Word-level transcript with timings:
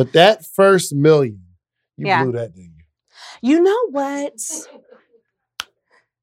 But 0.00 0.14
that 0.14 0.46
first 0.46 0.94
million, 0.94 1.42
you 1.98 2.06
Yeah. 2.06 2.22
blew 2.24 2.32
that, 2.32 2.54
didn't 2.54 2.72
you? 2.78 2.84
You 3.50 3.60
know 3.60 3.90
what? 3.90 4.32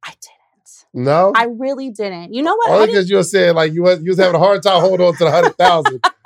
I 0.04 0.10
didn't. 0.10 0.86
No. 0.96 1.32
I 1.36 1.44
really 1.44 1.92
didn't. 1.92 2.34
You 2.34 2.42
know 2.42 2.56
what? 2.56 2.72
Only 2.72 2.88
because 2.88 3.08
you 3.08 3.18
were 3.18 3.24
saying 3.24 3.54
like 3.54 3.74
you 3.74 3.84
was 3.84 4.02
you 4.02 4.10
was 4.10 4.18
having 4.18 4.34
a 4.34 4.40
hard 4.40 4.64
time 4.64 4.82
holding 4.82 5.06
on 5.06 5.16
to 5.18 5.24
the 5.26 5.30
hundred 5.30 5.56
thousand. 5.60 6.02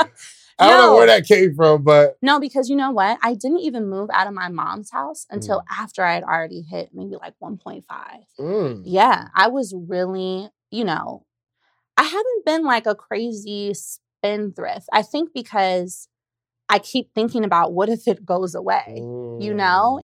I 0.60 0.70
don't 0.70 0.78
know 0.78 0.96
where 0.96 1.08
that 1.08 1.26
came 1.26 1.54
from, 1.56 1.84
but 1.84 2.16
No, 2.22 2.40
because 2.40 2.70
you 2.70 2.78
know 2.78 2.92
what? 2.92 3.20
I 3.22 3.34
didn't 3.34 3.60
even 3.60 3.90
move 3.90 4.10
out 4.14 4.28
of 4.28 4.34
my 4.34 4.48
mom's 4.48 4.92
house 4.92 5.28
until 5.30 5.58
Mm. 5.60 5.64
after 5.78 6.06
I 6.06 6.14
had 6.14 6.24
already 6.24 6.62
hit 6.62 6.92
maybe 6.94 7.18
like 7.18 7.34
1.5. 7.42 7.84
mm, 8.40 8.82
Yeah, 8.86 9.28
I 9.36 9.50
was 9.50 9.74
really, 9.76 10.48
you 10.70 10.86
know, 10.86 11.26
I 11.98 12.04
haven't 12.04 12.46
been 12.46 12.64
like 12.64 12.86
a 12.86 12.96
crazy 12.96 13.74
spendthrift. 13.74 14.88
I 14.94 15.02
think 15.02 15.32
because 15.34 16.08
I 16.72 16.80
keep 16.80 17.14
thinking 17.14 17.44
about 17.44 17.74
what 17.74 17.90
if 17.90 18.08
it 18.08 18.26
goes 18.26 18.56
away, 18.56 18.96
you 18.96 19.54
know? 19.54 20.00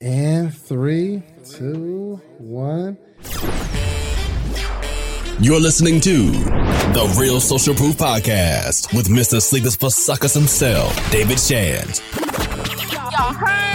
And 0.00 0.52
three, 0.52 1.22
two, 1.48 2.20
one. 2.38 2.98
You're 5.38 5.60
listening 5.60 6.00
to 6.00 6.32
The 6.32 7.16
Real 7.16 7.38
Social 7.38 7.76
Proof 7.76 7.96
Podcast 7.96 8.92
with 8.92 9.06
Mr. 9.06 9.40
Sleepers 9.40 9.76
for 9.76 9.88
Suckers 9.90 10.34
himself, 10.34 10.92
David 11.12 11.38
Shands. 11.38 12.02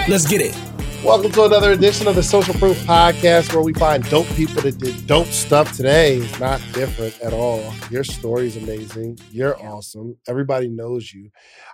Let's 0.09 0.27
get 0.27 0.41
it. 0.41 0.74
Welcome 1.05 1.31
to 1.33 1.43
another 1.43 1.71
edition 1.71 2.07
of 2.07 2.15
the 2.15 2.23
Social 2.23 2.53
Proof 2.55 2.77
Podcast, 2.79 3.53
where 3.53 3.61
we 3.61 3.73
find 3.73 4.03
dope 4.09 4.25
people 4.29 4.61
that 4.63 4.77
did 4.79 5.05
dope 5.05 5.27
stuff. 5.27 5.71
Today 5.77 6.15
is 6.17 6.39
not 6.39 6.59
different 6.73 7.19
at 7.21 7.31
all. 7.31 7.63
Your 7.91 8.03
story 8.03 8.47
is 8.47 8.57
amazing. 8.57 9.19
You're 9.31 9.55
awesome. 9.63 10.17
Everybody 10.27 10.67
knows 10.67 11.13
you. 11.13 11.29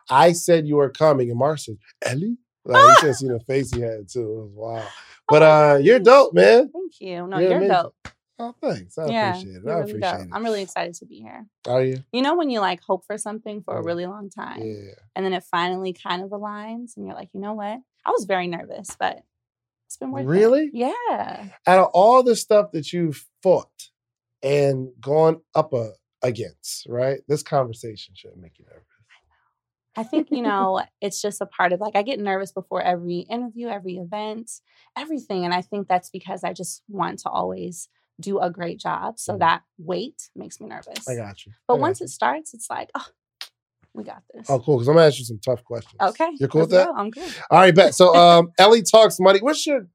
I 0.09 0.34
said 0.34 0.67
you 0.67 0.76
were 0.76 0.90
coming, 0.90 1.30
and 1.30 1.40
Mark 1.40 1.59
said, 1.59 1.77
"Ellie." 2.02 2.38
Like, 2.66 2.84
you 2.90 2.95
should 2.99 3.07
have 3.07 3.16
seen 3.16 3.30
the 3.31 3.40
face 3.40 3.73
he 3.73 3.81
had 3.81 4.09
too. 4.09 4.20
It 4.21 4.35
was 4.35 4.52
wild. 4.54 4.88
But 5.29 5.41
uh, 5.43 5.79
you're 5.82 5.99
dope, 5.99 6.34
man. 6.34 6.70
Thank 6.71 6.99
you. 6.99 7.26
No, 7.26 7.40
You're 7.40 7.60
you're, 7.62 7.68
dope. 7.70 7.95
Oh, 8.38 8.54
thanks. 8.62 8.98
I 8.98 9.07
yeah, 9.07 9.29
appreciate 9.32 9.55
it. 9.55 9.62
I 9.66 9.70
really 9.71 9.82
appreciate 9.91 10.12
dope. 10.12 10.21
it. 10.21 10.29
I'm 10.34 10.43
really 10.43 10.62
excited 10.62 10.93
to 10.95 11.05
be 11.05 11.20
here. 11.21 11.45
Are 11.68 11.84
you? 11.84 12.04
You 12.12 12.21
know 12.21 12.35
when 12.35 12.49
you 12.49 12.60
like 12.60 12.82
hope 12.82 13.05
for 13.07 13.18
something 13.18 13.62
for 13.63 13.77
a 13.77 13.82
Mm. 13.82 13.85
really 13.85 14.05
long 14.07 14.29
time 14.29 14.62
Yeah. 14.62 14.91
and 15.16 15.26
then 15.26 15.34
it 15.34 15.43
finally 15.49 15.93
kind 15.93 16.21
of 16.21 16.32
aligns 16.32 16.98
and 16.98 17.05
you're 17.07 17.16
like, 17.16 17.29
you 17.34 17.40
know 17.40 17.54
what? 17.54 17.79
I 18.05 18.12
was 18.12 18.26
very 18.26 18.48
nervous, 18.48 18.96
but 18.99 19.24
it's 19.88 19.98
been 19.98 20.12
worth 20.12 20.24
it. 20.24 20.27
Really? 20.27 20.70
Yeah. 20.74 21.46
Out 21.68 21.80
of 21.80 21.90
all 21.94 22.24
the 22.24 22.35
stuff 22.35 22.71
that 22.71 22.91
you've 22.94 23.26
fought 23.44 23.90
and 24.41 24.90
gone 24.99 25.41
up 25.54 25.74
a, 25.74 25.91
against, 26.24 26.88
right? 26.88 27.22
This 27.27 27.44
conversation 27.44 28.16
should 28.16 28.38
make 28.38 28.57
you 28.57 28.66
nervous. 28.66 28.85
I 29.98 30.04
think, 30.04 30.29
you 30.32 30.41
know, 30.41 30.82
it's 31.02 31.22
just 31.22 31.41
a 31.41 31.46
part 31.46 31.74
of 31.74 31.82
like 31.82 31.96
I 31.96 32.02
get 32.02 32.20
nervous 32.20 32.52
before 32.52 32.82
every 32.82 33.20
interview, 33.29 33.68
every 33.68 33.98
event, 33.98 34.49
everything. 34.98 35.44
And 35.46 35.54
I 35.54 35.62
think 35.62 35.88
that's 35.88 36.10
because 36.10 36.44
I 36.44 36.54
just 36.54 36.84
want 36.88 37.20
to 37.20 37.29
always 37.29 37.90
do 38.20 38.40
a 38.40 38.49
great 38.49 38.79
job. 38.79 39.20
So 39.20 39.34
Mhm. 39.34 39.40
that 39.40 39.63
weight 39.77 40.29
makes 40.35 40.62
me 40.62 40.68
nervous. 40.68 41.07
I 41.07 41.16
got 41.16 41.46
you. 41.46 41.54
But 41.68 41.76
got 41.76 41.82
once 41.82 41.99
you. 41.99 42.05
it 42.05 42.10
starts, 42.10 42.54
it's 42.54 42.70
like, 42.70 42.90
oh, 42.96 43.07
we 43.93 44.03
got 44.03 44.23
this. 44.34 44.49
Oh, 44.49 44.59
cool. 44.59 44.77
Because 44.77 44.87
I'm 44.87 44.95
gonna 44.95 45.07
ask 45.07 45.20
you 45.20 45.25
some 45.25 45.39
tough 45.43 45.63
questions. 45.63 45.95
Okay. 46.01 46.29
You're 46.39 46.49
cool 46.49 46.61
with 46.61 46.71
that? 46.71 46.87
go. 46.87 46.93
I'm 46.95 47.09
good. 47.09 47.34
All 47.49 47.59
right, 47.59 47.73
bet. 47.75 47.93
So 47.95 48.15
um 48.15 48.51
Ellie 48.57 48.83
talks 48.83 49.20
money. 49.20 49.39
What's 49.39 49.65
your 49.67 49.87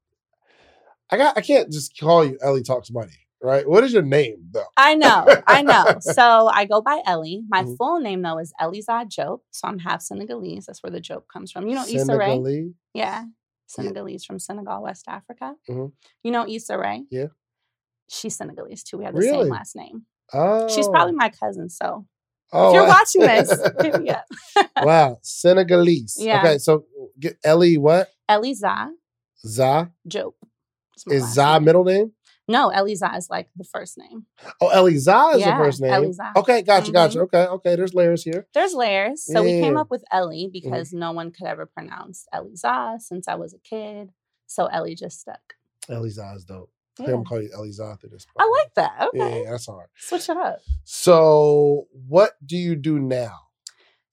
I 1.09 1.17
got 1.17 1.37
I 1.37 1.41
can't 1.41 1.71
just 1.71 1.97
call 1.99 2.25
you 2.25 2.37
Ellie 2.41 2.63
talks 2.63 2.91
money, 2.91 3.13
right? 3.41 3.67
What 3.67 3.83
is 3.83 3.93
your 3.93 4.01
name 4.03 4.49
though? 4.51 4.65
I 4.75 4.95
know, 4.95 5.25
I 5.47 5.61
know. 5.61 5.97
So 6.01 6.47
I 6.47 6.65
go 6.65 6.81
by 6.81 7.01
Ellie. 7.05 7.43
My 7.49 7.63
Mhm. 7.63 7.77
full 7.77 7.99
name 7.99 8.21
though 8.21 8.37
is 8.39 8.53
Eliza 8.61 9.05
Diop. 9.07 9.39
So 9.51 9.67
I'm 9.67 9.79
half 9.79 10.01
Senegalese. 10.01 10.65
That's 10.65 10.83
where 10.83 10.91
the 10.91 10.99
joke 10.99 11.27
comes 11.31 11.51
from. 11.51 11.67
You 11.67 11.75
know 11.75 11.83
Issa 11.83 12.17
Rae? 12.17 12.25
Senegalese? 12.27 12.73
Yeah. 12.93 13.23
Senegalese 13.67 14.23
from 14.25 14.39
Senegal, 14.39 14.83
West 14.83 15.05
Africa. 15.07 15.55
Mhm. 15.69 15.91
You 16.23 16.31
know 16.31 16.45
Issa 16.47 16.77
Rae? 16.77 17.03
Yeah. 17.09 17.27
She's 18.09 18.35
Senegalese 18.37 18.83
too. 18.83 18.97
We 18.97 19.05
have 19.05 19.13
the 19.13 19.19
Really? 19.19 19.43
same 19.45 19.49
last 19.51 19.75
name. 19.75 20.05
Oh. 20.33 20.67
She's 20.69 20.87
probably 20.87 21.13
my 21.13 21.29
cousin. 21.29 21.69
So 21.69 22.05
oh, 22.53 22.69
if 22.69 22.73
you're 22.73 22.87
watching 22.87 23.21
this, 23.21 24.13
wow. 24.81 25.17
Senegalese. 25.21 26.17
Yeah. 26.19 26.39
Okay, 26.41 26.57
so 26.57 26.85
get 27.19 27.37
Ellie 27.43 27.77
what? 27.77 28.09
Ellie 28.29 28.53
Za? 28.53 28.91
Diop. 29.45 30.33
my 31.05 31.13
Is 31.15 31.33
Za 31.33 31.53
name. 31.53 31.63
middle 31.65 31.83
name? 31.83 32.11
No, 32.49 32.69
Eliza 32.69 33.11
is 33.17 33.29
like 33.29 33.49
the 33.57 33.65
first 33.65 33.97
name. 33.97 34.25
Oh, 34.61 34.69
Ellie 34.69 34.97
Za 34.97 35.31
is 35.35 35.41
Yeah, 35.41 35.57
the 35.57 35.63
first 35.65 35.81
name. 35.81 35.91
Ellie 35.91 36.13
Za. 36.13 36.31
Okay, 36.37 36.61
gotcha, 36.61 36.91
gotcha. 36.93 37.17
Mhm. 37.19 37.23
Okay, 37.23 37.45
okay. 37.45 37.75
There's 37.75 37.93
layers 37.93 38.23
here. 38.23 38.47
There's 38.53 38.73
layers. 38.73 39.23
So 39.25 39.43
we 39.43 39.51
came 39.59 39.73
Mm-hmm. 39.73 39.77
up 39.77 39.91
with 39.91 40.03
Ellie 40.13 40.49
because 40.51 40.93
no 40.93 41.11
one 41.11 41.31
could 41.31 41.45
ever 41.45 41.65
pronounce 41.65 42.25
Eliza 42.33 42.95
since 42.99 43.27
I 43.27 43.35
was 43.35 43.53
a 43.53 43.59
kid. 43.59 44.11
So 44.45 44.67
Ellie 44.67 44.95
just 44.95 45.19
stuck. 45.19 45.55
Ellie 45.89 46.09
Za 46.09 46.33
is 46.37 46.45
dope. 46.45 46.71
I 46.99 47.03
think 47.03 47.09
Yeah. 47.09 47.13
I'm 47.15 47.23
gonna 47.23 47.29
call 47.29 47.41
you 47.41 47.49
Ellie 47.53 47.71
Za 47.71 47.97
through 47.99 48.09
this. 48.11 48.25
I 48.39 48.47
like 48.63 48.73
that. 48.75 49.07
Okay. 49.09 49.43
yeah, 49.43 49.51
that's 49.51 49.67
hard. 49.67 49.87
Switch 49.97 50.29
it 50.29 50.37
up. 50.37 50.59
So, 50.83 51.87
what 52.07 52.31
do 52.45 52.57
you 52.57 52.75
do 52.75 52.99
now? 52.99 53.35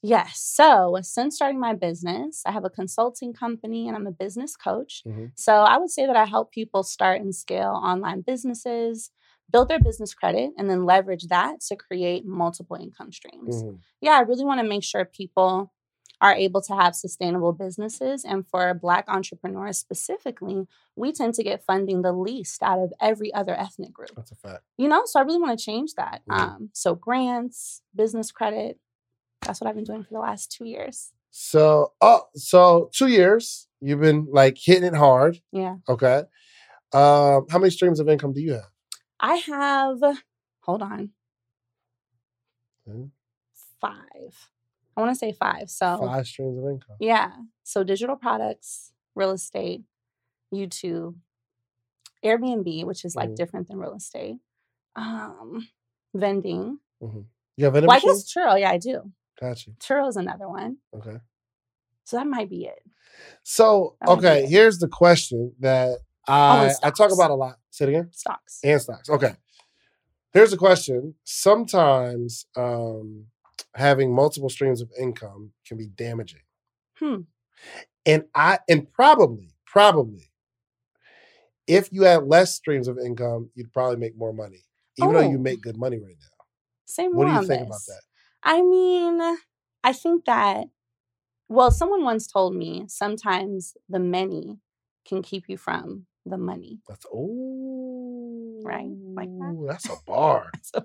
Yes. 0.03 0.39
So 0.41 0.99
since 1.01 1.37
starting 1.37 1.59
my 1.59 1.73
business, 1.75 2.43
I 2.45 2.53
have 2.53 2.65
a 2.67 2.71
consulting 2.71 3.33
company 3.33 3.89
and 3.89 3.97
I'm 3.97 4.07
a 4.07 4.11
business 4.13 4.55
coach. 4.55 5.03
Mhm. 5.07 5.31
So 5.35 5.55
I 5.55 5.79
would 5.79 5.91
say 5.91 6.05
that 6.05 6.15
I 6.15 6.27
help 6.27 6.53
people 6.53 6.83
start 6.83 7.23
and 7.23 7.35
scale 7.35 7.71
online 7.83 8.21
businesses, 8.21 9.11
build 9.51 9.69
their 9.69 9.81
business 9.81 10.13
credit, 10.13 10.51
and 10.59 10.69
then 10.69 10.85
leverage 10.85 11.29
that 11.29 11.61
to 11.69 11.77
create 11.77 12.27
multiple 12.27 12.77
income 12.77 13.13
streams. 13.13 13.63
Mhm. 13.63 13.79
yeah, 14.03 14.13
I 14.13 14.21
really 14.21 14.45
want 14.45 14.61
to 14.61 14.67
make 14.69 14.85
sure 14.85 15.07
people 15.07 15.73
are 16.21 16.35
able 16.35 16.61
to 16.63 16.75
have 16.75 16.95
sustainable 16.95 17.53
businesses. 17.53 18.25
And 18.25 18.47
for 18.47 18.73
Black 18.75 19.05
entrepreneurs 19.09 19.79
specifically, 19.79 20.67
we 20.97 21.13
tend 21.13 21.35
to 21.35 21.43
get 21.43 21.65
funding 21.65 22.03
the 22.03 22.13
least 22.13 22.63
out 22.63 22.79
of 22.79 22.93
every 23.01 23.33
other 23.35 23.55
ethnic 23.55 23.93
group. 23.93 24.11
That's 24.17 24.31
a 24.33 24.37
fact. 24.37 24.63
You 24.79 24.89
know, 24.89 25.03
so 25.07 25.19
I 25.21 25.23
really 25.25 25.41
want 25.41 25.59
to 25.59 25.65
change 25.65 25.95
that. 25.95 26.23
Mhm. 26.29 26.39
Um, 26.39 26.71
so 26.73 26.95
grants, 26.95 27.83
business 27.95 28.31
credit, 28.33 28.79
that's 29.43 29.61
what 29.61 29.69
I've 29.69 29.75
been 29.75 29.85
doing 29.85 30.05
for 30.05 30.15
the 30.15 30.21
last 30.21 30.51
two 30.53 30.65
years. 30.65 31.13
So, 31.31 31.93
oh, 32.01 32.29
so 32.37 32.91
two 32.95 33.09
years 33.09 33.67
you've 33.81 34.01
been 34.01 34.27
like 34.31 34.57
hitting 34.57 34.85
it 34.85 34.95
hard. 34.95 35.41
Yeah. 35.53 35.77
Okay. 35.89 36.23
Um, 36.93 37.47
how 37.51 37.59
many 37.59 37.71
streams 37.71 37.99
of 37.99 38.09
income 38.09 38.33
do 38.33 38.41
you 38.41 38.53
have? 38.53 38.71
I 39.19 39.35
have, 39.37 39.99
hold 40.61 40.81
on, 40.83 41.11
Mhm. 42.89 43.11
five. 43.81 44.51
I 44.97 45.01
want 45.01 45.13
to 45.13 45.19
say 45.19 45.33
five. 45.33 45.69
So, 45.71 45.99
Five 45.99 46.27
streams 46.27 46.59
of 46.59 46.65
income. 46.71 46.97
Yeah. 47.01 47.33
So 47.63 47.83
digital 47.85 48.17
products, 48.17 48.93
real 49.15 49.31
estate, 49.33 49.83
YouTube, 50.53 51.17
Airbnb, 52.25 52.85
which 52.85 53.05
is 53.05 53.17
like 53.17 53.31
Mhm. 53.31 53.37
different 53.37 53.69
than 53.69 53.79
real 53.79 53.95
estate. 53.95 54.37
Um, 54.97 55.69
vending. 56.15 56.79
You 57.01 57.65
have 57.65 57.73
vending 57.75 57.89
Well, 57.89 57.97
I 57.97 58.01
guess 58.01 58.33
Turo. 58.33 58.59
Yeah, 58.59 58.71
I 58.71 58.79
do. 58.79 59.13
Gotcha. 59.41 59.71
Turo 59.73 60.09
is 60.09 60.17
another 60.17 60.49
one. 60.49 60.79
Okay. 60.95 61.19
So 62.05 62.17
that 62.17 62.27
might 62.27 62.49
be 62.49 62.67
it. 62.67 62.83
So, 63.43 63.97
That 64.01 64.11
okay, 64.11 64.45
it. 64.45 64.49
here's 64.51 64.79
the 64.79 64.89
question 64.89 65.55
that 65.61 65.99
I 66.27 66.73
I 66.83 66.91
talk 66.91 67.13
about 67.13 67.31
a 67.31 67.35
lot. 67.35 67.59
Say 67.71 67.85
it 67.87 67.89
again. 67.91 68.11
Stocks. 68.13 68.61
And 68.63 68.81
stocks. 68.81 69.09
Okay. 69.11 69.37
Here's 70.33 70.51
the 70.51 70.57
question. 70.57 71.15
Sometimes 71.25 72.47
um, 72.57 73.27
having 73.75 74.15
multiple 74.15 74.49
streams 74.49 74.81
of 74.81 74.91
income 74.99 75.53
can 75.67 75.77
be 75.77 75.87
damaging. 75.89 76.41
Hmm. 76.99 77.23
And 78.07 78.25
I 78.35 78.59
and 78.69 78.91
probably, 78.93 79.55
probably, 79.67 80.31
if 81.67 81.89
you 81.93 82.03
had 82.03 82.25
less 82.25 82.55
streams 82.55 82.89
of 82.89 82.99
income, 82.99 83.51
you'd 83.55 83.73
probably 83.73 83.97
make 83.97 84.17
more 84.17 84.33
money. 84.33 84.65
Even 84.99 85.13
though 85.15 85.21
you 85.21 85.39
Oh. 85.39 85.41
make 85.41 85.61
good 85.61 85.77
money 85.77 85.99
right 85.99 86.17
now. 86.21 86.45
Say 86.85 87.09
What 87.09 87.15
more 87.15 87.25
do 87.27 87.33
you 87.41 87.47
think 87.47 87.67
about 87.67 87.81
that? 87.89 88.01
I 88.43 88.63
mean, 88.63 89.21
I 89.83 89.93
think 89.93 90.27
that, 90.27 90.67
well, 91.49 91.71
someone 91.71 92.05
once 92.05 92.27
told 92.27 92.55
me 92.55 92.85
sometimes 92.89 93.77
the 93.89 93.99
many 93.99 94.61
can 95.07 95.23
keep 95.23 95.49
you 95.49 95.57
from 95.57 96.07
the 96.25 96.39
money. 96.39 96.81
That's 96.89 97.07
oh 97.13 98.61
Right? 98.65 98.89
Like 99.15 99.29
that? 99.29 99.65
That's 99.69 99.89
a 99.91 99.97
bar. 100.07 100.51
So 100.63 100.85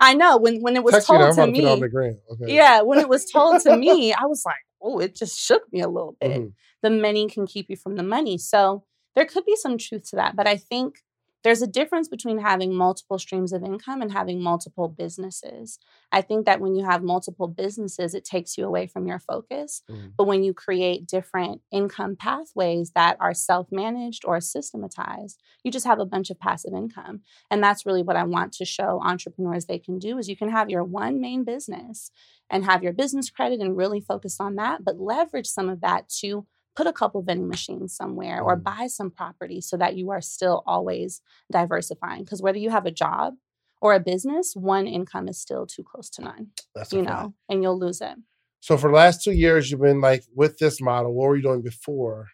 I 0.00 0.14
know 0.14 0.36
when 0.38 0.62
when 0.62 0.76
it 0.76 0.84
was 0.84 0.92
Text 0.92 1.08
told 1.08 1.34
to 1.36 1.46
me. 1.46 1.64
Okay. 1.82 2.54
Yeah, 2.54 2.82
when 2.82 2.98
it 2.98 3.08
was 3.08 3.30
told 3.30 3.60
to 3.62 3.76
me, 3.84 4.12
I 4.12 4.26
was 4.26 4.42
like, 4.44 4.56
oh, 4.80 4.98
it 4.98 5.14
just 5.14 5.38
shook 5.38 5.62
me 5.72 5.80
a 5.80 5.88
little 5.88 6.16
bit. 6.20 6.40
Mhm. 6.40 6.52
The 6.82 6.90
many 6.90 7.28
can 7.28 7.46
keep 7.46 7.66
you 7.68 7.76
from 7.76 7.96
the 7.96 8.02
money. 8.02 8.38
So 8.38 8.84
there 9.14 9.24
could 9.26 9.44
be 9.44 9.56
some 9.56 9.78
truth 9.78 10.10
to 10.10 10.16
that. 10.16 10.36
But 10.36 10.46
I 10.46 10.56
think 10.56 11.02
there's 11.46 11.62
a 11.62 11.68
difference 11.68 12.08
between 12.08 12.38
having 12.38 12.74
multiple 12.74 13.20
streams 13.20 13.52
of 13.52 13.62
income 13.62 14.02
and 14.02 14.10
having 14.10 14.42
multiple 14.42 14.88
businesses. 14.88 15.78
I 16.10 16.20
think 16.20 16.44
that 16.44 16.60
when 16.60 16.74
you 16.74 16.84
have 16.84 17.04
multiple 17.04 17.46
businesses, 17.46 18.16
it 18.16 18.24
takes 18.24 18.58
you 18.58 18.66
away 18.66 18.88
from 18.88 19.06
your 19.06 19.20
focus. 19.20 19.80
Mm. 19.88 20.14
But 20.16 20.26
when 20.26 20.42
you 20.42 20.52
create 20.52 21.06
different 21.06 21.60
income 21.70 22.16
pathways 22.16 22.90
that 22.96 23.16
are 23.20 23.32
self 23.32 23.68
managed 23.70 24.24
or 24.24 24.40
systematized, 24.40 25.40
you 25.62 25.70
just 25.70 25.86
have 25.86 26.00
a 26.00 26.04
bunch 26.04 26.30
of 26.30 26.40
passive 26.40 26.74
income. 26.74 27.20
And 27.48 27.62
that's 27.62 27.86
really 27.86 28.02
what 28.02 28.16
I 28.16 28.24
want 28.24 28.52
to 28.54 28.64
show 28.64 29.00
entrepreneurs 29.04 29.66
they 29.66 29.78
can 29.78 30.00
do 30.00 30.18
is 30.18 30.28
you 30.28 30.36
can 30.36 30.50
have 30.50 30.68
your 30.68 30.82
one 30.82 31.20
main 31.20 31.44
business 31.44 32.10
and 32.50 32.64
have 32.64 32.82
your 32.82 32.92
business 32.92 33.30
credit 33.30 33.60
and 33.60 33.76
really 33.76 34.00
focus 34.00 34.38
on 34.40 34.56
that, 34.56 34.84
but 34.84 34.98
leverage 34.98 35.46
some 35.46 35.68
of 35.68 35.80
that 35.82 36.08
to 36.08 36.44
put 36.76 36.86
a 36.86 36.92
couple 36.92 37.22
vending 37.22 37.48
machines 37.48 37.94
somewhere 37.96 38.40
or 38.42 38.56
Mm. 38.56 38.62
buy 38.62 38.86
some 38.86 39.10
property 39.10 39.60
so 39.60 39.76
that 39.78 39.96
you 39.96 40.10
are 40.10 40.20
still 40.20 40.62
always 40.66 41.22
diversifying. 41.50 42.22
Because 42.24 42.42
whether 42.42 42.58
you 42.58 42.70
have 42.70 42.86
a 42.86 42.90
job 42.90 43.34
or 43.80 43.94
a 43.94 44.00
business, 44.00 44.54
one 44.54 44.86
income 44.86 45.26
is 45.28 45.38
still 45.38 45.66
too 45.66 45.82
close 45.82 46.10
to 46.10 46.22
none, 46.22 46.48
That's 46.74 46.92
you 46.92 47.02
fact. 47.04 47.10
know, 47.22 47.34
and 47.48 47.62
you'll 47.62 47.78
lose 47.78 48.00
it. 48.00 48.16
So 48.60 48.76
for 48.76 48.90
the 48.90 48.96
last 48.96 49.22
two 49.24 49.32
years, 49.32 49.70
you've 49.70 49.80
been 49.80 50.00
like 50.00 50.24
with 50.34 50.58
this 50.58 50.80
model. 50.80 51.14
What 51.14 51.28
were 51.28 51.36
you 51.36 51.42
doing 51.42 51.62
before 51.62 52.28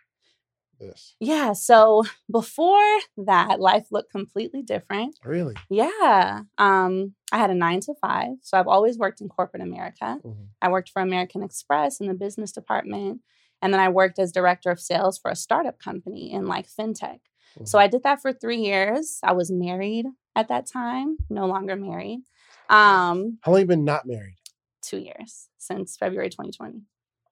this? 0.80 1.14
Yeah. 1.20 1.52
So 1.52 2.02
before 2.30 2.98
that, 3.18 3.60
life 3.60 3.86
looked 3.92 4.10
completely 4.10 4.62
different. 4.62 5.18
Really? 5.24 5.54
Yeah. 5.70 6.42
Um, 6.58 7.14
I 7.30 7.38
had 7.38 7.50
a 7.50 7.54
nine 7.54 7.80
to 7.80 7.94
five. 8.00 8.32
So 8.42 8.58
I've 8.58 8.66
always 8.68 8.98
worked 8.98 9.20
in 9.20 9.28
corporate 9.28 9.62
America. 9.62 10.18
Mhm. 10.24 10.48
I 10.60 10.68
worked 10.70 10.90
for 10.90 11.00
American 11.02 11.42
Express 11.42 12.00
in 12.00 12.06
the 12.08 12.14
business 12.14 12.50
department. 12.52 13.20
And 13.62 13.72
then 13.72 13.80
I 13.80 13.88
worked 13.88 14.18
as 14.18 14.32
director 14.32 14.70
of 14.70 14.80
sales 14.80 15.18
for 15.18 15.30
a 15.30 15.36
startup 15.36 15.78
company 15.78 16.32
in 16.32 16.46
like 16.46 16.66
fintech. 16.68 17.20
So 17.64 17.78
Mhm. 17.78 17.82
I 17.82 17.86
did 17.86 18.02
that 18.02 18.20
for 18.20 18.32
three 18.32 18.60
years. 18.60 19.18
I 19.22 19.32
was 19.32 19.50
married 19.50 20.06
at 20.34 20.48
that 20.48 20.66
time, 20.66 21.16
no 21.30 21.46
longer 21.46 21.76
married. 21.76 22.24
Um, 22.68 23.38
How 23.42 23.52
long 23.52 23.60
have 23.60 23.60
you 23.60 23.66
been 23.66 23.84
not 23.84 24.06
married? 24.06 24.36
two 24.82 24.98
years 24.98 25.48
since 25.58 25.96
February 25.96 26.28
2020. 26.28 26.82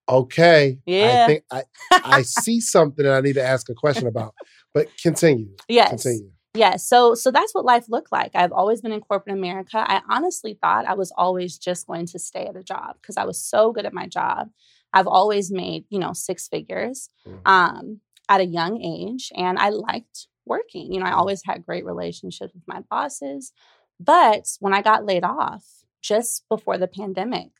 Okay. 0.08 0.78
Yeah. 0.86 1.24
I 1.24 1.26
think 1.26 1.44
I, 1.50 1.62
I 2.04 2.22
see 2.22 2.60
something 2.60 3.04
that 3.04 3.12
I 3.14 3.20
need 3.20 3.34
to 3.34 3.42
ask 3.42 3.68
a 3.68 3.74
question 3.74 4.06
about. 4.06 4.34
But 4.72 4.88
continue. 5.02 5.56
yes. 5.68 5.88
Continue. 5.90 6.30
Yeah, 6.54 6.76
so 6.76 7.14
so 7.14 7.30
that's 7.30 7.54
what 7.54 7.64
life 7.64 7.84
looked 7.88 8.10
like. 8.10 8.32
I've 8.34 8.50
always 8.52 8.80
been 8.80 8.90
in 8.90 9.00
corporate 9.00 9.36
America. 9.36 9.78
I 9.78 10.00
honestly 10.08 10.58
thought 10.60 10.84
I 10.84 10.94
was 10.94 11.12
always 11.16 11.56
just 11.58 11.86
going 11.86 12.06
to 12.06 12.18
stay 12.18 12.44
at 12.46 12.56
a 12.56 12.62
job 12.64 12.96
because 13.00 13.16
I 13.16 13.24
was 13.24 13.40
so 13.40 13.70
good 13.72 13.86
at 13.86 13.92
my 13.92 14.06
job. 14.08 14.50
I've 14.92 15.06
always 15.06 15.50
made, 15.50 15.84
you 15.90 15.98
know, 15.98 16.12
six 16.12 16.48
figures 16.48 17.08
Mhm. 17.26 17.40
um, 17.46 18.00
at 18.28 18.40
a 18.40 18.44
young 18.46 18.80
age, 18.82 19.32
and 19.36 19.58
I 19.58 19.70
liked 19.70 20.28
working. 20.46 20.92
You 20.92 21.00
know, 21.00 21.06
I 21.06 21.10
Mhm. 21.12 21.18
always 21.18 21.42
had 21.44 21.64
great 21.66 21.84
relationships 21.84 22.54
with 22.54 22.66
my 22.66 22.80
bosses. 22.90 23.52
But 23.98 24.56
when 24.60 24.72
I 24.74 24.82
got 24.82 25.04
laid 25.04 25.24
off 25.24 25.84
just 26.00 26.48
before 26.48 26.78
the 26.78 26.88
pandemic, 26.88 27.50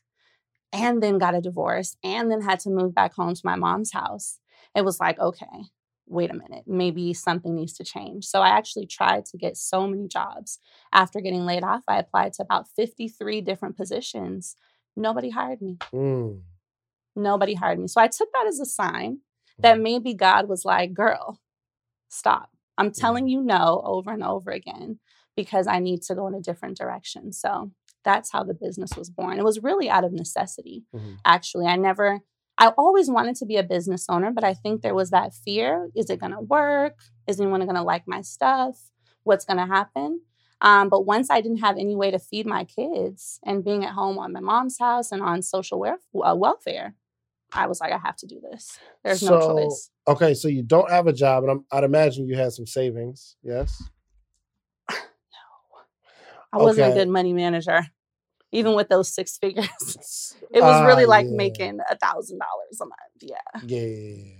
and 0.73 1.03
then 1.03 1.17
got 1.17 1.35
a 1.35 1.41
divorce, 1.41 1.97
and 2.03 2.31
then 2.31 2.41
had 2.41 2.59
to 2.61 2.69
move 2.69 2.93
back 2.95 3.13
home 3.13 3.33
to 3.35 3.41
my 3.45 3.55
mom's 3.55 3.91
house, 3.91 4.39
it 4.75 4.83
was 4.85 4.99
like, 4.99 5.19
okay, 5.19 5.65
wait 6.07 6.29
a 6.31 6.33
minute, 6.33 6.63
maybe 6.67 7.13
something 7.13 7.55
needs 7.55 7.73
to 7.73 7.83
change. 7.83 8.25
So 8.25 8.41
I 8.41 8.49
actually 8.49 8.85
tried 8.87 9.25
to 9.27 9.37
get 9.37 9.57
so 9.57 9.85
many 9.87 10.07
jobs. 10.07 10.59
After 10.93 11.19
getting 11.21 11.45
laid 11.45 11.63
off, 11.63 11.83
I 11.87 11.99
applied 11.99 12.33
to 12.33 12.43
about 12.43 12.67
53 12.69 13.41
different 13.41 13.77
positions. 13.77 14.55
Nobody 14.95 15.29
hired 15.29 15.61
me. 15.61 15.77
Mm. 15.93 16.41
Nobody 17.15 17.53
hired 17.55 17.79
me. 17.79 17.87
So 17.87 18.01
I 18.01 18.07
took 18.07 18.29
that 18.33 18.47
as 18.47 18.59
a 18.59 18.65
sign 18.65 19.19
that 19.59 19.77
Mhm. 19.77 19.81
maybe 19.83 20.13
God 20.13 20.47
was 20.47 20.65
like, 20.65 20.93
girl, 20.93 21.39
stop. 22.09 22.49
I'm 22.77 22.91
telling 22.91 23.27
you 23.27 23.41
no 23.43 23.81
over 23.85 24.11
and 24.11 24.23
over 24.23 24.51
again 24.51 24.99
because 25.35 25.67
I 25.67 25.79
need 25.79 26.01
to 26.03 26.15
go 26.15 26.27
in 26.27 26.33
a 26.33 26.41
different 26.41 26.77
direction. 26.77 27.31
So 27.31 27.71
that's 28.03 28.31
how 28.31 28.43
the 28.43 28.53
business 28.55 28.95
was 28.97 29.09
born. 29.09 29.37
It 29.37 29.43
was 29.43 29.61
really 29.61 29.89
out 29.89 30.03
of 30.03 30.11
necessity, 30.13 30.85
Mhm. 30.93 31.19
actually. 31.23 31.67
I 31.67 31.75
never, 31.75 32.21
I 32.57 32.69
always 32.77 33.09
wanted 33.09 33.35
to 33.37 33.45
be 33.45 33.57
a 33.57 33.63
business 33.63 34.07
owner, 34.09 34.31
but 34.31 34.43
I 34.43 34.53
think 34.53 34.81
there 34.81 34.95
was 34.95 35.11
that 35.11 35.33
fear 35.33 35.89
is 35.95 36.09
it 36.09 36.19
going 36.19 36.31
to 36.33 36.41
work? 36.41 36.97
Is 37.27 37.39
anyone 37.39 37.61
going 37.61 37.75
to 37.75 37.83
like 37.83 38.07
my 38.07 38.21
stuff? 38.21 38.91
What's 39.23 39.45
going 39.45 39.57
to 39.57 39.65
happen? 39.67 40.21
Um, 40.61 40.89
but 40.89 41.05
once 41.05 41.29
I 41.29 41.41
didn't 41.41 41.57
have 41.59 41.77
any 41.77 41.95
way 41.95 42.11
to 42.11 42.19
feed 42.19 42.45
my 42.45 42.63
kids 42.65 43.39
and 43.43 43.63
being 43.63 43.83
at 43.83 43.93
home 43.93 44.17
on 44.19 44.31
my 44.31 44.39
mom's 44.39 44.77
house 44.79 45.11
and 45.11 45.21
on 45.21 45.41
social 45.41 45.83
uh, 45.83 46.35
welfare, 46.35 46.95
I 47.53 47.67
was 47.67 47.79
like, 47.81 47.91
I 47.93 47.97
have 47.97 48.15
to 48.17 48.27
do 48.27 48.39
this. 48.51 48.77
There's 49.03 49.23
no 49.23 49.39
choice. 49.39 49.89
Okay, 50.07 50.33
so 50.33 50.47
you 50.47 50.63
don't 50.63 50.89
have 50.89 51.07
a 51.07 51.13
job, 51.13 51.43
and 51.43 51.51
I'm, 51.51 51.65
I'd 51.71 51.83
imagine 51.83 52.27
you 52.27 52.35
had 52.35 52.53
some 52.53 52.65
savings. 52.67 53.35
Yes. 53.43 53.81
No, 56.53 56.59
I 56.59 56.63
wasn't 56.63 56.87
okay. 56.87 56.91
a 56.91 56.95
good 57.05 57.09
money 57.09 57.31
manager, 57.33 57.81
even 58.51 58.75
with 58.75 58.89
those 58.89 59.13
six 59.13 59.37
figures. 59.37 60.35
It 60.53 60.61
was 60.61 60.85
really 60.85 61.05
Ah, 61.05 61.09
like 61.09 61.27
yeah. 61.27 61.35
making 61.37 61.79
a 61.89 61.97
thousand 61.97 62.39
dollars 62.39 62.81
a 62.81 62.85
month. 62.85 63.21
Yeah. 63.21 63.61
Yeah. 63.65 64.35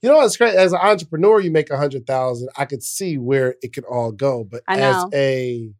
You 0.00 0.08
know 0.08 0.18
what's 0.18 0.36
great? 0.36 0.54
As 0.54 0.72
an 0.72 0.78
entrepreneur, 0.80 1.40
you 1.40 1.50
make 1.50 1.70
a 1.70 1.76
hundred 1.76 2.06
thousand. 2.06 2.50
I 2.56 2.66
could 2.66 2.84
see 2.84 3.18
where 3.18 3.56
it 3.62 3.72
could 3.72 3.84
all 3.84 4.12
go, 4.12 4.44
but 4.44 4.62
I 4.68 4.78
as 4.78 5.04
a 5.12 5.72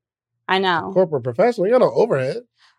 I 0.48 0.58
know. 0.58 0.90
corporate 0.92 1.22
professional, 1.22 1.68
you 1.68 1.72
got 1.72 1.82
no 1.82 1.92
overhead. 1.92 2.38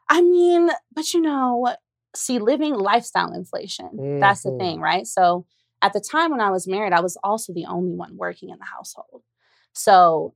I 0.09 0.21
mean, 0.21 0.69
but 0.93 1.13
you 1.13 1.21
know, 1.21 1.73
see, 2.15 2.39
living 2.39 2.73
lifestyle 2.73 3.33
inflation, 3.33 4.19
that's 4.19 4.43
the 4.43 4.57
thing, 4.57 4.79
right? 4.79 5.07
So 5.07 5.45
at 5.81 5.93
the 5.93 5.99
time 5.99 6.31
when 6.31 6.41
I 6.41 6.51
was 6.51 6.67
married, 6.67 6.93
I 6.93 7.01
was 7.01 7.17
also 7.23 7.53
the 7.53 7.65
only 7.65 7.93
one 7.93 8.17
working 8.17 8.49
in 8.49 8.57
the 8.59 8.65
household. 8.65 9.23
So 9.73 10.35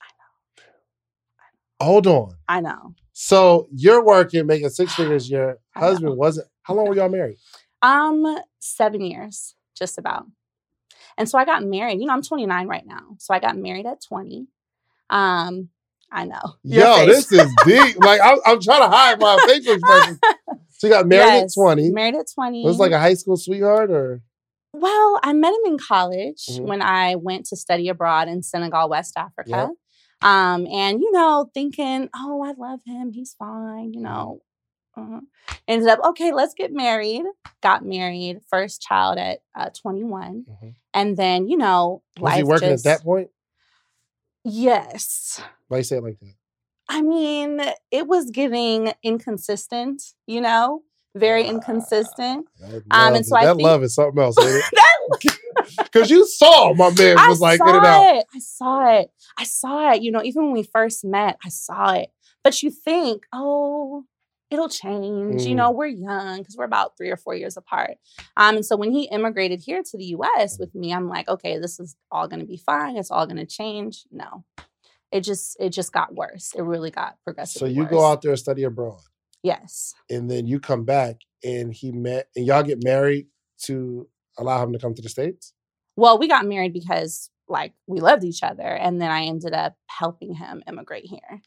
I 0.00 0.06
know. 0.18 1.86
Hold 1.86 2.06
on. 2.06 2.34
I 2.48 2.60
know. 2.60 2.94
So 3.12 3.68
you're 3.72 4.04
working, 4.04 4.46
making 4.46 4.70
six 4.70 4.94
figures. 4.96 5.30
Your 5.30 5.58
husband 5.74 6.16
wasn't. 6.16 6.48
How 6.62 6.74
long 6.74 6.88
were 6.88 6.96
y'all 6.96 7.08
married? 7.08 7.36
Um, 7.82 8.38
seven 8.60 9.00
years, 9.00 9.54
just 9.76 9.98
about. 9.98 10.26
And 11.16 11.28
so 11.28 11.38
I 11.38 11.44
got 11.44 11.64
married. 11.64 12.00
You 12.00 12.06
know, 12.06 12.12
I'm 12.12 12.22
29 12.22 12.68
right 12.68 12.86
now. 12.86 13.16
So 13.18 13.34
I 13.34 13.40
got 13.40 13.56
married 13.56 13.86
at 13.86 14.00
20. 14.02 14.46
Um, 15.10 15.70
I 16.10 16.24
know. 16.24 16.40
Yo, 16.62 17.06
this 17.06 17.30
is 17.32 17.52
deep. 17.66 17.96
like 17.98 18.20
I'm, 18.22 18.38
I'm 18.46 18.60
trying 18.60 18.82
to 18.82 18.88
hide 18.88 19.20
my 19.20 19.36
facial 19.46 19.74
expression. 19.74 20.20
So 20.78 20.86
you 20.86 20.92
got 20.92 21.06
married 21.06 21.26
Yes, 21.42 21.56
at 21.56 21.60
20. 21.60 21.90
Married 21.90 22.14
at 22.14 22.26
20. 22.34 22.64
Was 22.64 22.76
it 22.76 22.80
like 22.80 22.92
a 22.92 22.98
high 23.00 23.14
school 23.14 23.36
sweetheart 23.36 23.90
or? 23.90 24.22
Well, 24.72 25.18
I 25.22 25.32
met 25.32 25.52
him 25.52 25.72
in 25.72 25.78
college 25.78 26.46
Mhm. 26.46 26.62
when 26.66 26.82
I 26.82 27.16
went 27.16 27.46
to 27.46 27.56
study 27.56 27.88
abroad 27.88 28.28
in 28.28 28.42
Senegal, 28.42 28.88
West 28.88 29.14
Africa. 29.16 29.70
Um, 30.22 30.66
and 30.66 31.00
you 31.00 31.10
know, 31.12 31.50
thinking, 31.54 32.08
oh, 32.14 32.42
I 32.44 32.52
love 32.52 32.80
him, 32.84 33.12
he's 33.12 33.34
fine, 33.34 33.92
you 33.92 34.00
know. 34.00 34.40
Uh, 34.96 35.20
ended 35.68 35.88
up, 35.88 36.00
okay, 36.04 36.32
let's 36.32 36.54
get 36.54 36.72
married. 36.72 37.22
Got 37.62 37.84
married, 37.84 38.40
first 38.50 38.80
child 38.82 39.16
at 39.18 39.40
uh, 39.54 39.70
21. 39.70 40.44
Mhm. 40.48 40.74
And 40.94 41.16
then, 41.16 41.46
you 41.48 41.56
know, 41.56 42.02
Was 42.16 42.22
life 42.22 42.30
Was 42.32 42.36
he 42.36 42.42
working 42.44 42.68
just, 42.70 42.86
at 42.86 42.98
that 42.98 43.04
point? 43.04 43.30
Yes. 44.44 45.40
Why 45.68 45.78
you 45.78 45.82
say 45.84 45.96
it 45.98 46.02
like 46.02 46.18
that? 46.20 46.34
I 46.88 47.02
mean, 47.02 47.60
it 47.90 48.06
was 48.06 48.30
giving 48.30 48.92
inconsistent, 49.02 50.02
you 50.26 50.40
know, 50.40 50.82
very 51.14 51.44
inconsistent. 51.46 52.46
That 52.60 52.82
Um, 52.90 53.14
and 53.14 53.26
so 53.26 53.36
I 53.36 53.44
think- 53.46 53.60
love 53.62 53.82
is 53.82 53.94
something 53.94 54.22
else. 54.22 54.36
Because 55.78 56.10
you 56.10 56.26
saw 56.26 56.72
my 56.74 56.90
man 56.90 57.18
I 57.18 57.28
was 57.28 57.40
like 57.40 57.58
saw 57.58 57.68
in 57.68 57.76
and 57.76 57.86
out. 57.86 58.14
it. 58.16 58.26
I 58.34 58.38
saw 58.38 58.98
it. 58.98 59.10
I 59.38 59.44
saw 59.44 59.92
it. 59.92 60.02
You 60.02 60.12
know, 60.12 60.22
even 60.22 60.44
when 60.44 60.52
we 60.52 60.62
first 60.62 61.04
met, 61.04 61.36
I 61.44 61.48
saw 61.48 61.92
it. 61.92 62.08
But 62.44 62.62
you 62.62 62.70
think, 62.70 63.24
oh, 63.32 64.04
it'll 64.50 64.68
change. 64.68 65.42
You 65.44 65.52
Mm. 65.54 65.56
know, 65.56 65.70
we're 65.72 65.86
young 65.86 66.38
because 66.38 66.56
we're 66.56 66.64
about 66.64 66.96
three 66.96 67.10
or 67.10 67.16
four 67.16 67.34
years 67.34 67.56
apart. 67.56 67.96
Um, 68.36 68.56
and 68.56 68.64
so 68.64 68.76
when 68.76 68.92
he 68.92 69.08
immigrated 69.08 69.60
here 69.60 69.82
to 69.82 69.96
the 69.98 70.04
U.S. 70.16 70.58
with 70.58 70.74
me, 70.74 70.92
I'm 70.94 71.08
like, 71.08 71.28
okay, 71.28 71.58
this 71.58 71.78
is 71.80 71.96
all 72.10 72.28
going 72.28 72.40
to 72.40 72.46
be 72.46 72.56
fine. 72.56 72.96
It's 72.96 73.10
all 73.10 73.26
going 73.26 73.36
to 73.38 73.46
change. 73.46 74.04
No, 74.10 74.44
it 75.12 75.20
just 75.22 75.56
it 75.60 75.70
just 75.70 75.92
got 75.92 76.14
worse. 76.14 76.52
It 76.56 76.62
really 76.62 76.90
got 76.90 77.16
progressive. 77.24 77.60
So 77.60 77.66
progressively. 77.66 77.84
you 77.94 77.98
go 77.98 78.04
out 78.06 78.22
there 78.22 78.32
and 78.32 78.38
study 78.38 78.62
abroad, 78.64 79.00
Yes. 79.42 79.94
and 80.10 80.30
then 80.30 80.46
you 80.46 80.60
come 80.60 80.84
back, 80.84 81.16
and 81.44 81.72
he 81.72 81.92
met, 81.92 82.28
and 82.36 82.46
y'all 82.46 82.62
get 82.62 82.82
married 82.84 83.26
to 83.64 84.08
allow 84.38 84.62
him 84.62 84.72
to 84.72 84.78
come 84.78 84.94
to 84.94 85.02
the 85.02 85.08
states. 85.08 85.52
Well, 85.96 86.18
we 86.18 86.28
got 86.28 86.46
married 86.46 86.72
because 86.72 87.30
like 87.48 87.72
we 87.86 88.00
loved 88.00 88.24
each 88.24 88.42
other, 88.42 88.62
and 88.62 89.00
then 89.00 89.10
I 89.10 89.22
ended 89.24 89.54
up 89.54 89.74
helping 89.86 90.34
him 90.34 90.62
immigrate 90.68 91.06
here. 91.06 91.40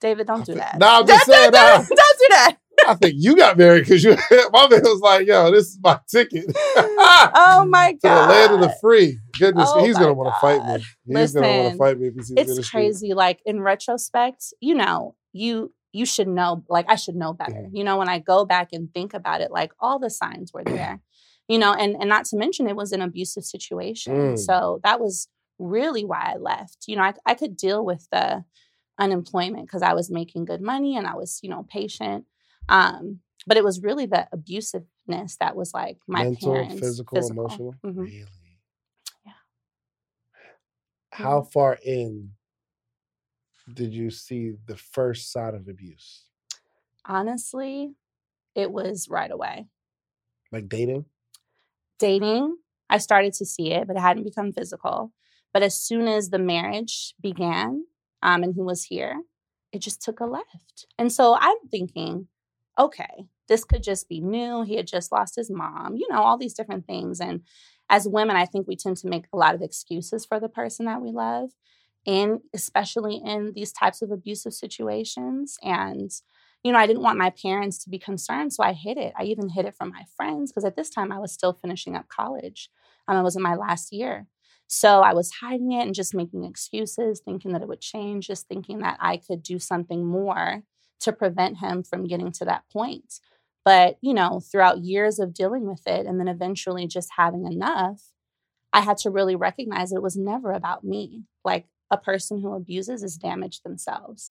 David, 0.00 0.28
don't 0.28 0.46
do 0.46 0.54
that. 0.54 0.78
No, 0.78 0.86
I'm 1.00 1.06
just 1.06 1.26
saying. 1.30 1.50
don't, 1.50 1.88
don't 1.88 2.18
do 2.18 2.26
that. 2.30 2.56
I 2.86 2.94
think 2.94 3.14
you 3.16 3.36
got 3.36 3.58
married 3.58 3.84
because 3.84 4.02
you. 4.04 4.10
my 4.52 4.68
man 4.68 4.80
was 4.82 5.00
like, 5.00 5.26
"Yo, 5.26 5.50
this 5.50 5.66
is 5.66 5.78
my 5.82 5.98
ticket 6.08 6.44
oh 6.76 7.66
my 7.68 7.92
god. 7.92 8.00
To 8.02 8.22
the 8.22 8.32
land 8.32 8.54
of 8.54 8.60
the 8.60 8.74
free." 8.80 9.18
Goodness, 9.38 9.68
Oh 9.72 9.84
he's 9.84 9.96
gonna 9.96 10.14
want 10.14 10.34
to 10.34 10.40
fight 10.40 10.64
me. 10.64 10.84
He's 11.20 11.32
gonna 11.32 11.62
want 11.62 11.72
to 11.72 11.78
fight 11.78 11.98
me 11.98 12.08
if 12.08 12.14
he 12.14 12.20
sees 12.22 12.30
me 12.32 12.40
in 12.42 12.46
the 12.46 12.56
It's 12.58 12.66
street. 12.66 12.80
crazy. 12.80 13.14
Like 13.14 13.40
in 13.44 13.60
retrospect, 13.60 14.52
you 14.60 14.74
know, 14.74 15.14
you 15.32 15.72
you 15.92 16.06
should 16.06 16.28
know. 16.28 16.64
Like 16.68 16.86
I 16.88 16.96
should 16.96 17.16
know 17.16 17.32
better. 17.32 17.68
You 17.72 17.84
know, 17.84 17.98
when 17.98 18.08
I 18.08 18.18
go 18.18 18.44
back 18.44 18.68
and 18.72 18.92
think 18.92 19.14
about 19.14 19.40
it, 19.40 19.50
like 19.50 19.72
all 19.80 19.98
the 19.98 20.10
signs 20.10 20.52
were 20.52 20.64
there. 20.64 21.00
You 21.48 21.58
know, 21.58 21.72
and 21.72 21.96
and 21.98 22.08
not 22.08 22.24
to 22.26 22.36
mention 22.36 22.68
it 22.68 22.76
was 22.76 22.92
an 22.92 23.02
abusive 23.02 23.44
situation. 23.44 24.34
Mm. 24.34 24.38
So 24.38 24.80
that 24.84 25.00
was 25.00 25.28
really 25.58 26.04
why 26.04 26.32
I 26.34 26.38
left. 26.38 26.84
You 26.86 26.96
know, 26.96 27.02
I, 27.02 27.14
I 27.26 27.34
could 27.34 27.56
deal 27.56 27.84
with 27.84 28.06
the 28.12 28.44
unemployment 28.98 29.66
because 29.66 29.82
I 29.82 29.94
was 29.94 30.10
making 30.10 30.44
good 30.44 30.60
money 30.60 30.96
and 30.96 31.06
I 31.06 31.14
was, 31.14 31.40
you 31.42 31.50
know, 31.50 31.66
patient. 31.68 32.24
Um, 32.68 33.20
but 33.46 33.56
it 33.56 33.64
was 33.64 33.82
really 33.82 34.06
the 34.06 34.26
abusiveness 34.34 35.38
that 35.38 35.56
was 35.56 35.72
like 35.72 35.98
my 36.06 36.24
Mental, 36.24 36.52
parents. 36.52 36.78
physical, 36.80 37.30
emotional. 37.30 37.74
Mhm. 37.84 37.96
Really? 37.98 38.60
Yeah. 39.24 39.32
How 41.12 41.42
far 41.42 41.78
in 41.84 42.32
did 43.72 43.92
you 43.92 44.10
see 44.10 44.52
the 44.66 44.76
first 44.76 45.30
sign 45.32 45.54
of 45.54 45.68
abuse? 45.68 46.24
Honestly, 47.04 47.94
it 48.54 48.70
was 48.70 49.08
right 49.08 49.30
away. 49.30 49.68
Like 50.52 50.68
dating? 50.68 51.06
dating, 51.98 52.56
I 52.88 52.98
started 52.98 53.32
to 53.34 53.44
see 53.44 53.72
it, 53.72 53.86
but 53.86 53.96
it 53.96 54.00
hadn't 54.00 54.24
become 54.24 54.52
physical. 54.52 55.12
But 55.52 55.62
as 55.62 55.74
soon 55.74 56.06
as 56.06 56.30
the 56.30 56.38
marriage 56.38 57.14
began 57.20 57.84
um, 58.22 58.42
and 58.42 58.54
he 58.54 58.62
was 58.62 58.84
here, 58.84 59.22
it 59.72 59.80
just 59.80 60.00
took 60.02 60.20
a 60.20 60.26
left. 60.26 60.86
And 60.98 61.12
so 61.12 61.36
I'm 61.38 61.58
thinking, 61.70 62.28
okay, 62.78 63.26
this 63.48 63.64
could 63.64 63.82
just 63.82 64.08
be 64.08 64.20
new. 64.20 64.62
He 64.62 64.76
had 64.76 64.86
just 64.86 65.10
lost 65.12 65.36
his 65.36 65.50
mom, 65.50 65.96
you 65.96 66.06
know, 66.10 66.22
all 66.22 66.38
these 66.38 66.54
different 66.54 66.86
things. 66.86 67.20
And 67.20 67.42
as 67.90 68.06
women, 68.08 68.36
I 68.36 68.44
think 68.44 68.68
we 68.68 68.76
tend 68.76 68.98
to 68.98 69.08
make 69.08 69.24
a 69.32 69.36
lot 69.36 69.54
of 69.54 69.62
excuses 69.62 70.24
for 70.26 70.38
the 70.38 70.48
person 70.48 70.86
that 70.86 71.00
we 71.00 71.10
love, 71.10 71.50
and 72.06 72.40
especially 72.54 73.16
in 73.24 73.52
these 73.54 73.72
types 73.72 74.02
of 74.02 74.10
abusive 74.10 74.54
situations. 74.54 75.56
And 75.62 76.10
you 76.64 76.72
know, 76.72 76.78
I 76.78 76.86
didn't 76.86 77.02
want 77.02 77.18
my 77.18 77.30
parents 77.30 77.78
to 77.84 77.90
be 77.90 77.98
concerned, 77.98 78.52
so 78.52 78.64
I 78.64 78.72
hid 78.72 78.98
it. 78.98 79.12
I 79.16 79.22
even 79.24 79.48
hid 79.48 79.64
it 79.64 79.76
from 79.76 79.90
my 79.90 80.02
friends 80.16 80.50
because 80.50 80.64
at 80.64 80.74
this 80.76 80.90
time 80.90 81.12
I 81.12 81.18
was 81.18 81.32
still 81.32 81.52
finishing 81.52 81.94
up 81.94 82.08
college. 82.08 82.68
Um, 83.06 83.16
I 83.16 83.22
was 83.22 83.36
in 83.36 83.42
my 83.42 83.54
last 83.54 83.92
year. 83.92 84.26
So 84.66 85.00
I 85.00 85.14
was 85.14 85.30
hiding 85.40 85.72
it 85.72 85.86
and 85.86 85.94
just 85.94 86.14
making 86.14 86.44
excuses, 86.44 87.22
thinking 87.24 87.52
that 87.52 87.62
it 87.62 87.68
would 87.68 87.80
change, 87.80 88.26
just 88.26 88.48
thinking 88.48 88.80
that 88.80 88.98
I 89.00 89.16
could 89.16 89.42
do 89.42 89.58
something 89.58 90.04
more 90.04 90.62
to 91.00 91.12
prevent 91.12 91.58
him 91.58 91.82
from 91.82 92.06
getting 92.06 92.32
to 92.32 92.44
that 92.44 92.64
point. 92.72 93.20
But, 93.64 93.98
you 94.00 94.14
know, 94.14 94.40
throughout 94.40 94.78
years 94.78 95.18
of 95.18 95.34
dealing 95.34 95.66
with 95.66 95.86
it 95.86 96.06
and 96.06 96.18
then 96.18 96.28
eventually 96.28 96.86
just 96.86 97.10
having 97.16 97.46
enough, 97.46 98.02
I 98.72 98.80
had 98.80 98.98
to 98.98 99.10
really 99.10 99.36
recognize 99.36 99.92
it 99.92 100.02
was 100.02 100.16
never 100.16 100.52
about 100.52 100.84
me. 100.84 101.24
Like 101.44 101.66
a 101.90 101.98
person 101.98 102.40
who 102.40 102.54
abuses 102.54 103.02
is 103.02 103.16
damaged 103.16 103.64
themselves. 103.64 104.30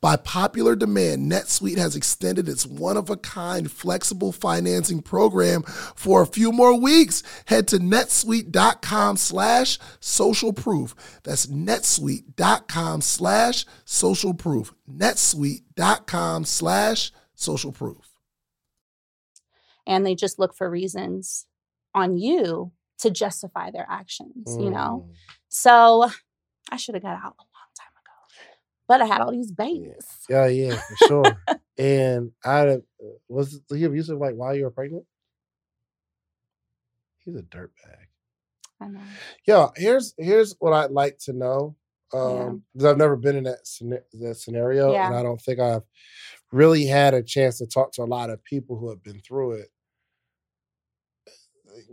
By 0.00 0.16
popular 0.16 0.76
demand, 0.76 1.30
NetSuite 1.30 1.78
has 1.78 1.96
extended 1.96 2.48
its 2.48 2.66
one 2.66 2.96
of 2.96 3.10
a 3.10 3.16
kind 3.16 3.70
flexible 3.70 4.32
financing 4.32 5.02
program 5.02 5.62
for 5.62 6.22
a 6.22 6.26
few 6.26 6.52
more 6.52 6.78
weeks. 6.78 7.22
Head 7.46 7.68
to 7.68 7.78
netsuite.com 7.78 9.16
slash 9.16 9.78
social 10.00 10.52
proof. 10.52 10.94
That's 11.22 11.46
netsuite.com 11.46 13.00
slash 13.00 13.66
social 13.84 14.34
proof. 14.34 14.74
netsuite.com 14.90 16.44
slash 16.44 17.12
social 17.34 17.72
proof. 17.72 18.10
And 19.86 20.06
they 20.06 20.14
just 20.14 20.38
look 20.38 20.54
for 20.54 20.70
reasons 20.70 21.46
on 21.94 22.16
you 22.16 22.72
to 22.98 23.10
justify 23.10 23.70
their 23.70 23.86
actions, 23.88 24.56
you 24.58 24.70
know? 24.70 25.06
Mm. 25.06 25.14
So 25.48 26.10
I 26.70 26.76
should 26.76 26.94
have 26.94 27.02
got 27.02 27.16
out 27.16 27.36
a 27.38 27.44
long 27.44 27.70
time 27.76 27.92
ago. 28.00 28.42
But 28.86 29.00
I 29.00 29.06
had 29.06 29.20
all 29.20 29.32
these 29.32 29.52
babies. 29.52 30.06
Yeah, 30.28 30.46
yeah, 30.46 30.76
for 30.76 30.96
sure. 31.08 31.42
and 31.78 32.32
I 32.44 32.78
was 33.28 33.60
he 33.70 33.84
abusive 33.84 34.18
like 34.18 34.34
while 34.34 34.54
you 34.54 34.64
were 34.64 34.70
pregnant? 34.70 35.04
He's 37.24 37.36
a 37.36 37.42
dirtbag. 37.42 38.08
I 38.80 38.88
know. 38.88 39.00
Yeah, 39.46 39.68
here's 39.76 40.14
here's 40.18 40.54
what 40.58 40.72
I'd 40.72 40.90
like 40.90 41.18
to 41.20 41.32
know. 41.32 41.76
Yeah. 42.12 42.20
Um, 42.20 42.62
because 42.72 42.86
I've 42.86 42.98
never 42.98 43.16
been 43.16 43.36
in 43.36 43.44
that 43.44 43.60
that 44.12 44.36
scenario, 44.36 44.94
and 44.94 45.14
I 45.14 45.22
don't 45.22 45.40
think 45.40 45.58
I've 45.58 45.82
really 46.52 46.86
had 46.86 47.14
a 47.14 47.22
chance 47.22 47.58
to 47.58 47.66
talk 47.66 47.92
to 47.92 48.02
a 48.02 48.04
lot 48.04 48.30
of 48.30 48.42
people 48.44 48.78
who 48.78 48.90
have 48.90 49.02
been 49.02 49.20
through 49.20 49.52
it. 49.52 49.68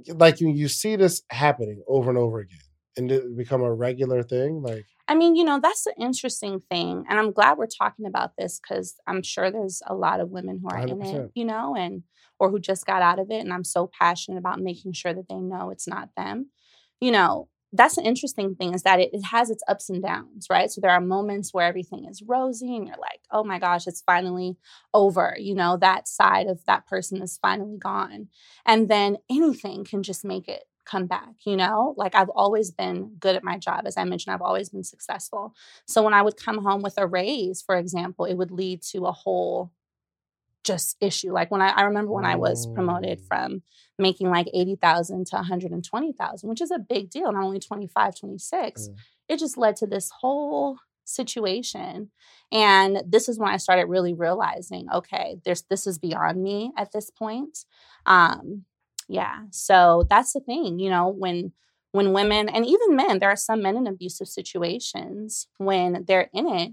Like 0.07 0.39
you, 0.39 0.49
you 0.49 0.67
see 0.67 0.95
this 0.95 1.23
happening 1.31 1.81
over 1.87 2.09
and 2.09 2.17
over 2.17 2.39
again, 2.39 2.59
and 2.97 3.11
it 3.11 3.35
become 3.35 3.61
a 3.61 3.73
regular 3.73 4.21
thing? 4.21 4.61
Like, 4.61 4.85
I 5.11 5.15
mean, 5.15 5.35
you 5.35 5.43
know, 5.43 5.59
that's 5.61 5.83
the 5.83 5.93
interesting 5.99 6.61
thing. 6.69 7.03
And 7.09 7.19
I'm 7.19 7.33
glad 7.33 7.57
we're 7.57 7.67
talking 7.67 8.05
about 8.05 8.31
this 8.37 8.61
because 8.61 8.95
I'm 9.05 9.21
sure 9.21 9.51
there's 9.51 9.81
a 9.85 9.93
lot 9.93 10.21
of 10.21 10.29
women 10.29 10.61
who 10.61 10.69
are 10.69 10.79
in 10.87 11.01
it, 11.01 11.31
you 11.35 11.43
know, 11.43 11.75
and 11.75 12.03
or 12.39 12.49
who 12.49 12.61
just 12.61 12.85
got 12.85 13.01
out 13.01 13.19
of 13.19 13.29
it. 13.29 13.41
And 13.41 13.51
I'm 13.51 13.65
so 13.65 13.91
passionate 13.99 14.37
about 14.37 14.61
making 14.61 14.93
sure 14.93 15.13
that 15.13 15.27
they 15.27 15.35
know 15.35 15.69
it's 15.69 15.85
not 15.85 16.11
them. 16.15 16.51
You 17.01 17.11
know, 17.11 17.49
that's 17.73 17.95
the 17.95 18.03
interesting 18.03 18.55
thing 18.55 18.73
is 18.73 18.83
that 18.83 19.01
it, 19.01 19.09
it 19.11 19.25
has 19.25 19.49
its 19.49 19.63
ups 19.67 19.89
and 19.89 20.01
downs, 20.01 20.47
right? 20.49 20.71
So 20.71 20.79
there 20.79 20.91
are 20.91 21.01
moments 21.01 21.53
where 21.53 21.67
everything 21.67 22.05
is 22.05 22.23
rosy 22.25 22.73
and 22.73 22.87
you're 22.87 22.95
like, 22.95 23.19
oh 23.31 23.43
my 23.43 23.59
gosh, 23.59 23.87
it's 23.87 24.03
finally 24.05 24.55
over. 24.93 25.35
You 25.37 25.55
know, 25.55 25.75
that 25.75 26.07
side 26.07 26.47
of 26.47 26.63
that 26.67 26.87
person 26.87 27.21
is 27.21 27.37
finally 27.41 27.77
gone. 27.77 28.29
And 28.65 28.87
then 28.87 29.17
anything 29.29 29.83
can 29.83 30.03
just 30.03 30.23
make 30.23 30.47
it 30.47 30.63
come 30.85 31.07
back, 31.07 31.33
you 31.45 31.55
know? 31.55 31.93
Like 31.97 32.15
I've 32.15 32.29
always 32.29 32.71
been 32.71 33.15
good 33.19 33.35
at 33.35 33.43
my 33.43 33.57
job. 33.57 33.83
As 33.85 33.97
I 33.97 34.03
mentioned, 34.03 34.33
I've 34.33 34.41
always 34.41 34.69
been 34.69 34.83
successful. 34.83 35.53
So 35.85 36.01
when 36.03 36.13
I 36.13 36.21
would 36.21 36.37
come 36.37 36.63
home 36.63 36.81
with 36.81 36.95
a 36.97 37.07
raise, 37.07 37.61
for 37.61 37.75
example, 37.75 38.25
it 38.25 38.35
would 38.35 38.51
lead 38.51 38.81
to 38.91 39.05
a 39.05 39.11
whole 39.11 39.71
just 40.63 40.95
issue. 41.01 41.31
Like 41.31 41.51
when 41.51 41.61
I, 41.61 41.69
I 41.69 41.83
remember 41.83 42.11
when 42.11 42.25
I 42.25 42.35
was 42.35 42.67
promoted 42.67 43.19
from 43.21 43.63
making 43.97 44.29
like 44.29 44.47
80,000 44.53 45.25
to 45.27 45.35
120,000, 45.37 46.49
which 46.49 46.61
is 46.61 46.71
a 46.71 46.79
big 46.79 47.09
deal. 47.09 47.27
And 47.27 47.37
I'm 47.37 47.43
only 47.43 47.59
25, 47.59 48.15
26. 48.19 48.81
Mm. 48.81 48.95
It 49.29 49.39
just 49.39 49.57
led 49.57 49.75
to 49.77 49.87
this 49.87 50.11
whole 50.19 50.77
situation. 51.03 52.11
And 52.51 53.01
this 53.07 53.27
is 53.27 53.39
when 53.39 53.49
I 53.49 53.57
started 53.57 53.85
really 53.85 54.13
realizing, 54.13 54.87
okay, 54.93 55.37
there's 55.45 55.63
this 55.63 55.87
is 55.87 55.97
beyond 55.97 56.41
me 56.41 56.71
at 56.77 56.91
this 56.91 57.09
point. 57.09 57.65
Um, 58.05 58.65
yeah. 59.11 59.39
So 59.51 60.05
that's 60.09 60.33
the 60.33 60.39
thing, 60.39 60.79
you 60.79 60.89
know, 60.89 61.07
when 61.09 61.53
when 61.93 62.13
women 62.13 62.47
and 62.47 62.65
even 62.65 62.95
men, 62.95 63.19
there 63.19 63.29
are 63.29 63.35
some 63.35 63.61
men 63.61 63.75
in 63.75 63.85
abusive 63.85 64.27
situations 64.29 65.47
when 65.57 66.05
they're 66.07 66.29
in 66.33 66.47
it, 66.47 66.71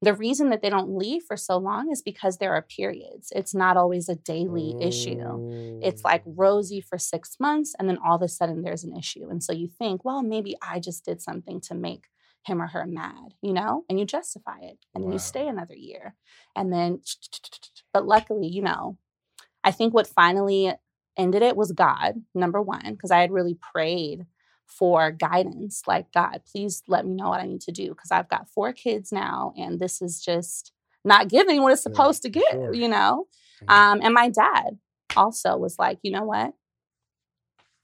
the 0.00 0.14
reason 0.14 0.50
that 0.50 0.62
they 0.62 0.70
don't 0.70 0.96
leave 0.96 1.22
for 1.24 1.36
so 1.36 1.58
long 1.58 1.90
is 1.90 2.02
because 2.02 2.38
there 2.38 2.54
are 2.54 2.62
periods. 2.62 3.32
It's 3.34 3.54
not 3.54 3.76
always 3.76 4.08
a 4.08 4.14
daily 4.14 4.76
issue. 4.80 5.80
It's 5.82 6.04
like 6.04 6.24
Mm. 6.24 6.34
rosy 6.36 6.80
for 6.80 6.98
six 6.98 7.36
months, 7.40 7.74
and 7.78 7.88
then 7.88 7.98
all 8.04 8.16
of 8.16 8.22
a 8.22 8.28
sudden 8.28 8.62
there's 8.62 8.84
an 8.84 8.96
issue. 8.96 9.28
And 9.28 9.42
so 9.42 9.52
you 9.52 9.66
think, 9.68 10.04
well, 10.04 10.22
maybe 10.22 10.56
I 10.62 10.78
just 10.78 11.04
did 11.04 11.20
something 11.20 11.60
to 11.62 11.74
make 11.74 12.04
him 12.46 12.62
or 12.62 12.68
her 12.68 12.86
mad, 12.86 13.34
you 13.42 13.52
know, 13.52 13.84
and 13.88 13.98
you 13.98 14.06
justify 14.06 14.58
it 14.62 14.78
and 14.94 15.02
then 15.04 15.12
you 15.12 15.18
stay 15.18 15.46
another 15.48 15.74
year. 15.74 16.14
And 16.56 16.72
then, 16.72 17.02
but 17.92 18.06
luckily, 18.06 18.46
you 18.46 18.62
know, 18.62 18.96
I 19.62 19.72
think 19.72 19.92
what 19.92 20.06
finally 20.06 20.72
ended 21.16 21.42
it 21.42 21.56
was 21.56 21.72
God, 21.72 22.22
number 22.34 22.60
one, 22.62 22.92
because 22.92 23.10
I 23.10 23.20
had 23.20 23.32
really 23.32 23.56
prayed 23.72 24.26
for 24.66 25.10
guidance 25.10 25.82
like, 25.86 26.12
God, 26.12 26.42
please 26.50 26.82
let 26.86 27.04
me 27.06 27.14
know 27.14 27.28
what 27.30 27.40
I 27.40 27.46
need 27.46 27.60
to 27.62 27.72
do 27.72 27.88
because 27.88 28.10
I've 28.12 28.28
got 28.28 28.48
four 28.48 28.72
kids 28.72 29.10
now 29.12 29.52
and 29.56 29.80
this 29.80 30.00
is 30.00 30.20
just 30.20 30.72
not 31.04 31.28
giving 31.28 31.62
what 31.62 31.72
it's 31.72 31.82
Yeah, 31.84 31.92
supposed 31.92 32.22
to 32.22 32.28
give, 32.28 32.42
sure. 32.52 32.74
you 32.74 32.88
know? 32.88 33.26
Mhm. 33.64 33.70
Um, 33.72 34.00
and 34.02 34.14
my 34.14 34.28
dad 34.28 34.78
also 35.16 35.56
was 35.56 35.78
like, 35.78 35.98
you 36.02 36.12
know 36.12 36.24
what? 36.24 36.54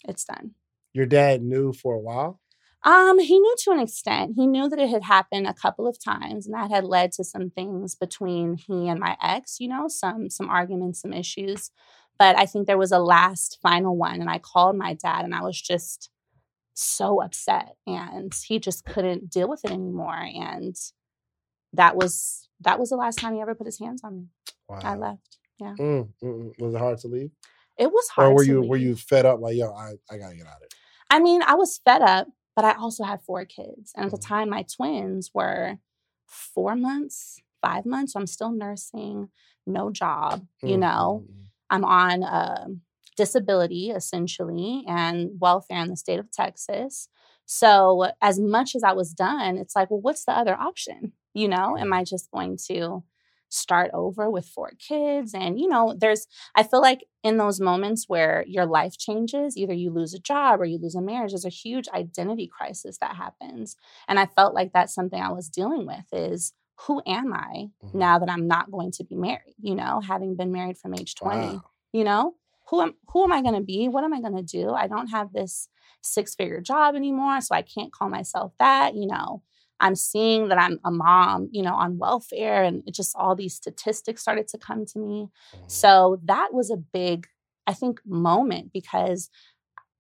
It's 0.09 0.25
done. 0.25 0.53
Your 0.93 1.07
dad 1.07 1.43
knew 1.43 1.73
for 1.73 1.95
a 1.95 1.99
while. 1.99 2.41
Um, 2.85 3.19
he 3.19 3.39
knew 3.41 3.55
to 3.65 3.73
an 3.73 3.81
extent. 3.81 4.35
He 4.37 4.47
knew 4.47 4.69
that 4.69 4.79
it 4.79 4.91
had 4.91 5.03
happened 5.03 5.47
a 5.49 5.55
couple 5.55 5.89
of 5.89 5.99
times, 6.03 6.47
and 6.47 6.55
that 6.55 6.71
had 6.71 6.85
led 6.85 7.11
to 7.13 7.25
some 7.25 7.51
things 7.51 7.97
between 7.97 8.55
he 8.57 8.89
and 8.89 9.01
my 9.01 9.17
ex. 9.21 9.57
You 9.59 9.69
know, 9.69 9.89
some 9.89 10.31
some 10.31 10.49
arguments, 10.49 11.01
some 11.01 11.13
issues. 11.13 11.71
But 12.19 12.39
I 12.39 12.47
think 12.47 12.67
there 12.67 12.79
was 12.79 12.93
a 12.93 12.99
last 12.99 13.59
final 13.63 13.97
one, 13.97 14.21
and 14.21 14.31
I 14.31 14.39
called 14.39 14.77
my 14.77 14.95
dad, 14.95 15.25
and 15.25 15.35
I 15.35 15.43
was 15.43 15.61
just 15.61 16.11
so 16.75 17.23
upset, 17.23 17.77
and 17.87 18.33
he 18.47 18.59
just 18.59 18.85
couldn't 18.85 19.31
deal 19.31 19.49
with 19.49 19.65
it 19.65 19.71
anymore. 19.71 20.15
And 20.17 20.75
that 21.73 21.97
was 21.97 22.49
that 22.61 22.79
was 22.79 22.91
the 22.91 22.97
last 22.97 23.19
time 23.19 23.35
he 23.35 23.41
ever 23.41 23.55
put 23.55 23.67
his 23.67 23.79
hands 23.79 24.03
on 24.05 24.17
me. 24.17 24.25
Wow. 24.69 24.81
I 24.83 24.95
left. 24.97 25.39
Mm, 25.61 25.79
mm, 25.79 26.09
mm. 26.23 26.59
Was 26.61 26.75
it 26.75 26.79
hard 26.79 26.99
to 26.99 27.09
leave, 27.09 27.31
It 27.77 27.91
was 27.93 28.09
hard. 28.09 28.31
or 28.31 28.35
were 28.35 28.43
you 28.43 28.63
were 28.63 28.77
you 28.77 28.95
fed 28.97 29.27
up? 29.27 29.41
Like, 29.41 29.57
yo, 29.57 29.73
I, 29.73 29.93
I 30.11 30.17
gotta 30.19 30.37
get 30.37 30.47
out 30.47 30.57
of 30.57 30.63
it. 30.63 30.75
I 31.11 31.19
mean, 31.21 31.43
I 31.43 31.55
was 31.55 31.79
fed 31.85 32.03
up, 32.03 32.29
but 32.55 32.65
I 32.65 32.73
also 32.75 33.05
had 33.05 33.21
four 33.23 33.45
kids. 33.45 33.93
And 33.97 34.07
at 34.07 34.11
the 34.13 34.19
Mhm. 34.19 34.27
time, 34.27 34.51
my 34.51 34.63
twins 34.65 35.31
were 35.35 35.79
four 36.27 36.77
months, 36.77 37.41
five 37.63 37.85
months. 37.87 38.13
So 38.15 38.21
I'm 38.21 38.27
still 38.27 38.51
nursing, 38.53 39.29
no 39.67 39.91
job, 39.91 40.47
you 40.63 40.77
Mm, 40.77 40.81
know. 40.81 41.25
mm, 41.27 41.33
mm. 41.33 41.46
I'm 41.71 41.85
on 41.85 42.23
um 42.25 42.81
disability 43.17 43.91
essentially 43.91 44.85
and 44.87 45.31
welfare 45.41 45.81
in 45.83 45.89
the 45.89 45.97
state 45.97 46.19
of 46.19 46.31
Texas. 46.31 47.09
So, 47.47 48.11
as 48.21 48.39
much 48.39 48.75
as 48.75 48.83
I 48.83 48.93
was 48.93 49.13
done, 49.13 49.57
it's 49.57 49.75
like, 49.77 49.91
well, 49.91 50.01
what's 50.01 50.25
the 50.25 50.33
other 50.37 50.55
option? 50.55 51.13
You 51.35 51.49
know, 51.49 51.77
am 51.79 51.89
Mhm. 51.89 51.95
I 51.95 52.05
just 52.05 52.31
going 52.31 52.59
to 52.69 53.05
start 53.49 53.91
over 53.95 54.29
with 54.29 54.45
four 54.47 54.73
kids? 54.79 55.33
And, 55.33 55.59
you 55.59 55.69
know, 55.69 55.95
there's, 55.97 56.27
I 56.57 56.63
feel 56.65 56.81
like 56.81 57.05
in 57.23 57.37
those 57.37 57.61
moments 57.61 58.05
where 58.09 58.45
your 58.49 58.67
life 58.67 58.99
changes, 58.99 59.57
either 59.57 59.73
you 59.73 59.91
lose 59.91 60.15
a 60.15 60.19
job 60.19 60.61
or 60.61 60.65
you 60.65 60.79
lose 60.79 60.97
a 60.97 61.01
marriage, 61.01 61.31
there's 61.31 61.45
a 61.45 61.49
huge 61.49 61.89
identity 61.95 62.49
crisis 62.49 62.99
that 62.99 63.17
happens. 63.17 63.77
And 64.09 64.19
I 64.19 64.27
felt 64.27 64.55
like 64.55 64.73
that's 64.73 64.95
something 64.95 65.21
I 65.21 65.33
was 65.33 65.49
dealing 65.49 65.87
with 65.87 66.05
is 66.13 66.53
who 66.87 67.03
am 67.07 67.33
I 67.33 67.71
Mhm. 67.83 67.95
now 67.95 68.19
that 68.19 68.29
I'm 68.31 68.47
not 68.47 68.71
going 68.71 68.91
to 68.93 69.05
be 69.05 69.17
married? 69.17 69.55
You 69.59 69.75
know, 69.75 70.01
having 70.01 70.37
been 70.37 70.53
married 70.53 70.79
from 70.79 70.95
age 70.95 71.15
20 71.15 71.55
Wow. 71.57 71.65
you 71.93 72.05
know 72.05 72.35
who 72.69 72.81
am 72.83 72.95
who 73.11 73.23
am 73.25 73.33
i 73.33 73.41
going 73.41 73.55
to 73.55 73.61
be 73.61 73.89
what 73.89 74.03
am 74.05 74.13
i 74.13 74.21
going 74.21 74.37
to 74.37 74.43
do 74.43 74.71
i 74.73 74.87
don't 74.89 75.07
have 75.07 75.33
this 75.33 75.69
six 76.03 76.35
figure 76.35 76.61
job 76.61 76.95
anymore 76.97 77.41
so 77.41 77.55
i 77.55 77.63
can't 77.63 77.93
call 77.93 78.09
myself 78.11 78.53
that 78.59 78.95
you 78.97 79.07
know 79.07 79.41
i'm 79.79 79.95
seeing 79.95 80.49
that 80.49 80.59
i'm 80.61 80.79
a 80.85 80.91
mom 80.91 81.49
you 81.53 81.63
know 81.63 81.75
on 81.75 81.97
welfare 81.97 82.65
and 82.65 82.83
it 82.87 82.93
just 82.93 83.15
all 83.17 83.35
these 83.37 83.55
statistics 83.55 84.21
started 84.21 84.49
to 84.49 84.59
come 84.59 84.85
to 84.85 84.99
me 84.99 85.29
Mhm. 85.55 85.71
so 85.71 86.21
that 86.25 86.53
was 86.53 86.71
a 86.71 86.77
big 86.77 87.29
i 87.69 87.73
think 87.73 88.01
moment 88.05 88.73
because 88.73 89.31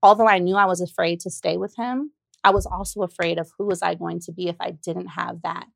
although 0.03 0.29
i 0.29 0.39
knew 0.39 0.57
i 0.57 0.67
was 0.67 0.81
afraid 0.81 1.21
to 1.21 1.31
stay 1.31 1.57
with 1.57 1.75
him 1.77 2.11
i 2.45 2.51
was 2.51 2.67
also 2.67 3.03
afraid 3.03 3.39
of 3.39 3.51
who 3.57 3.65
was 3.65 3.81
i 3.81 3.95
going 3.95 4.19
to 4.21 4.33
be 4.33 4.49
if 4.49 4.57
i 4.61 4.71
didn't 4.73 5.09
have 5.09 5.41
that 5.43 5.67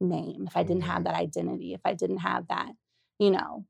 name 0.00 0.44
if 0.46 0.56
i 0.56 0.62
didn't 0.62 0.82
have 0.82 1.02
Mhm. 1.02 1.04
that 1.04 1.14
identity 1.14 1.74
if 1.74 1.80
i 1.84 1.92
didn't 1.94 2.18
have 2.18 2.46
that 2.48 2.72
you 3.18 3.30
know 3.30 3.66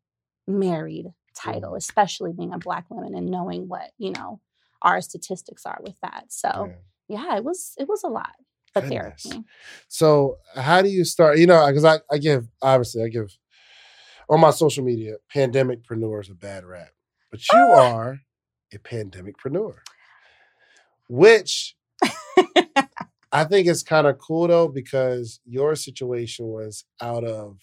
married 0.46 1.12
title 1.34 1.72
Mhm. 1.72 1.76
especially 1.78 2.32
being 2.32 2.52
a 2.52 2.58
black 2.58 2.90
woman 2.90 3.14
and 3.14 3.26
knowing 3.30 3.68
what 3.68 3.90
you 3.98 4.10
know 4.12 4.40
our 4.82 5.00
statistics 5.00 5.66
are 5.66 5.78
with 5.82 5.98
that 6.02 6.26
so 6.28 6.66
Yeah. 7.08 7.26
yeah 7.30 7.36
it 7.36 7.44
was 7.44 7.74
it 7.78 7.88
was 7.88 8.02
a 8.04 8.08
lot 8.08 8.34
but 8.74 8.84
Goodness. 8.84 9.24
therapy 9.24 9.44
So 9.88 10.38
how 10.54 10.80
do 10.82 10.88
you 10.88 11.04
start? 11.04 11.38
You 11.38 11.46
know, 11.48 11.66
because 11.66 11.84
I, 11.84 11.98
I 12.10 12.18
give 12.18 12.46
obviously 12.62 13.02
I 13.02 13.08
give 13.08 13.36
on 14.28 14.38
my 14.40 14.50
social 14.50 14.84
media 14.84 15.16
pandemic 15.28 15.82
pandemicpreneurs 15.82 16.30
a 16.30 16.34
bad 16.34 16.64
rap, 16.64 16.90
but 17.32 17.40
you 17.52 17.58
are 17.58 18.20
a 18.72 18.78
pandemic 18.78 19.36
pandemicpreneur, 19.38 19.74
which 21.08 21.76
I 23.32 23.44
think 23.44 23.68
it's 23.68 23.82
kind 23.82 24.06
of 24.06 24.18
cool 24.18 24.48
though 24.48 24.68
because 24.68 25.40
your 25.44 25.76
situation 25.76 26.46
was 26.46 26.84
out 27.00 27.24
of 27.24 27.58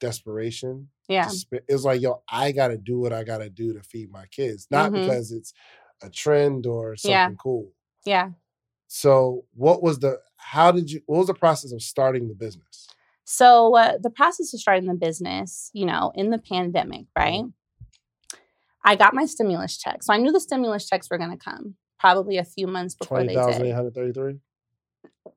desperation. 0.00 0.88
yeah 1.08 1.26
Despa- 1.26 1.60
It 1.68 1.72
was 1.72 1.84
like, 1.84 2.00
yo, 2.00 2.22
I 2.28 2.52
got 2.52 2.68
to 2.68 2.78
do 2.78 2.98
what 2.98 3.12
I 3.12 3.24
got 3.24 3.38
to 3.38 3.50
do 3.50 3.72
to 3.74 3.82
feed 3.82 4.10
my 4.10 4.26
kids, 4.26 4.66
not 4.70 4.90
Mhm. 4.90 4.94
because 5.04 5.30
it's 5.32 5.52
a 6.02 6.10
trend 6.10 6.66
or 6.66 6.96
something 6.96 7.12
Yeah. 7.12 7.30
cool. 7.42 7.72
yeah 8.04 8.30
So, 8.88 9.46
what 9.54 9.82
was 9.82 10.00
the? 10.00 10.20
How 10.36 10.70
did 10.72 10.90
you? 10.90 11.00
What 11.06 11.18
was 11.18 11.26
the 11.28 11.34
process 11.34 11.72
of 11.72 11.80
starting 11.82 12.28
the 12.28 12.34
business? 12.34 12.88
So 13.24 13.74
uh, 13.76 13.96
the 13.98 14.10
process 14.10 14.52
of 14.52 14.60
starting 14.60 14.86
the 14.86 14.94
business, 14.94 15.70
you 15.72 15.86
know, 15.86 16.12
in 16.14 16.28
the 16.30 16.38
pandemic, 16.38 17.06
right? 17.16 17.44
I 18.84 18.96
got 18.96 19.14
my 19.14 19.24
stimulus 19.26 19.78
check, 19.78 20.02
so 20.02 20.12
I 20.12 20.16
knew 20.18 20.32
the 20.32 20.40
stimulus 20.40 20.88
checks 20.88 21.08
were 21.08 21.16
going 21.16 21.30
to 21.30 21.36
come 21.42 21.76
probably 22.00 22.36
a 22.36 22.44
few 22.44 22.66
months 22.66 22.94
before 22.94 23.18
Twenty 23.18 23.28
they 23.28 23.34
did. 23.34 23.44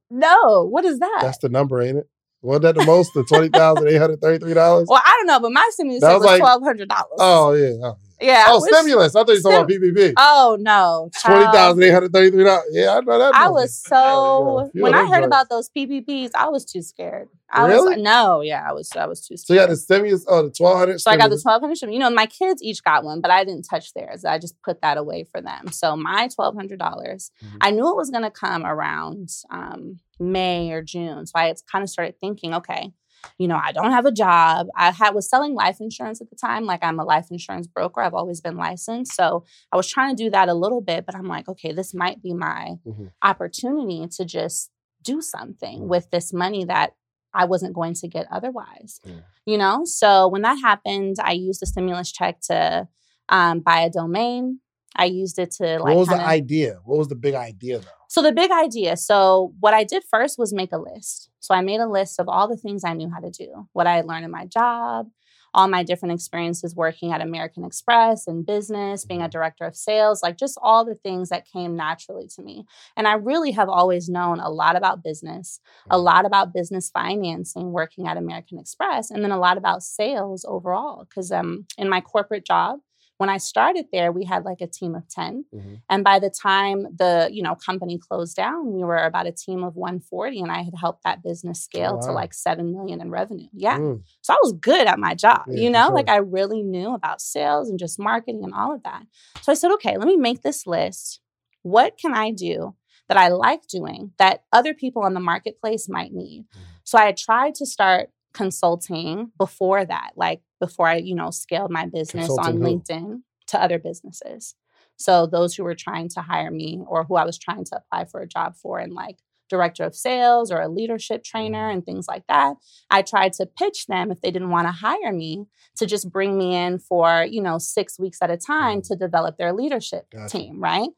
No, 0.09 0.65
what 0.69 0.85
is 0.85 0.99
that? 0.99 1.19
That's 1.21 1.37
the 1.39 1.49
number, 1.49 1.81
ain't 1.81 1.97
it? 1.97 2.07
Wasn't 2.41 2.61
that 2.63 2.75
the 2.75 2.85
most? 2.85 3.11
The 3.15 3.23
twenty 3.23 3.49
thousand 3.49 3.87
eight 3.87 3.97
hundred 3.97 4.21
thirty-three 4.21 4.53
dollars. 4.53 4.87
well, 4.89 5.01
I 5.03 5.11
don't 5.17 5.25
know, 5.27 5.39
but 5.39 5.51
my 5.51 5.67
stimulus 5.71 6.01
check 6.01 6.11
was 6.11 6.19
was 6.19 6.25
like- 6.25 6.39
twelve 6.39 6.61
hundred 6.63 6.89
dollars. 6.89 7.17
Oh 7.17 7.53
yeah. 7.53 7.73
Oh, 7.83 7.97
yeah. 8.25 8.45
oh 8.49 8.61
which- 8.61 8.73
stimulus. 8.73 9.15
I 9.15 9.19
thought 9.23 9.29
you 9.29 9.35
were 9.43 9.51
talking 9.65 9.77
about 9.77 9.95
PPP. 9.95 10.13
Oh 10.17 10.57
no, 10.59 11.09
Twenty 11.21 11.45
thousand 11.45 11.83
eight 11.83 11.91
hundred 11.91 12.11
thirty-three 12.13 12.43
dollars. 12.43 12.65
Yeah, 12.71 12.97
I 12.97 12.99
know 13.01 13.19
that. 13.19 13.35
I 13.35 13.43
number. 13.45 13.53
was 13.53 13.75
so 13.81 14.69
yeah. 14.73 14.81
when 14.83 14.93
I 14.93 15.05
heard 15.07 15.23
about 15.23 15.49
those 15.49 15.69
PPPs, 15.69 16.31
I 16.35 16.49
was 16.49 16.65
too 16.65 16.81
scared. 16.81 17.29
I 17.51 17.67
Really? 17.67 17.95
was 17.95 18.03
no, 18.03 18.41
yeah, 18.41 18.65
I 18.67 18.73
was 18.73 18.91
I 18.95 19.05
was 19.05 19.25
too 19.25 19.38
scared. 19.38 19.47
So 19.47 19.53
you 19.53 19.59
got 19.59 19.69
the 19.69 19.75
stimulus. 19.77 20.25
Oh, 20.27 20.43
the 20.43 20.51
twelve 20.51 20.77
hundred. 20.77 20.99
So 20.99 21.11
I 21.11 21.17
got 21.17 21.29
the 21.29 21.39
twelve 21.39 21.61
hundred. 21.61 21.79
You 21.93 21.99
know, 21.99 22.09
my 22.09 22.25
kids 22.25 22.61
each 22.63 22.83
got 22.83 23.03
one, 23.03 23.21
but 23.21 23.31
I 23.31 23.43
didn't 23.43 23.63
touch 23.69 23.93
theirs. 23.93 24.25
I 24.25 24.39
just 24.39 24.61
put 24.63 24.81
that 24.81 24.97
away 24.97 25.25
for 25.31 25.41
them. 25.41 25.71
So 25.71 25.95
my 25.95 26.27
twelve 26.33 26.55
hundred 26.55 26.79
dollars, 26.79 27.31
Mhm. 27.43 27.57
I 27.61 27.71
knew 27.71 27.89
it 27.89 27.95
was 27.95 28.09
going 28.09 28.23
to 28.23 28.31
come 28.31 28.65
around 28.65 29.29
um, 29.51 29.99
May 30.19 30.71
or 30.71 30.81
June. 30.81 31.25
So 31.27 31.33
I 31.35 31.53
kind 31.71 31.83
of 31.83 31.89
started 31.89 32.15
thinking, 32.19 32.53
okay, 32.55 32.91
you 33.38 33.47
know, 33.47 33.59
I 33.61 33.71
don't 33.71 33.91
have 33.91 34.05
a 34.05 34.11
job. 34.11 34.67
I 34.75 34.91
had 34.91 35.13
was 35.15 35.29
selling 35.29 35.53
life 35.53 35.77
insurance 35.79 36.21
at 36.21 36.29
the 36.29 36.35
time. 36.35 36.65
Like 36.65 36.83
I'm 36.83 36.99
a 36.99 37.03
life 37.03 37.27
insurance 37.31 37.67
broker. 37.67 38.01
I've 38.01 38.13
always 38.13 38.41
been 38.41 38.57
licensed. 38.57 39.13
So 39.15 39.43
I 39.71 39.77
was 39.77 39.88
trying 39.89 40.15
to 40.15 40.23
do 40.23 40.29
that 40.31 40.49
a 40.49 40.53
little 40.53 40.81
bit, 40.81 41.05
but 41.05 41.15
I'm 41.15 41.27
like, 41.27 41.47
okay, 41.49 41.71
this 41.71 41.93
might 41.93 42.21
be 42.21 42.33
my 42.33 42.75
Mhm. 42.85 43.11
opportunity 43.21 44.07
to 44.17 44.25
just 44.25 44.71
do 45.01 45.21
something 45.21 45.81
Mhm. 45.81 45.88
with 45.88 46.09
this 46.11 46.33
money 46.33 46.65
that 46.65 46.93
I 47.33 47.45
wasn't 47.45 47.73
going 47.75 47.93
to 47.95 48.07
get 48.07 48.27
otherwise. 48.31 49.01
You 49.45 49.57
know, 49.57 49.83
so 49.85 50.27
when 50.27 50.41
that 50.43 50.55
happened, 50.61 51.17
I 51.21 51.33
used 51.33 51.61
the 51.61 51.65
stimulus 51.67 52.11
check 52.11 52.39
to 52.49 52.88
um, 53.29 53.59
buy 53.61 53.81
a 53.81 53.89
domain. 53.89 54.59
I 54.95 55.05
used 55.05 55.38
it 55.39 55.51
to 55.51 55.79
like 55.79 55.84
what 55.84 55.97
was 55.97 56.10
kinda- 56.10 56.23
the 56.23 56.29
idea? 56.29 56.79
What 56.86 56.97
was 56.97 57.08
the 57.10 57.15
big 57.15 57.34
idea 57.36 57.79
though? 57.79 57.88
so 58.08 58.21
the 58.21 58.31
big 58.31 58.51
idea. 58.51 58.95
So 58.95 59.53
what 59.60 59.73
I 59.73 59.84
did 59.84 60.03
first 60.10 60.38
was 60.39 60.53
make 60.53 60.71
a 60.71 60.77
list. 60.77 61.29
So 61.41 61.53
I 61.53 61.62
made 61.62 61.81
a 61.81 61.88
list 61.88 62.19
of 62.19 62.29
all 62.29 62.47
the 62.47 62.55
things 62.55 62.84
I 62.86 62.93
knew 62.93 63.10
how 63.10 63.19
to 63.19 63.29
do, 63.29 63.67
what 63.73 63.88
I 63.88 63.95
had 63.97 64.05
learned 64.08 64.23
in 64.23 64.31
my 64.31 64.45
job, 64.45 65.08
all 65.53 65.67
my 65.67 65.84
different 65.84 66.13
experiences 66.13 66.75
working 66.75 67.12
at 67.12 67.21
American 67.21 67.63
Express 67.65 68.25
and 68.27 68.45
business, 68.45 69.05
being 69.05 69.21
a 69.21 69.25
Mhm. 69.27 69.31
director 69.31 69.65
of 69.65 69.75
sales, 69.75 70.21
like 70.23 70.38
just 70.38 70.58
all 70.62 70.86
the 70.86 70.95
things 70.95 71.27
that 71.29 71.45
came 71.45 71.75
naturally 71.75 72.27
to 72.36 72.41
me. 72.41 72.65
And 72.95 73.05
I 73.08 73.13
really 73.13 73.51
have 73.51 73.69
always 73.69 74.08
known 74.10 74.39
a 74.39 74.49
lot 74.49 74.75
about 74.77 75.03
business, 75.03 75.60
a 75.89 75.97
lot 75.97 76.25
about 76.25 76.53
business 76.53 76.89
financing 76.89 77.71
working 77.73 78.08
at 78.08 78.17
American 78.17 78.60
Express, 78.60 79.12
and 79.12 79.23
then 79.23 79.31
a 79.31 79.39
lot 79.39 79.58
about 79.58 79.84
sales 79.84 80.45
overall. 80.47 81.05
Because 81.05 81.31
um, 81.31 81.65
in 81.77 81.89
my 81.89 82.01
corporate 82.01 82.45
job, 82.45 82.79
when 83.17 83.30
I 83.30 83.38
started 83.38 83.86
there, 83.93 84.12
we 84.12 84.25
had 84.25 84.43
like 84.43 84.60
a 84.62 84.67
team 84.67 84.93
of 84.93 85.08
10. 85.08 85.45
Mhm. 85.54 85.82
And 85.89 86.04
by 86.04 86.19
the 86.19 86.30
time 86.30 86.84
the, 86.95 87.30
you 87.32 87.41
know, 87.41 87.56
company 87.56 87.97
closed 87.97 88.36
down, 88.36 88.73
we 88.73 88.84
were 88.84 88.97
about 88.97 89.25
a 89.25 89.32
team 89.32 89.63
of 89.63 89.75
140 89.78 90.41
and 90.41 90.51
I 90.51 90.63
had 90.63 90.73
helped 90.80 91.04
that 91.04 91.23
business 91.23 91.62
scale 91.62 91.97
to 91.99 92.12
like 92.12 92.34
7 92.34 92.71
million 92.73 92.99
in 93.01 93.10
revenue. 93.10 93.47
Yeah. 93.54 93.78
Mm. 93.78 94.04
So 94.21 94.34
I 94.34 94.38
was 94.43 94.54
good 94.54 94.88
at 94.88 94.99
my 94.99 95.15
job, 95.15 95.43
Yeah, 95.47 95.62
you 95.62 95.69
know, 95.69 95.86
sure. 95.88 95.95
like 95.95 96.10
I 96.10 96.17
really 96.17 96.62
knew 96.62 96.93
about 96.93 97.21
sales 97.21 97.69
and 97.69 97.80
just 97.80 97.97
marketing 97.99 98.43
and 98.43 98.54
all 98.54 98.73
of 98.73 98.84
that. 98.84 99.04
So 99.41 99.51
I 99.51 99.56
said, 99.56 99.71
okay, 99.75 99.97
let 99.97 100.08
me 100.08 100.17
make 100.17 100.41
this 100.41 100.67
list. 100.67 101.21
What 101.62 101.97
can 101.97 102.13
I 102.13 102.32
do 102.32 102.75
that 103.08 103.17
I 103.17 103.30
like 103.30 103.67
doing 103.67 104.12
that 104.17 104.43
other 104.51 104.73
people 104.73 105.04
on 105.04 105.13
the 105.13 105.19
marketplace 105.21 105.88
might 105.88 106.12
need? 106.12 106.45
Mhm. 106.54 106.60
So 106.84 106.97
I 106.97 107.06
had 107.06 107.17
tried 107.17 107.56
to 107.56 107.65
start 107.65 108.10
consulting 108.34 109.32
before 109.38 109.86
that, 109.86 110.12
like 110.17 110.41
before 110.65 110.88
I, 110.88 110.95
you 110.95 111.15
know, 111.15 111.32
scaled 111.32 111.71
my 111.71 111.86
business 111.86 112.30
on 112.30 112.38
Consulting 112.38 112.62
who? 112.62 112.67
LinkedIn 112.67 113.21
to 113.47 113.62
other 113.62 113.80
businesses. 113.80 114.56
So 114.97 115.28
those 115.28 115.56
who 115.56 115.63
were 115.63 115.75
trying 115.75 116.10
to 116.10 116.21
hire 116.21 116.51
me 116.51 116.82
or 116.88 117.04
who 117.04 117.15
I 117.15 117.25
was 117.25 117.38
trying 117.38 117.65
to 117.65 117.78
apply 117.78 118.06
for 118.06 118.21
a 118.21 118.28
job 118.28 118.56
for 118.56 118.80
and 118.80 118.93
like 118.93 119.17
director 119.49 119.84
of 119.84 119.95
sales 119.95 120.51
or 120.51 120.60
a 120.60 120.69
leadership 120.69 121.23
trainer 121.23 121.67
mm-hmm. 121.67 121.75
and 121.75 121.86
things 121.86 122.08
like 122.08 122.23
that. 122.28 122.56
I 122.89 123.01
tried 123.01 123.34
to 123.34 123.45
pitch 123.45 123.86
them 123.88 124.12
if 124.12 124.21
they 124.21 124.32
didn't 124.32 124.49
want 124.49 124.67
to 124.67 124.71
hire 124.71 125.13
me 125.13 125.45
to 125.78 125.86
just 125.86 126.12
bring 126.12 126.38
me 126.38 126.56
in 126.56 126.80
for, 126.80 127.25
you 127.30 127.41
know, 127.41 127.58
six 127.58 127.99
weeks 127.99 128.19
at 128.21 128.32
a 128.32 128.38
time 128.38 128.80
mm-hmm. 128.80 128.93
to 128.93 128.99
develop 128.99 129.38
their 129.38 129.54
leadership 129.54 130.08
Gotcha. 130.12 130.38
team, 130.38 130.60
right? 130.60 130.89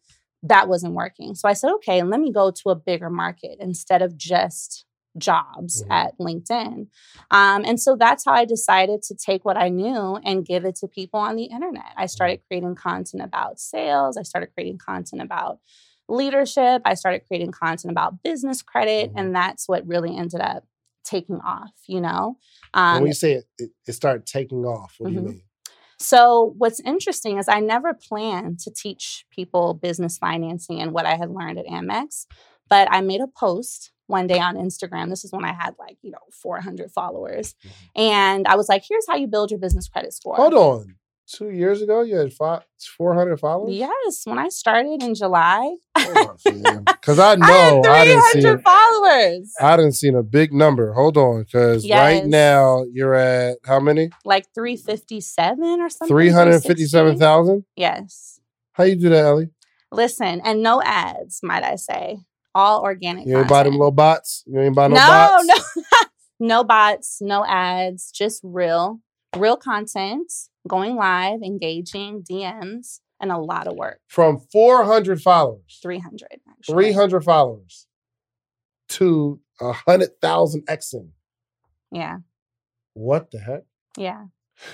That 0.44 0.70
wasn't 0.70 0.94
working. 0.94 1.36
So 1.36 1.50
I 1.50 1.54
said, 1.54 1.72
okay, 1.76 2.04
let 2.04 2.20
me 2.20 2.32
go 2.32 2.52
to 2.52 2.70
a 2.70 2.76
bigger 2.76 3.10
market 3.10 3.58
instead 3.60 4.02
of 4.02 4.16
just 4.16 4.86
jobs 5.18 5.84
Mhm. 5.84 5.92
at 5.92 6.18
LinkedIn. 6.20 6.88
Um, 7.32 7.64
and 7.66 7.80
so 7.80 7.96
that's 7.96 8.26
how 8.26 8.34
I 8.34 8.46
decided 8.46 9.02
to 9.04 9.16
take 9.16 9.44
what 9.46 9.58
I 9.58 9.70
knew 9.70 10.16
and 10.24 10.46
give 10.46 10.66
it 10.66 10.76
to 10.78 10.88
people 10.88 11.20
on 11.20 11.36
the 11.36 11.46
internet. 11.46 11.92
I 11.96 12.06
started 12.06 12.42
creating 12.48 12.76
content 12.76 13.24
about 13.24 13.60
sales. 13.60 14.18
I 14.18 14.24
started 14.24 14.54
creating 14.54 14.78
content 14.78 15.22
about 15.22 15.60
leadership. 16.10 16.82
I 16.86 16.94
started 16.94 17.22
creating 17.28 17.52
content 17.52 17.92
about 17.92 18.24
business 18.24 18.62
credit. 18.62 19.12
Mhm. 19.12 19.20
And 19.20 19.36
that's 19.36 19.68
what 19.68 19.86
really 19.88 20.16
ended 20.16 20.42
up 20.42 20.66
taking 21.04 21.40
off, 21.42 21.72
you 21.88 22.02
know? 22.02 22.38
And 22.74 22.96
Um, 22.98 23.02
when 23.04 23.08
you 23.08 23.14
say 23.14 23.34
it, 23.34 23.46
it, 23.58 23.72
it 23.88 23.94
started 23.94 24.26
taking 24.26 24.66
off, 24.66 24.96
what 25.00 25.10
do 25.10 25.14
Mhm. 25.16 25.22
you 25.22 25.28
mean? 25.30 25.42
so, 26.00 26.54
what's 26.58 26.80
interesting 26.82 27.40
is 27.40 27.48
I 27.50 27.60
never 27.60 27.94
planned 27.94 28.60
to 28.60 28.72
teach 28.72 29.26
people 29.32 29.74
business 29.74 30.18
financing 30.18 30.80
and 30.80 30.92
what 30.92 31.06
I 31.08 31.16
had 31.16 31.32
learned 31.32 31.58
at 31.58 31.66
Amex, 31.66 32.28
but 32.70 32.88
I 32.92 33.02
made 33.02 33.22
a 33.22 33.28
post 33.28 33.92
one 34.08 34.28
day 34.28 34.40
on 34.40 34.56
Instagram. 34.56 35.10
This 35.10 35.24
is 35.24 35.32
when 35.32 35.46
I 35.46 35.54
had 35.54 35.76
like, 35.78 35.98
you 36.02 36.12
know, 36.12 36.18
400 36.32 36.92
followers. 36.92 37.56
Mm-hmm. 37.66 38.02
And 38.02 38.48
I 38.48 38.56
was 38.56 38.70
like, 38.70 38.84
here's 38.88 39.06
how 39.08 39.16
you 39.16 39.28
build 39.28 39.52
your 39.52 39.60
business 39.60 39.88
credit 39.88 40.14
score. 40.14 40.36
Hold 40.36 40.54
on. 40.54 40.96
Two 41.30 41.50
years 41.50 41.82
ago, 41.82 42.04
you 42.04 42.16
had 42.16 42.32
five, 42.32 42.62
400 42.98 43.38
followers? 43.38 43.76
Yes, 43.76 44.22
when 44.24 44.40
I 44.40 44.48
started 44.48 45.04
in 45.04 45.14
July, 45.14 45.76
Because 45.94 47.20
I 47.20 47.32
I 47.34 47.36
know 47.36 47.82
had 47.84 47.86
I, 47.86 48.06
didn't 48.06 48.24
see 48.24 48.42
300 48.42 48.64
followers. 48.64 49.54
I 49.60 49.76
didn't 49.76 49.92
seen 49.92 50.16
a 50.16 50.24
big 50.24 50.54
number. 50.54 50.94
Hold 50.94 51.18
on, 51.18 51.44
because 51.44 51.88
right 51.90 52.26
now 52.26 52.86
you're 52.94 53.14
at 53.14 53.58
how 53.66 53.82
many? 53.82 54.10
Like 54.24 54.46
357 54.56 55.82
or 55.82 55.90
something. 55.90 56.08
Three 56.08 56.30
hundred 56.30 56.62
360? 56.62 57.66
Yes. 57.76 58.40
How 58.72 58.86
you 58.86 58.96
do 58.96 59.10
that, 59.10 59.26
Ellie? 59.26 59.50
Listen, 59.92 60.40
and 60.46 60.64
no 60.64 60.82
ads, 60.82 61.42
might 61.44 61.64
I 61.64 61.76
say. 61.76 62.20
All 62.58 62.82
organic. 62.82 63.28
You 63.28 63.38
ain't 63.38 63.48
buy 63.50 63.62
them 63.64 63.74
little 63.74 63.92
bots. 63.92 64.44
You 64.48 64.60
ain't 64.60 64.76
buy 64.76 64.88
no, 64.88 64.96
no, 64.96 65.00
bots. 65.08 65.48
no, 65.48 65.84
no 66.48 66.64
bots, 66.64 67.18
no 67.22 67.46
ads, 67.46 68.10
just 68.12 68.42
real, 68.44 69.00
real 69.36 69.58
content, 69.58 70.32
going 70.68 70.96
live, 70.96 71.44
engaging, 71.44 72.24
DMs, 72.24 73.00
and 73.20 73.32
a 73.32 73.38
lot 73.38 73.68
of 73.68 73.76
work. 73.76 74.00
From 74.08 74.40
four 74.52 74.84
hundred 74.86 75.22
followers, 75.22 75.78
300, 75.84 76.40
actually. 76.50 76.74
three 76.74 76.92
hundred 76.94 77.24
followers, 77.24 77.86
to 78.90 79.40
a 79.62 79.72
hundred 79.74 80.20
thousand 80.20 80.66
Xing. 80.66 81.10
Yeah, 81.92 82.18
What 82.94 83.30
the 83.32 83.40
heck? 83.40 83.64
yeah, 83.98 84.26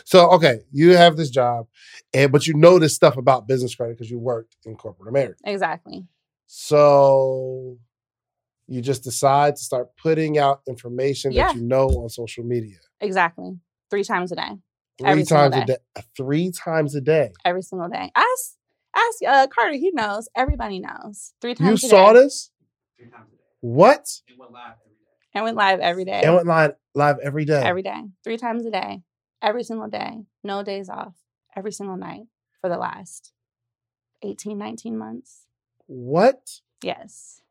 So 0.06 0.30
okay, 0.32 0.62
you 0.72 0.96
have 0.96 1.18
this 1.18 1.30
job, 1.30 1.68
and 2.14 2.32
but 2.32 2.48
you 2.48 2.54
know 2.54 2.80
this 2.80 2.96
stuff 2.96 3.18
about 3.18 3.46
business 3.48 3.76
credit 3.76 3.98
because 3.98 4.10
you 4.10 4.20
worked 4.20 4.56
in 4.66 4.76
corporate 4.76 5.10
America. 5.10 5.36
exactly. 5.44 6.08
So 6.56 7.78
you 8.68 8.82
just 8.82 9.04
decide 9.04 9.56
to 9.56 9.62
start 9.64 9.88
putting 9.98 10.38
out 10.38 10.62
information 10.68 11.32
Yeah. 11.32 11.48
that 11.48 11.56
you 11.56 11.64
know 11.64 11.88
on 11.88 12.10
social 12.10 12.44
media. 12.44 12.78
Exactly. 13.02 13.58
Three 13.90 14.04
times 14.04 14.32
a 14.32 14.36
day, 14.36 14.52
Three 15.00 15.10
Every 15.10 15.26
single 15.26 15.50
times 15.50 15.56
a 15.64 15.66
day. 15.66 15.78
day. 15.96 16.04
Three 16.16 16.52
times 16.52 16.94
a 16.94 17.02
day. 17.02 17.32
every 17.44 17.64
single 17.64 17.90
day. 17.90 18.12
Ask, 18.16 18.54
ask 18.96 19.18
uh, 19.28 19.48
Carter. 19.48 19.74
He 19.74 19.90
knows. 19.96 20.30
Everybody 20.36 20.80
knows. 20.80 21.34
Three 21.42 21.56
times. 21.56 21.82
You 21.82 21.88
a 21.88 21.90
saw 21.90 22.14
day. 22.14 22.20
this? 22.20 22.52
What? 23.62 24.08
And 25.34 25.44
went 25.44 25.58
live 25.58 25.80
every 25.80 26.06
day. 26.06 26.22
And 26.24 26.36
went 26.36 26.46
live 26.48 26.72
every 26.94 26.94
day. 26.94 26.94
It 26.94 26.94
went 26.94 26.94
live 26.94 27.18
every 27.24 27.46
day. 27.46 27.64
every 27.64 27.82
day, 27.82 28.02
three 28.24 28.38
times 28.38 28.64
a 28.68 28.70
day, 28.70 29.02
every 29.42 29.64
single 29.64 29.88
day, 29.88 30.26
no 30.44 30.62
days 30.62 30.88
off, 30.88 31.16
every 31.56 31.72
single 31.72 31.98
night 31.98 32.28
for 32.62 32.70
the 32.70 32.78
last 32.78 33.34
18, 34.22 34.56
19 34.60 34.96
months. 34.96 35.43
What? 35.88 36.62
Yes. 36.82 37.42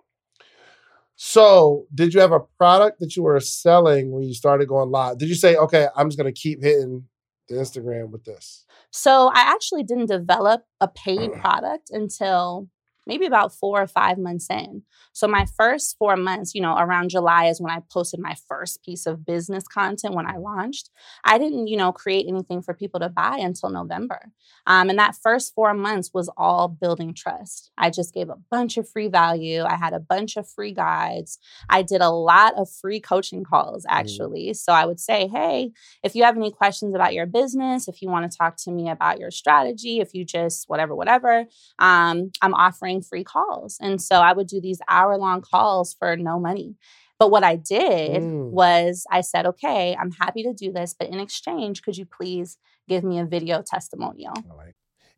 So, 1.17 1.87
did 1.95 2.15
you 2.15 2.21
have 2.21 2.33
a 2.33 2.41
product 2.59 2.99
that 3.01 3.17
you 3.17 3.23
were 3.23 3.39
selling 3.39 4.11
when 4.11 4.25
you 4.25 4.35
started 4.35 4.67
going 4.67 4.91
live? 4.91 5.19
Did 5.19 5.29
you 5.29 5.35
say, 5.35 5.55
okay, 5.57 5.87
I'm 5.97 6.09
just 6.09 6.19
going 6.19 6.33
to 6.33 6.39
keep 6.39 6.63
hitting 6.63 7.05
the 7.49 7.57
Instagram 7.57 8.11
with 8.11 8.25
this? 8.25 8.67
So 8.91 9.29
I 9.29 9.41
actually 9.41 9.85
didn't 9.85 10.07
develop 10.07 10.65
a 10.81 10.89
paid 10.89 11.33
product 11.35 11.91
until 11.91 12.69
maybe 13.07 13.27
about 13.27 13.55
four 13.55 13.83
or 13.83 13.87
five 13.87 14.19
months 14.19 14.47
in. 14.51 14.83
So 15.13 15.27
my 15.29 15.47
first 15.57 15.97
four 15.99 16.17
months, 16.17 16.55
you 16.55 16.63
know, 16.63 16.77
around 16.77 17.11
July 17.11 17.47
is 17.47 17.61
when 17.61 17.73
I 17.73 17.83
posted 17.91 18.21
my 18.21 18.35
first 18.49 18.83
piece 18.83 19.07
of 19.07 19.27
business 19.27 19.65
content 19.67 20.15
when 20.15 20.27
I 20.27 20.39
launched. 20.39 20.91
I 21.25 21.39
didn't, 21.39 21.67
you 21.67 21.77
know, 21.77 21.93
create 21.93 22.27
anything 22.29 22.63
for 22.63 22.75
people 22.75 23.01
to 23.01 23.09
buy 23.09 23.39
until 23.39 23.71
November. 23.71 24.33
Um, 24.67 24.91
and 24.91 24.99
that 24.99 25.17
first 25.17 25.55
four 25.55 25.75
months 25.75 26.11
was 26.15 26.31
all 26.37 26.69
building 26.69 27.15
trust. 27.15 27.71
I 27.77 27.91
just 27.91 28.15
gave 28.15 28.29
a 28.29 28.39
bunch 28.51 28.77
of 28.77 28.89
free 28.89 29.09
value. 29.09 29.63
I 29.65 29.77
had 29.77 29.93
a 29.93 30.01
bunch 30.01 30.37
of 30.37 30.49
free 30.49 30.73
guides. 30.73 31.39
I 31.69 31.83
did 31.83 32.01
a 32.01 32.11
lot 32.11 32.55
of 32.57 32.71
free 32.71 33.01
coaching 33.01 33.45
calls, 33.45 33.85
actually. 33.89 34.55
So 34.55 34.73
I 34.73 34.87
would 34.87 35.01
say, 35.01 35.27
hey, 35.27 35.73
if 36.03 36.15
you 36.15 36.25
have 36.25 36.37
any 36.37 36.53
questions 36.53 36.95
about 36.95 37.15
your 37.15 37.27
business, 37.27 37.89
if 37.89 38.01
you 38.01 38.09
want 38.09 38.31
to 38.31 38.39
talk 38.39 38.57
to 38.59 38.71
me 38.71 38.89
about 38.89 39.19
your 39.19 39.31
strategy, 39.31 39.99
if 39.99 40.15
you 40.15 40.25
just 40.25 40.69
whatever, 40.69 40.95
whatever, 40.95 41.47
um, 41.79 42.31
I'm 42.41 42.55
offering 42.55 42.92
free 43.01 43.25
calls. 43.25 43.79
And 43.81 44.03
so 44.03 44.17
I 44.17 44.33
would 44.33 44.49
do 44.49 44.61
these 44.61 44.81
hour 44.89 45.17
long 45.17 45.41
calls 45.41 45.95
for 45.95 46.17
no 46.17 46.39
money. 46.39 46.77
But 47.19 47.31
what 47.31 47.45
I 47.45 47.55
did 47.57 48.21
Mm. 48.21 48.51
was 48.51 49.07
I 49.11 49.21
said, 49.21 49.47
okay, 49.47 49.97
I'm 49.99 50.11
happy 50.11 50.43
to 50.43 50.53
do 50.53 50.73
this, 50.73 50.95
but 50.99 51.09
in 51.09 51.21
exchange, 51.21 51.83
could 51.83 51.97
you 51.97 52.05
please 52.05 52.59
give 52.89 53.05
me 53.05 53.21
a 53.21 53.25
video 53.25 53.63
testimonial? 53.63 54.35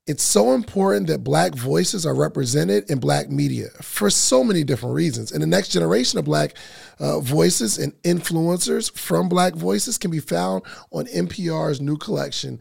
It's 0.07 0.23
so 0.23 0.53
important 0.53 1.07
that 1.07 1.25
Black 1.25 1.55
voices 1.55 2.05
are 2.05 2.15
represented 2.15 2.91
in 2.91 2.99
Black 2.99 3.31
media 3.31 3.69
for 3.81 4.11
so 4.11 4.45
many 4.45 4.63
different 4.63 4.95
reasons. 4.95 5.33
And 5.33 5.43
the 5.43 5.47
next 5.47 5.69
generation 5.71 6.19
of 6.19 6.27
Black 6.27 6.59
uh, 7.01 7.21
voices 7.21 7.79
and 7.79 7.95
influencers 8.03 8.93
from 8.93 9.31
Black 9.31 9.55
voices 9.55 9.97
can 9.97 10.11
be 10.11 10.21
found 10.21 10.63
on 10.93 11.07
NPR's 11.07 11.81
new 11.81 11.97
collection, 11.97 12.61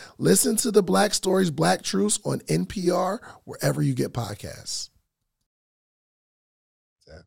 Listen 0.21 0.55
to 0.57 0.69
the 0.69 0.83
Black 0.83 1.15
Stories, 1.15 1.49
Black 1.49 1.81
Truths 1.81 2.19
on 2.23 2.41
NPR, 2.41 3.17
wherever 3.43 3.81
you 3.81 3.95
get 3.95 4.13
podcasts. 4.13 4.91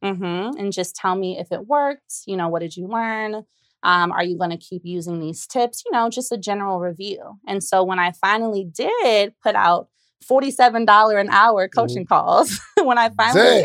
hmm 0.03 0.51
And 0.59 0.73
just 0.73 0.95
tell 0.95 1.17
me 1.17 1.39
if 1.39 1.51
it 1.51 1.67
worked. 1.67 2.23
You 2.27 2.37
know, 2.37 2.49
what 2.49 2.61
did 2.61 2.77
you 2.77 2.87
learn? 2.87 3.45
Um, 3.83 4.13
are 4.13 4.23
you 4.23 4.39
going 4.39 4.51
to 4.51 4.57
keep 4.57 4.83
using 4.85 5.19
these 5.19 5.45
tips? 5.47 5.83
You 5.85 5.91
know, 5.93 6.09
just 6.09 6.31
a 6.31 6.39
general 6.39 6.79
review. 6.79 7.39
And 7.49 7.65
so 7.65 7.83
when 7.83 7.99
I 7.99 8.13
finally 8.13 8.65
did 8.65 9.35
put 9.43 9.57
out 9.57 9.89
$47 10.25 11.21
an 11.21 11.31
hour 11.31 11.69
Mm-hmm. 11.75 11.75
coaching 11.81 12.07
calls, 12.07 12.61
when 12.85 12.97
I 12.97 13.11
finally, 13.11 13.65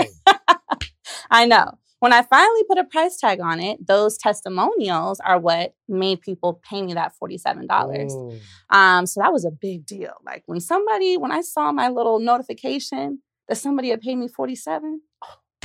I 1.32 1.46
know. 1.46 1.78
When 2.00 2.14
I 2.14 2.22
finally 2.22 2.64
put 2.68 2.78
a 2.78 2.86
price 2.86 3.18
tag 3.18 3.40
on 3.42 3.60
it, 3.60 3.86
those 3.86 4.18
testimonials 4.18 5.20
are 5.20 5.38
what 5.40 5.74
made 5.88 6.22
people 6.22 6.62
pay 6.70 6.82
me 6.82 6.94
that 6.94 7.14
$47. 7.22 7.68
Mm. 7.68 8.40
Um, 8.70 9.06
so 9.06 9.20
that 9.22 9.34
was 9.34 9.44
a 9.44 9.52
big 9.52 9.86
deal. 9.86 10.14
Like 10.26 10.44
when 10.46 10.62
somebody, 10.62 11.18
when 11.18 11.32
I 11.32 11.42
saw 11.42 11.72
my 11.74 11.90
little 11.90 12.20
notification 12.20 13.22
that 13.50 13.58
somebody 13.58 13.90
had 13.90 14.00
paid 14.02 14.16
me 14.16 14.28
47, 14.30 15.02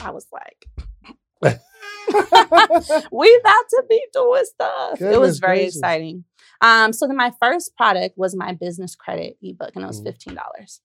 I 0.03 0.11
was 0.11 0.27
like, 0.33 0.67
we 3.13 3.41
about 3.41 3.65
to 3.71 3.85
be 3.89 4.05
doing 4.13 4.45
stuff. 4.45 5.01
it 5.01 5.21
was 5.21 5.39
very 5.39 5.57
gracious. 5.59 5.77
exciting. 5.77 6.25
Um, 6.61 6.93
so 6.93 7.07
then 7.07 7.17
my 7.17 7.33
first 7.41 7.77
product 7.77 8.17
was 8.19 8.35
my 8.35 8.53
business 8.53 8.95
credit 8.95 9.37
ebook, 9.43 9.71
and 9.75 9.85
it 9.85 9.87
was 9.87 10.01
Mhm. 10.01 10.05
fifteen 10.07 10.35
dollars. 10.35 10.81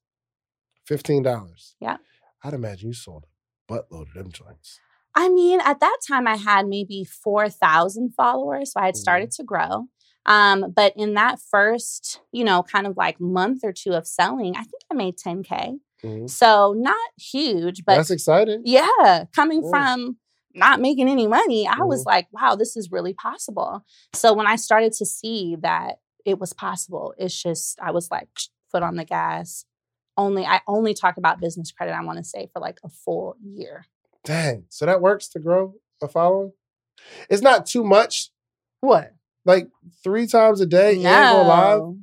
Fifteen 0.86 1.24
dollars. 1.24 1.76
Yeah. 1.80 1.98
I'd 2.44 2.54
imagine 2.54 2.90
you 2.90 2.94
sold 2.94 3.26
a 3.26 3.74
buttload 3.74 4.08
of 4.10 4.14
them 4.14 4.32
joints. 4.32 4.80
I 5.16 5.30
mean, 5.30 5.60
at 5.62 5.80
that 5.80 5.98
time, 6.08 6.28
I 6.28 6.36
had 6.38 6.68
maybe 6.68 7.04
four 7.04 7.50
thousand 7.50 8.14
followers, 8.16 8.74
so 8.74 8.80
I 8.80 8.86
had 8.88 8.96
Mhm. 8.96 9.00
started 9.00 9.32
to 9.32 9.44
grow. 9.44 9.86
Um, 10.26 10.72
but 10.76 10.94
in 10.96 11.16
that 11.16 11.40
first, 11.40 12.22
you 12.32 12.44
know, 12.44 12.62
kind 12.64 12.86
of 12.86 12.96
like 12.98 13.20
month 13.20 13.62
or 13.64 13.74
two 13.74 13.94
of 13.94 14.06
selling, 14.08 14.56
I 14.56 14.62
think 14.64 14.84
I 14.92 14.94
made 14.96 15.18
ten 15.18 15.44
k. 15.44 15.80
Mhm. 16.04 16.30
So 16.30 16.74
not 16.78 16.96
huge, 17.18 17.84
but 17.86 17.96
That's 17.98 18.12
exciting. 18.12 18.62
Yeah, 18.66 19.26
coming 19.36 19.64
from 19.70 20.18
not 20.54 20.80
making 20.80 21.10
any 21.10 21.28
money, 21.28 21.68
I 21.68 21.84
was 21.84 22.04
Mhm. 22.04 22.08
like, 22.08 22.28
wow, 22.32 22.56
this 22.56 22.76
is 22.78 22.92
really 22.92 23.14
possible. 23.14 23.84
So 24.14 24.34
when 24.34 24.48
I 24.48 24.56
started 24.56 24.94
to 24.94 25.06
see 25.06 25.56
that 25.62 26.00
it 26.26 26.40
was 26.40 26.54
possible, 26.54 27.14
it's 27.18 27.42
just 27.42 27.80
I 27.82 27.92
was 27.92 28.10
like 28.12 28.30
foot 28.72 28.84
on 28.84 28.96
the 28.96 29.06
gas. 29.06 29.66
Only 30.18 30.46
I 30.46 30.62
only 30.68 30.94
talked 30.94 31.18
about 31.18 31.40
business 31.40 31.72
credit, 31.72 31.94
I 31.94 32.04
want 32.04 32.18
to 32.18 32.24
say, 32.24 32.48
for 32.54 32.60
like 32.60 32.80
a 32.84 32.90
full 32.90 33.36
year. 33.42 33.86
Dang. 34.24 34.66
So 34.70 34.86
that 34.86 35.02
works 35.02 35.30
to 35.30 35.40
grow 35.40 35.76
a 36.02 36.08
following? 36.08 36.54
It's 37.30 37.42
not 37.42 37.66
too 37.66 37.84
much. 37.84 38.32
What? 38.82 39.14
Like 39.46 39.70
three 40.04 40.28
times 40.28 40.62
a 40.62 40.66
day 40.66 40.96
go 40.96 41.02
live. 41.02 41.80
No. 41.80 41.98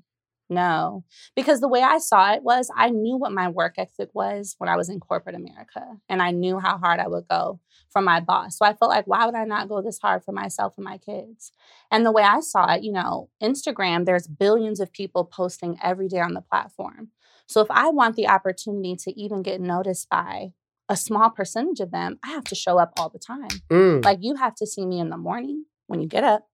No. 0.49 1.05
Because 1.35 1.61
the 1.61 1.69
way 1.69 1.83
I 1.83 1.99
saw 1.99 2.33
it 2.33 2.43
was 2.43 2.71
I 2.75 2.91
knew 2.91 3.17
what 3.17 3.33
my 3.33 3.49
work 3.49 3.75
ethic 3.79 4.11
was 4.15 4.55
when 4.59 4.69
I 4.69 4.77
was 4.77 4.89
in 4.89 5.01
corporate 5.01 5.35
America. 5.35 5.85
And 6.09 6.23
I 6.23 6.31
knew 6.31 6.59
how 6.59 6.79
hard 6.79 7.01
I 7.01 7.09
would 7.09 7.27
go 7.29 7.61
for 7.91 8.01
my 8.01 8.21
boss. 8.21 8.59
So 8.59 8.65
I 8.65 8.73
felt 8.73 8.91
like, 8.91 9.07
why 9.07 9.27
would 9.27 9.35
I 9.35 9.45
not 9.45 9.69
go 9.69 9.83
this 9.83 9.99
hard 9.99 10.25
for 10.25 10.33
myself 10.33 10.75
and 10.77 10.85
my 10.85 10.99
kids? 10.99 11.51
And 11.91 12.07
the 12.07 12.13
way 12.13 12.23
I 12.23 12.41
saw 12.41 12.73
it, 12.75 12.85
you 12.85 12.93
know, 12.93 13.29
Instagram, 13.43 14.05
there's 14.05 14.29
billions 14.29 14.79
of 14.79 14.93
people 14.93 15.25
posting 15.25 15.79
every 15.83 16.07
day 16.09 16.21
on 16.21 16.35
the 16.35 16.43
platform. 16.43 17.09
So 17.49 17.61
if 17.61 17.71
I 17.71 17.89
want 17.91 18.17
the 18.17 18.29
opportunity 18.29 18.97
to 18.97 19.19
even 19.19 19.43
get 19.43 19.61
noticed 19.61 20.09
by 20.09 20.53
a 20.89 20.97
small 20.97 21.31
percentage 21.31 21.81
of 21.81 21.91
them, 21.91 22.19
I 22.25 22.29
have 22.29 22.45
to 22.45 22.55
show 22.55 22.79
up 22.79 22.93
all 22.97 23.09
the 23.09 23.19
time. 23.19 23.49
Mm. 23.71 24.05
Like 24.05 24.19
you 24.21 24.37
have 24.37 24.55
to 24.57 24.67
see 24.67 24.87
me 24.87 25.01
in 25.01 25.11
the 25.11 25.17
morning 25.17 25.65
when 25.87 26.01
you 26.01 26.09
get 26.09 26.25
up, 26.25 26.47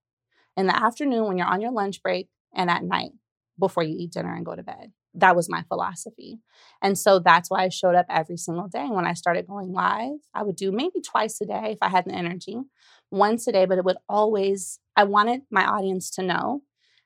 in 0.57 0.67
the 0.67 0.75
afternoon 0.75 1.25
when 1.25 1.37
you're 1.37 1.47
on 1.47 1.61
your 1.61 1.71
lunch 1.71 2.01
break, 2.01 2.29
and 2.55 2.69
at 2.69 2.83
night 2.83 3.11
before 3.59 3.83
you 3.83 3.95
eat 3.97 4.11
dinner 4.11 4.33
and 4.33 4.45
go 4.45 4.55
to 4.55 4.63
bed. 4.63 4.91
That 5.15 5.35
was 5.35 5.49
my 5.49 5.63
philosophy. 5.67 6.39
And 6.81 6.97
so 6.97 7.19
that's 7.19 7.49
why 7.49 7.63
I 7.63 7.69
showed 7.69 7.95
up 7.95 8.07
every 8.09 8.37
single 8.37 8.67
day. 8.67 8.87
When 8.89 9.05
I 9.05 9.13
started 9.13 9.47
going 9.47 9.71
live, 9.71 10.19
I 10.33 10.41
would 10.41 10.55
do 10.55 10.71
maybe 10.71 11.01
twice 11.01 11.39
a 11.41 11.45
day 11.45 11.71
if 11.71 11.77
I 11.81 11.89
had 11.89 12.05
the 12.05 12.13
energy, 12.13 12.57
once 13.11 13.47
a 13.47 13.51
day, 13.51 13.65
but 13.65 13.77
it 13.77 13.85
would 13.85 13.97
always, 14.09 14.79
I 14.95 15.03
wanted 15.03 15.41
my 15.51 15.65
audience 15.65 16.09
to 16.11 16.23
know 16.23 16.63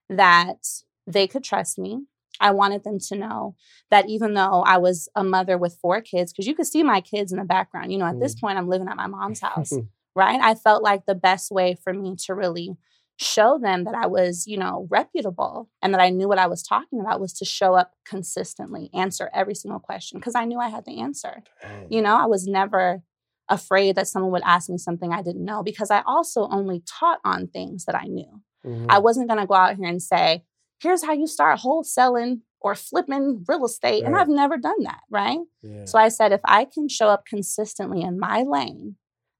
that 0.10 0.66
they 1.06 1.28
could 1.28 1.44
trust 1.44 1.78
me. 1.78 2.06
I 2.40 2.52
wanted 2.52 2.84
them 2.84 3.00
to 3.10 3.16
know 3.16 3.56
that 3.92 4.08
even 4.10 4.34
though 4.34 4.64
I 4.66 4.78
was 4.78 5.10
a 5.16 5.24
mother 5.24 5.58
with 5.58 5.78
four 5.82 6.02
kids, 6.02 6.32
because 6.32 6.48
you 6.48 6.56
could 6.56 6.68
see 6.68 6.84
my 6.84 7.02
kids 7.02 7.32
in 7.32 7.40
the 7.40 7.46
background, 7.46 7.92
you 7.92 7.98
know, 7.98 8.06
at 8.06 8.20
this 8.20 8.36
point, 8.36 8.58
I'm 8.58 8.70
living 8.70 8.88
at 8.88 8.98
my 8.98 9.08
mom's 9.08 9.40
house 9.42 9.74
right? 10.16 10.40
I 10.42 10.56
felt 10.56 10.82
like 10.82 11.06
the 11.06 11.14
best 11.16 11.52
way 11.52 11.76
for 11.84 11.94
me 11.94 12.16
to 12.26 12.34
really 12.34 12.76
show 13.18 13.60
them 13.60 13.84
that 13.84 13.96
I 13.96 14.08
was, 14.08 14.46
you 14.48 14.58
know, 14.58 14.88
reputable 14.90 15.70
and 15.82 15.94
that 15.94 16.02
I 16.02 16.10
knew 16.10 16.28
what 16.28 16.40
I 16.40 16.48
was 16.48 16.64
talking 16.64 17.00
about 17.00 17.20
was 17.20 17.34
to 17.34 17.46
show 17.46 17.76
up 17.76 17.94
consistently, 18.04 18.90
answer 18.94 19.30
every 19.34 19.56
single 19.56 19.80
question 19.80 20.20
because 20.20 20.36
I 20.36 20.46
knew 20.46 20.60
I 20.60 20.70
had 20.70 20.86
the 20.86 21.00
answer. 21.02 21.44
Dang. 21.62 21.88
You 21.90 22.02
know, 22.02 22.16
I 22.16 22.26
was 22.26 22.48
never 22.48 23.04
afraid 23.50 23.96
that 23.96 24.08
someone 24.08 24.32
would 24.32 24.42
ask 24.44 24.70
me 24.70 24.78
something 24.78 25.14
I 25.14 25.22
didn't 25.22 25.46
know 25.46 25.64
because 25.64 25.92
I 25.92 26.02
also 26.06 26.48
only 26.50 26.84
taught 26.86 27.20
on 27.24 27.48
things 27.48 27.86
that 27.86 27.96
I 27.96 28.06
knew. 28.08 28.42
Mhm. 28.66 28.86
I 28.90 29.00
wasn't 29.00 29.30
going 29.30 29.40
to 29.40 29.48
go 29.48 29.54
out 29.54 29.76
here 29.78 29.88
and 29.88 30.02
say, 30.02 30.44
here's 30.80 31.04
how 31.04 31.14
you 31.14 31.28
start 31.28 31.60
wholesaling 31.60 32.42
or 32.62 32.76
flipping 32.76 33.44
real 33.48 33.66
estate. 33.66 34.04
And 34.04 34.16
I've 34.16 34.28
never 34.28 34.58
done 34.58 34.82
that, 34.84 35.00
right? 35.10 35.40
Yeah. 35.62 35.86
So 35.86 35.98
I 36.00 36.10
said, 36.10 36.32
if 36.32 36.42
I 36.46 36.66
can 36.66 36.88
show 36.90 37.08
up 37.10 37.26
consistently 37.26 38.02
in 38.02 38.20
my 38.20 38.42
lane, 38.44 38.96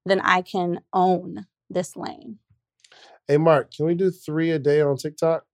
then 0.06 0.20
I 0.20 0.42
can 0.42 0.80
own 0.92 1.46
this 1.68 1.96
lane. 1.96 2.38
Hey 3.26 3.36
Mark, 3.36 3.72
can 3.74 3.86
we 3.86 3.94
do 3.94 4.10
three 4.10 4.50
a 4.52 4.58
day 4.58 4.80
on 4.80 4.96
TikTok? 4.96 5.44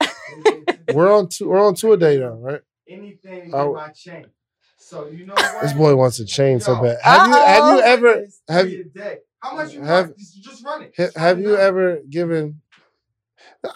We're 0.94 1.12
on 1.12 1.28
two. 1.28 1.48
We're 1.48 1.64
on 1.66 1.74
two 1.74 1.92
a 1.92 1.96
day 1.96 2.18
now, 2.18 2.34
right? 2.34 2.60
Anything 2.88 3.50
Oh. 3.52 3.68
in 3.70 3.74
my 3.74 3.88
chain. 3.88 4.26
So 4.78 5.06
you 5.08 5.26
know 5.26 5.34
what? 5.34 5.62
This 5.62 5.72
boy 5.72 5.94
wants 5.96 6.18
a 6.20 6.24
chain 6.24 6.60
so 6.60 6.80
bad. 6.80 6.96
Have 7.02 7.26
you 7.26 7.32
have 7.34 7.74
you 7.74 7.80
ever 7.82 8.24
have 8.48 8.62
three 8.66 8.80
a 8.80 8.84
day. 8.84 9.16
How 9.40 9.56
much 9.56 9.72
you 9.74 9.82
have- 9.82 10.16
Just, 10.16 10.42
just 10.42 10.64
run 10.64 10.82
it. 10.82 10.94
Just 10.94 11.16
have 11.16 11.36
run 11.36 11.44
you 11.44 11.52
now. 11.54 11.60
ever 11.60 11.98
given? 12.08 12.60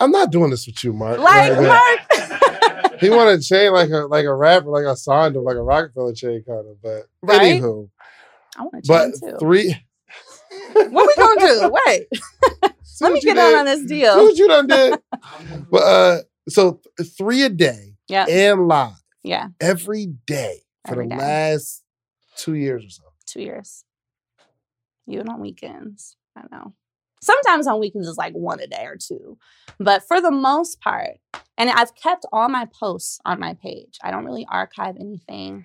I'm 0.01 0.11
not 0.11 0.31
doing 0.31 0.51
this 0.51 0.67
with 0.67 0.83
you, 0.85 0.93
Mark. 0.93 1.19
Like, 1.19 1.57
Like. 1.57 1.67
Mark. 1.69 2.93
He 3.01 3.11
wanted 3.11 3.41
a 3.41 3.43
chain 3.43 3.73
like 3.73 3.91
a 3.91 4.07
like 4.07 4.25
a 4.27 4.33
rapper, 4.33 4.69
like 4.69 4.85
a 4.85 4.95
Sandra, 4.97 5.43
like 5.43 5.57
a 5.57 5.63
Roc-A-Fella 5.63 6.15
chain 6.15 6.45
kind 6.47 6.69
of. 6.69 6.81
But 6.81 7.07
Right? 7.21 7.61
anywho, 7.61 7.89
I 8.57 8.63
want 8.63 8.85
to 8.85 8.89
but 8.89 9.13
chain 9.15 9.31
too. 9.33 9.37
three. 9.41 9.75
what 10.73 11.07
we 11.09 11.15
gonna 11.17 11.41
do? 11.41 11.73
Wait, 11.87 12.07
let 13.01 13.13
me 13.13 13.21
get 13.21 13.37
on 13.39 13.51
did? 13.51 13.59
on 13.59 13.65
this 13.65 13.81
See 13.81 13.87
deal. 13.89 14.15
what 14.23 14.37
you 14.37 14.47
done 14.47 14.67
did. 14.69 15.01
But 15.69 15.83
uh, 15.83 16.19
so 16.49 16.81
three 17.19 17.43
a 17.43 17.49
day 17.49 17.97
Yeah, 18.07 18.27
and 18.29 18.69
live 18.69 18.93
yeah, 19.25 19.49
every 19.61 20.07
day 20.07 20.61
for 20.87 20.93
Every 20.93 21.09
the 21.09 21.17
day. 21.17 21.17
last 21.17 21.83
two 22.37 22.55
years 22.55 22.85
or 22.85 22.91
so. 22.91 23.03
two 23.27 23.43
years. 23.43 23.85
Even 25.09 25.29
on 25.29 25.41
weekends, 25.41 26.17
I 26.37 26.43
know. 26.53 26.75
Sometimes 27.23 27.67
on 27.67 27.81
weekends 27.81 28.09
it's 28.09 28.19
like 28.19 28.35
one 28.35 28.61
a 28.61 28.67
day 28.67 28.85
or 28.85 28.97
two, 28.97 29.39
but 29.79 30.03
for 30.07 30.21
the 30.21 30.31
most 30.33 30.81
part, 30.81 31.19
and 31.57 31.71
I've 31.71 31.95
kept 31.95 32.27
all 32.33 32.49
my 32.49 32.67
posts 32.79 33.21
on 33.25 33.39
my 33.39 33.55
page. 33.55 33.99
I 34.03 34.11
don't 34.11 34.25
really 34.25 34.47
archive 34.51 34.97
anything. 34.99 35.65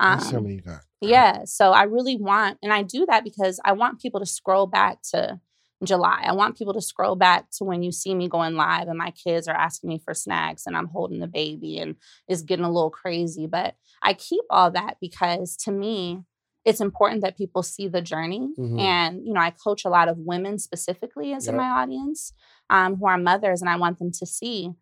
Let's 0.00 0.30
how 0.30 0.38
Um, 0.38 0.42
many 0.42 0.56
you 0.56 0.60
got. 0.62 0.80
Yeah. 1.00 1.44
So 1.44 1.72
I 1.72 1.84
really 1.84 2.16
want, 2.16 2.58
and 2.62 2.72
I 2.72 2.82
do 2.82 3.06
that 3.06 3.22
because 3.24 3.60
I 3.64 3.72
want 3.72 4.00
people 4.00 4.20
to 4.20 4.26
scroll 4.26 4.66
back 4.66 5.02
to 5.12 5.40
July. 5.84 6.22
I 6.24 6.32
want 6.32 6.56
people 6.56 6.72
to 6.74 6.80
scroll 6.80 7.16
back 7.16 7.50
to 7.58 7.64
when 7.64 7.82
you 7.82 7.92
see 7.92 8.14
me 8.14 8.28
going 8.28 8.54
live 8.54 8.88
and 8.88 8.98
my 8.98 9.10
kids 9.12 9.46
are 9.46 9.54
asking 9.54 9.88
me 9.88 9.98
for 9.98 10.14
snacks 10.14 10.66
and 10.66 10.76
I'm 10.76 10.88
holding 10.88 11.20
the 11.20 11.26
baby 11.26 11.78
and 11.78 11.96
it's 12.28 12.42
getting 12.42 12.64
a 12.64 12.72
little 12.72 12.90
crazy. 12.90 13.46
But 13.46 13.74
I 14.02 14.14
keep 14.14 14.42
all 14.50 14.70
that 14.70 14.96
because 15.00 15.56
to 15.58 15.70
me, 15.70 16.22
it's 16.66 16.80
important 16.80 17.22
that 17.22 17.38
people 17.38 17.62
see 17.62 17.86
the 17.88 18.02
journey. 18.02 18.48
Mhm. 18.58 18.78
And, 18.80 19.26
you 19.26 19.32
know, 19.32 19.40
I 19.40 19.50
coach 19.50 19.84
a 19.84 19.88
lot 19.88 20.08
of 20.08 20.18
women 20.18 20.58
specifically 20.58 21.32
as 21.32 21.46
in 21.48 21.56
my 21.56 21.68
audience 21.80 22.32
um, 22.68 22.96
who 22.96 23.06
are 23.06 23.16
mothers, 23.18 23.62
and 23.62 23.70
I 23.70 23.76
want 23.76 23.98
them 23.98 24.10
to 24.20 24.26
see 24.26 24.72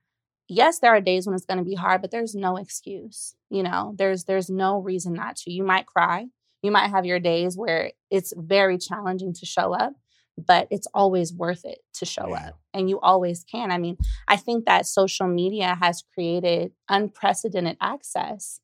yes 0.49 0.79
there 0.81 0.95
are 0.95 1.01
days 1.01 1.27
when 1.27 1.35
it's 1.35 1.47
going 1.47 1.57
to 1.59 1.65
be 1.65 1.75
hard 1.75 2.03
but 2.03 2.11
there's 2.11 2.35
no 2.35 2.57
excuse 2.59 3.35
you 3.49 3.63
know 3.63 3.95
there's 3.97 4.25
there's 4.25 4.51
no 4.51 4.79
reason 4.79 5.15
not 5.15 5.37
to 5.37 5.51
you 5.51 5.65
might 5.65 5.87
cry 5.87 6.27
you 6.63 6.71
might 6.71 6.91
have 6.91 7.07
your 7.07 7.19
days 7.19 7.57
where 7.57 7.93
it's 8.11 8.35
very 8.37 8.77
challenging 8.77 9.33
to 9.33 9.47
show 9.47 9.73
up 9.73 9.95
but 10.37 10.69
it's 10.71 10.87
always 10.93 11.33
worth 11.33 11.65
it 11.65 11.79
to 11.95 12.05
show 12.05 12.29
Yeah. 12.29 12.49
up 12.49 12.59
and 12.75 12.91
you 12.91 13.01
always 13.01 13.43
can 13.51 13.71
i 13.71 13.79
mean 13.79 13.97
i 14.29 14.37
think 14.37 14.67
that 14.67 14.85
social 14.85 15.29
media 15.29 15.79
has 15.81 16.03
created 16.13 16.73
unprecedented 16.91 17.79
access 17.81 18.61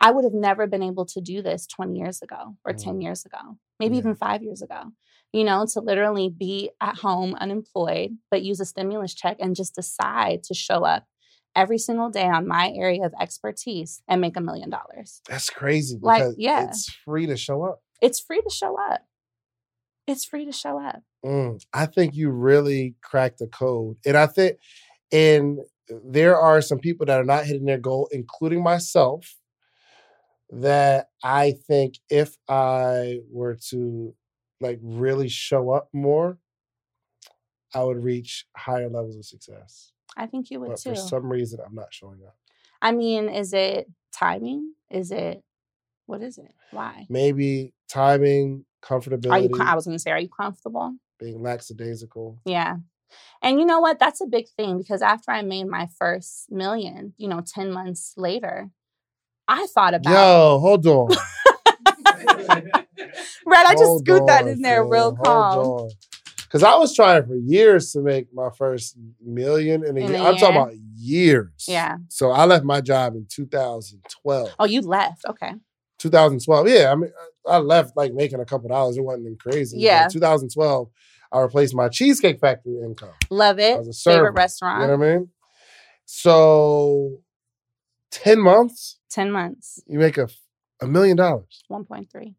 i 0.00 0.10
would 0.10 0.24
have 0.24 0.34
never 0.34 0.66
been 0.66 0.82
able 0.82 1.04
to 1.04 1.20
do 1.20 1.42
this 1.42 1.66
20 1.66 1.98
years 1.98 2.22
ago 2.22 2.56
or 2.64 2.72
10 2.72 2.96
Mm. 2.98 3.02
years 3.02 3.24
ago 3.24 3.56
maybe 3.78 3.94
Yeah. 3.94 4.00
even 4.00 4.14
5 4.14 4.42
years 4.42 4.62
ago 4.62 4.92
you 5.32 5.44
know, 5.44 5.64
to 5.74 5.80
literally 5.80 6.28
be 6.28 6.70
at 6.80 6.96
home 6.98 7.36
unemployed, 7.36 8.18
but 8.32 8.42
use 8.42 8.58
a 8.58 8.64
stimulus 8.64 9.14
check 9.14 9.36
and 9.38 9.54
just 9.54 9.76
decide 9.76 10.42
to 10.42 10.54
show 10.54 10.84
up 10.84 11.04
every 11.54 11.78
single 11.78 12.10
day 12.10 12.26
on 12.26 12.48
my 12.48 12.72
area 12.74 13.04
of 13.06 13.12
expertise 13.20 14.02
and 14.08 14.20
make 14.20 14.36
a 14.36 14.40
million 14.40 14.70
dollars. 14.70 15.20
That's 15.28 15.48
crazy 15.48 15.98
Like, 16.02 16.34
yeah. 16.36 16.64
it's 16.64 16.90
free 17.04 17.26
to 17.26 17.36
show 17.36 17.62
up. 17.62 17.80
It's 18.02 18.18
free 18.18 18.40
to 18.42 18.50
show 18.52 18.76
up. 18.76 19.02
It's 20.08 20.24
free 20.24 20.46
to 20.46 20.52
show 20.52 20.80
up. 20.80 21.00
Mm, 21.24 21.62
I 21.72 21.86
think 21.86 22.16
you 22.16 22.30
really 22.30 22.96
cracked 23.00 23.38
the 23.38 23.46
code. 23.46 23.98
And 24.04 24.16
I 24.16 24.26
think, 24.26 24.56
and 25.12 25.60
there 26.04 26.36
are 26.36 26.60
some 26.60 26.80
people 26.80 27.06
that 27.06 27.20
are 27.20 27.24
not 27.24 27.44
hitting 27.46 27.66
their 27.66 27.78
goal, 27.78 28.08
including 28.10 28.64
myself, 28.64 29.36
that 30.52 31.08
I 31.22 31.52
think 31.66 31.94
if 32.08 32.36
I 32.48 33.20
were 33.30 33.56
to 33.70 34.14
like 34.60 34.78
really 34.82 35.28
show 35.28 35.70
up 35.70 35.88
more, 35.92 36.38
I 37.74 37.82
would 37.84 38.02
reach 38.02 38.46
higher 38.56 38.88
levels 38.88 39.16
of 39.16 39.24
success. 39.24 39.92
I 40.16 40.26
think 40.26 40.50
you 40.50 40.60
would 40.60 40.70
But 40.70 40.80
too. 40.80 40.90
for 40.90 40.96
some 40.96 41.30
reason, 41.30 41.60
I'm 41.64 41.74
not 41.74 41.92
showing 41.94 42.20
up. 42.26 42.36
I 42.82 42.92
mean, 42.92 43.28
is 43.28 43.52
it 43.52 43.88
timing? 44.12 44.74
Is 44.90 45.12
it 45.12 45.42
what 46.06 46.22
is 46.22 46.38
it? 46.38 46.52
Why? 46.72 47.06
Maybe 47.08 47.72
timing, 47.88 48.64
comfortability, 48.82 49.30
Are 49.30 49.38
you? 49.38 49.50
I 49.60 49.76
was 49.76 49.84
going 49.84 49.94
to 49.96 50.02
say, 50.02 50.10
are 50.10 50.18
you 50.18 50.28
comfortable? 50.28 50.94
being 51.20 51.40
lackadaisical. 51.42 52.40
Yeah. 52.46 52.76
And 53.42 53.60
you 53.60 53.66
know 53.66 53.78
what? 53.80 53.98
That's 53.98 54.20
a 54.22 54.26
big 54.26 54.48
thing 54.56 54.78
because 54.78 55.02
after 55.02 55.30
I 55.30 55.42
made 55.42 55.64
my 55.66 55.86
first 55.98 56.50
million, 56.50 57.12
you 57.18 57.28
know, 57.28 57.42
10 57.46 57.70
months 57.72 58.14
later, 58.16 58.70
I 59.50 59.66
thought 59.74 59.94
about 59.94 60.10
Yo, 60.12 60.58
hold 60.60 60.86
on. 60.86 61.10
Right, 63.46 63.66
I 63.66 63.74
just 63.74 63.98
scoot 64.00 64.26
that 64.28 64.46
in 64.46 64.62
there 64.62 64.84
real 64.84 65.16
calm. 65.16 65.88
Because 66.42 66.62
I 66.62 66.76
was 66.76 66.94
trying 66.94 67.26
for 67.26 67.34
years 67.34 67.90
to 67.92 68.00
make 68.00 68.32
my 68.32 68.50
first 68.56 68.96
million 69.20 69.84
in 69.84 69.96
a 69.96 70.00
In 70.00 70.10
year. 70.12 70.20
a 70.20 70.24
I'm 70.24 70.36
talking 70.36 70.56
about 70.56 70.74
years. 70.96 71.64
Yeah. 71.66 71.96
So 72.08 72.30
I 72.30 72.44
left 72.44 72.64
my 72.64 72.80
job 72.80 73.14
in 73.16 73.26
2012. 73.28 74.54
Oh, 74.58 74.64
you 74.66 74.82
left. 74.82 75.24
Okay. 75.28 75.52
2012. 75.98 76.68
Yeah, 76.68 76.92
I 76.92 76.94
mean, 76.94 77.10
I 77.46 77.58
left 77.58 77.96
like 77.96 78.12
making 78.14 78.38
a 78.40 78.44
couple 78.44 78.68
dollars. 78.68 78.96
It 78.96 79.02
wasn't 79.02 79.40
crazy. 79.40 79.78
Yeah. 79.78 80.04
in 80.04 80.10
2012, 80.10 80.88
I 81.32 81.40
replaced 81.40 81.74
my 81.74 81.88
Cheesecake 81.88 82.38
Factory 82.38 82.80
income. 82.84 83.14
Love 83.30 83.58
it. 83.58 83.78
was 83.78 83.88
a 83.88 83.92
server. 83.92 84.28
Favorite 84.32 84.50
You 84.62 84.86
know 84.86 84.96
what 84.96 85.06
I 85.06 85.16
mean? 85.16 85.28
So, 86.06 87.18
10 88.12 88.40
months, 88.40 88.99
10 89.10 89.30
months. 89.32 89.82
you 89.86 89.98
make 89.98 90.16
a, 90.18 90.28
a 90.80 90.86
million 90.86 91.16
dollars. 91.16 91.62
1.3. 91.70 92.34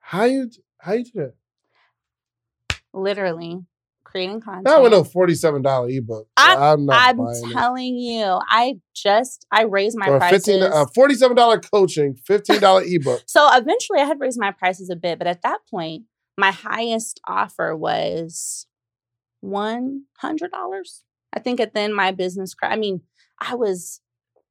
How 0.00 0.24
you 0.24 0.50
how 0.78 0.92
you 0.92 1.04
do 1.04 1.10
that? 1.16 1.34
Literally 2.94 3.58
creating 4.04 4.40
content. 4.40 4.64
Not 4.66 4.82
with 4.82 4.92
no 4.92 5.02
forty-seven 5.02 5.62
dollar 5.62 5.88
ebook. 5.90 6.28
I- 6.36 6.72
I'm 6.72 6.86
not 6.86 7.08
I'm 7.08 7.16
buying 7.16 7.50
it. 7.50 7.52
telling 7.52 7.96
you, 7.96 8.38
I 8.48 8.76
just 8.94 9.46
I 9.50 9.62
raised 9.64 9.98
my 9.98 10.06
For 10.06 10.18
prices. 10.18 10.46
15, 10.46 10.62
uh, 10.62 10.86
forty-seven 10.94 11.36
dollar 11.36 11.58
coaching, 11.58 12.14
fifteen 12.24 12.60
dollar 12.60 12.82
ebook. 12.84 13.22
So 13.26 13.48
eventually 13.52 13.98
I 14.00 14.04
had 14.04 14.20
raised 14.20 14.38
my 14.40 14.52
prices 14.52 14.88
a 14.90 14.96
bit, 14.96 15.18
but 15.18 15.26
at 15.26 15.42
that 15.42 15.58
point, 15.68 16.04
my 16.38 16.52
highest 16.52 17.20
offer 17.26 17.76
was 17.76 18.66
one 19.40 20.04
hundred 20.18 20.52
dollars. 20.52 21.02
I 21.32 21.40
think 21.40 21.58
at 21.58 21.74
then 21.74 21.92
my 21.92 22.12
business 22.12 22.54
cra- 22.54 22.72
I 22.72 22.76
mean, 22.76 23.00
I 23.40 23.56
was 23.56 24.00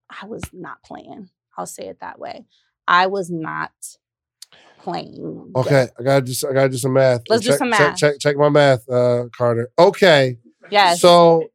I 0.09 0.25
was 0.25 0.43
not 0.53 0.83
playing. 0.83 1.29
I'll 1.57 1.65
say 1.65 1.87
it 1.87 1.99
that 2.01 2.19
way. 2.19 2.45
I 2.87 3.07
was 3.07 3.29
not 3.31 3.71
playing. 4.79 5.51
Okay, 5.55 5.87
I 5.99 6.03
gotta 6.03 6.29
s- 6.29 6.43
I 6.43 6.53
gotta 6.53 6.69
do 6.69 6.77
some 6.77 6.93
math. 6.93 7.21
Let's 7.29 7.45
do 7.45 7.53
some 7.53 7.69
math. 7.69 7.97
Check, 7.97 8.15
check, 8.19 8.37
my 8.37 8.49
math, 8.49 8.87
uh, 8.89 9.25
Carter. 9.35 9.71
Okay, 9.79 10.37
Yes. 10.69 11.01
so 11.01 11.47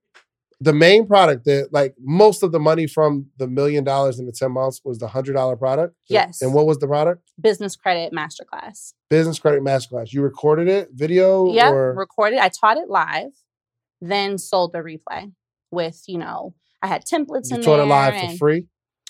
the 0.62 0.72
main 0.72 1.06
product 1.06 1.44
that 1.46 1.68
like 1.72 1.94
most 2.00 2.42
of 2.42 2.52
the 2.52 2.58
money 2.60 2.86
from 2.86 3.26
the 3.38 3.46
million 3.46 3.84
dollars 3.84 4.18
in 4.18 4.26
the 4.26 4.32
ten 4.32 4.52
months 4.52 4.80
was 4.84 4.98
the 4.98 5.08
hundred 5.08 5.34
dollar 5.34 5.56
product. 5.56 5.94
Yes. 6.08 6.42
And 6.42 6.52
what 6.52 6.66
was 6.66 6.78
the 6.78 6.86
product? 6.88 7.22
business 7.40 7.76
credit 7.76 8.12
masterclass. 8.12 8.92
Business 9.08 9.38
credit 9.38 9.62
masterclass. 9.62 10.12
You 10.12 10.22
recorded 10.22 10.68
it, 10.68 10.88
video, 10.92 11.50
Yep, 11.52 11.72
or 11.72 11.94
recorded. 11.94 12.38
I 12.40 12.48
taught 12.50 12.76
it 12.76 12.88
live, 12.90 13.30
then 14.00 14.36
sold 14.38 14.72
the 14.72 14.78
replay 14.80 15.32
with, 15.70 16.02
you 16.06 16.18
know, 16.18 16.54
I 16.82 16.86
had 16.86 17.04
templates 17.04 17.50
you 17.50 17.56
in 17.56 17.62
taught 17.62 17.80
it 17.80 17.84
live 17.84 18.30
for 18.30 18.36
free. 18.36 18.66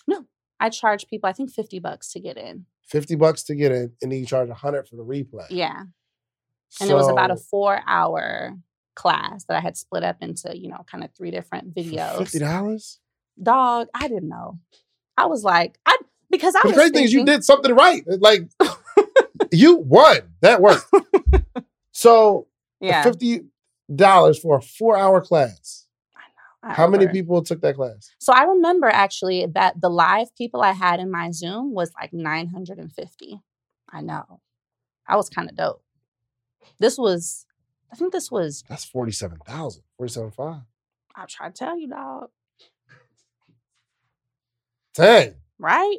No. 0.06 0.24
I 0.58 0.70
charge 0.70 1.06
people, 1.06 1.28
I 1.28 1.32
think 1.32 1.50
50 1.50 1.78
bucks 1.78 2.12
to 2.12 2.20
get 2.20 2.36
in. 2.36 2.66
50 2.88 3.14
bucks 3.16 3.44
to 3.44 3.54
get 3.54 3.70
in, 3.70 3.92
and 4.02 4.10
then 4.10 4.18
you 4.18 4.26
charge 4.26 4.48
100 4.48 4.88
for 4.88 4.96
the 4.96 5.04
replay. 5.04 5.46
Yeah. 5.50 5.84
And 6.80 6.90
it 6.90 6.94
was 6.94 7.08
about 7.08 7.30
a 7.30 7.36
four 7.36 7.80
hour 7.86 8.56
class 8.94 9.44
that 9.44 9.56
I 9.56 9.60
had 9.60 9.76
split 9.76 10.04
up 10.04 10.16
into, 10.20 10.56
you 10.56 10.68
know, 10.68 10.84
kind 10.90 11.04
of 11.04 11.10
three 11.16 11.30
different 11.30 11.74
videos. 11.74 12.18
$50? 12.18 12.98
Dog, 13.42 13.88
I 13.94 14.08
didn't 14.08 14.28
know. 14.28 14.58
I 15.16 15.26
was 15.26 15.44
like, 15.44 15.78
I 15.86 15.96
because 16.30 16.54
I 16.54 16.60
But 16.62 16.68
was 16.68 16.74
the 16.74 16.80
crazy 16.80 16.92
thing 16.92 17.04
is 17.04 17.12
you 17.12 17.24
did 17.24 17.44
something 17.44 17.74
right. 17.74 18.02
Uh, 18.10 18.16
like 18.20 18.48
you 19.52 19.76
won. 19.76 20.20
That 20.40 20.60
worked. 20.60 20.86
so 21.92 22.46
yeah. 22.80 23.02
fifty 23.02 23.40
dollars 23.94 24.38
for 24.38 24.58
a 24.58 24.62
four 24.62 24.96
hour 24.96 25.20
class. 25.20 25.86
I 26.62 26.74
How 26.74 26.86
many 26.86 27.08
people 27.08 27.42
took 27.42 27.60
that 27.62 27.76
class? 27.76 28.10
So 28.18 28.32
I 28.32 28.44
remember 28.44 28.86
actually 28.88 29.46
that 29.54 29.80
the 29.80 29.88
live 29.88 30.34
people 30.36 30.60
I 30.60 30.72
had 30.72 31.00
in 31.00 31.10
my 31.10 31.30
Zoom 31.30 31.72
was 31.72 31.90
like 31.98 32.12
950. 32.12 33.40
I 33.90 34.00
know. 34.02 34.40
I 35.08 35.16
was 35.16 35.28
kind 35.30 35.48
of 35.48 35.56
dope. 35.56 35.82
This 36.78 36.98
was, 36.98 37.46
I 37.90 37.96
think 37.96 38.12
this 38.12 38.30
was, 38.30 38.62
That's 38.68 38.84
47,000. 38.84 39.82
47,500. 39.96 40.66
I'll 41.16 41.26
try 41.26 41.48
to 41.48 41.52
tell 41.52 41.78
you, 41.78 41.88
dog, 41.88 42.28
Dang. 44.94 45.34
right? 45.58 45.98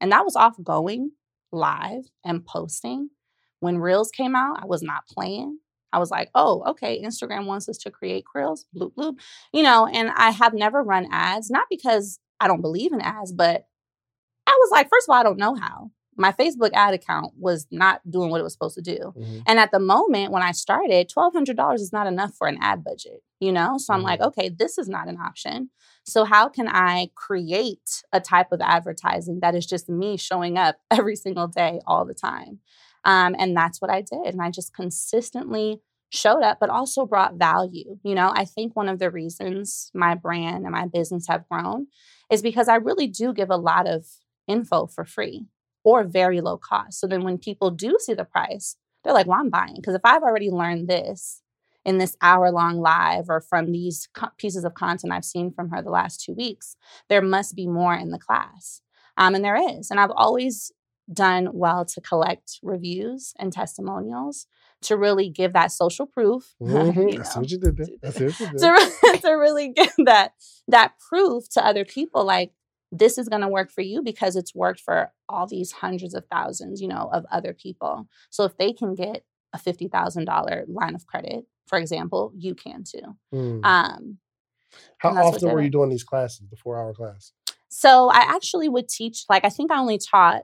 And 0.00 0.12
that 0.12 0.24
was 0.24 0.36
off 0.36 0.56
going 0.62 1.12
live 1.52 2.04
and 2.24 2.44
posting. 2.44 3.10
When 3.60 3.78
Reels 3.78 4.10
came 4.10 4.34
out, 4.36 4.62
I 4.62 4.66
was 4.66 4.82
not 4.82 5.06
playing. 5.06 5.58
I 5.92 5.98
was 5.98 6.10
like, 6.10 6.30
oh, 6.34 6.62
okay, 6.70 7.02
Instagram 7.02 7.46
wants 7.46 7.68
us 7.68 7.78
to 7.78 7.90
create 7.90 8.24
Reels, 8.34 8.66
bloop, 8.76 8.92
bloop. 8.94 9.18
You 9.52 9.62
know, 9.62 9.86
and 9.86 10.10
I 10.16 10.30
have 10.30 10.54
never 10.54 10.82
run 10.82 11.08
ads, 11.10 11.50
not 11.50 11.66
because 11.70 12.18
I 12.40 12.46
don't 12.48 12.60
believe 12.60 12.92
in 12.92 13.00
ads, 13.00 13.32
but 13.32 13.66
I 14.46 14.52
was 14.60 14.70
like, 14.70 14.88
first 14.90 15.08
of 15.08 15.12
all, 15.12 15.20
I 15.20 15.22
don't 15.22 15.38
know 15.38 15.54
how. 15.54 15.90
My 16.16 16.32
Facebook 16.32 16.70
ad 16.74 16.94
account 16.94 17.34
was 17.38 17.66
not 17.70 18.00
doing 18.10 18.30
what 18.30 18.40
it 18.40 18.44
was 18.44 18.52
supposed 18.52 18.74
to 18.74 18.82
do. 18.82 19.14
Mhm. 19.16 19.42
And 19.46 19.60
at 19.60 19.70
the 19.70 19.78
moment 19.78 20.32
when 20.32 20.42
I 20.42 20.50
started, 20.50 21.08
$1,200 21.08 21.80
is 21.80 21.92
not 21.92 22.08
enough 22.08 22.34
for 22.34 22.48
an 22.48 22.58
ad 22.60 22.82
budget, 22.82 23.22
you 23.38 23.52
know? 23.52 23.78
So 23.78 23.94
I'm 23.94 24.02
like, 24.02 24.18
Mhm. 24.20 24.26
okay, 24.28 24.48
this 24.48 24.78
is 24.78 24.88
not 24.88 25.06
an 25.06 25.16
option. 25.20 25.70
So 26.04 26.24
how 26.24 26.48
can 26.48 26.66
I 26.66 27.10
create 27.14 28.02
a 28.12 28.20
type 28.20 28.50
of 28.50 28.60
advertising 28.60 29.40
that 29.40 29.54
is 29.54 29.64
just 29.66 29.88
me 29.88 30.16
showing 30.16 30.58
up 30.58 30.76
every 30.90 31.14
single 31.14 31.46
day, 31.46 31.80
all 31.86 32.04
the 32.04 32.14
time? 32.14 32.60
Um, 33.04 33.34
and 33.38 33.56
that's 33.56 33.80
what 33.80 33.90
I 33.90 34.02
did. 34.02 34.32
And 34.32 34.42
I 34.42 34.50
just 34.50 34.74
consistently 34.74 35.80
showed 36.10 36.42
up, 36.42 36.58
but 36.60 36.70
also 36.70 37.04
brought 37.06 37.34
value. 37.34 37.98
You 38.02 38.14
know, 38.14 38.32
I 38.34 38.44
think 38.44 38.74
one 38.74 38.88
of 38.88 38.98
the 38.98 39.10
reasons 39.10 39.90
my 39.94 40.14
brand 40.14 40.64
and 40.64 40.72
my 40.72 40.86
business 40.86 41.26
have 41.28 41.48
grown 41.48 41.86
is 42.30 42.42
because 42.42 42.68
I 42.68 42.76
really 42.76 43.06
do 43.06 43.32
give 43.32 43.50
a 43.50 43.56
lot 43.56 43.86
of 43.86 44.06
info 44.46 44.86
for 44.86 45.04
free 45.04 45.46
or 45.84 46.04
very 46.04 46.40
low 46.40 46.58
cost. 46.58 47.00
So 47.00 47.06
then 47.06 47.24
when 47.24 47.38
people 47.38 47.70
do 47.70 47.96
see 48.00 48.14
the 48.14 48.24
price, 48.24 48.76
they're 49.04 49.12
like, 49.12 49.26
well, 49.26 49.40
I'm 49.40 49.50
buying. 49.50 49.76
Because 49.76 49.94
if 49.94 50.00
I've 50.04 50.22
already 50.22 50.50
learned 50.50 50.88
this 50.88 51.42
in 51.84 51.98
this 51.98 52.16
hour 52.20 52.50
long 52.50 52.78
live 52.80 53.26
or 53.28 53.40
from 53.40 53.72
these 53.72 54.08
co- 54.14 54.28
pieces 54.36 54.64
of 54.64 54.74
content 54.74 55.12
I've 55.12 55.24
seen 55.24 55.52
from 55.52 55.70
her 55.70 55.82
the 55.82 55.90
last 55.90 56.22
two 56.22 56.34
weeks, 56.34 56.76
there 57.08 57.22
must 57.22 57.54
be 57.54 57.66
more 57.66 57.94
in 57.94 58.10
the 58.10 58.18
class. 58.18 58.82
Um, 59.16 59.34
and 59.34 59.44
there 59.44 59.56
is. 59.78 59.90
And 59.90 59.98
I've 59.98 60.10
always 60.10 60.72
done 61.12 61.48
well 61.52 61.84
to 61.84 62.00
collect 62.00 62.58
reviews 62.62 63.32
and 63.38 63.52
testimonials 63.52 64.46
to 64.82 64.96
really 64.96 65.28
give 65.28 65.52
that 65.54 65.72
social 65.72 66.06
proof. 66.06 66.54
Mhm. 66.62 67.12
you 67.12 67.18
know, 67.18 67.24
what 67.34 67.50
you 67.50 67.58
did 67.58 67.76
there. 67.76 67.86
I 68.04 68.10
see 68.10 68.24
what 68.26 68.40
you 68.40 68.46
did. 68.48 68.58
to, 68.58 68.70
re- 68.70 69.18
to 69.22 69.30
really 69.32 69.68
give 69.70 69.92
that 70.04 70.32
that 70.68 70.92
proof 70.98 71.48
to 71.50 71.64
other 71.64 71.84
people 71.84 72.24
like 72.24 72.52
this 72.90 73.18
is 73.18 73.28
going 73.28 73.42
to 73.42 73.48
work 73.48 73.70
for 73.70 73.82
you 73.82 74.02
because 74.02 74.34
it's 74.36 74.54
worked 74.54 74.80
for 74.80 75.12
all 75.28 75.46
these 75.46 75.72
hundreds 75.72 76.14
of 76.14 76.24
thousands 76.30 76.80
you 76.80 76.88
know 76.88 77.08
of 77.12 77.24
other 77.30 77.52
people 77.52 78.08
so 78.30 78.44
if 78.44 78.56
they 78.56 78.72
can 78.72 78.94
get 78.94 79.24
a 79.52 79.58
$50000 79.58 80.64
line 80.68 80.94
of 80.94 81.06
credit 81.06 81.44
for 81.66 81.78
example 81.78 82.32
you 82.36 82.54
can 82.54 82.84
too 82.84 83.16
Hmm. 83.32 83.60
um, 83.64 84.18
How 84.98 85.12
that's 85.14 85.26
often 85.36 85.50
were 85.52 85.62
you 85.62 85.70
doing 85.70 85.90
these 85.90 86.04
classes, 86.04 86.48
the 86.50 86.56
four 86.56 86.78
hour 86.78 86.92
class? 86.94 87.32
So 87.70 88.08
I 88.10 88.20
actually 88.20 88.68
would 88.70 88.88
teach, 88.88 89.24
like, 89.28 89.44
I 89.44 89.50
think 89.50 89.70
I 89.70 89.78
only 89.78 89.98
taught 89.98 90.42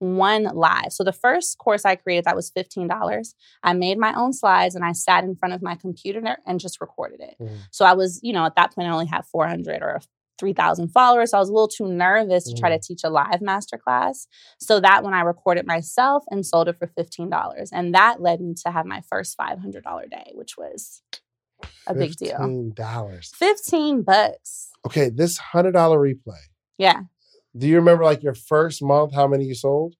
one 0.00 0.44
live. 0.44 0.92
So 0.92 1.04
the 1.04 1.12
first 1.12 1.58
course 1.58 1.84
I 1.84 1.94
created 1.94 2.24
that 2.24 2.34
was 2.34 2.50
$15. 2.50 3.34
I 3.62 3.72
made 3.74 3.98
my 3.98 4.12
own 4.14 4.32
slides 4.32 4.74
and 4.74 4.84
I 4.84 4.92
sat 4.92 5.24
in 5.24 5.36
front 5.36 5.54
of 5.54 5.62
my 5.62 5.76
computer 5.76 6.38
and 6.46 6.58
just 6.58 6.80
recorded 6.80 7.20
it. 7.20 7.36
Mhm. 7.40 7.58
So 7.70 7.84
I 7.84 7.92
was, 7.92 8.18
you 8.22 8.32
know, 8.32 8.44
at 8.44 8.56
that 8.56 8.74
point 8.74 8.88
I 8.88 8.92
only 8.92 9.06
had 9.06 9.24
400 9.26 9.82
or 9.82 10.00
3,000 10.38 10.88
followers. 10.88 11.32
So 11.32 11.36
I 11.36 11.40
was 11.40 11.50
a 11.50 11.52
little 11.52 11.68
too 11.68 11.86
nervous 11.86 12.44
to 12.44 12.54
try 12.54 12.70
to 12.70 12.78
teach 12.78 13.04
a 13.04 13.10
live 13.10 13.40
masterclass. 13.40 14.26
So 14.58 14.80
that 14.80 15.04
when 15.04 15.12
I 15.12 15.20
recorded 15.20 15.66
myself 15.66 16.24
and 16.30 16.46
sold 16.46 16.68
it 16.68 16.78
for 16.78 16.86
$15. 16.86 17.68
And 17.70 17.94
that 17.94 18.22
led 18.22 18.40
me 18.40 18.54
to 18.64 18.70
have 18.70 18.86
my 18.86 19.02
first 19.02 19.36
$500 19.36 20.08
day, 20.10 20.32
which 20.34 20.56
was 20.56 21.02
a 21.86 21.94
big 21.94 22.16
deal. 22.16 22.38
$15. 22.38 23.32
15 23.34 24.00
bucks. 24.02 24.70
Okay, 24.86 25.10
this 25.10 25.38
$100 25.52 25.98
replay. 25.98 26.40
Yeah. 26.78 27.02
Do 27.56 27.66
you 27.66 27.76
remember 27.76 28.04
like 28.04 28.22
your 28.22 28.34
first 28.34 28.82
month, 28.82 29.14
how 29.14 29.26
many 29.26 29.44
you 29.44 29.54
sold? 29.54 29.96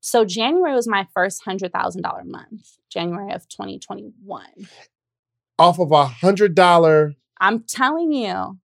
So 0.00 0.24
January 0.24 0.74
was 0.74 0.86
my 0.86 1.06
first 1.14 1.44
hundred 1.44 1.72
thousand 1.72 2.02
dollar 2.02 2.24
month, 2.24 2.76
January 2.90 3.32
of 3.32 3.48
2021. 3.48 4.44
Off 5.58 5.78
of 5.78 5.90
a 5.92 6.06
hundred 6.06 6.54
dollar. 6.54 7.14
I'm 7.40 7.62
telling 7.62 8.12
you. 8.12 8.58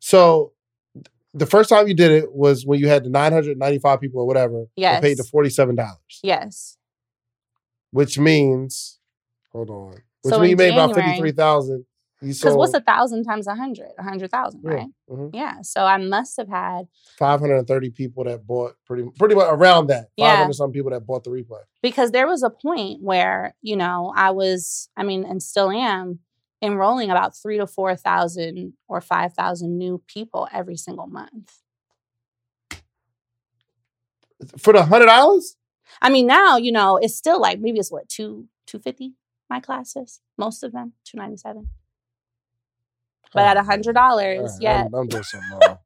So 0.00 0.52
the 1.34 1.46
first 1.46 1.68
time 1.68 1.88
you 1.88 1.94
did 1.94 2.10
it 2.10 2.32
was 2.32 2.66
when 2.66 2.80
you 2.80 2.88
had 2.88 3.04
the 3.04 3.10
995 3.10 4.00
people 4.00 4.22
or 4.22 4.26
whatever. 4.26 4.66
Yes. 4.76 5.00
Paid 5.00 5.18
the 5.18 5.22
$47. 5.24 5.96
Yes. 6.22 6.76
Which 7.90 8.18
means, 8.18 8.98
hold 9.52 9.70
on. 9.70 10.02
Which 10.22 10.34
so 10.34 10.40
means 10.40 10.50
you 10.50 10.56
January, 10.56 10.76
made 10.76 10.92
about 10.92 10.94
53,000 10.94 11.84
because 12.22 12.54
what's 12.56 12.72
a 12.74 12.80
thousand 12.80 13.24
times 13.24 13.46
a 13.48 13.54
hundred? 13.54 13.88
A 13.98 14.02
hundred 14.02 14.30
thousand, 14.30 14.62
Yeah, 14.64 14.70
right? 14.70 14.86
mhm. 15.10 15.30
Yeah. 15.34 15.62
So 15.62 15.84
I 15.84 15.96
must 15.96 16.36
have 16.36 16.48
had 16.48 16.86
five 17.18 17.40
hundred 17.40 17.56
and 17.56 17.66
thirty 17.66 17.90
people 17.90 18.24
that 18.24 18.46
bought 18.46 18.76
pretty 18.86 19.08
pretty 19.18 19.34
much 19.34 19.48
around 19.50 19.88
that. 19.88 20.08
Yeah. 20.16 20.30
Five 20.30 20.38
hundred 20.38 20.52
some 20.54 20.70
people 20.72 20.90
that 20.92 21.04
bought 21.06 21.24
the 21.24 21.30
replay. 21.30 21.62
because 21.82 22.12
there 22.12 22.28
was 22.28 22.42
a 22.42 22.50
point 22.50 23.02
where 23.02 23.54
you 23.60 23.76
know 23.76 24.12
I 24.16 24.30
was, 24.30 24.88
I 24.96 25.02
mean, 25.02 25.24
and 25.24 25.42
still 25.42 25.70
am 25.70 26.20
enrolling 26.62 27.10
about 27.10 27.36
three 27.36 27.58
to 27.58 27.66
four 27.66 27.96
thousand 27.96 28.74
or 28.88 29.00
five 29.00 29.34
thousand 29.34 29.76
new 29.76 30.00
people 30.06 30.48
every 30.52 30.76
single 30.76 31.08
month. 31.08 31.52
For 34.58 34.72
the 34.72 34.84
hundred 34.84 35.06
dollars? 35.06 35.56
I 36.00 36.08
mean, 36.10 36.26
now 36.26 36.56
you 36.56 36.72
know 36.72 36.96
it's 36.98 37.16
still 37.16 37.40
like 37.40 37.58
maybe 37.60 37.78
it's 37.78 37.90
what 37.92 38.08
two 38.08 38.48
two 38.66 38.78
fifty 38.78 39.14
my 39.50 39.60
classes, 39.60 40.20
most 40.38 40.62
of 40.62 40.72
them 40.72 40.92
two 41.04 41.16
ninety 41.18 41.36
seven. 41.36 41.68
But 43.34 43.44
at 43.44 43.56
a 43.56 43.62
hundred 43.62 43.94
dollars, 43.94 44.58
yeah, 44.60 44.84
I'm, 44.84 44.94
I'm 44.94 45.08
doing 45.08 45.22
something 45.22 45.50
wrong. 45.50 45.78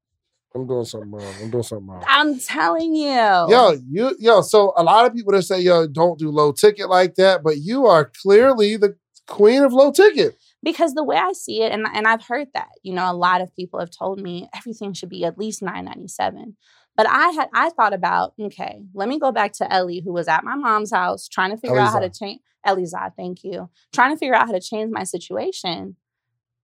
I'm 0.54 0.66
doing 0.66 0.84
something 0.84 1.10
wrong. 1.10 1.34
I'm 1.42 1.50
doing 1.50 1.62
something 1.62 1.86
wrong. 1.86 2.04
I'm 2.08 2.38
telling 2.38 2.94
you, 2.94 3.10
Yo, 3.10 3.76
you 3.90 4.16
yo, 4.18 4.40
so 4.40 4.72
a 4.76 4.82
lot 4.82 5.04
of 5.06 5.14
people 5.14 5.32
that 5.32 5.42
say, 5.42 5.60
yo, 5.60 5.86
don't 5.86 6.18
do 6.18 6.30
low 6.30 6.52
ticket 6.52 6.88
like 6.88 7.14
that, 7.16 7.42
but 7.42 7.58
you 7.58 7.86
are 7.86 8.10
clearly 8.22 8.76
the 8.76 8.96
queen 9.26 9.62
of 9.62 9.72
low 9.72 9.92
ticket. 9.92 10.36
because 10.62 10.94
the 10.94 11.04
way 11.04 11.16
I 11.16 11.32
see 11.32 11.62
it, 11.62 11.72
and 11.72 11.86
and 11.92 12.06
I've 12.08 12.26
heard 12.26 12.48
that, 12.54 12.68
you 12.82 12.94
know, 12.94 13.10
a 13.10 13.14
lot 13.14 13.40
of 13.42 13.54
people 13.54 13.80
have 13.80 13.90
told 13.90 14.20
me 14.20 14.48
everything 14.54 14.92
should 14.94 15.10
be 15.10 15.24
at 15.24 15.38
least 15.38 15.62
nine 15.62 15.84
ninety 15.84 16.08
seven. 16.08 16.56
But 16.96 17.06
I 17.08 17.28
had 17.30 17.48
I 17.52 17.68
thought 17.70 17.92
about 17.92 18.32
okay, 18.40 18.80
let 18.94 19.08
me 19.08 19.18
go 19.18 19.30
back 19.32 19.52
to 19.54 19.70
Ellie, 19.70 20.00
who 20.04 20.12
was 20.12 20.26
at 20.28 20.42
my 20.44 20.54
mom's 20.56 20.92
house 20.92 21.28
trying 21.28 21.50
to 21.50 21.56
figure 21.58 21.78
out 21.78 21.92
how 21.92 22.00
to 22.00 22.08
change 22.10 22.40
Elizad, 22.66 23.12
thank 23.16 23.44
you, 23.44 23.68
trying 23.92 24.12
to 24.12 24.18
figure 24.18 24.34
out 24.34 24.46
how 24.46 24.52
to 24.52 24.60
change 24.60 24.90
my 24.90 25.04
situation. 25.04 25.96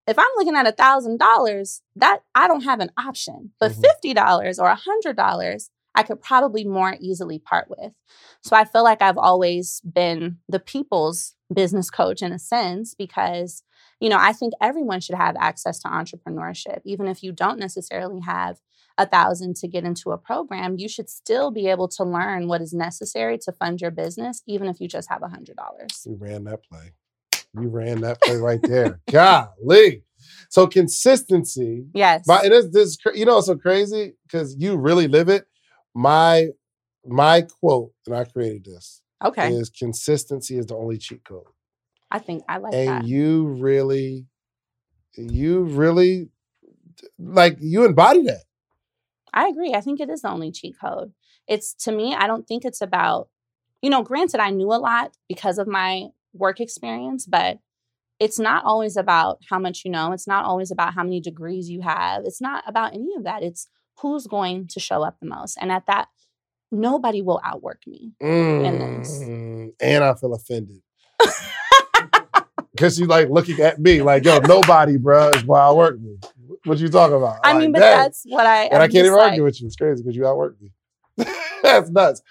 If 0.07 0.19
I'm 0.19 0.27
looking 0.37 0.57
at 0.57 0.67
a 0.67 0.73
thousand 0.73 1.19
dollars, 1.19 1.83
that 1.97 2.21
I 2.35 2.49
don't 2.49 2.65
have 2.65 2.81
an 2.81 2.91
option. 2.99 3.53
But 3.61 3.73
Mhm. 3.73 3.81
fifty 3.81 4.15
dollars 4.15 4.59
or 4.59 4.67
a 4.69 4.75
hundred 4.75 5.17
dollars, 5.17 5.71
I 5.95 6.03
could 6.03 6.21
probably 6.21 6.65
more 6.65 6.97
easily 7.01 7.39
part 7.39 7.69
with. 7.69 7.93
So 8.43 8.57
I 8.57 8.65
feel 8.65 8.83
like 8.83 9.03
I've 9.03 9.19
always 9.19 9.81
been 9.83 10.39
the 10.49 10.59
people's 10.59 11.35
business 11.53 11.91
coach 11.91 12.23
in 12.23 12.33
a 12.33 12.39
sense 12.39 12.95
because 12.95 13.63
you 14.01 14.09
know, 14.09 14.19
I 14.19 14.33
think 14.33 14.53
everyone 14.61 15.01
should 15.01 15.15
have 15.15 15.37
access 15.39 15.79
to 15.81 15.89
entrepreneurship. 15.89 16.81
Even 16.85 17.07
if 17.07 17.23
you 17.23 17.31
don't 17.31 17.61
necessarily 17.61 18.19
have 18.21 18.61
a 18.99 19.07
thousand 19.07 19.55
to 19.57 19.69
get 19.69 19.85
into 19.85 20.11
a 20.11 20.19
program, 20.19 20.77
you 20.77 20.89
should 20.89 21.09
still 21.09 21.53
be 21.53 21.69
able 21.69 21.87
to 21.87 22.03
learn 22.03 22.49
what 22.49 22.61
is 22.61 22.73
necessary 22.73 23.39
to 23.39 23.53
fund 23.53 23.81
your 23.81 23.93
business, 23.93 24.43
even 24.49 24.67
if 24.67 24.81
you 24.81 24.89
just 24.89 25.09
have 25.09 25.23
a 25.23 25.29
hundred 25.29 25.57
dollars. 25.57 26.05
You 26.05 26.17
ran 26.17 26.43
that 26.45 26.65
play. 26.65 26.91
You 27.61 27.69
ran 27.69 28.01
that 28.01 28.21
play 28.23 28.37
right 28.37 28.61
there. 28.63 29.01
Golly. 29.11 30.05
So 30.49 30.67
consistency. 30.67 31.87
Yes. 31.95 32.25
But 32.27 32.45
it 32.45 32.53
is 32.53 32.71
this. 32.73 32.97
You 33.15 33.27
know, 33.27 33.41
so 33.41 33.57
crazy 33.57 34.15
because 34.23 34.57
you 34.59 34.77
really 34.77 35.09
live 35.09 35.29
it. 35.29 35.47
My 35.95 36.49
my 37.07 37.43
quote, 37.43 37.93
and 38.07 38.17
I 38.17 38.25
created 38.25 38.65
this, 38.65 39.03
okay. 39.25 39.53
is 39.53 39.69
consistency 39.69 40.57
is 40.57 40.67
the 40.67 40.77
only 40.77 40.99
cheat 40.99 41.25
code. 41.25 41.45
I 42.11 42.19
think 42.19 42.45
I 42.49 42.59
like 42.59 42.75
and 42.75 42.89
that. 42.89 43.01
And 43.01 43.09
you 43.09 43.47
really 43.47 44.27
you 45.17 45.63
really 45.63 46.29
like 47.19 47.59
you 47.61 47.85
embody 47.85 48.23
that 48.25 48.45
I 49.33 49.49
agree. 49.49 49.75
I 49.75 49.81
think 49.81 50.01
it 50.01 50.11
is 50.11 50.23
the 50.23 50.31
only 50.31 50.53
cheat 50.53 50.77
code. 50.79 51.13
It's 51.49 51.75
to 51.85 51.93
me, 51.93 52.15
I 52.15 52.27
don't 52.27 52.47
think 52.47 52.65
it's 52.65 52.81
about, 52.81 53.29
you 53.81 53.91
know, 53.91 54.03
granted, 54.03 54.41
I 54.41 54.51
knew 54.51 54.69
a 54.73 54.77
lot 54.77 55.17
because 55.29 55.59
of 55.59 55.67
my 55.67 56.09
work 56.33 56.61
experience, 56.61 57.27
but 57.27 57.59
it's 58.21 58.39
not 58.39 58.65
always 58.65 58.97
about 58.97 59.39
how 59.51 59.59
much 59.59 59.83
you 59.85 59.91
know. 59.91 60.13
It's 60.13 60.27
not 60.29 60.45
always 60.45 60.71
about 60.71 60.95
how 60.95 61.03
many 61.03 61.21
degrees 61.21 61.69
you 61.69 61.81
have. 61.83 62.23
It's 62.25 62.41
not 62.41 62.63
about 62.67 62.95
any 62.95 63.15
of 63.17 63.25
that. 63.25 63.43
It's 63.43 63.69
who's 64.01 64.27
going 64.27 64.69
to 64.69 64.81
show 64.81 65.03
up 65.03 65.17
the 65.21 65.27
most. 65.29 65.59
And 65.61 65.71
at 65.73 65.87
that, 65.87 66.09
nobody 66.71 67.21
will 67.23 67.41
outwork 67.45 67.81
me. 67.87 68.13
this. 68.21 69.21
Mm, 69.23 69.73
and 69.81 70.05
i 70.05 70.15
feel 70.15 70.33
offended 70.33 70.81
because 72.73 72.99
you 72.99 73.07
like 73.07 73.29
looking 73.29 73.61
at 73.61 73.79
me 73.79 74.01
like 74.03 74.25
yo 74.25 74.39
nobody 74.39 74.97
bruh 74.97 75.35
is 75.37 75.45
why 75.45 75.61
i 75.61 75.71
work 75.73 76.01
me 76.01 76.17
what 76.65 76.79
you 76.79 76.89
talking 76.89 77.17
about 77.17 77.39
I 77.45 77.53
Like, 77.53 77.61
mean, 77.61 77.73
but 77.73 77.81
dang. 77.81 77.99
that's 77.99 78.23
what 78.27 78.47
I. 78.47 78.65
and 78.65 78.79
i 78.81 78.85
I'm 78.85 78.91
can't 78.91 79.05
even 79.07 79.13
like- 79.19 79.31
argue 79.31 79.45
with 79.45 79.61
you 79.61 79.67
it's 79.67 79.77
crazy 79.77 80.03
because 80.03 80.17
you 80.17 80.27
outwork 80.27 80.57
me 80.63 80.71
that's 81.63 81.91
nuts 81.91 82.23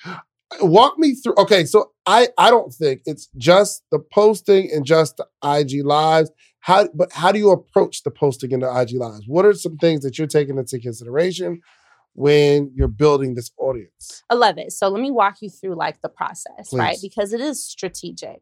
walk 0.62 0.98
me 0.98 1.14
through 1.16 1.34
okay 1.38 1.64
so 1.66 1.92
i 2.06 2.28
i 2.38 2.50
don't 2.50 2.74
think 2.74 3.02
it's 3.06 3.28
just 3.38 3.84
the 3.92 4.00
posting 4.00 4.70
and 4.72 4.86
just 4.86 5.18
the 5.18 5.26
ig 5.58 5.86
lives 5.86 6.30
how 6.60 6.88
but 6.94 7.12
how 7.14 7.32
do 7.32 7.40
you 7.40 7.52
approach 7.52 8.04
the 8.04 8.12
posting 8.12 8.54
and 8.54 8.64
the 8.64 8.82
ig 8.82 8.92
lives 8.94 9.24
what 9.28 9.46
are 9.46 9.54
some 9.54 9.78
things 9.78 10.02
that 10.04 10.18
you're 10.18 10.28
taking 10.28 10.58
into 10.58 10.80
consideration 10.80 11.62
when 12.14 12.70
you're 12.76 12.88
building 12.90 13.36
this 13.36 13.52
audience 13.58 14.24
I 14.30 14.34
love 14.34 14.58
it. 14.58 14.72
So 14.74 14.90
let 14.90 15.02
me 15.02 15.12
walk 15.12 15.38
you 15.42 15.50
through 15.50 15.76
like 15.76 16.02
the 16.02 16.10
process, 16.10 16.74
right? 16.74 16.98
Because 17.02 17.32
it 17.34 17.40
is 17.42 17.66
strategic. 17.66 18.42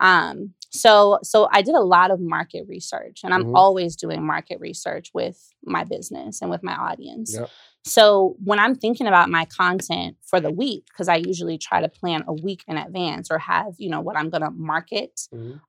Um, 0.00 0.54
so 0.70 1.18
so 1.22 1.48
I 1.52 1.60
did 1.62 1.74
a 1.74 1.80
lot 1.82 2.10
of 2.10 2.20
market 2.20 2.64
research, 2.68 3.20
and 3.24 3.34
I'm 3.34 3.44
Mhm. 3.44 3.52
always 3.54 3.96
doing 3.96 4.22
market 4.24 4.58
research 4.60 5.10
with 5.12 5.52
my 5.64 5.84
business 5.84 6.40
and 6.40 6.50
with 6.50 6.62
my 6.62 6.74
audience. 6.74 7.34
Yep. 7.34 7.50
So 7.84 8.36
when 8.44 8.58
I'm 8.58 8.74
thinking 8.74 9.06
about 9.06 9.30
my 9.30 9.46
content 9.46 10.16
for 10.22 10.38
the 10.40 10.50
week, 10.50 10.84
because 10.86 11.08
I 11.08 11.16
usually 11.16 11.58
try 11.58 11.80
to 11.80 11.88
plan 11.88 12.24
a 12.28 12.32
week 12.32 12.62
in 12.68 12.76
advance 12.76 13.30
or 13.30 13.38
have 13.38 13.74
you 13.78 13.88
know 13.88 14.00
what 14.00 14.16
I'm 14.16 14.30
going 14.30 14.42
to 14.42 14.50
market 14.50 15.20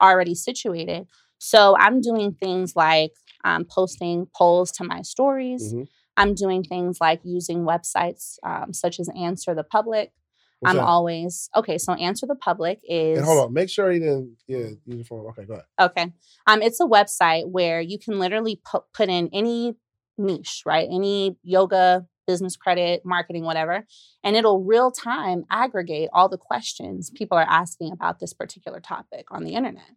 already 0.01 0.36
situated. 0.36 1.07
So 1.39 1.76
I'm 1.80 2.01
doing 2.01 2.34
things 2.34 2.76
like 2.76 3.14
um, 3.43 3.66
posting 3.66 4.28
polls 4.36 4.72
to 4.74 4.84
my 4.84 5.01
stories. 5.01 5.74
Mhm. 5.74 5.88
I'm 6.18 6.36
doing 6.36 6.64
things 6.64 6.99
like 6.99 7.22
using 7.24 7.59
websites 7.64 8.36
um, 8.43 8.74
such 8.74 8.99
as 8.99 9.09
Answer 9.18 9.55
the 9.55 9.64
Public. 9.64 10.12
What's 10.59 10.70
I'm 10.72 10.78
that? 10.78 10.84
always 10.86 11.49
okay. 11.55 11.78
So 11.78 11.93
Answer 11.93 12.28
the 12.28 12.36
Public 12.36 12.80
is 12.84 13.18
and 13.18 13.26
hold 13.26 13.43
on 13.45 13.53
make 13.53 13.70
sure 13.70 13.91
you 13.91 13.99
didn't 14.01 14.38
yeah 14.47 14.57
use 14.57 14.78
your 14.86 15.05
phone 15.05 15.26
okay 15.28 15.45
go 15.45 15.53
ahead 15.53 15.66
okay. 15.80 16.14
Um, 16.45 16.62
it's 16.62 16.80
a 16.80 16.86
website 16.86 17.49
where 17.49 17.82
you 17.82 17.97
can 17.97 18.20
literally 18.20 18.62
put 18.64 18.84
put 18.93 19.09
in 19.09 19.30
any 19.34 19.76
niche, 20.18 20.64
right? 20.66 20.88
Any 20.91 21.38
yoga, 21.43 22.05
business 22.28 22.55
credit, 22.55 23.01
marketing, 23.03 23.43
whatever, 23.43 23.86
and 24.24 24.36
it'll 24.36 24.64
real 24.64 24.91
time 24.91 25.43
aggregate 25.49 26.09
all 26.14 26.30
the 26.30 26.38
questions 26.38 27.09
people 27.09 27.38
are 27.38 27.47
asking 27.49 27.91
about 27.91 28.20
this 28.20 28.34
particular 28.34 28.80
topic 28.80 29.26
on 29.32 29.43
the 29.43 29.53
internet 29.55 29.89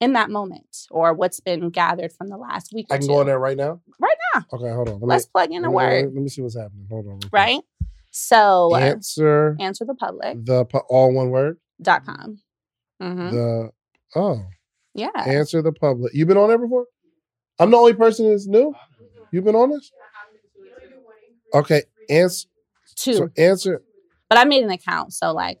in 0.00 0.12
that 0.12 0.30
moment, 0.30 0.86
or 0.90 1.12
what's 1.12 1.40
been 1.40 1.70
gathered 1.70 2.12
from 2.12 2.28
the 2.28 2.36
last 2.36 2.72
week. 2.72 2.86
I 2.90 2.98
can 2.98 3.06
two. 3.06 3.12
go 3.12 3.20
in 3.20 3.26
there 3.26 3.38
right 3.38 3.56
now. 3.56 3.80
Right 3.98 4.16
now. 4.34 4.46
Okay, 4.52 4.70
hold 4.70 4.88
on. 4.88 5.00
Let 5.00 5.08
Let's 5.08 5.26
plug 5.26 5.50
in 5.50 5.64
a 5.64 5.68
me, 5.68 5.74
word, 5.74 6.04
Let 6.14 6.22
me 6.22 6.28
see 6.28 6.40
what's 6.42 6.56
happening. 6.56 6.86
Hold 6.88 7.06
on. 7.08 7.20
right? 7.32 7.62
So 8.10 8.72
uh, 8.74 8.78
Answer 8.78 9.56
answer 9.60 9.84
the 9.84 9.94
public 9.94 10.38
the 10.44 10.64
pu- 10.64 10.78
all 10.88 11.12
one 11.12 11.30
word. 11.30 11.58
dot 11.82 12.06
com. 12.06 12.40
Mhm. 13.02 13.30
The 13.30 13.70
oh 14.14 14.42
Yeah. 14.94 15.08
answer 15.26 15.60
the 15.60 15.72
public. 15.72 16.14
You've 16.14 16.28
been 16.28 16.36
on 16.38 16.48
there 16.48 16.58
before? 16.58 16.86
I'm 17.58 17.70
the 17.72 17.76
only 17.76 17.94
person 17.94 18.30
that's 18.30 18.46
new. 18.46 18.72
You've 19.30 19.44
been 19.44 19.54
on 19.54 19.70
this? 19.70 19.90
Okay. 21.54 21.82
Answer. 22.08 22.48
Two. 22.96 23.14
So 23.14 23.28
answer. 23.36 23.82
but 24.28 24.38
I 24.38 24.44
made 24.44 24.64
an 24.64 24.70
account, 24.70 25.12
so 25.12 25.32
like 25.32 25.60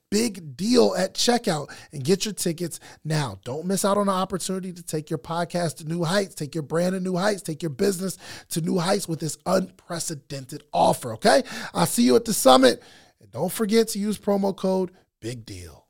big 0.11 0.55
deal 0.57 0.93
at 0.95 1.15
checkout 1.15 1.71
and 1.91 2.03
get 2.03 2.25
your 2.25 2.33
tickets 2.33 2.79
now. 3.03 3.39
Don't 3.43 3.65
miss 3.65 3.83
out 3.83 3.97
on 3.97 4.07
the 4.07 4.11
opportunity 4.11 4.71
to 4.73 4.83
take 4.83 5.09
your 5.09 5.17
podcast 5.17 5.77
to 5.77 5.85
new 5.85 6.03
heights, 6.03 6.35
take 6.35 6.53
your 6.53 6.61
brand 6.63 6.93
to 6.93 6.99
new 6.99 7.15
heights, 7.15 7.41
take 7.41 7.63
your 7.63 7.69
business 7.71 8.17
to 8.49 8.61
new 8.61 8.77
heights 8.77 9.07
with 9.07 9.19
this 9.21 9.37
unprecedented 9.45 10.63
offer, 10.73 11.13
okay? 11.13 11.41
I'll 11.73 11.85
see 11.87 12.03
you 12.03 12.15
at 12.17 12.25
the 12.25 12.33
summit. 12.33 12.83
And 13.21 13.31
don't 13.31 13.51
forget 13.51 13.87
to 13.89 13.99
use 13.99 14.19
promo 14.19 14.55
code 14.55 14.91
big 15.21 15.45
deal. 15.45 15.87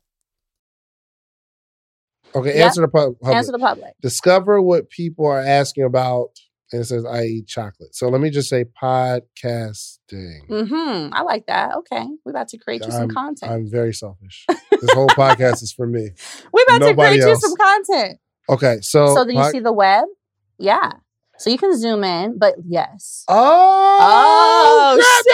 Okay, 2.34 2.56
Yep. 2.56 2.66
answer 2.66 2.80
the 2.80 2.88
public. 2.88 3.18
Answer 3.36 3.52
the 3.52 3.58
public. 3.58 3.92
Discover 4.00 4.62
what 4.62 4.88
people 4.88 5.26
are 5.26 5.40
asking 5.40 5.84
about, 5.84 6.30
and 6.72 6.80
it 6.82 6.84
says 6.86 7.04
I 7.04 7.24
eat 7.24 7.46
chocolate. 7.46 7.94
So 7.94 8.08
let 8.08 8.20
me 8.20 8.30
just 8.30 8.48
say 8.48 8.64
podcasting. 8.64 10.46
Mm-hmm. 10.48 11.12
I 11.14 11.22
like 11.22 11.46
that. 11.46 11.74
Okay. 11.76 12.06
We're 12.24 12.30
about 12.32 12.48
to 12.48 12.58
create 12.58 12.84
you 12.84 12.90
some 12.90 13.08
content. 13.08 13.52
I'm 13.52 13.68
very 13.70 13.92
selfish. 13.94 14.46
this 14.70 14.92
whole 14.92 15.08
podcast 15.08 15.62
is 15.62 15.72
for 15.72 15.86
me. 15.86 16.10
We're 16.52 16.62
about 16.64 16.86
to 16.86 16.94
create 16.94 17.20
else. 17.20 17.28
you 17.42 17.48
some 17.48 17.56
content. 17.56 18.18
Okay, 18.48 18.78
so 18.82 19.14
So 19.14 19.24
then 19.24 19.36
you 19.36 19.40
pod- 19.42 19.52
see 19.52 19.60
the 19.60 19.72
web? 19.72 20.04
Yeah. 20.58 20.92
So 21.38 21.50
you 21.50 21.58
can 21.58 21.76
zoom 21.78 22.04
in, 22.04 22.38
but 22.38 22.54
yes. 22.66 23.24
Oh, 23.28 23.98
Oh, 24.00 24.98
crap, 24.98 25.24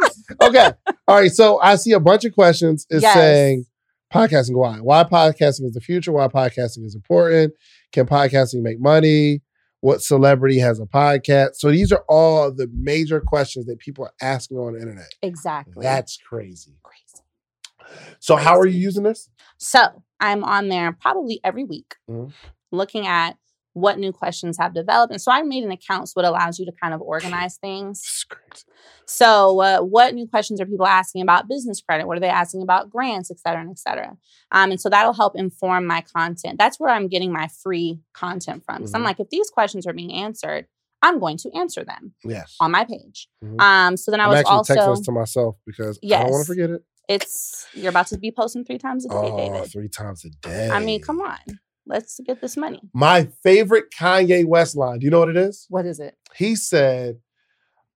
that's- 0.00 0.38
okay. 0.42 0.72
All 1.06 1.16
right. 1.16 1.30
So 1.32 1.58
I 1.60 1.76
see 1.76 1.92
a 1.92 2.00
bunch 2.00 2.24
of 2.24 2.34
questions. 2.34 2.86
It's 2.90 3.02
Yes. 3.02 3.14
saying 3.14 3.66
podcasting 4.12 4.56
why? 4.56 4.76
Why 4.78 5.04
podcasting 5.04 5.64
is 5.64 5.72
the 5.72 5.80
future? 5.80 6.12
Why 6.12 6.28
podcasting 6.28 6.84
is 6.84 6.94
important? 6.94 7.52
Can 7.92 8.06
podcasting 8.06 8.62
make 8.62 8.80
money? 8.80 9.42
What 9.80 10.02
celebrity 10.02 10.58
has 10.58 10.80
a 10.80 10.86
podcast? 10.86 11.54
So 11.54 11.70
these 11.70 11.92
are 11.92 12.04
all 12.08 12.52
the 12.52 12.68
major 12.72 13.20
questions 13.20 13.66
that 13.66 13.78
people 13.78 14.04
are 14.04 14.12
asking 14.20 14.58
on 14.58 14.72
the 14.74 14.80
internet. 14.80 15.12
Exactly. 15.22 15.82
That's 15.82 16.16
crazy. 16.16 16.72
crazy. 16.82 17.04
So 18.18 18.36
how 18.36 18.58
are 18.58 18.66
you 18.66 18.78
using 18.78 19.04
this? 19.04 19.30
So 19.58 20.02
I'm 20.20 20.42
on 20.44 20.68
there 20.68 20.92
probably 20.92 21.40
every 21.44 21.64
week 21.64 21.94
Mhm. 22.10 22.32
looking 22.72 23.06
at 23.06 23.36
what 23.78 23.98
new 23.98 24.12
questions 24.12 24.56
have 24.58 24.74
developed. 24.74 25.12
And 25.12 25.20
so 25.20 25.30
I 25.32 25.42
made 25.42 25.64
an 25.64 25.70
account 25.70 26.08
so 26.08 26.20
it 26.20 26.24
allows 26.26 26.58
you 26.58 26.66
to 26.66 26.72
kind 26.72 26.92
of 26.94 27.00
organize 27.00 27.56
things. 27.56 28.00
This 28.02 28.10
is 28.18 28.24
crazy. 28.24 28.64
So, 29.06 29.60
uh, 29.60 29.80
what 29.80 30.14
new 30.14 30.26
questions 30.26 30.60
are 30.60 30.66
people 30.66 30.86
asking 30.86 31.22
about 31.22 31.48
business 31.48 31.80
credit? 31.80 32.06
What 32.06 32.16
are 32.16 32.20
they 32.20 32.28
asking 32.28 32.62
about 32.62 32.90
grants, 32.90 33.30
et 33.30 33.38
cetera, 33.38 33.60
and 33.62 33.70
et 33.70 33.78
cetera? 33.78 34.16
Um, 34.52 34.70
and 34.72 34.80
so 34.80 34.88
that'll 34.88 35.14
help 35.14 35.34
inform 35.36 35.86
my 35.86 36.02
content. 36.02 36.58
That's 36.58 36.78
where 36.78 36.90
I'm 36.90 37.08
getting 37.08 37.32
my 37.32 37.48
free 37.62 38.00
content 38.12 38.64
from. 38.64 38.78
Because 38.78 38.94
I'm 38.94 39.00
Mhm. 39.02 39.04
like, 39.06 39.20
if 39.20 39.30
these 39.30 39.48
questions 39.50 39.86
are 39.86 39.92
being 39.92 40.12
answered, 40.12 40.66
I'm 41.00 41.18
going 41.20 41.36
to 41.38 41.50
answer 41.56 41.84
them 41.84 42.14
Yes. 42.24 42.56
on 42.60 42.70
my 42.72 42.84
page. 42.84 43.28
Mhm. 43.42 43.60
Um, 43.60 43.96
so 43.96 44.10
then 44.10 44.20
I 44.20 44.24
I'm 44.24 44.30
was 44.30 44.44
also, 44.44 44.74
texting 44.74 44.96
this 44.96 45.00
to 45.06 45.12
myself 45.12 45.56
because 45.64 45.98
yes. 46.02 46.18
I 46.20 46.22
don't 46.24 46.32
want 46.32 46.42
to 46.46 46.52
forget 46.52 46.70
it. 46.70 46.82
it's 47.08 47.66
you're 47.72 47.88
about 47.88 48.08
to 48.08 48.18
be 48.18 48.30
posting 48.30 48.64
three 48.64 48.78
times 48.78 49.06
a 49.06 49.08
day, 49.08 49.14
Oh, 49.16 49.36
David. 49.36 49.70
three 49.72 49.88
times 49.88 50.24
a 50.24 50.30
day. 50.46 50.68
I 50.70 50.80
mean, 50.80 51.00
come 51.00 51.20
on, 51.20 51.38
let's 51.88 52.20
get 52.24 52.40
this 52.40 52.56
money. 52.56 52.80
My 52.92 53.28
favorite 53.42 53.86
Kanye 53.90 54.46
West 54.46 54.76
line. 54.76 54.98
Do 54.98 55.04
you 55.04 55.10
know 55.10 55.20
what 55.20 55.30
it 55.30 55.36
is? 55.36 55.66
What 55.68 55.86
is 55.86 55.98
it? 56.00 56.16
He 56.36 56.54
said, 56.54 57.16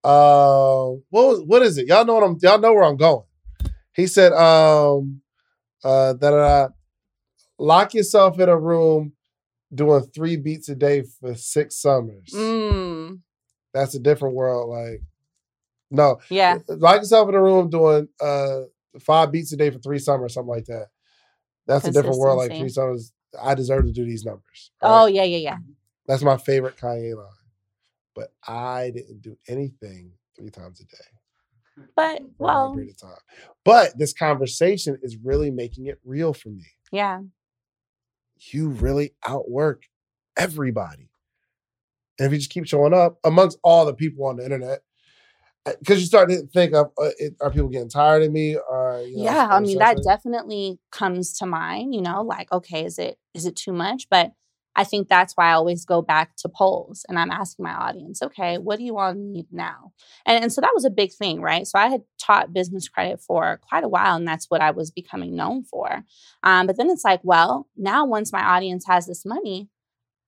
uh, 0.02 0.86
what 1.10 1.26
was, 1.28 1.42
what 1.46 1.62
is 1.62 1.78
it? 1.78 1.86
Y'all 1.86 2.04
know 2.04 2.14
what 2.14 2.24
I'm 2.24 2.36
y'all 2.42 2.58
know 2.58 2.72
where 2.72 2.84
I'm 2.84 2.96
going. 2.96 3.24
He 3.94 4.06
said, 4.06 4.32
um, 4.32 5.20
uh, 5.84 6.14
that 6.14 6.32
uh, 6.32 6.68
lock 7.58 7.94
yourself 7.94 8.38
in 8.40 8.48
a 8.48 8.58
room 8.58 9.12
doing 9.72 10.02
three 10.14 10.36
beats 10.36 10.68
a 10.68 10.74
day 10.74 11.02
for 11.20 11.34
six 11.34 11.76
summers. 11.80 12.32
Mm, 12.34 13.20
That's 13.74 13.94
a 13.94 14.00
different 14.00 14.34
world. 14.34 14.68
Like, 14.70 15.02
no, 15.90 16.18
yeah, 16.30 16.58
lock 16.68 16.96
yourself 16.96 17.28
in 17.28 17.34
a 17.34 17.42
room 17.42 17.68
doing 17.70 18.08
uh 18.20 18.60
five 19.00 19.30
beats 19.32 19.52
a 19.52 19.56
day 19.56 19.70
for 19.70 19.78
three 19.78 19.98
summers, 19.98 20.34
something 20.34 20.50
like 20.54 20.66
that. 20.66 20.86
That's 21.66 21.84
a 21.86 21.92
different 21.92 22.18
world. 22.18 22.38
Like 22.38 22.50
three 22.58 22.68
summers, 22.70 23.12
I 23.40 23.54
deserve 23.54 23.84
to 23.86 23.92
do 23.92 24.04
these 24.04 24.24
numbers. 24.24 24.70
Oh 24.82 25.06
yeah, 25.06 25.24
yeah, 25.24 25.38
yeah. 25.38 25.58
That's 26.06 26.22
my 26.22 26.36
favorite 26.36 26.76
Kanye 26.76 27.16
line. 27.16 27.26
But 28.14 28.32
I 28.46 28.90
didn't 28.94 29.22
do 29.22 29.38
anything 29.48 30.12
three 30.36 30.50
times 30.50 30.80
a 30.80 30.84
day 30.84 31.84
But 31.96 32.22
well, 32.38 32.72
period 32.74 32.90
of 32.90 32.98
time. 32.98 33.18
But 33.64 33.96
this 33.96 34.12
conversation 34.12 34.98
is 35.02 35.16
really 35.16 35.50
making 35.50 35.86
it 35.86 35.98
real 36.04 36.34
for 36.34 36.50
me. 36.50 36.66
yeah, 36.90 37.20
You 38.38 38.68
really 38.68 39.14
outwork 39.26 39.84
everybody. 40.36 41.08
And 42.18 42.26
if 42.26 42.32
you 42.32 42.38
just 42.38 42.50
keep 42.50 42.66
showing 42.66 42.92
up 42.92 43.18
amongst 43.24 43.58
all 43.64 43.86
the 43.86 43.94
people 43.94 44.26
on 44.26 44.36
the 44.36 44.44
internet, 44.44 44.82
because 45.64 46.00
you 46.00 46.06
start 46.06 46.28
to 46.30 46.46
think 46.52 46.74
of, 46.74 46.90
uh, 46.98 47.10
it, 47.18 47.34
are 47.40 47.50
people 47.50 47.68
getting 47.68 47.88
tired 47.88 48.22
of 48.22 48.32
me? 48.32 48.56
Or 48.56 49.02
you 49.06 49.18
know, 49.18 49.24
yeah. 49.24 49.48
I 49.50 49.60
mean, 49.60 49.78
that 49.78 50.02
definitely 50.02 50.78
comes 50.90 51.38
to 51.38 51.46
mind. 51.46 51.94
You 51.94 52.02
know, 52.02 52.22
like 52.22 52.50
okay, 52.52 52.84
is 52.84 52.98
it 52.98 53.18
is 53.34 53.46
it 53.46 53.56
too 53.56 53.72
much? 53.72 54.08
But 54.10 54.32
I 54.74 54.84
think 54.84 55.08
that's 55.08 55.34
why 55.34 55.50
I 55.50 55.52
always 55.52 55.84
go 55.84 56.00
back 56.00 56.34
to 56.36 56.48
polls 56.48 57.04
and 57.08 57.18
I'm 57.18 57.30
asking 57.30 57.64
my 57.64 57.74
audience, 57.74 58.22
okay, 58.22 58.58
what 58.58 58.78
do 58.78 58.84
you 58.84 58.96
all 58.96 59.14
need 59.14 59.46
now? 59.52 59.92
And, 60.24 60.44
and 60.44 60.52
so 60.52 60.60
that 60.60 60.72
was 60.74 60.84
a 60.84 60.90
big 60.90 61.12
thing, 61.12 61.42
right? 61.42 61.66
So 61.66 61.78
I 61.78 61.88
had 61.88 62.02
taught 62.18 62.54
business 62.54 62.88
credit 62.88 63.20
for 63.20 63.60
quite 63.68 63.84
a 63.84 63.88
while 63.88 64.16
and 64.16 64.26
that's 64.26 64.46
what 64.48 64.62
I 64.62 64.70
was 64.70 64.90
becoming 64.90 65.36
known 65.36 65.64
for. 65.64 66.04
Um, 66.42 66.66
but 66.66 66.76
then 66.76 66.88
it's 66.88 67.04
like, 67.04 67.20
well, 67.22 67.68
now 67.76 68.06
once 68.06 68.32
my 68.32 68.42
audience 68.42 68.86
has 68.86 69.06
this 69.06 69.26
money, 69.26 69.68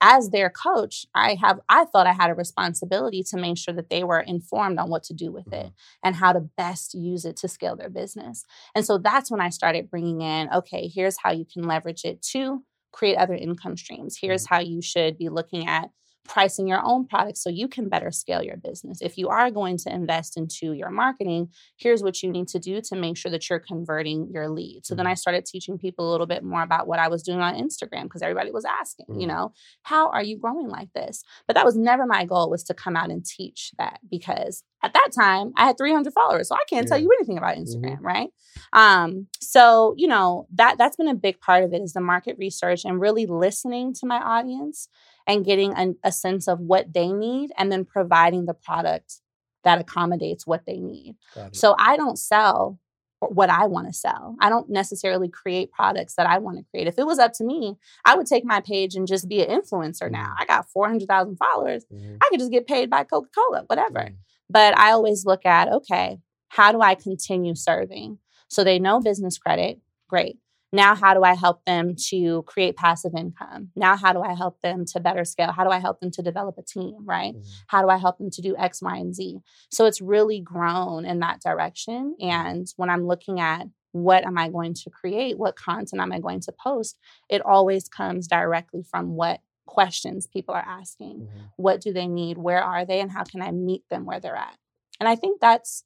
as 0.01 0.31
their 0.31 0.51
coach, 0.51 1.07
I 1.15 1.37
have 1.41 1.61
I 1.69 1.85
thought 1.87 2.07
I 2.07 2.13
had 2.13 2.31
a 2.31 2.35
responsibility 2.35 3.23
to 3.31 3.37
make 3.37 3.59
sure 3.59 3.75
that 3.75 3.91
they 3.91 4.05
were 4.05 4.21
informed 4.21 4.79
on 4.79 4.91
what 4.91 5.03
to 5.05 5.15
do 5.15 5.33
with 5.33 5.53
it 5.53 5.67
mm-hmm. 5.67 6.03
and 6.03 6.17
how 6.17 6.33
to 6.33 6.41
best 6.41 6.95
use 6.95 7.25
it 7.25 7.37
to 7.39 7.49
scale 7.49 7.77
their 7.77 7.91
business. 7.91 8.45
And 8.75 8.85
so 8.85 8.99
that's 8.99 9.31
when 9.31 9.41
I 9.41 9.49
started 9.49 9.91
bringing 9.91 10.21
in, 10.21 10.49
okay, 10.53 10.89
here's 10.89 11.17
how 11.19 11.33
you 11.33 11.45
can 11.45 11.63
leverage 11.63 12.05
it 12.05 12.23
to 12.33 12.63
create 12.93 13.17
other 13.17 13.35
income 13.35 13.77
streams. 13.77 14.19
Here's 14.21 14.45
mm-hmm. 14.45 14.55
how 14.55 14.61
you 14.61 14.83
should 14.83 15.19
be 15.19 15.29
looking 15.29 15.67
at 15.67 15.91
pricing 16.25 16.67
your 16.67 16.83
own 16.83 17.07
products 17.07 17.43
so 17.43 17.51
you 17.51 17.69
can 17.69 17.89
better 17.89 18.11
scale 18.11 18.43
your 18.43 18.57
business. 18.57 18.99
If 19.03 19.19
you 19.19 19.29
are 19.29 19.51
going 19.51 19.77
to 19.79 19.95
invest 19.95 20.37
into 20.37 20.73
your 20.73 20.91
marketing, 20.91 21.49
here's 21.77 22.03
what 22.03 22.23
you 22.23 22.31
need 22.31 22.49
to 22.49 22.59
do 22.59 22.81
to 22.81 22.97
make 22.97 23.17
sure 23.17 23.31
that 23.31 23.49
you're 23.49 23.59
converting 23.59 24.31
your 24.33 24.49
lead. 24.49 24.87
So 24.87 24.95
then 24.95 25.05
mm-hmm. 25.05 25.13
I 25.13 25.15
started 25.15 25.45
teaching 25.45 25.79
people 25.79 26.09
a 26.09 26.13
little 26.13 26.27
bit 26.27 26.43
more 26.43 26.63
about 26.63 26.87
what 26.87 26.99
I 26.99 27.09
was 27.09 27.23
doing 27.23 27.41
on 27.41 27.55
Instagram 27.55 28.05
because 28.05 28.23
everybody 28.23 28.51
was 28.51 28.65
asking, 28.65 29.07
you 29.09 29.27
mm-hmm. 29.27 29.29
know, 29.29 29.53
how 29.83 30.11
are 30.11 30.23
you 30.23 30.39
growing 30.39 30.69
like 30.69 30.93
this? 30.95 31.23
But 31.47 31.55
that 31.55 31.65
was 31.65 31.77
never 31.77 32.07
my 32.07 32.25
goal 32.25 32.51
was 32.51 32.65
to 32.65 32.75
come 32.75 32.97
out 32.97 33.11
and 33.11 33.25
teach 33.25 33.73
that 33.79 34.01
because 34.11 34.65
at 34.83 34.95
that 34.95 35.11
time 35.15 35.53
I 35.57 35.67
had 35.67 35.79
300 35.79 36.13
followers, 36.13 36.49
so 36.49 36.55
I 36.55 36.65
can't 36.69 36.89
tell 36.89 36.99
you 36.99 37.11
anything 37.19 37.39
about 37.39 37.57
mm-hmm. 37.57 37.85
Instagram, 37.85 37.99
right? 38.01 38.29
Um, 38.73 39.27
so 39.41 39.95
you 39.97 40.07
know 40.07 40.47
that 40.55 40.77
that's 40.79 40.97
been 40.97 41.09
a 41.09 41.15
big 41.15 41.41
part 41.41 41.65
of 41.65 41.73
it 41.73 41.83
is 41.83 41.93
the 41.93 42.01
market 42.01 42.37
research 42.39 42.85
and 42.85 43.01
really 43.01 43.27
listening 43.27 43.95
to 43.95 44.07
my 44.07 44.19
audience 44.19 44.89
and 45.27 45.45
getting 45.45 45.73
an, 45.75 45.97
a 46.05 46.13
sense 46.13 46.49
of 46.49 46.61
what 46.61 46.93
they 46.93 47.09
need 47.13 47.51
and 47.57 47.71
then 47.73 47.85
providing 47.85 48.47
the 48.47 48.55
product 48.55 49.21
that 49.65 49.81
accommodates 49.81 50.47
what 50.47 50.67
they 50.67 50.79
need. 50.79 51.17
So 51.53 51.75
I 51.79 51.97
don't 51.97 52.19
sell 52.19 52.79
what 53.21 53.49
I 53.49 53.67
want 53.67 53.87
to 53.87 53.93
sell. 53.95 54.37
I 54.41 54.51
don't 54.51 54.69
necessarily 54.69 55.29
create 55.31 55.73
products 55.73 56.15
that 56.17 56.27
I 56.27 56.37
want 56.39 56.59
to 56.59 56.65
create. 56.71 56.87
If 56.87 56.99
it 56.99 57.07
was 57.07 57.19
up 57.19 57.33
to 57.35 57.45
me, 57.45 57.77
I 58.05 58.17
would 58.17 58.27
take 58.27 58.45
my 58.45 58.61
page 58.61 58.95
and 58.97 59.07
just 59.07 59.27
be 59.29 59.43
an 59.43 59.49
influencer 59.63 60.11
now. 60.11 60.35
I 60.39 60.45
got 60.45 60.69
400,000 60.69 61.37
followers. 61.37 61.87
Mhm. 61.91 62.19
I 62.21 62.29
could 62.29 62.41
just 62.41 62.51
get 62.53 62.67
paid 62.67 62.91
by 62.91 63.05
Coca 63.05 63.29
Cola, 63.35 63.65
whatever. 63.67 64.01
Mhm. 64.01 64.17
But 64.51 64.77
I 64.77 64.91
always 64.91 65.25
look 65.25 65.47
at, 65.47 65.73
okay, 65.73 66.19
how 66.49 66.71
do 66.71 66.83
I 66.83 66.95
continue 66.95 67.55
serving? 67.55 68.19
So 68.49 68.63
they 68.63 68.79
know 68.79 69.01
business 69.01 69.39
credit, 69.39 69.81
great. 70.07 70.39
Now, 70.75 70.95
how 70.95 71.15
do 71.15 71.23
I 71.23 71.35
help 71.35 71.65
them 71.65 71.95
to 72.11 72.43
create 72.43 72.77
passive 72.77 73.13
income? 73.17 73.71
Now, 73.77 73.97
how 73.97 74.13
do 74.13 74.21
I 74.23 74.35
help 74.35 74.61
them 74.61 74.85
to 74.87 75.01
better 75.01 75.25
scale? 75.25 75.53
How 75.53 75.65
do 75.65 75.71
I 75.71 75.79
help 75.79 76.01
them 76.01 76.11
to 76.13 76.23
develop 76.23 76.57
a 76.59 76.63
team, 76.63 76.97
right? 77.05 77.35
Mhm. 77.35 77.45
How 77.69 77.81
do 77.83 77.89
I 77.89 77.97
help 77.97 78.19
them 78.19 78.31
to 78.31 78.43
do 78.43 78.57
X, 78.57 78.83
Y, 78.83 78.97
and 78.97 79.15
Z? 79.15 79.39
So 79.71 79.87
it's 79.87 80.01
really 80.01 80.41
grown 80.41 81.05
in 81.07 81.21
that 81.21 81.41
direction. 81.41 82.17
And 82.21 82.67
when 82.77 82.91
I'm 82.91 83.07
looking 83.07 83.41
at 83.41 83.69
what 83.93 84.27
am 84.27 84.37
I 84.37 84.49
going 84.49 84.75
to 84.75 84.91
create? 84.91 85.39
What 85.39 85.55
content 85.55 86.03
am 86.03 86.11
I 86.11 86.19
going 86.19 86.41
to 86.41 86.53
post? 86.53 86.99
It 87.31 87.41
always 87.43 87.89
comes 87.89 88.27
directly 88.27 88.83
from 88.83 89.15
what 89.15 89.41
questions 89.67 90.27
people 90.27 90.55
are 90.55 90.67
asking 90.67 91.21
Mhm. 91.23 91.51
what 91.57 91.81
do 91.81 91.93
they 91.93 92.07
need 92.07 92.37
where 92.37 92.63
are 92.63 92.85
they 92.85 93.01
and 93.01 93.11
how 93.11 93.25
can 93.25 93.41
i 93.41 93.51
meet 93.51 93.83
them 93.89 94.05
where 94.05 94.21
they're 94.21 94.37
at 94.37 94.59
and 95.01 95.09
i 95.09 95.17
think 95.17 95.41
that's 95.41 95.85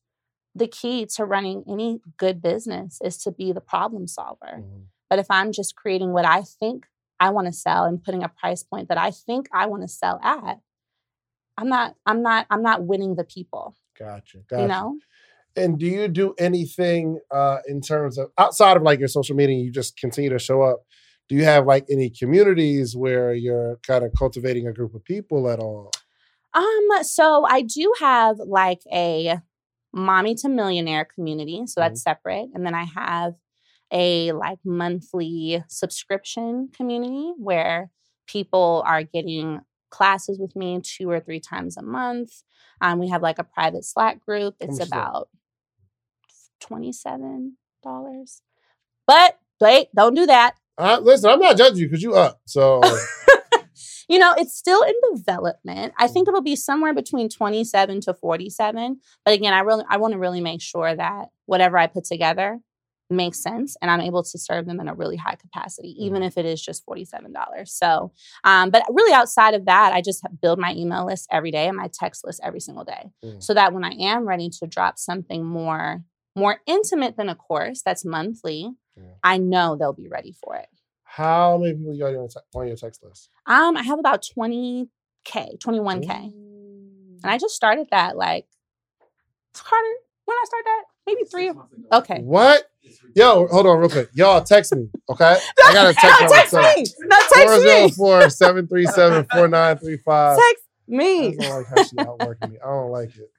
the 0.59 0.67
key 0.69 1.07
to 1.17 1.25
running 1.25 1.65
any 1.69 2.01
good 2.17 2.41
business 2.43 2.99
is 3.03 3.17
to 3.19 3.31
be 3.33 3.53
the 3.53 3.61
problem 3.61 4.07
solver 4.07 4.55
Mhm. 4.61 4.85
but 5.11 5.19
if 5.19 5.27
i'm 5.31 5.53
just 5.53 5.75
creating 5.77 6.13
what 6.13 6.25
i 6.25 6.43
think 6.43 6.87
i 7.21 7.31
want 7.31 7.47
to 7.47 7.53
sell 7.53 7.85
and 7.85 8.03
putting 8.03 8.23
a 8.23 8.29
price 8.29 8.63
point 8.63 8.89
that 8.89 8.99
i 8.99 9.11
think 9.11 9.49
i 9.53 9.67
want 9.67 9.83
to 9.83 9.89
sell 9.89 10.19
at 10.23 10.59
i'm 11.57 11.69
not 11.69 11.95
i'm 12.07 12.23
not 12.23 12.47
i'm 12.51 12.63
not 12.63 12.85
winning 12.85 13.15
the 13.17 13.25
people 13.25 13.77
Gotcha. 13.99 14.39
Gotcha. 14.49 14.63
you 14.63 14.69
know 14.69 14.97
And 15.57 15.79
do 15.79 15.87
you 15.87 16.07
do 16.09 16.35
anything 16.39 17.19
uh, 17.33 17.59
in 17.67 17.81
terms 17.81 18.17
of 18.19 18.31
outside 18.39 18.77
of 18.77 18.83
like 18.85 19.01
your 19.01 19.09
social 19.09 19.35
media? 19.35 19.57
You 19.57 19.73
just 19.73 19.97
continue 19.99 20.31
to 20.31 20.39
show 20.39 20.63
up. 20.63 20.79
Do 21.29 21.35
you 21.35 21.45
have 21.53 21.67
like 21.67 21.85
any 21.91 22.11
communities 22.11 22.95
where 22.95 23.35
you're 23.35 23.79
kind 23.85 24.05
of 24.05 24.13
cultivating 24.17 24.69
a 24.69 24.73
group 24.73 24.95
of 24.95 25.03
people 25.05 25.51
at 25.51 25.59
all? 25.59 25.91
Um, 26.55 26.89
so 27.03 27.45
I 27.45 27.63
do 27.63 27.93
have 27.99 28.37
like 28.39 28.83
a 28.93 29.41
mommy 29.93 30.35
to 30.37 30.49
millionaire 30.49 31.05
community, 31.05 31.67
so 31.67 31.81
that's 31.81 32.03
separate. 32.03 32.49
And 32.55 32.65
then 32.65 32.75
I 32.75 32.85
have 32.85 33.35
a 33.91 34.33
like 34.33 34.59
monthly 34.65 35.65
subscription 35.69 36.69
community 36.75 37.33
where 37.39 37.91
people 38.27 38.83
are 38.87 39.03
getting 39.03 39.61
classes 39.91 40.39
with 40.39 40.55
me 40.55 40.81
two 40.83 41.11
or 41.11 41.21
three 41.21 41.41
times 41.41 41.77
a 41.77 41.83
month. 41.83 42.43
Um, 42.81 42.99
we 42.99 43.09
have 43.09 43.23
like 43.23 43.39
a 43.39 43.45
private 43.45 43.85
Slack 43.85 44.25
group. 44.25 44.55
It's 44.61 44.75
is 44.75 44.79
that? 44.79 44.89
about 44.89 45.29
$27. 46.63 47.53
But 49.07 49.39
wait, 49.61 49.89
don't 49.95 50.15
do 50.15 50.27
that. 50.27 50.55
Uh, 50.77 51.01
listen, 51.03 51.31
I'm 51.31 51.41
not 51.41 51.57
judging 51.57 51.79
you 51.79 51.89
because 51.89 52.03
you 52.03 52.15
up. 52.15 52.41
So 52.47 52.81
You 54.09 54.19
know, 54.19 54.35
it's 54.39 54.57
still 54.57 54.83
in 54.83 54.95
development. 55.15 55.93
I 55.99 56.09
think 56.09 56.29
it'll 56.29 56.41
be 56.41 56.57
somewhere 56.57 56.95
between 56.95 57.29
27 57.29 58.01
to 58.03 58.15
47. 58.15 59.01
But 59.25 59.35
again, 59.35 59.53
I 59.53 59.61
really 59.61 59.85
I 59.89 59.99
want 59.99 60.13
to 60.13 60.19
really 60.19 60.41
make 60.41 60.63
sure 60.63 60.95
that 60.95 61.29
whatever 61.47 61.77
I 61.77 61.87
put 61.87 62.05
together 62.05 62.61
makes 63.11 63.43
sense 63.43 63.77
and 63.81 63.91
I'm 63.91 64.01
able 64.01 64.23
to 64.23 64.39
serve 64.39 64.67
them 64.67 64.81
in 64.81 64.89
a 64.89 64.95
really 64.95 65.17
high 65.17 65.37
capacity, 65.37 65.95
even 66.05 66.23
if 66.23 66.37
it 66.37 66.45
is 66.45 66.63
just 66.63 66.85
$47. 66.87 67.33
So, 67.67 68.13
um, 68.45 68.71
but 68.71 68.83
really 68.91 69.15
outside 69.15 69.55
of 69.55 69.65
that, 69.65 69.93
I 69.93 70.03
just 70.03 70.23
build 70.43 70.59
my 70.59 70.75
email 70.75 71.07
list 71.07 71.27
every 71.31 71.51
day 71.51 71.69
and 71.69 71.77
my 71.77 71.89
text 71.93 72.25
list 72.25 72.41
every 72.43 72.61
single 72.61 72.85
day. 72.85 73.11
Mm. 73.25 73.43
So 73.43 73.55
that 73.55 73.73
when 73.73 73.85
I 73.85 73.93
am 73.93 74.29
ready 74.29 74.51
to 74.61 74.67
drop 74.67 74.99
something 74.99 75.45
more 75.45 76.03
more 76.37 76.61
intimate 76.67 77.17
than 77.17 77.29
a 77.29 77.35
course 77.35 77.83
that's 77.83 78.05
monthly, 78.05 78.71
Yeah. 78.97 79.15
I 79.25 79.39
know 79.39 79.75
they'll 79.77 79.93
be 79.93 80.09
ready 80.09 80.33
for 80.33 80.55
it. 80.57 80.69
How 81.09 81.57
many 81.57 81.75
people 81.75 81.95
you 81.95 82.01
got 82.01 82.09
on 82.09 82.13
your, 82.13 82.29
te- 82.29 82.41
on 82.55 82.67
your 82.69 82.77
text 82.77 83.03
list? 83.03 83.31
Um, 83.47 83.77
I 83.77 83.83
have 83.83 83.99
about 83.99 84.23
20K, 84.37 84.87
21K. 85.59 86.11
And 86.11 87.25
I 87.25 87.39
just 87.39 87.55
started 87.55 87.89
that 87.91 88.17
like 88.17 88.47
Carter, 89.55 89.95
when 90.27 90.37
I 90.37 90.45
start 90.45 90.65
that? 90.65 90.83
Maybe 91.07 91.25
three. 91.25 91.53
Okay. 91.93 92.21
What? 92.21 92.71
Yo, 93.15 93.47
hold 93.49 93.67
on 93.67 93.79
real 93.79 93.89
quick. 93.89 94.11
Y'all 94.13 94.43
text 94.43 94.75
me, 94.75 94.89
okay? 95.09 95.39
I 95.65 95.73
got 95.73 95.91
a 95.91 95.95
text 95.95 96.21
no, 96.21 96.29
text 96.29 96.55
WhatsApp. 96.55 96.77
me. 96.77 96.87
No, 97.01 97.17
text 97.17 97.65
me. 97.65 97.91
404 97.91 98.31
737 98.31 99.25
4935. 99.25 100.39
Text 100.39 100.65
me. 100.87 101.29
I 101.29 101.31
don't 101.31 101.57
like 101.57 101.67
how 101.69 101.83
she 101.83 101.99
outworking 101.99 102.51
me. 102.51 102.59
I 102.63 102.69
don't 102.69 102.91
like 102.91 103.17
it. 103.17 103.31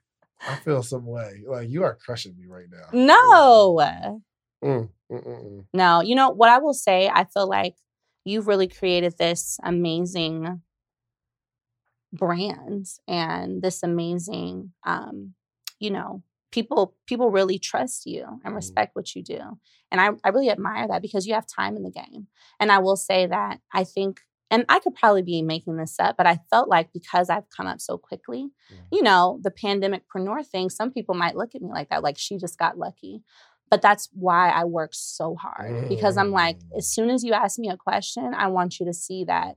I 0.46 0.56
feel 0.56 0.82
some 0.82 1.06
way. 1.06 1.42
Like 1.46 1.68
you 1.68 1.84
are 1.84 1.94
crushing 1.94 2.36
me 2.36 2.46
right 2.48 2.66
now. 2.70 2.88
No. 2.92 4.20
Mm, 4.62 4.88
mm, 5.10 5.24
mm, 5.26 5.44
mm. 5.44 5.64
No. 5.72 6.00
You 6.00 6.14
know 6.14 6.30
what 6.30 6.48
I 6.48 6.58
will 6.58 6.74
say? 6.74 7.08
I 7.12 7.24
feel 7.24 7.48
like 7.48 7.76
you've 8.24 8.46
really 8.48 8.68
created 8.68 9.16
this 9.18 9.58
amazing 9.64 10.60
brand 12.12 12.86
and 13.06 13.62
this 13.62 13.82
amazing 13.82 14.72
um, 14.84 15.34
you 15.78 15.90
know, 15.90 16.22
people 16.52 16.96
people 17.06 17.30
really 17.30 17.58
trust 17.58 18.06
you 18.06 18.24
and 18.44 18.52
Mhm. 18.52 18.56
respect 18.56 18.96
what 18.96 19.14
you 19.14 19.22
do. 19.22 19.40
And 19.90 20.00
I, 20.00 20.10
I 20.24 20.30
really 20.30 20.50
admire 20.50 20.88
that 20.88 21.02
because 21.02 21.26
you 21.26 21.34
have 21.34 21.46
time 21.46 21.76
in 21.76 21.84
the 21.84 21.90
game. 21.90 22.26
And 22.58 22.72
I 22.72 22.78
will 22.78 22.96
say 22.96 23.26
that 23.26 23.60
I 23.72 23.84
think 23.84 24.20
and 24.52 24.64
I 24.68 24.80
could 24.80 24.96
probably 24.96 25.22
be 25.22 25.42
making 25.42 25.76
this 25.76 26.00
up, 26.00 26.16
but 26.16 26.26
I 26.26 26.40
felt 26.50 26.68
like 26.68 26.92
because 26.92 27.30
I've 27.30 27.48
come 27.56 27.68
up 27.68 27.80
so 27.80 27.96
quickly, 27.96 28.48
Yeah. 28.68 28.78
you 28.90 29.02
know, 29.02 29.38
the 29.42 29.50
pandemic 29.52 30.02
preneur 30.12 30.44
thing, 30.44 30.70
some 30.70 30.90
people 30.90 31.14
might 31.14 31.36
look 31.36 31.54
at 31.54 31.62
me 31.62 31.70
like 31.70 31.88
that, 31.90 32.02
like 32.02 32.18
she 32.18 32.36
just 32.36 32.58
got 32.58 32.76
lucky. 32.76 33.22
But 33.70 33.82
that's 33.82 34.08
why 34.12 34.50
I 34.50 34.64
work 34.64 34.90
so 34.94 35.36
hard 35.36 35.78
because 35.88 36.16
I'm 36.16 36.32
like, 36.32 36.58
Mm. 36.58 36.78
as 36.78 36.88
soon 36.88 37.10
as 37.10 37.22
you 37.24 37.32
ask 37.32 37.58
me 37.58 37.68
a 37.70 37.76
question, 37.76 38.34
I 38.34 38.48
want 38.48 38.80
you 38.80 38.86
to 38.86 38.92
see 38.92 39.24
that 39.24 39.56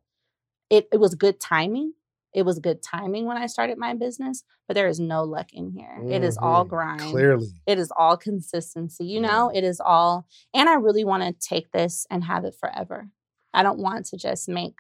it, 0.70 0.88
it 0.92 0.98
was 1.00 1.16
good 1.16 1.40
timing. 1.40 1.94
It 2.34 2.44
was 2.44 2.60
good 2.60 2.82
timing 2.82 3.26
when 3.26 3.38
I 3.38 3.46
started 3.48 3.78
my 3.78 3.94
business, 3.94 4.44
but 4.68 4.74
there 4.76 4.88
is 4.88 5.00
no 5.00 5.24
luck 5.24 5.54
in 5.54 5.72
here. 5.72 6.04
It 6.10 6.24
is 6.24 6.38
all 6.38 6.66
Mhm. 6.66 6.70
grind 6.70 7.02
Clearly. 7.12 7.48
it 7.68 7.80
is 7.80 7.92
all 7.98 8.18
consistency 8.18 9.06
you 9.06 9.20
know 9.22 9.50
it 9.54 9.64
is 9.64 9.80
all 9.80 10.28
and 10.54 10.68
i 10.70 10.74
really 10.76 11.04
want 11.06 11.24
to 11.24 11.48
take 11.50 11.72
this 11.72 12.06
and 12.10 12.24
have 12.26 12.44
it 12.46 12.56
forever 12.60 13.10
i 13.54 13.64
don't 13.64 13.80
want 13.80 14.06
to 14.08 14.18
just 14.18 14.50
make 14.50 14.76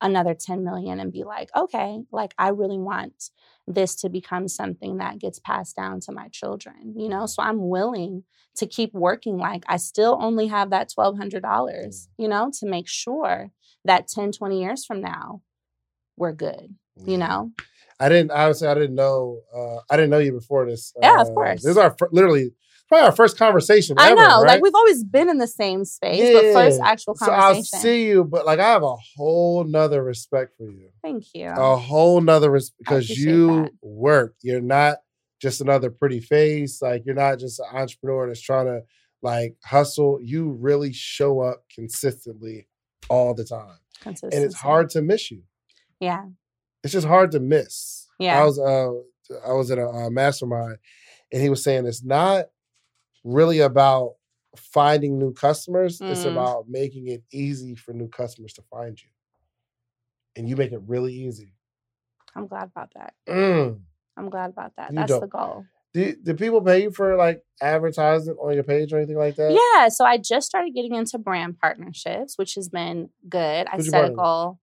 another 0.00 0.34
10 0.34 0.64
million 0.64 1.00
and 1.00 1.12
be 1.12 1.24
like 1.24 1.50
okay 1.56 1.98
like 2.12 2.34
i 2.38 2.48
really 2.48 2.78
want 2.78 3.30
this 3.66 3.94
to 3.96 4.08
become 4.08 4.48
something 4.48 4.98
that 4.98 5.18
gets 5.18 5.38
passed 5.38 5.76
down 5.76 6.00
to 6.00 6.12
my 6.12 6.28
children 6.28 6.94
you 6.96 7.08
know 7.08 7.26
so 7.26 7.42
i'm 7.42 7.68
willing 7.68 8.22
to 8.56 8.66
keep 8.66 8.92
working 8.94 9.36
like 9.38 9.64
i 9.68 9.76
still 9.76 10.16
only 10.20 10.46
have 10.46 10.70
that 10.70 10.90
$1200 10.96 12.08
you 12.16 12.28
know 12.28 12.50
to 12.58 12.66
make 12.66 12.88
sure 12.88 13.50
that 13.84 14.08
10 14.08 14.32
20 14.32 14.60
years 14.60 14.84
from 14.84 15.00
now 15.00 15.42
we're 16.16 16.32
good 16.32 16.74
you 17.04 17.16
know 17.18 17.50
I 18.00 18.08
didn't 18.08 18.30
honestly. 18.30 18.68
I 18.68 18.74
didn't 18.74 18.94
know. 18.94 19.40
Uh, 19.52 19.78
I 19.90 19.96
didn't 19.96 20.10
know 20.10 20.18
you 20.18 20.30
before 20.30 20.64
this. 20.66 20.94
Yeah, 21.02 21.20
of 21.20 21.28
Uh, 21.28 21.32
course. 21.32 21.62
This 21.62 21.72
is 21.72 21.76
our 21.76 21.96
literally. 22.12 22.52
Probably 22.88 23.06
our 23.06 23.12
first 23.12 23.36
conversation. 23.38 23.96
I 23.98 24.10
ever, 24.10 24.16
know, 24.16 24.42
right? 24.42 24.46
like 24.46 24.62
we've 24.62 24.74
always 24.74 25.04
been 25.04 25.28
in 25.28 25.38
the 25.38 25.46
same 25.46 25.84
space, 25.84 26.32
but 26.34 26.52
first 26.52 26.78
Yeah. 26.78 26.86
actual 26.86 27.14
So 27.16 27.30
I'll 27.30 27.62
see 27.62 28.06
you, 28.06 28.24
but 28.24 28.46
like 28.46 28.58
I 28.58 28.68
have 28.68 28.82
a 28.82 28.96
whole 29.16 29.64
nother 29.64 30.02
respect 30.02 30.56
for 30.56 30.64
you. 30.70 30.88
Thank 31.02 31.24
you. 31.34 31.48
A 31.48 31.76
whole 31.76 32.20
nother 32.20 32.50
respect 32.50 32.78
because 32.78 33.10
you 33.10 33.62
that. 33.64 33.70
work. 33.82 34.34
You're 34.42 34.60
not 34.60 34.98
just 35.40 35.60
another 35.60 35.90
pretty 35.90 36.20
face. 36.20 36.80
Like 36.82 37.04
you're 37.06 37.14
not 37.14 37.38
just 37.38 37.60
an 37.60 37.66
entrepreneur 37.72 38.26
that's 38.26 38.40
trying 38.40 38.66
to 38.66 38.82
like 39.22 39.56
hustle. 39.64 40.18
You 40.22 40.50
really 40.50 40.92
show 40.92 41.40
up 41.40 41.62
consistently 41.74 42.68
all 43.10 43.34
the 43.34 43.44
time. 43.44 43.78
And 44.04 44.16
it's 44.32 44.54
hard 44.54 44.90
to 44.90 45.02
miss 45.02 45.30
you. 45.30 45.42
Yeah. 46.00 46.24
It's 46.84 46.92
just 46.92 47.06
hard 47.06 47.32
to 47.32 47.40
miss. 47.40 48.06
Yeah. 48.18 48.40
I 48.40 48.44
was 48.44 48.58
uh 48.58 48.90
I 49.46 49.52
was 49.52 49.70
in 49.70 49.78
a, 49.78 49.88
uh 49.90 50.10
mastermind 50.10 50.78
and 51.32 51.42
he 51.42 51.48
was 51.50 51.62
saying 51.62 51.86
it's 51.86 52.04
not 52.04 52.46
really 53.24 53.60
about 53.60 54.14
finding 54.56 55.18
new 55.18 55.32
customers. 55.32 56.00
It's 56.00 56.24
Mm. 56.24 56.32
about 56.32 56.68
making 56.68 57.08
it 57.08 57.22
easy 57.32 57.74
for 57.74 57.92
new 57.92 58.08
customers 58.08 58.52
to 58.54 58.62
find 58.62 59.00
you. 59.00 59.08
And 60.36 60.48
you 60.48 60.56
make 60.56 60.72
it 60.72 60.80
really 60.86 61.12
easy. 61.12 61.54
I'm 62.34 62.46
glad 62.46 62.64
about 62.74 62.92
that. 62.94 63.14
Mm. 63.28 63.80
I'm 64.16 64.30
glad 64.30 64.50
about 64.50 64.76
that. 64.76 64.90
You 64.90 64.96
That's 64.96 65.08
don't- 65.10 65.20
the 65.20 65.26
goal. 65.26 65.64
Do, 65.94 66.14
do 66.22 66.34
people 66.34 66.60
pay 66.60 66.82
you 66.82 66.90
for 66.90 67.16
like 67.16 67.42
advertising 67.62 68.34
on 68.34 68.54
your 68.54 68.62
page 68.62 68.92
or 68.92 68.98
anything 68.98 69.16
like 69.16 69.36
that? 69.36 69.52
Yeah. 69.52 69.88
So 69.88 70.04
I 70.04 70.18
just 70.18 70.46
started 70.46 70.74
getting 70.74 70.94
into 70.94 71.18
brand 71.18 71.58
partnerships, 71.58 72.36
which 72.36 72.54
has 72.56 72.68
been 72.68 73.08
good. 73.28 73.66
I 73.66 73.76
Who'd 73.76 73.86
you 73.86 73.90
set 73.90 74.10
a 74.10 74.14
goal. 74.14 74.58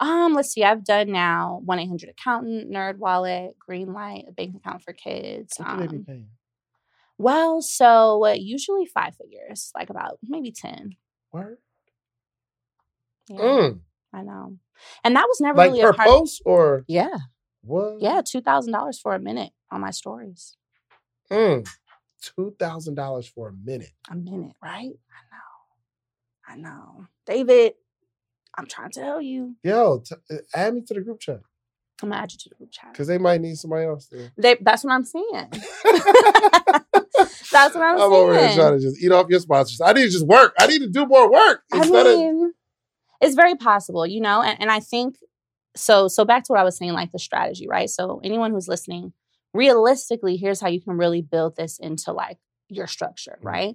Um, 0.00 0.34
let's 0.34 0.50
see, 0.52 0.62
I've 0.62 0.84
done 0.84 1.10
now 1.10 1.60
1 1.64 1.80
800 1.80 2.08
accountant, 2.10 2.70
NerdWallet, 2.70 3.54
Greenlight, 3.68 4.28
a 4.28 4.32
bank 4.32 4.54
account 4.54 4.80
for 4.82 4.92
kids. 4.92 5.54
What 5.58 5.68
do 5.78 5.80
they 5.80 5.86
be 5.88 5.96
Um, 5.96 6.04
paying? 6.04 6.28
Well, 7.18 7.62
so 7.62 8.24
uh, 8.26 8.32
usually 8.32 8.86
five 8.86 9.16
figures, 9.16 9.72
like 9.76 9.90
about 9.90 10.18
maybe 10.28 10.52
10. 10.52 10.96
Word? 11.32 11.58
Yeah, 13.28 13.38
Mm. 13.38 13.80
I 14.14 14.22
know. 14.22 14.56
And 15.04 15.16
that 15.16 15.26
was 15.28 15.40
never 15.40 15.58
Like 15.58 15.70
really 15.72 15.82
per 15.82 15.90
a 15.90 15.94
part. 15.94 16.08
post 16.08 16.42
or 16.46 16.84
Yeah. 16.88 17.16
what? 17.62 18.00
Yeah. 18.00 18.22
$2,000 18.22 19.00
for 19.00 19.14
a 19.14 19.20
minute 19.20 19.52
on 19.70 19.80
my 19.82 19.90
stories. 19.90 20.56
Mm. 21.30 21.68
Two 22.22 22.54
thousand 22.58 22.94
dollars 22.96 23.28
for 23.28 23.48
a 23.48 23.52
minute. 23.52 23.92
A 24.10 24.16
minute, 24.16 24.56
right? 24.62 24.92
I 25.10 25.22
know. 25.32 25.48
I 26.48 26.56
know. 26.56 27.06
David, 27.26 27.74
I'm 28.56 28.66
trying 28.66 28.90
to 28.92 29.00
tell 29.00 29.22
you. 29.22 29.56
Yo, 29.62 30.00
t- 30.00 30.16
uh, 30.30 30.36
add 30.54 30.74
me 30.74 30.82
to 30.82 30.94
the 30.94 31.00
group 31.02 31.20
chat 31.20 31.40
I'm 32.02 32.10
gonna 32.10 32.22
add 32.22 32.32
you 32.32 32.38
to 32.38 32.48
the 32.50 32.54
group 32.56 32.70
chat. 32.72 32.92
because 32.92 33.06
they 33.08 33.18
might 33.18 33.40
need 33.40 33.56
somebody 33.58 33.86
else 33.86 34.06
there. 34.08 34.32
They, 34.38 34.56
that's 34.60 34.84
what 34.84 34.92
I'm 34.94 35.04
saying. 35.04 35.52
That's 37.52 37.74
what 37.74 37.82
I'm, 37.82 37.98
saying. 37.98 38.10
I'm 38.10 38.12
over 38.12 38.38
here 38.38 38.54
trying 38.54 38.78
to 38.78 38.80
just 38.80 39.02
eat 39.02 39.12
off 39.12 39.26
your 39.28 39.40
sponsors. 39.40 39.80
I 39.80 39.92
need 39.92 40.04
to 40.04 40.10
just 40.10 40.26
work. 40.26 40.54
I 40.58 40.66
need 40.66 40.80
to 40.80 40.88
do 40.88 41.06
more 41.06 41.30
work 41.30 41.62
I 41.72 41.78
instead 41.78 42.06
of 42.06 42.18
mean, 42.18 42.52
it's 43.20 43.34
very 43.34 43.54
possible, 43.56 44.06
you 44.06 44.20
know, 44.20 44.42
and, 44.42 44.60
and 44.60 44.70
I 44.70 44.80
think 44.80 45.16
so. 45.76 46.08
So 46.08 46.24
back 46.24 46.44
to 46.44 46.52
what 46.52 46.60
I 46.60 46.64
was 46.64 46.76
saying, 46.76 46.92
like 46.92 47.12
the 47.12 47.18
strategy, 47.18 47.66
right? 47.68 47.90
So 47.90 48.20
anyone 48.22 48.52
who's 48.52 48.68
listening, 48.68 49.12
realistically, 49.54 50.36
here's 50.36 50.60
how 50.60 50.68
you 50.68 50.80
can 50.80 50.96
really 50.96 51.22
build 51.22 51.56
this 51.56 51.78
into 51.78 52.12
like 52.12 52.38
your 52.68 52.86
structure, 52.86 53.38
Mhm. 53.42 53.46
right? 53.46 53.74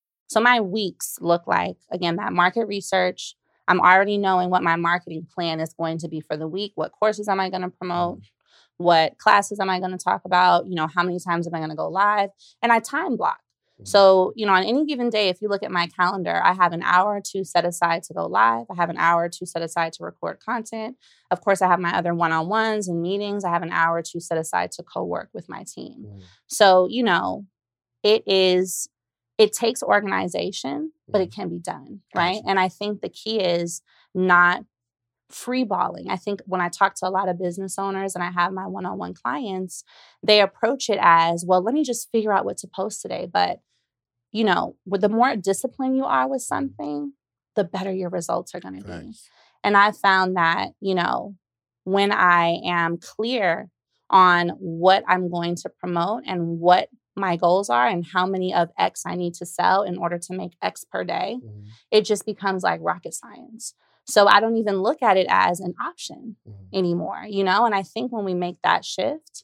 So 0.31 0.39
my 0.39 0.61
weeks 0.61 1.17
look 1.19 1.45
like 1.45 1.75
again 1.91 2.15
that 2.15 2.31
market 2.31 2.65
research. 2.65 3.35
I'm 3.67 3.81
already 3.81 4.17
knowing 4.17 4.49
what 4.49 4.63
my 4.63 4.77
marketing 4.77 5.27
plan 5.35 5.59
is 5.59 5.73
going 5.73 5.97
to 5.97 6.07
be 6.07 6.21
for 6.21 6.37
the 6.37 6.47
week. 6.47 6.71
What 6.75 6.93
courses 6.93 7.27
am 7.27 7.41
I 7.41 7.49
going 7.49 7.63
to 7.63 7.69
promote? 7.69 8.21
What 8.77 9.17
classes 9.17 9.59
am 9.59 9.69
I 9.69 9.79
going 9.79 9.91
to 9.91 9.97
talk 9.97 10.21
about? 10.23 10.67
You 10.67 10.75
know, 10.75 10.87
how 10.87 11.03
many 11.03 11.19
times 11.19 11.47
am 11.47 11.53
I 11.53 11.57
going 11.57 11.69
to 11.69 11.75
go 11.75 11.89
live? 11.89 12.29
And 12.61 12.71
I 12.71 12.79
time 12.79 13.17
block. 13.17 13.39
So, 13.83 14.31
you 14.35 14.45
know, 14.45 14.53
on 14.53 14.63
any 14.63 14.85
given 14.85 15.09
day, 15.09 15.27
if 15.27 15.41
you 15.41 15.49
look 15.49 15.63
at 15.63 15.71
my 15.71 15.87
calendar, 15.87 16.39
I 16.41 16.53
have 16.53 16.71
an 16.71 16.83
hour 16.83 17.15
or 17.15 17.21
two 17.21 17.43
set 17.43 17.65
aside 17.65 18.03
to 18.03 18.13
go 18.13 18.25
live. 18.25 18.67
I 18.71 18.75
have 18.75 18.89
an 18.89 18.97
hour 18.97 19.23
or 19.23 19.29
two 19.29 19.45
set 19.45 19.63
aside 19.63 19.91
to 19.93 20.03
record 20.03 20.39
content. 20.39 20.95
Of 21.29 21.41
course, 21.41 21.61
I 21.61 21.67
have 21.67 21.79
my 21.79 21.97
other 21.97 22.13
one 22.13 22.31
on 22.31 22.47
ones 22.47 22.87
and 22.87 23.01
meetings. 23.01 23.43
I 23.43 23.49
have 23.49 23.63
an 23.63 23.71
hour 23.71 23.97
or 23.97 24.03
two 24.03 24.19
set 24.19 24.37
aside 24.37 24.71
to 24.73 24.83
co 24.83 25.03
work 25.03 25.29
with 25.33 25.49
my 25.49 25.65
team. 25.67 26.05
Mm. 26.07 26.21
So, 26.47 26.87
you 26.89 27.03
know, 27.03 27.47
it 28.03 28.23
is, 28.27 28.87
it 29.41 29.53
takes 29.53 29.81
organization, 29.81 30.91
but 31.07 31.19
it 31.19 31.31
mm-hmm. 31.31 31.41
can 31.41 31.49
be 31.49 31.57
done, 31.57 32.01
right? 32.13 32.35
Gotcha. 32.35 32.49
And 32.49 32.59
I 32.59 32.69
think 32.69 33.01
the 33.01 33.09
key 33.09 33.39
is 33.39 33.81
not 34.13 34.63
freeballing. 35.31 36.09
I 36.09 36.15
think 36.17 36.41
when 36.45 36.61
I 36.61 36.69
talk 36.69 36.93
to 36.97 37.07
a 37.07 37.09
lot 37.09 37.27
of 37.27 37.39
business 37.39 37.79
owners 37.79 38.13
and 38.13 38.23
I 38.23 38.29
have 38.29 38.53
my 38.53 38.67
one 38.67 38.85
on 38.85 38.99
one 38.99 39.15
clients, 39.15 39.83
they 40.21 40.41
approach 40.41 40.91
it 40.91 40.99
as, 41.01 41.43
well, 41.43 41.63
let 41.63 41.73
me 41.73 41.83
just 41.83 42.11
figure 42.11 42.31
out 42.31 42.45
what 42.45 42.57
to 42.57 42.67
post 42.67 43.01
today. 43.01 43.27
But, 43.31 43.61
you 44.31 44.43
know, 44.43 44.75
with 44.85 45.01
the 45.01 45.09
more 45.09 45.35
disciplined 45.35 45.97
you 45.97 46.05
are 46.05 46.29
with 46.29 46.43
something, 46.43 47.13
the 47.55 47.63
better 47.63 47.91
your 47.91 48.09
results 48.09 48.53
are 48.53 48.59
going 48.59 48.79
to 48.79 48.87
be. 48.87 49.13
And 49.63 49.75
I 49.75 49.91
found 49.91 50.37
that, 50.37 50.69
you 50.81 50.93
know, 50.93 51.35
when 51.83 52.11
I 52.11 52.59
am 52.63 52.99
clear 52.99 53.69
on 54.11 54.49
what 54.59 55.03
I'm 55.07 55.31
going 55.31 55.55
to 55.55 55.69
promote 55.79 56.23
and 56.27 56.59
what 56.59 56.89
my 57.15 57.35
goals 57.35 57.69
are 57.69 57.87
and 57.87 58.05
how 58.05 58.25
many 58.25 58.53
of 58.53 58.69
X 58.77 59.03
I 59.05 59.15
need 59.15 59.33
to 59.35 59.45
sell 59.45 59.83
in 59.83 59.97
order 59.97 60.17
to 60.17 60.33
make 60.33 60.53
X 60.61 60.83
per 60.85 61.03
day, 61.03 61.39
Mhm. 61.43 61.65
it 61.91 62.01
just 62.05 62.25
becomes 62.25 62.63
like 62.63 62.79
rocket 62.81 63.13
science. 63.13 63.73
So 64.05 64.27
I 64.27 64.39
don't 64.39 64.57
even 64.57 64.81
look 64.81 65.01
at 65.03 65.17
it 65.17 65.27
as 65.29 65.59
an 65.59 65.75
option 65.81 66.37
Mhm. 66.47 66.67
anymore, 66.73 67.23
you 67.27 67.43
know? 67.43 67.65
And 67.65 67.75
I 67.75 67.83
think 67.83 68.11
when 68.11 68.25
we 68.25 68.33
make 68.33 68.61
that 68.63 68.83
shift, 68.85 69.43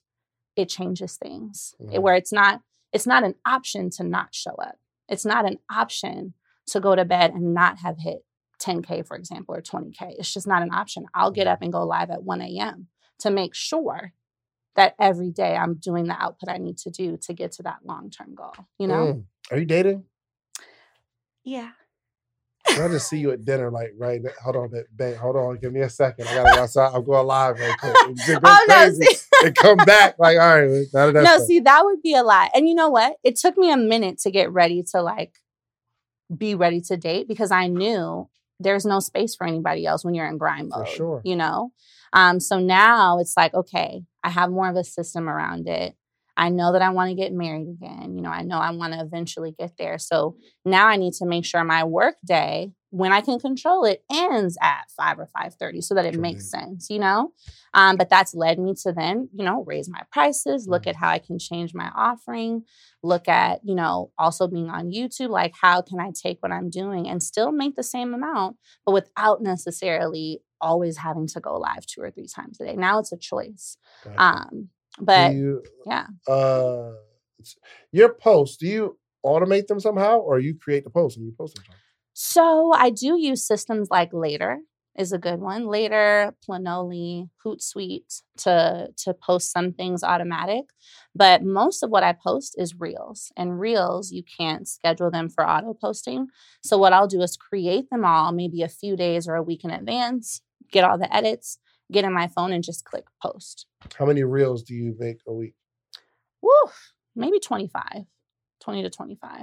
it 0.56 0.70
changes 0.70 1.18
things. 1.18 1.76
It- 1.80 1.86
Mhm. 2.00 2.02
where 2.02 2.16
it's 2.16 2.32
not 2.32 2.62
it's 2.94 3.06
not 3.06 3.24
an 3.26 3.36
option 3.46 3.90
to 3.90 4.02
not 4.04 4.34
show 4.34 4.56
up. 4.56 4.78
It's 5.10 5.26
not 5.26 5.46
an 5.46 5.60
option 5.70 6.34
to 6.68 6.80
go 6.80 6.96
to 6.96 7.04
bed 7.04 7.34
and 7.34 7.54
not 7.54 7.80
have 7.80 7.98
hit 8.00 8.26
10K, 8.60 9.02
for 9.04 9.18
example, 9.18 9.54
or 9.54 9.62
20K. 9.62 10.16
It's 10.18 10.34
just 10.34 10.48
not 10.48 10.62
an 10.64 10.74
option. 10.74 11.06
I'll 11.14 11.30
get 11.32 11.48
up 11.48 11.62
and 11.62 11.72
go 11.72 11.84
live 11.86 12.10
at 12.10 12.24
1 12.24 12.42
a.m. 12.42 12.88
to 13.20 13.30
make 13.30 13.54
sure 13.54 14.14
that 14.78 14.96
every 15.00 15.32
day 15.32 15.56
I'm 15.58 15.76
doing 15.76 16.06
the 16.06 16.14
output 16.14 16.50
I 16.50 16.58
need 16.58 16.78
to 16.80 16.90
do 16.90 17.18
to 17.24 17.34
get 17.34 17.52
to 17.54 17.64
that 17.64 17.80
long 17.84 18.10
term 18.10 18.34
goal. 18.36 18.54
You 18.80 18.88
know? 18.88 19.14
Mm. 19.14 19.24
Are 19.52 19.58
you 19.60 19.66
dating? 19.66 20.06
Yeah. 21.44 21.72
I 22.70 22.88
just 22.90 23.10
see 23.10 23.18
you 23.18 23.32
at 23.32 23.46
dinner, 23.46 23.72
like 23.72 23.94
right. 23.98 24.22
now. 24.22 24.30
Hold 24.44 24.56
on, 24.58 24.72
babe. 24.96 25.16
Hold 25.18 25.36
on, 25.38 25.58
give 25.58 25.72
me 25.72 25.80
a 25.82 25.90
second. 25.90 26.28
I 26.28 26.36
gotta 26.36 26.56
go 26.56 26.62
outside. 26.64 26.92
I'm 26.94 27.04
going 27.06 27.26
live 27.26 27.58
right 27.60 27.78
quick. 27.80 27.94
Go 28.28 28.40
Oh, 28.44 28.66
no. 28.68 28.76
crazy 28.76 29.06
See, 29.06 29.26
and 29.46 29.56
come 29.56 29.78
back. 29.78 30.16
Like, 30.20 30.38
all 30.38 30.60
right, 30.62 30.86
none 30.94 31.08
of 31.08 31.14
that 31.14 31.24
no, 31.24 31.36
stuff. 31.38 31.48
see, 31.48 31.60
that 31.62 31.86
would 31.86 32.02
be 32.02 32.14
a 32.14 32.24
lot. 32.24 32.52
And 32.54 32.68
you 32.68 32.76
know 32.76 32.90
what? 32.90 33.16
It 33.24 33.38
took 33.38 33.58
me 33.58 33.72
a 33.72 33.78
minute 33.78 34.20
to 34.20 34.32
get 34.32 34.52
ready 34.52 34.84
to 34.92 35.02
like 35.02 35.36
be 36.36 36.56
ready 36.56 36.82
to 36.82 36.98
date 36.98 37.28
because 37.30 37.52
I 37.52 37.68
knew 37.68 38.28
there's 38.60 38.86
no 38.86 39.00
space 39.00 39.34
for 39.36 39.48
anybody 39.48 39.86
else 39.86 40.04
when 40.04 40.14
you're 40.14 40.28
in 40.28 40.38
grind 40.38 40.72
For 40.74 40.80
mode. 40.80 40.90
sure. 40.90 41.22
You 41.24 41.38
know? 41.38 41.72
Um, 42.14 42.40
so 42.40 42.60
now 42.60 43.20
it's 43.20 43.38
like, 43.38 43.54
okay, 43.54 44.04
I 44.28 44.30
have 44.30 44.52
more 44.52 44.70
of 44.70 44.76
a 44.76 44.84
system 44.84 45.30
around 45.30 45.68
it. 45.68 45.96
I 46.36 46.50
know 46.50 46.74
that 46.74 46.84
I 46.84 46.92
want 46.92 47.10
to 47.10 47.16
get 47.16 47.34
married 47.34 47.68
again. 47.68 48.14
You 48.16 48.22
know, 48.22 48.30
I 48.30 48.44
know 48.44 48.58
I 48.58 48.72
want 48.72 48.94
to 48.94 49.00
eventually 49.00 49.56
get 49.58 49.72
there. 49.78 49.98
So 49.98 50.36
now 50.66 50.86
I 50.86 50.98
need 50.98 51.14
to 51.14 51.26
make 51.26 51.46
sure 51.46 51.64
my 51.64 51.84
work 51.84 52.16
day, 52.24 52.74
when 52.90 53.12
I 53.12 53.22
can 53.22 53.40
control 53.40 53.86
it, 53.86 54.04
ends 54.12 54.58
at 54.62 54.84
five 54.96 55.18
or 55.20 55.28
five 55.28 55.56
thirty, 55.56 55.82
so 55.82 55.96
that 55.96 56.06
it 56.06 56.20
makes 56.20 56.50
sense. 56.50 56.90
You 56.90 57.00
know, 57.00 57.32
um, 57.74 57.98
but 57.98 58.10
that's 58.10 58.34
led 58.34 58.60
me 58.60 58.76
to 58.84 58.94
then, 58.94 59.30
you 59.34 59.44
know, 59.44 59.64
raise 59.66 59.90
my 59.90 60.04
prices, 60.12 60.68
look 60.68 60.88
at 60.88 60.96
how 60.96 61.10
I 61.10 61.20
can 61.20 61.40
change 61.40 61.74
my 61.74 61.90
offering, 61.96 62.64
look 63.04 63.28
at, 63.28 63.60
you 63.64 63.76
know, 63.76 64.12
also 64.18 64.48
being 64.48 64.70
on 64.70 64.92
YouTube, 64.92 65.30
like 65.30 65.54
how 65.60 65.82
can 65.82 66.00
I 66.00 66.12
take 66.12 66.38
what 66.42 66.52
I'm 66.52 66.70
doing 66.70 67.08
and 67.10 67.22
still 67.22 67.52
make 67.52 67.76
the 67.76 67.84
same 67.84 68.14
amount, 68.14 68.58
but 68.86 68.94
without 68.94 69.42
necessarily 69.42 70.42
always 70.62 70.98
having 70.98 71.28
to 71.28 71.40
go 71.40 71.58
live 71.58 71.86
two 71.86 72.02
or 72.02 72.12
three 72.12 72.28
times 72.28 72.60
a 72.60 72.66
day. 72.66 72.76
Now 72.76 73.00
it's 73.00 73.12
a 73.12 73.18
choice. 73.18 73.78
Gotcha. 74.04 74.22
Um, 74.22 74.70
but 75.00 75.34
you, 75.34 75.64
yeah. 75.86 76.08
uh, 76.28 76.94
your 77.92 78.14
posts, 78.14 78.58
do 78.58 78.68
you 78.68 78.98
automate 79.26 79.68
them 79.68 79.80
somehow, 79.80 80.18
or 80.18 80.40
you 80.40 80.56
create 80.56 80.84
the 80.84 80.90
post 80.90 81.18
and 81.18 81.26
you 81.26 81.34
post 81.38 81.56
them? 81.56 81.66
So 82.14 82.72
I 82.74 82.90
do 82.90 83.20
use 83.20 83.46
systems 83.46 83.90
like 83.92 84.10
Later. 84.12 84.60
is 84.98 85.12
a 85.12 85.20
good 85.20 85.40
one. 85.40 85.68
Later, 85.68 86.34
Planoly, 86.48 87.30
Hootsuite 87.46 88.22
to 88.38 88.88
to 88.98 89.14
post 89.14 89.52
some 89.52 89.72
things 89.72 90.04
automatic, 90.04 90.66
but 91.16 91.44
most 91.44 91.84
of 91.84 91.90
what 91.90 92.04
I 92.04 92.14
post 92.14 92.56
is 92.58 92.80
reels. 92.80 93.32
And 93.38 93.60
reels, 93.60 94.12
you 94.12 94.24
can't 94.40 94.68
schedule 94.68 95.12
them 95.12 95.30
for 95.30 95.48
auto 95.48 95.74
posting. 95.74 96.28
So 96.64 96.78
what 96.78 96.94
I'll 96.94 97.08
do 97.08 97.22
is 97.22 97.38
create 97.38 97.90
them 97.92 98.04
all 98.04 98.32
maybe 98.32 98.64
a 98.64 98.70
few 98.70 98.96
days 98.98 99.28
or 99.28 99.36
a 99.36 99.44
week 99.44 99.64
in 99.64 99.70
advance, 99.70 100.42
get 100.72 100.84
all 100.84 100.98
the 100.98 101.14
edits, 101.14 101.60
get 101.92 102.06
in 102.06 102.14
my 102.14 102.28
phone 102.28 102.52
and 102.52 102.64
just 102.64 102.86
click 102.86 103.06
post. 103.22 103.66
How 103.98 104.06
many 104.06 104.24
reels 104.24 104.64
do 104.64 104.74
you 104.74 104.96
make 105.00 105.20
a 105.28 105.34
week? 105.34 105.56
Woo, 106.42 106.52
maybe 107.16 107.40
25. 107.40 108.06
20 108.60 108.84
to 108.84 108.90
25. 108.90 109.42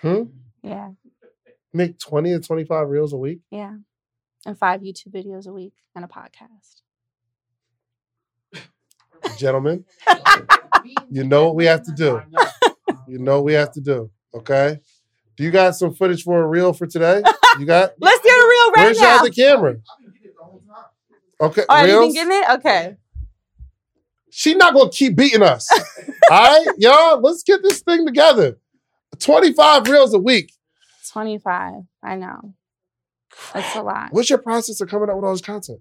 Hmm? 0.00 0.22
Yeah. 0.62 0.90
Make 1.72 1.98
20 1.98 2.32
to 2.32 2.40
25 2.40 2.88
reels 2.88 3.12
a 3.12 3.16
week? 3.16 3.40
Yeah. 3.50 3.74
And 4.46 4.58
five 4.58 4.82
YouTube 4.82 5.12
videos 5.12 5.46
a 5.46 5.52
week 5.52 5.72
and 5.96 6.04
a 6.04 6.08
podcast. 6.08 6.82
Gentlemen, 9.38 9.84
you 11.10 11.24
know 11.24 11.46
what 11.46 11.56
we 11.56 11.64
have 11.64 11.82
to 11.84 11.92
do. 11.92 12.20
You 13.06 13.18
know 13.18 13.36
what 13.36 13.44
we 13.44 13.52
have 13.52 13.72
to 13.72 13.80
do. 13.82 14.10
Okay. 14.34 14.78
Do 15.36 15.44
you 15.44 15.50
got 15.50 15.74
some 15.76 15.92
footage 15.94 16.22
for 16.22 16.42
a 16.42 16.46
reel 16.46 16.72
for 16.72 16.86
today? 16.86 17.22
You 17.56 17.66
got 17.66 17.92
Let's 18.00 18.20
get 18.24 18.32
a 18.32 18.48
reel 18.48 18.72
right 18.72 18.74
now. 18.76 18.82
where's 18.82 19.00
now. 19.00 19.14
y'all 19.14 19.24
the 19.24 19.30
camera? 19.30 19.76
Okay. 21.40 21.62
Oh, 21.68 21.80
you 21.82 21.86
been 21.86 21.98
reels? 22.00 22.14
getting 22.14 22.32
it? 22.32 22.50
Okay. 22.54 22.96
She 24.30 24.54
not 24.54 24.74
gonna 24.74 24.90
keep 24.90 25.14
beating 25.14 25.42
us. 25.42 25.68
All 26.32 26.64
right, 26.64 26.66
y'all, 26.78 27.20
let's 27.20 27.44
get 27.44 27.62
this 27.62 27.80
thing 27.80 28.04
together. 28.06 28.58
25 29.20 29.86
reels 29.86 30.14
a 30.14 30.18
week. 30.18 30.52
25. 31.12 31.74
I 32.02 32.16
know. 32.16 32.54
That's 33.52 33.76
a 33.76 33.82
lot. 33.82 34.08
What's 34.12 34.30
your 34.30 34.40
process 34.40 34.80
of 34.80 34.88
coming 34.88 35.08
up 35.08 35.14
with 35.14 35.24
all 35.24 35.32
this 35.32 35.40
content? 35.40 35.78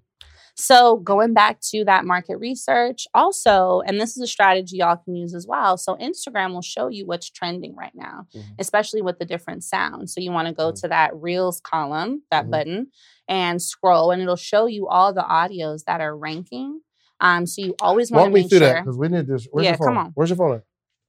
So, 0.55 0.97
going 0.97 1.33
back 1.33 1.59
to 1.71 1.83
that 1.85 2.05
market 2.05 2.37
research, 2.37 3.07
also, 3.13 3.81
and 3.87 3.99
this 3.99 4.15
is 4.15 4.21
a 4.21 4.27
strategy 4.27 4.77
y'all 4.77 4.97
can 4.97 5.15
use 5.15 5.33
as 5.33 5.47
well. 5.47 5.77
So, 5.77 5.95
Instagram 5.95 6.53
will 6.53 6.61
show 6.61 6.89
you 6.89 7.05
what's 7.07 7.29
trending 7.29 7.75
right 7.75 7.93
now, 7.95 8.27
Mhm. 8.35 8.43
especially 8.59 9.01
with 9.01 9.17
the 9.17 9.25
different 9.25 9.63
sounds. 9.63 10.13
So, 10.13 10.21
you 10.21 10.31
want 10.31 10.47
to 10.47 10.53
go 10.53 10.71
Mhm. 10.71 10.81
to 10.81 10.87
that 10.89 11.15
Reels 11.15 11.59
column, 11.59 12.23
that 12.29 12.45
Mhm. 12.45 12.51
button, 12.51 12.87
and 13.27 13.61
scroll, 13.61 14.11
and 14.11 14.21
it'll 14.21 14.35
show 14.35 14.67
you 14.67 14.87
all 14.87 15.11
the 15.11 15.23
audios 15.23 15.85
that 15.85 16.01
are 16.01 16.15
ranking. 16.15 16.81
Um, 17.19 17.47
so, 17.47 17.61
you 17.63 17.75
always 17.81 18.11
want 18.11 18.21
Walk 18.23 18.29
to 18.29 18.33
me 18.35 18.41
make 18.41 18.49
through 18.49 18.59
sure. 18.59 18.67
that 18.73 18.83
because 18.83 18.97
we 18.97 19.07
need 19.07 19.25
this. 19.27 19.47
Where's 19.51 19.65
Yeah, 19.65 19.71
your 19.71 19.77
phone? 19.77 19.87
come 19.87 19.97
on. 19.97 20.11
Where's 20.13 20.29
your 20.29 20.37
phone? 20.37 20.55
At? 20.57 20.63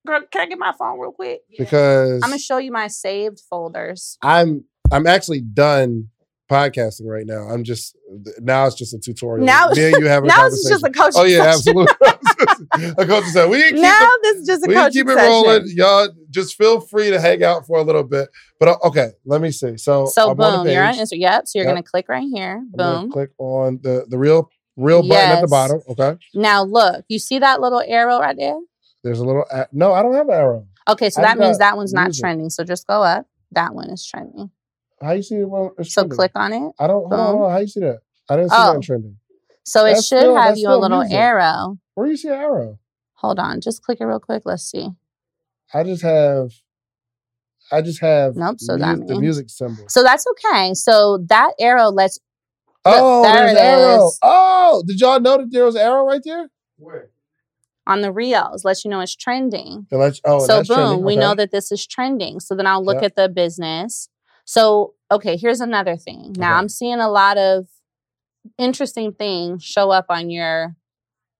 Girl, 0.07 0.21
can 0.31 0.41
I 0.43 0.47
get 0.47 0.59
my 0.59 0.73
phone 0.73 0.99
real 0.99 1.13
quick? 1.13 1.43
Because 1.57 2.23
I'm 2.23 2.31
gonna 2.31 2.39
show 2.39 2.59
you 2.59 2.71
my 2.73 2.87
saved 2.89 3.41
folders. 3.41 4.17
I'm 4.23 4.65
I'm 4.93 5.07
actually 5.07 5.41
done 5.41 6.11
podcasting 6.51 7.07
right 7.07 7.27
now. 7.27 7.49
I'm 7.49 7.65
just 7.65 7.97
now 8.41 8.67
it's 8.67 8.77
just 8.77 8.95
a 8.95 8.99
tutorial. 8.99 9.47
Now- 9.47 9.69
me 9.71 9.85
and 9.93 9.97
you 10.03 10.07
have 10.09 10.25
a 10.25 10.27
Now 10.27 10.45
this 10.49 10.61
is 10.61 10.69
just 10.69 10.85
a 10.85 10.91
coaching 10.91 11.21
Oh 11.21 11.25
yeah, 11.25 11.53
session. 11.53 11.79
absolutely. 11.79 12.95
a 12.99 13.07
coach 13.07 13.25
said 13.27 13.49
we 13.49 13.63
can 13.71 13.81
now 13.81 13.99
it, 14.03 14.21
this 14.23 14.37
is 14.39 14.47
just 14.47 14.65
a 14.65 14.69
we 14.69 14.75
coaching 14.75 14.93
keep 14.93 15.09
it 15.09 15.15
session. 15.15 15.31
rolling. 15.31 15.63
Y'all 15.75 16.09
just 16.31 16.57
feel 16.57 16.81
free 16.81 17.11
to 17.11 17.21
hang 17.21 17.43
out 17.43 17.67
for 17.67 17.79
a 17.79 17.83
little 17.83 18.03
bit. 18.03 18.29
But 18.61 18.69
uh, 18.69 18.77
okay, 18.85 19.11
let 19.25 19.41
me 19.41 19.51
see. 19.51 19.77
So 19.77 20.07
So 20.07 20.31
I'm 20.31 20.41
on 20.41 20.59
boom, 20.59 20.67
the 20.67 20.73
you're 20.73 20.85
on. 20.85 20.95
Instagram. 20.95 21.21
Yep. 21.21 21.49
So 21.49 21.59
you're 21.59 21.67
Yep. 21.67 21.75
gonna 21.75 21.83
click 21.83 22.09
right 22.09 22.27
here. 22.33 22.63
Boom. 22.73 23.11
click 23.11 23.31
on 23.39 23.81
the 23.83 24.05
the 24.09 24.19
real 24.19 24.51
real 24.77 25.03
button 25.07 25.31
at 25.31 25.41
the 25.41 25.49
bottom. 25.49 25.81
Okay. 25.89 26.17
Now 26.35 26.63
look, 26.65 27.05
you 27.09 27.19
see 27.19 27.39
that 27.39 27.61
little 27.61 27.83
arrow 27.87 28.19
right 28.21 28.37
there? 28.37 28.59
There's 29.03 29.19
a 29.21 29.25
little 29.25 29.45
no, 29.73 29.93
I 29.93 30.03
don't 30.03 30.15
have 30.15 30.29
an 30.29 30.35
arrow. 30.35 30.67
Okay, 30.89 31.09
so 31.11 31.23
I 31.23 31.27
that 31.27 31.39
means 31.39 31.59
that 31.59 31.77
one's 31.77 31.93
not 31.95 32.13
trending. 32.13 32.51
So 32.51 32.65
just 32.65 32.87
go 32.87 33.03
up. 33.03 33.27
That 33.53 33.75
one 33.75 33.89
is 33.91 34.05
trending. 34.07 34.51
How 35.03 35.13
you 35.13 35.23
see 35.23 35.37
it? 35.37 35.49
Well, 35.49 35.73
it's 35.79 35.93
So 35.93 36.03
trending? 36.03 36.17
click 36.17 36.33
on 36.35 36.53
it. 36.53 36.73
I 36.79 36.87
don't 36.87 37.01
hold 37.03 37.13
on, 37.13 37.19
boom. 37.19 37.27
hold 37.27 37.43
on. 37.47 37.51
How 37.53 37.59
you 37.59 37.67
see 37.67 37.81
that? 37.81 38.01
I 38.29 38.37
didn't 38.37 38.51
see 38.51 38.57
Oh. 38.59 38.75
that 38.75 38.83
trending. 38.83 39.17
So 39.65 39.85
it 39.87 39.95
That's 39.95 40.07
should 40.07 40.19
still- 40.21 40.37
have 40.37 40.57
you 40.59 40.69
a 40.71 40.77
little 40.77 41.01
music. 41.01 41.17
arrow. 41.19 41.79
Where 41.95 42.07
do 42.07 42.11
you 42.11 42.17
see 42.17 42.29
an 42.29 42.35
arrow? 42.35 42.79
Hold 43.15 43.39
on, 43.39 43.61
just 43.61 43.83
click 43.83 43.99
it 44.01 44.05
real 44.05 44.21
quick. 44.21 44.43
Let's 44.45 44.63
see. 44.65 44.91
I 45.73 45.83
just 45.83 46.03
have 46.03 46.53
I 47.73 47.81
just 47.81 48.01
have 48.03 48.37
Nope, 48.37 48.61
so 48.61 48.77
that 48.77 48.99
mu- 48.99 49.07
the 49.07 49.19
music 49.19 49.49
symbol. 49.49 49.85
So 49.89 50.03
that's 50.03 50.27
okay. 50.33 50.75
So 50.75 51.19
that 51.29 51.55
arrow 51.59 51.89
lets 51.89 52.19
Oh, 52.85 53.23
there 53.23 53.47
there's 53.47 53.53
it 53.57 53.61
arrow. 53.61 54.07
is. 54.09 54.19
Oh, 54.21 54.83
did 54.87 55.01
y'all 55.01 55.19
know 55.19 55.39
that 55.39 55.51
there 55.51 55.65
was 55.65 55.75
an 55.75 55.81
arrow 55.81 56.05
right 56.05 56.21
there? 56.25 56.51
Where? 56.79 57.11
on 57.87 58.01
the 58.01 58.11
reels, 58.11 58.65
lets 58.65 58.83
you 58.83 58.91
know 58.91 59.01
it's 59.01 59.15
trending. 59.15 59.87
And 59.91 60.01
that's- 60.01 60.19
oh, 60.25 60.41
so 60.41 60.57
that's 60.57 60.69
boom, 60.69 60.77
trending. 60.77 61.05
we 61.05 61.13
Okay. 61.15 61.21
know 61.21 61.35
that 61.35 61.51
this 61.51 61.71
is 61.71 61.87
trending. 61.87 62.41
So 62.41 62.55
then 62.55 62.67
I'll 62.67 62.83
look 62.83 63.01
Yeah. 63.01 63.07
at 63.07 63.15
the 63.17 63.29
business. 63.29 64.09
So 64.45 64.95
okay, 65.11 65.37
here's 65.37 65.61
another 65.61 65.97
thing. 65.97 66.35
Now 66.37 66.53
Okay. 66.53 66.59
I'm 66.59 66.69
seeing 66.69 67.01
a 67.01 67.09
lot 67.11 67.39
of 67.39 67.67
interesting 68.59 69.13
things 69.13 69.63
show 69.65 69.91
up 69.91 70.07
on 70.09 70.31
your 70.31 70.77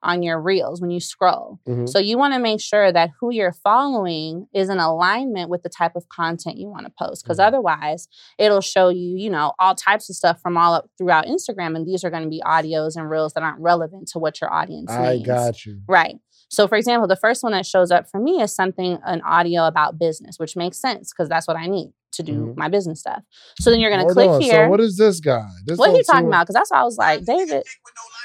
on 0.03 0.23
your 0.23 0.39
reels 0.39 0.83
when 0.83 0.91
you 0.91 1.01
scroll. 1.01 1.59
Mhm. 1.67 1.89
So 1.89 1.99
you 1.99 2.19
want 2.19 2.35
to 2.35 2.39
make 2.39 2.61
sure 2.61 2.93
that 2.93 3.09
who 3.19 3.33
you're 3.33 3.55
following 3.55 4.47
is 4.53 4.69
in 4.69 4.79
alignment 4.79 5.49
with 5.49 5.63
the 5.63 5.71
type 5.71 5.97
of 5.97 6.11
content 6.11 6.59
you 6.59 6.69
want 6.69 6.85
to 6.85 6.93
post 6.99 7.25
because 7.25 7.39
Mhm. 7.39 7.47
otherwise 7.47 8.07
it'll 8.39 8.61
show 8.61 8.91
you, 8.91 9.17
you 9.17 9.31
know, 9.31 9.55
all 9.59 9.75
types 9.75 10.11
of 10.11 10.17
stuff 10.17 10.43
from 10.43 10.59
all 10.59 10.75
up 10.75 10.91
throughout 10.99 11.25
Instagram 11.25 11.75
and 11.75 11.87
these 11.87 12.05
are 12.05 12.11
going 12.11 12.23
to 12.23 12.29
be 12.29 12.43
audios 12.45 12.97
and 12.97 13.09
reels 13.09 13.33
that 13.33 13.43
aren't 13.43 13.61
relevant 13.61 14.07
to 14.09 14.19
what 14.19 14.43
your 14.43 14.53
audience 14.53 14.91
I 14.93 15.15
needs. 15.15 15.27
got 15.27 15.65
you. 15.65 15.81
Right. 15.89 16.17
So, 16.51 16.69
for 16.69 16.77
example, 16.77 17.09
the 17.09 17.17
first 17.17 17.43
one 17.43 17.53
that 17.53 17.65
shows 17.65 17.91
up 17.91 18.07
for 18.07 18.21
me 18.21 18.43
is 18.43 18.55
something, 18.55 18.99
an 19.07 19.23
audio 19.23 19.67
about 19.67 19.99
business, 19.99 20.39
which 20.39 20.55
makes 20.55 20.79
sense 20.79 21.15
because 21.15 21.31
that's 21.31 21.49
what 21.49 21.57
I 21.57 21.67
need 21.67 21.95
to 22.17 22.23
do 22.23 22.33
Mhm. 22.49 22.57
my 22.57 22.69
business 22.69 23.01
stuff. 23.01 23.23
So 23.61 23.71
then 23.71 23.81
you're 23.81 23.91
going 23.91 24.01
to 24.01 24.05
Hold 24.05 24.15
click 24.15 24.29
on. 24.31 24.41
here. 24.41 24.67
So 24.67 24.71
what 24.71 24.81
is 24.81 24.97
this 24.97 25.21
guy? 25.21 25.47
This 25.67 25.79
what 25.79 25.87
don't 25.87 25.97
he 25.97 26.03
talking 26.03 26.21
seem- 26.23 26.29
about? 26.29 26.47
Because 26.47 26.55
that's 26.55 26.71
why 26.71 26.81
I 26.81 26.85
was 26.85 26.97
like, 26.97 27.25
David, 27.25 27.65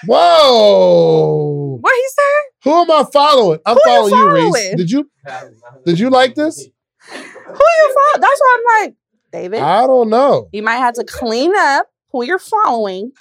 Whoa! 0.08 1.78
what 1.82 1.94
he 1.96 2.04
said? 2.10 2.72
Who 2.72 2.82
am 2.82 2.92
I 2.92 3.06
following? 3.12 3.60
I'm 3.66 3.76
Who 3.76 3.82
you 3.86 3.96
following 4.10 4.14
you, 4.38 4.52
Reese. 4.54 4.76
Did 4.76 4.92
you 4.92 5.10
did 5.86 6.00
you 6.00 6.10
like 6.10 6.36
this? 6.36 6.68
Who 7.12 7.18
you 7.18 7.94
follow? 7.94 8.22
That's 8.22 8.40
why 8.42 8.58
I'm 8.58 8.84
like, 8.86 8.96
David, 9.32 9.60
I 9.62 9.86
don't 9.88 10.10
know. 10.10 10.50
you 10.52 10.64
might 10.64 10.78
have 10.78 10.96
to 10.96 11.04
clean 11.04 11.52
up 11.58 11.88
who 12.12 12.24
you're 12.26 12.40
following, 12.40 13.12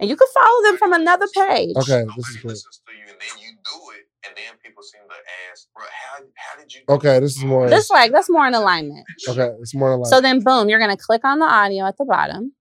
and 0.00 0.08
you 0.08 0.16
can 0.16 0.28
follow 0.34 0.62
them 0.64 0.78
from 0.78 0.92
another 0.92 1.26
page. 1.34 1.76
Okay, 1.76 2.04
this 2.16 2.28
is 2.30 2.36
good. 2.36 2.48
listens 2.48 2.80
to 2.86 2.92
you 2.94 3.02
and 3.10 3.16
then 3.20 3.42
you 3.42 3.50
do 3.52 3.90
it, 3.96 4.01
and 4.26 4.36
then 4.36 4.58
people 4.64 4.82
seem 4.82 5.00
to 5.08 5.14
ask, 5.50 5.66
bro, 5.74 5.84
how, 5.84 6.24
how 6.36 6.60
did 6.60 6.72
you 6.72 6.80
Okay, 6.88 7.18
this 7.20 7.36
is 7.36 7.44
more. 7.44 7.68
This 7.68 7.90
like 7.90 8.12
that's 8.12 8.30
more 8.30 8.46
in 8.46 8.54
alignment. 8.54 9.04
Okay, 9.28 9.50
it's 9.60 9.74
more 9.74 9.96
like 9.96 10.06
So 10.08 10.20
then, 10.20 10.40
boom, 10.40 10.68
you're 10.68 10.78
gonna 10.80 10.96
click 10.96 11.24
on 11.24 11.38
the 11.38 11.46
audio 11.46 11.86
at 11.86 11.96
the 11.98 12.04
bottom. 12.04 12.52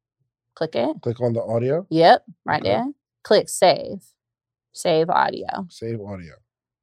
Click 0.56 0.76
it. 0.76 0.98
click 1.02 1.20
on 1.22 1.34
the 1.34 1.42
audio, 1.42 1.86
Yep, 1.90 2.24
right 2.46 2.62
Okay. 2.62 2.70
there. 2.70 2.86
Click 3.24 3.50
save. 3.50 4.04
Save 4.74 5.10
audio. 5.10 5.48
save 5.70 6.00
audio. 6.02 6.34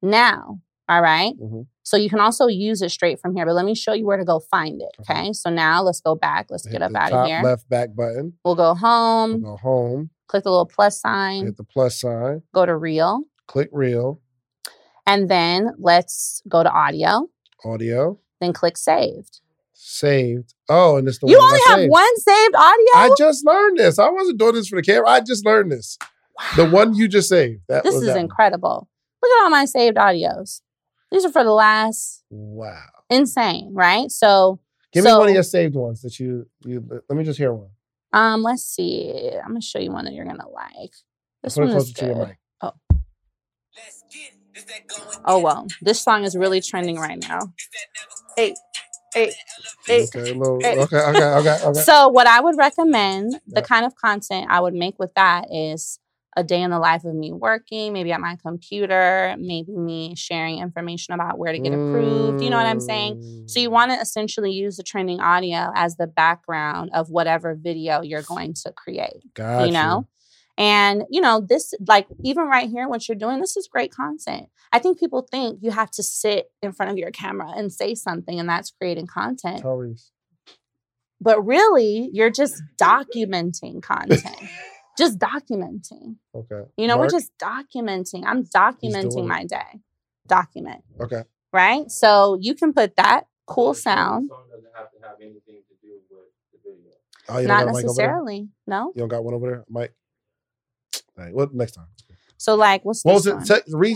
Now, 0.01 0.59
all 0.87 1.01
right. 1.01 1.33
Mhm. 1.39 1.67
So 1.83 1.97
you 1.97 2.09
can 2.09 2.19
also 2.19 2.47
use 2.47 2.81
it 2.81 2.89
straight 2.91 3.19
from 3.19 3.35
here, 3.35 3.45
but 3.45 3.53
let 3.53 3.65
me 3.65 3.73
show 3.75 3.93
you 3.93 4.05
where 4.05 4.17
to 4.17 4.23
go 4.25 4.39
find 4.39 4.81
it. 4.81 4.89
Okay. 5.01 5.19
Okay. 5.21 5.33
So 5.33 5.49
now 5.49 5.81
let's 5.81 5.99
go 6.01 6.15
back. 6.15 6.47
Let's 6.49 6.65
Hit 6.65 6.73
get 6.73 6.81
up 6.83 6.95
out 6.95 7.11
of 7.11 7.25
here. 7.27 7.41
left 7.43 7.67
back 7.69 7.95
button. 7.95 8.33
We'll 8.45 8.55
go 8.55 8.73
home, 8.75 9.41
We'll 9.41 9.53
go 9.53 9.57
home. 9.57 10.09
click 10.27 10.43
the 10.43 10.51
little 10.51 10.65
plus 10.67 10.99
sign, 11.01 11.45
Hit 11.47 11.57
the 11.57 11.63
plus 11.63 11.99
sign. 11.99 12.43
go 12.53 12.65
to 12.65 12.75
reel, 12.77 13.23
Click 13.47 13.69
reel 13.71 14.21
and 15.05 15.29
then 15.29 15.71
let's 15.77 16.41
go 16.47 16.63
to 16.63 16.69
audio, 16.71 17.29
audio. 17.65 18.19
then 18.39 18.53
click 18.53 18.77
saved. 18.77 19.41
Saved. 19.73 20.53
Oh, 20.67 20.97
and 20.97 21.07
it's 21.07 21.19
the 21.19 21.25
one. 21.25 21.31
you 21.31 21.37
one 21.39 21.45
only 21.47 21.59
I 21.65 21.69
have 21.69 21.79
saved. 21.79 21.91
one 21.91 22.17
saved 22.19 22.55
audio? 22.55 22.87
I 22.95 23.09
just 23.17 23.45
learned 23.45 23.77
this. 23.77 23.97
I 23.99 24.09
wasn't 24.09 24.37
doing 24.37 24.55
this 24.55 24.67
for 24.67 24.75
the 24.75 24.81
camera. 24.83 25.09
I 25.09 25.21
just 25.21 25.45
learned 25.45 25.71
this. 25.71 25.97
The 26.55 26.69
one 26.69 26.93
you 26.93 27.07
just 27.07 27.29
saved. 27.29 27.61
That 27.69 27.83
this 27.83 27.93
was 27.95 28.03
is 28.03 28.07
that 28.09 28.15
one. 28.15 28.25
incredible. 28.25 28.89
Look 29.21 29.31
at 29.31 29.43
all 29.43 29.49
my 29.49 29.65
saved 29.65 29.97
audios. 29.97 30.61
These 31.11 31.25
are 31.25 31.31
for 31.31 31.43
the 31.43 31.51
last 31.51 32.23
Wow. 32.29 32.83
insane, 33.09 33.71
right? 33.73 34.11
So 34.11 34.59
Give 34.91 35.03
me 35.05 35.11
one 35.11 35.27
of 35.29 35.33
your 35.33 35.43
saved 35.43 35.75
ones 35.75 36.01
that 36.01 36.19
you 36.19 36.47
you. 36.65 36.83
Let 37.09 37.17
me 37.17 37.23
just 37.23 37.37
hear 37.39 37.53
one. 37.53 37.69
um 38.13 38.43
let's 38.43 38.63
see. 38.63 39.31
I'm 39.33 39.49
gonna 39.49 39.61
show 39.61 39.79
you 39.79 39.91
one 39.91 40.05
that 40.05 40.13
you're 40.13 40.25
gonna 40.25 40.47
like. 40.49 40.93
This 41.43 41.55
Put 41.55 41.61
one 41.61 41.69
is 41.69 41.73
closer 41.73 41.93
to 41.93 42.05
your 42.05 42.15
good. 42.15 42.35
Oh 45.25 45.39
well, 45.39 45.67
this 45.81 46.01
song 46.01 46.23
is 46.23 46.35
really 46.35 46.61
trending 46.61 46.97
right 46.97 47.19
now. 47.19 47.53
Hey, 48.35 48.55
hey, 49.13 49.33
hey. 49.87 50.03
Okay, 50.03 50.33
little, 50.33 50.59
hey. 50.63 50.75
okay, 50.83 50.97
okay, 50.97 51.23
okay, 51.23 51.57
okay. 51.63 51.81
So 51.83 52.07
what 52.09 52.27
I 52.27 52.41
would 52.41 52.57
recommend, 52.57 53.39
the 53.47 53.61
kind 53.61 53.85
of 53.85 53.95
content 53.95 54.47
I 54.49 54.59
would 54.59 54.73
make 54.73 54.99
with 54.99 55.13
that 55.15 55.45
is 55.51 55.99
a 56.37 56.43
day 56.43 56.61
in 56.61 56.69
the 56.71 56.79
life 56.79 57.03
of 57.05 57.15
me 57.15 57.31
working, 57.31 57.93
maybe 57.93 58.11
at 58.11 58.21
my 58.21 58.37
computer, 58.41 59.35
maybe 59.39 59.71
me 59.75 60.15
sharing 60.15 60.59
information 60.59 61.13
about 61.13 61.37
where 61.37 61.51
to 61.51 61.59
get 61.59 61.73
approved. 61.73 62.41
You 62.41 62.49
know 62.49 62.57
what 62.57 62.67
I'm 62.67 62.79
saying? 62.79 63.17
So 63.45 63.59
you 63.59 63.69
Mm, 63.69 63.73
want 63.73 63.91
to 63.91 63.99
essentially 63.99 64.51
use 64.51 64.77
the 64.77 64.83
trending 64.83 65.19
audio 65.19 65.71
as 65.75 65.95
the 65.97 66.07
background 66.07 66.91
of 66.93 67.09
whatever 67.09 67.55
video 67.55 68.01
you're 68.01 68.23
going 68.23 68.53
to 68.65 68.71
create. 68.71 69.23
Got 69.33 69.65
you 69.65 69.71
know 69.71 70.07
and 70.59 71.03
you 71.09 71.21
know 71.21 71.41
this 71.41 71.73
like 71.87 72.07
even 72.23 72.45
right 72.45 72.69
here 72.69 72.87
what 72.87 73.07
you're 73.07 73.17
doing 73.17 73.39
this 73.39 73.57
is 73.57 73.67
great 73.67 73.91
content 73.91 74.47
i 74.73 74.77
think 74.77 74.99
people 74.99 75.25
think 75.31 75.59
you 75.63 75.71
have 75.71 75.89
to 75.89 76.03
sit 76.03 76.51
in 76.61 76.71
front 76.71 76.91
of 76.91 76.97
your 76.97 77.09
camera 77.11 77.51
and 77.55 77.73
say 77.73 77.95
something 77.95 78.39
and 78.39 78.47
that's 78.47 78.69
creating 78.69 79.07
content 79.07 79.61
Tell 79.61 79.81
but 81.21 81.45
really 81.45 82.09
you're 82.13 82.29
just 82.29 82.61
documenting 82.81 83.81
content. 83.81 84.37
just 84.97 85.19
documenting. 85.19 86.15
Okay. 86.35 86.63
You 86.77 86.87
know, 86.87 86.97
Mark? 86.97 87.11
we're 87.11 87.19
just 87.19 87.31
documenting. 87.41 88.23
I'm 88.25 88.45
documenting 88.45 89.27
my 89.27 89.45
day. 89.45 89.81
Document, 90.27 90.83
Okay. 91.01 91.23
right? 91.51 91.89
So 91.89 92.37
you 92.39 92.53
can 92.53 92.73
put 92.73 92.95
that 92.97 93.25
cool 93.47 93.73
sound. 93.73 94.29
doesn't 94.29 94.65
have 94.75 94.91
to 94.91 94.97
have 95.07 95.15
anything 95.21 95.63
to 95.67 95.75
do 95.81 95.93
with 96.09 96.19
the 96.53 96.59
video. 96.63 96.91
Oh, 97.27 97.39
you 97.39 97.47
don't 97.47 97.57
Not 97.57 97.57
got 97.57 97.63
a 97.63 97.65
mic 97.65 97.67
over 97.67 97.77
there? 97.77 98.07
necessarily. 98.07 98.49
No. 98.67 98.91
You 98.95 98.99
don't 98.99 99.07
got 99.09 99.23
one 99.23 99.33
over 99.33 99.47
there, 99.49 99.65
Mike. 99.69 99.93
All 101.19 101.25
right. 101.25 101.33
What 101.33 101.53
next 101.53 101.73
time? 101.73 101.87
So 102.37 102.55
like 102.55 102.85
what's 102.85 103.03
What 103.03 103.15
was 103.15 103.27
it? 103.27 103.35
one? 103.35 103.45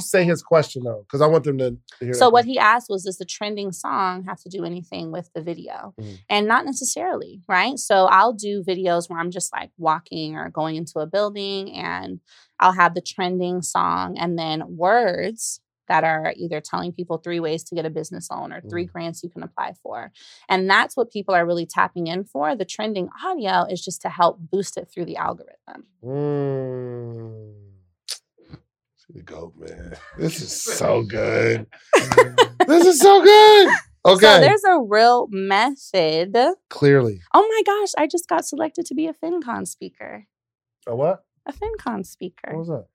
Say, 0.01 0.25
his 0.25 0.43
question 0.43 0.83
though, 0.83 1.05
because 1.07 1.21
I 1.21 1.27
want 1.27 1.45
them 1.45 1.57
to, 1.59 1.77
hear. 2.01 2.13
So 2.13 2.25
what 2.25 2.41
question. 2.41 2.49
he 2.51 2.59
asked 2.59 2.87
was, 2.89 3.05
does 3.05 3.17
the 3.17 3.23
trending 3.25 3.71
song 3.71 4.25
have 4.25 4.41
to 4.41 4.49
do 4.49 4.65
anything 4.65 5.11
with 5.11 5.31
the 5.33 5.41
video? 5.41 5.93
Mhm. 5.99 6.19
And 6.29 6.47
not 6.47 6.65
necessarily, 6.65 7.41
right? 7.47 7.79
So 7.79 8.05
I'll 8.05 8.33
do 8.33 8.61
videos 8.61 9.09
where 9.09 9.19
I'm 9.19 9.31
just 9.31 9.53
like 9.53 9.71
walking 9.77 10.35
or 10.35 10.49
going 10.49 10.75
into 10.75 10.99
a 10.99 11.07
building 11.07 11.73
and 11.73 12.19
I'll 12.59 12.73
have 12.73 12.95
the 12.95 13.01
trending 13.01 13.61
song 13.61 14.17
and 14.17 14.37
then 14.37 14.75
words 14.75 15.61
that 15.87 16.03
are 16.03 16.33
either 16.35 16.61
telling 16.61 16.91
people 16.91 17.17
three 17.17 17.39
ways 17.39 17.63
to 17.65 17.75
get 17.75 17.85
a 17.85 17.89
business 17.89 18.29
loan 18.31 18.53
or 18.53 18.61
3 18.61 18.85
grants 18.85 19.23
you 19.23 19.29
can 19.29 19.43
apply 19.43 19.73
for. 19.81 20.11
And 20.49 20.69
that's 20.69 20.95
what 20.95 21.11
people 21.11 21.35
are 21.35 21.45
really 21.45 21.65
tapping 21.65 22.07
in 22.07 22.23
for. 22.23 22.55
The 22.55 22.65
trending 22.65 23.09
audio 23.23 23.65
is 23.69 23.83
just 23.83 24.01
to 24.03 24.09
help 24.09 24.39
boost 24.39 24.77
it 24.77 24.89
through 24.93 25.05
the 25.05 25.17
algorithm. 25.17 25.85
Mm. 26.03 27.53
See 28.95 29.13
the 29.13 29.21
goat, 29.23 29.53
man. 29.57 29.95
This 30.17 30.41
is 30.41 30.61
so 30.61 31.03
good. 31.03 31.67
this 32.67 32.85
is 32.85 32.99
so 32.99 33.21
good. 33.21 33.73
Okay. 34.05 34.25
So 34.25 34.39
there's 34.39 34.63
a 34.65 34.79
real 34.81 35.27
method. 35.31 36.35
Clearly. 36.69 37.21
Oh 37.33 37.47
my 37.47 37.61
gosh, 37.65 37.91
I 37.97 38.07
just 38.07 38.27
got 38.27 38.45
selected 38.45 38.85
to 38.87 38.95
be 38.95 39.07
a 39.07 39.13
FinCon 39.13 39.67
speaker. 39.67 40.25
A 40.87 40.95
what? 40.95 41.23
A 41.45 41.53
FinCon 41.53 42.05
speaker. 42.05 42.51
What 42.51 42.59
was 42.59 42.67
that? 42.67 42.85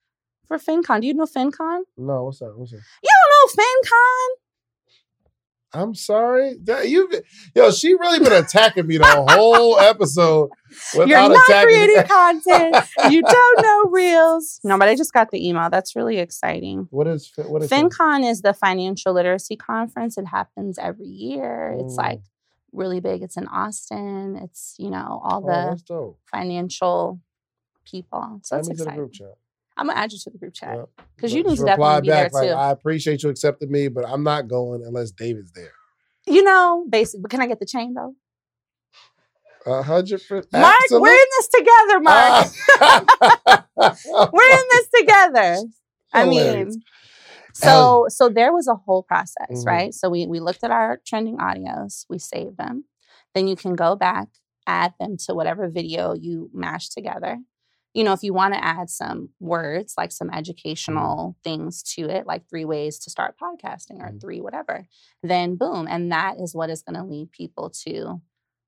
For 0.49 0.57
FinCon. 0.59 1.01
Do 1.03 1.07
you 1.07 1.15
know 1.15 1.27
FinCon? 1.27 1.83
No, 1.97 2.25
what's 2.25 2.39
that? 2.41 2.57
What's 2.57 2.73
that? 2.73 2.81
You 3.03 3.11
don't 3.11 3.57
know 3.59 3.63
FinCon? 3.65 4.37
I'm 5.75 5.95
sorry. 5.95 6.55
That 6.65 6.89
you 6.89 7.11
yo, 7.55 7.71
she 7.71 7.93
really 7.93 8.19
been 8.19 8.33
attacking 8.33 8.87
me 8.87 8.97
the 8.97 9.27
whole 9.29 9.79
episode 9.93 10.49
without 10.95 11.09
You're 11.09 11.29
not 11.29 11.43
attacking 11.47 11.69
me. 11.69 11.85
creating 11.85 12.05
content. 12.05 12.87
you 13.13 13.21
don't 13.23 13.63
know 13.63 13.85
reels. 13.91 14.61
No, 14.65 14.79
but 14.79 14.89
I 14.89 14.95
just 14.97 15.13
got 15.13 15.31
the 15.31 15.47
email. 15.47 15.69
That's 15.69 15.95
really 15.95 16.17
exciting. 16.19 16.89
What 16.91 17.07
is 17.07 17.31
what 17.37 17.63
is? 17.63 17.71
FinCon 17.71 18.27
is 18.27 18.41
the 18.41 18.55
financial 18.55 19.13
literacy 19.13 19.57
conference. 19.57 20.17
It 20.17 20.29
happens 20.29 20.79
every 20.79 21.07
year. 21.09 21.77
It's 21.79 21.95
Mm. 21.95 21.99
like 21.99 22.21
really 22.73 23.01
big. 23.01 23.23
It's 23.23 23.37
in 23.37 23.47
Austin. 23.49 24.37
It's, 24.43 24.75
you 24.79 24.89
know, 24.89 25.21
all 25.23 25.43
Oh, 25.45 25.47
the 25.47 25.83
that's 25.87 26.17
financial 26.31 27.21
people. 27.85 28.41
So 28.43 28.57
Add 28.57 28.61
it's 28.61 28.69
me 28.71 28.75
to 28.77 28.85
the 28.85 28.91
exciting. 28.91 29.33
I'm 29.79 29.87
gonna 29.87 29.99
add 29.99 30.13
you 30.13 30.19
to 30.19 30.31
the 30.31 30.39
group 30.39 30.55
chat 30.55 30.77
Yeah. 30.77 30.85
because 31.17 31.33
you 31.33 31.43
need 31.45 31.57
to 31.57 31.63
reply 31.65 32.01
definitely 32.01 32.01
be 32.03 32.09
there 32.09 32.25
back, 32.25 32.33
like, 32.35 32.49
too. 32.49 32.55
I 32.55 32.71
appreciate 32.73 33.23
you 33.23 33.29
accepting 33.31 33.71
me, 33.71 33.89
but 33.89 34.05
I'm 34.07 34.23
not 34.25 34.49
going 34.49 34.83
unless 34.85 35.11
David's 35.13 35.53
there. 35.53 35.73
you 36.27 36.43
know, 36.43 36.85
basically. 36.91 37.21
But 37.23 37.31
can 37.31 37.41
I 37.41 37.47
get 37.47 37.59
the 37.61 37.67
chain 37.67 37.95
though? 37.95 38.15
A 39.67 39.83
hundred 39.83 40.21
percent. 40.27 40.53
Mark, 40.53 40.75
we're 40.91 41.09
in 41.13 41.29
this 41.39 41.49
together, 41.49 42.01
Mark. 42.01 42.47
Ah. 42.81 43.65
we're 44.33 44.51
in 44.53 44.65
this 44.71 44.89
together. 45.01 45.57
I 46.13 46.25
mean, 46.27 46.83
so 47.53 48.07
so 48.09 48.29
there 48.29 48.53
was 48.53 48.67
a 48.69 48.75
whole 48.75 49.03
process, 49.03 49.51
Mhm. 49.51 49.67
right? 49.67 49.95
So 49.95 50.09
we 50.09 50.27
we 50.27 50.41
looked 50.41 50.65
at 50.65 50.71
our 50.71 51.01
trending 51.07 51.39
audios, 51.39 52.05
we 52.09 52.19
saved 52.19 52.57
them. 52.57 52.85
Then 53.35 53.47
you 53.49 53.57
can 53.57 53.75
go 53.75 53.95
back, 53.95 54.29
add 54.67 54.95
them 54.99 55.17
to 55.27 55.35
whatever 55.35 55.69
video 55.69 56.15
you 56.15 56.51
mashed 56.55 56.93
together. 56.93 57.39
You 57.95 58.05
know, 58.05 58.13
if 58.13 58.23
you 58.23 58.33
want 58.33 58.55
to 58.55 58.63
add 58.65 58.91
some 58.91 59.31
words, 59.41 59.95
like 59.97 60.13
some 60.13 60.31
educational 60.31 61.37
things 61.43 61.83
to 61.95 62.03
it, 62.09 62.27
like 62.27 62.49
three 62.49 62.65
ways 62.65 62.99
to 63.01 63.11
start 63.11 63.37
podcasting 63.43 64.01
or 64.01 64.11
Mhm. 64.13 64.21
three 64.21 64.41
whatever, 64.41 64.87
then 65.23 65.57
boom. 65.57 65.87
And 65.89 66.13
that 66.13 66.39
is 66.39 66.55
what 66.55 66.71
is 66.71 66.83
going 66.83 66.97
to 66.97 67.05
lead 67.05 67.33
people 67.33 67.71
to 67.85 68.21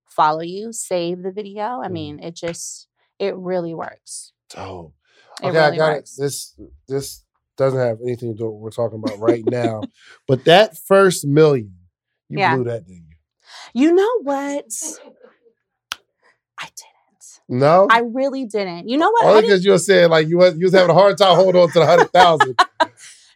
follow 0.08 0.40
you, 0.40 0.72
save 0.72 1.22
the 1.22 1.30
video. 1.30 1.80
I 1.82 1.88
Mhm. 1.88 1.92
mean, 1.92 2.18
it 2.20 2.34
just, 2.34 2.88
it 3.18 3.36
really 3.36 3.74
works. 3.74 4.32
It 5.42 5.46
Okay, 5.46 5.58
I 5.58 5.76
got 5.76 5.92
works. 5.96 6.18
it. 6.18 6.22
This 6.22 6.60
this 6.88 7.24
doesn't 7.56 7.78
have 7.78 8.00
anything 8.02 8.32
to 8.32 8.38
do 8.38 8.44
with 8.46 8.52
what 8.54 8.60
we're 8.60 8.70
talking 8.70 8.98
about 8.98 9.18
right 9.20 9.44
now. 9.44 9.84
but 10.26 10.44
that 10.46 10.76
first 10.78 11.26
million, 11.26 11.74
you 12.28 12.38
Yeah. 12.38 12.54
blew 12.54 12.64
that, 12.64 12.86
didn't 12.86 13.06
you? 13.08 13.16
You 13.74 13.92
know 13.94 14.20
what? 14.22 14.64
I 16.58 16.64
didn't. 16.64 16.89
No? 17.50 17.88
I 17.90 18.00
really 18.00 18.44
didn't. 18.46 18.88
You 18.88 18.96
know 18.96 19.10
what? 19.10 19.26
Only 19.26 19.42
because 19.42 19.64
you 19.64 19.72
were 19.72 19.78
saying 19.78 20.08
like 20.08 20.28
you 20.28 20.38
was 20.38 20.56
you 20.56 20.64
was 20.66 20.72
having 20.72 20.90
a 20.90 20.94
hard 20.94 21.18
time 21.18 21.34
holding 21.34 21.60
on 21.60 21.68
to 21.72 21.78
the 21.80 21.86
hundred 21.86 22.10
thousand. 22.12 22.56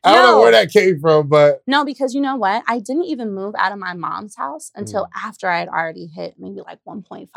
I 0.06 0.12
don't 0.12 0.22
know 0.22 0.40
where 0.40 0.52
that 0.52 0.70
came 0.70 1.00
from, 1.00 1.28
but 1.28 1.62
no, 1.66 1.84
because 1.84 2.14
you 2.14 2.20
know 2.20 2.36
what? 2.36 2.62
I 2.68 2.78
didn't 2.78 3.04
even 3.04 3.34
move 3.34 3.54
out 3.58 3.72
of 3.72 3.78
my 3.78 3.94
mom's 3.94 4.36
house 4.36 4.70
until 4.74 5.04
Mm. 5.04 5.08
after 5.24 5.48
I 5.48 5.58
had 5.60 5.68
already 5.68 6.06
hit 6.06 6.34
maybe 6.38 6.60
like 6.60 6.78
1.5. 6.86 7.28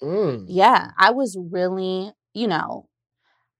mm, 0.00 0.44
Yeah, 0.48 0.92
I 0.96 1.10
was 1.10 1.36
really, 1.36 2.12
you 2.32 2.46
know, 2.46 2.88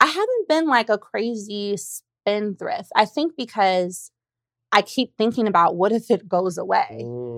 I 0.00 0.06
haven't 0.06 0.48
been 0.48 0.66
like 0.68 0.88
a 0.88 0.96
crazy 0.98 1.76
spendthrift. 1.76 2.90
I 2.94 3.04
think 3.04 3.32
because 3.36 4.12
I 4.70 4.82
keep 4.82 5.16
thinking 5.18 5.48
about 5.48 5.74
what 5.76 5.90
if 5.92 6.08
it 6.10 6.28
goes 6.28 6.56
away, 6.56 6.86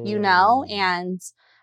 you 0.05 0.18
know? 0.18 0.66
mm. 0.68 0.70
And 0.70 1.20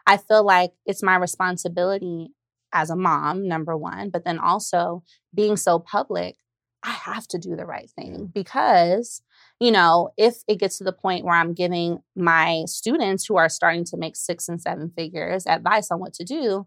I 0.07 0.17
feel 0.17 0.43
like 0.43 0.71
it's 0.87 1.03
my 1.03 1.15
responsibility 1.17 2.31
as 2.73 2.89
a 2.89 2.95
mom, 2.95 3.47
number 3.47 3.75
one, 3.77 4.09
but 4.09 4.23
then 4.25 4.39
also 4.39 5.03
being 5.33 5.57
so 5.57 5.79
public, 5.79 6.35
I 6.83 6.91
have 6.91 7.27
to 7.29 7.37
do 7.37 7.55
the 7.55 7.65
right 7.65 7.89
thing 7.89 8.31
because, 8.33 9.21
you 9.59 9.71
know, 9.71 10.09
if 10.17 10.37
it 10.47 10.59
gets 10.59 10.79
to 10.79 10.83
the 10.83 10.91
point 10.93 11.25
where 11.25 11.35
I'm 11.35 11.53
giving 11.53 11.99
my 12.15 12.63
students 12.65 13.25
who 13.25 13.37
are 13.37 13.49
starting 13.49 13.85
to 13.85 13.97
make 13.97 14.15
six 14.15 14.49
and 14.49 14.59
seven 14.59 14.91
figures 14.95 15.45
advice 15.45 15.91
on 15.91 15.99
what 15.99 16.13
to 16.15 16.23
do, 16.23 16.65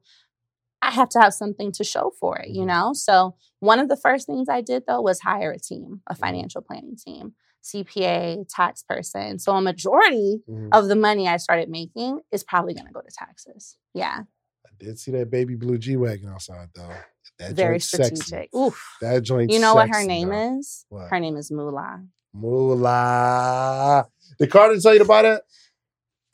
I 0.83 0.91
have 0.91 1.09
to 1.11 1.21
have 1.21 1.35
something 1.35 1.73
to 1.73 1.85
show 1.85 2.13
for 2.21 2.39
it, 2.39 2.51
you 2.51 2.63
Mhm. 2.63 2.67
know? 2.67 2.93
So, 2.93 3.37
one 3.61 3.79
of 3.81 3.89
the 3.89 3.97
first 3.97 4.27
things 4.27 4.49
I 4.49 4.61
did 4.61 4.85
though 4.87 5.01
was 5.01 5.21
hire 5.21 5.53
a 5.53 5.59
team, 5.59 6.03
a 6.07 6.15
financial 6.15 6.61
planning 6.63 6.97
team, 6.97 7.35
CPA, 7.63 8.45
tax 8.49 8.83
person. 8.83 9.39
So, 9.39 9.53
a 9.57 9.63
majority 9.63 10.43
Mhm. 10.49 10.69
of 10.73 10.89
the 10.89 10.97
money 10.97 11.27
I 11.27 11.39
started 11.39 11.71
making 11.71 12.21
is 12.31 12.45
probably 12.45 12.75
going 12.75 12.87
to 12.87 12.93
go 12.93 13.01
to 13.01 13.11
taxes. 13.11 13.79
Yeah, 13.95 14.25
I 14.67 14.71
did 14.79 14.99
see 14.99 15.11
that 15.13 15.31
baby 15.31 15.55
blue 15.55 15.79
G 15.79 15.97
wagon 15.97 16.29
outside 16.29 16.69
though. 16.75 16.91
That 17.39 17.53
very 17.53 17.75
joint's 17.75 17.91
sexy. 17.91 18.17
strategic. 18.17 18.55
Oof. 18.55 18.97
That 19.01 19.23
joint. 19.23 19.51
You 19.51 19.59
know 19.59 19.75
what 19.75 19.89
her 19.89 20.05
name 20.05 20.29
though. 20.31 20.59
is? 20.59 20.87
What? 20.89 21.09
Her 21.11 21.19
name 21.21 21.37
is 21.37 21.51
Moolah. 21.51 22.03
Moolah. 22.33 24.07
Did 24.39 24.51
Carter 24.51 24.79
tell 24.81 24.95
you 24.95 25.03
about 25.03 25.25
it? 25.25 25.41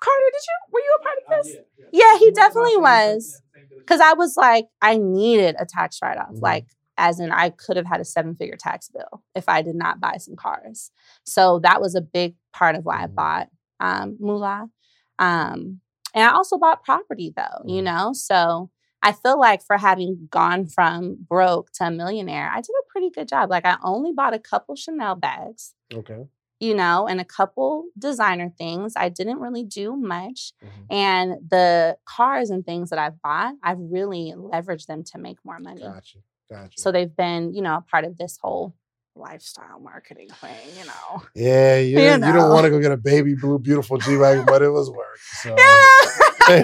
Carter, 0.01 0.25
did 0.33 0.43
you 0.43 0.73
were 0.73 0.81
you 0.81 0.97
a 0.99 1.03
part 1.03 1.17
of 1.19 1.45
this? 1.45 1.57
Yeah, 1.93 2.19
he 2.19 2.31
definitely 2.33 2.77
was. 2.79 3.43
Because 3.79 4.01
I 4.01 4.13
was 4.15 4.37
like, 4.37 4.67
I 4.81 4.97
needed 4.99 5.57
a 5.59 5.67
tax 5.67 5.99
write 6.03 6.17
off. 6.19 6.31
Mhm. 6.35 6.43
Like, 6.43 6.67
as 6.97 7.19
in, 7.19 7.33
I 7.33 7.51
could 7.51 7.77
have 7.77 7.87
had 7.87 8.01
a 8.01 8.05
seven 8.05 8.35
figure 8.37 8.57
tax 8.57 8.89
bill 8.89 9.23
if 9.35 9.49
I 9.49 9.63
did 9.63 9.75
not 9.75 10.01
buy 10.01 10.17
some 10.19 10.37
cars. 10.37 10.91
So 11.25 11.59
that 11.61 11.81
was 11.81 11.95
a 11.95 12.01
big 12.01 12.37
part 12.53 12.77
of 12.77 12.85
why 12.85 13.03
I 13.03 13.07
Mhm. 13.07 13.15
bought 13.15 13.49
um, 13.81 14.17
Moolah. 14.21 14.69
Um, 15.19 15.81
and 16.15 16.25
I 16.25 16.33
also 16.33 16.59
bought 16.59 16.85
property, 16.85 17.33
though, 17.37 17.63
you 17.67 17.81
Mhm. 17.83 17.85
know? 17.85 18.13
So 18.13 18.71
I 19.03 19.13
feel 19.13 19.39
like 19.39 19.63
for 19.65 19.79
having 19.79 20.29
gone 20.31 20.67
from 20.67 21.17
broke 21.29 21.71
to 21.75 21.87
a 21.87 21.91
millionaire, 21.91 22.51
I 22.53 22.57
did 22.61 22.71
a 22.81 22.89
pretty 22.91 23.11
good 23.11 23.29
job. 23.29 23.51
Like, 23.51 23.65
I 23.67 23.77
only 23.83 24.13
bought 24.13 24.35
a 24.35 24.39
couple 24.39 24.75
Chanel 24.77 25.15
bags. 25.17 25.75
Okay. 25.93 26.27
You 26.61 26.75
know, 26.75 27.07
and 27.09 27.21
a 27.21 27.25
couple 27.25 27.87
designer 27.99 28.51
things. 28.59 28.93
I 28.97 29.09
didn't 29.09 29.41
really 29.41 29.65
do 29.65 29.97
much. 29.97 30.53
Mhm. 30.63 30.87
And 30.91 31.51
the 31.51 31.97
cars 32.05 32.51
and 32.51 32.65
things 32.67 32.91
that 32.91 32.99
I've 32.99 33.21
bought, 33.23 33.55
I've 33.63 33.79
really 33.81 34.35
leveraged 34.37 34.87
them 34.87 35.03
to 35.05 35.19
make 35.19 35.39
more 35.45 35.59
money. 35.59 35.81
Gotcha. 35.83 36.19
Gotcha. 36.51 36.79
So 36.81 36.93
they've 36.93 37.15
been, 37.17 37.55
you 37.55 37.63
know, 37.63 37.77
a 37.77 37.81
part 37.81 38.05
of 38.05 38.19
this 38.19 38.37
whole 38.43 38.75
lifestyle 39.17 39.81
marketing 39.81 40.29
thing, 40.41 40.57
you 40.79 40.85
know. 40.87 41.23
yeah, 41.35 41.79
you, 41.79 41.89
you 41.91 41.97
didn't- 41.97 42.27
you 42.27 42.33
don't 42.33 42.51
want 42.51 42.65
to 42.65 42.71
go 42.71 42.81
get 42.81 42.93
a 42.93 42.97
baby 42.97 43.35
blue 43.35 43.59
beautiful 43.59 43.99
G 43.99 44.17
wagon, 44.17 44.45
but 44.47 44.63
it 44.63 44.71
was 44.71 44.91
work. 44.91 45.19
So. 45.43 45.57
you 46.51 46.57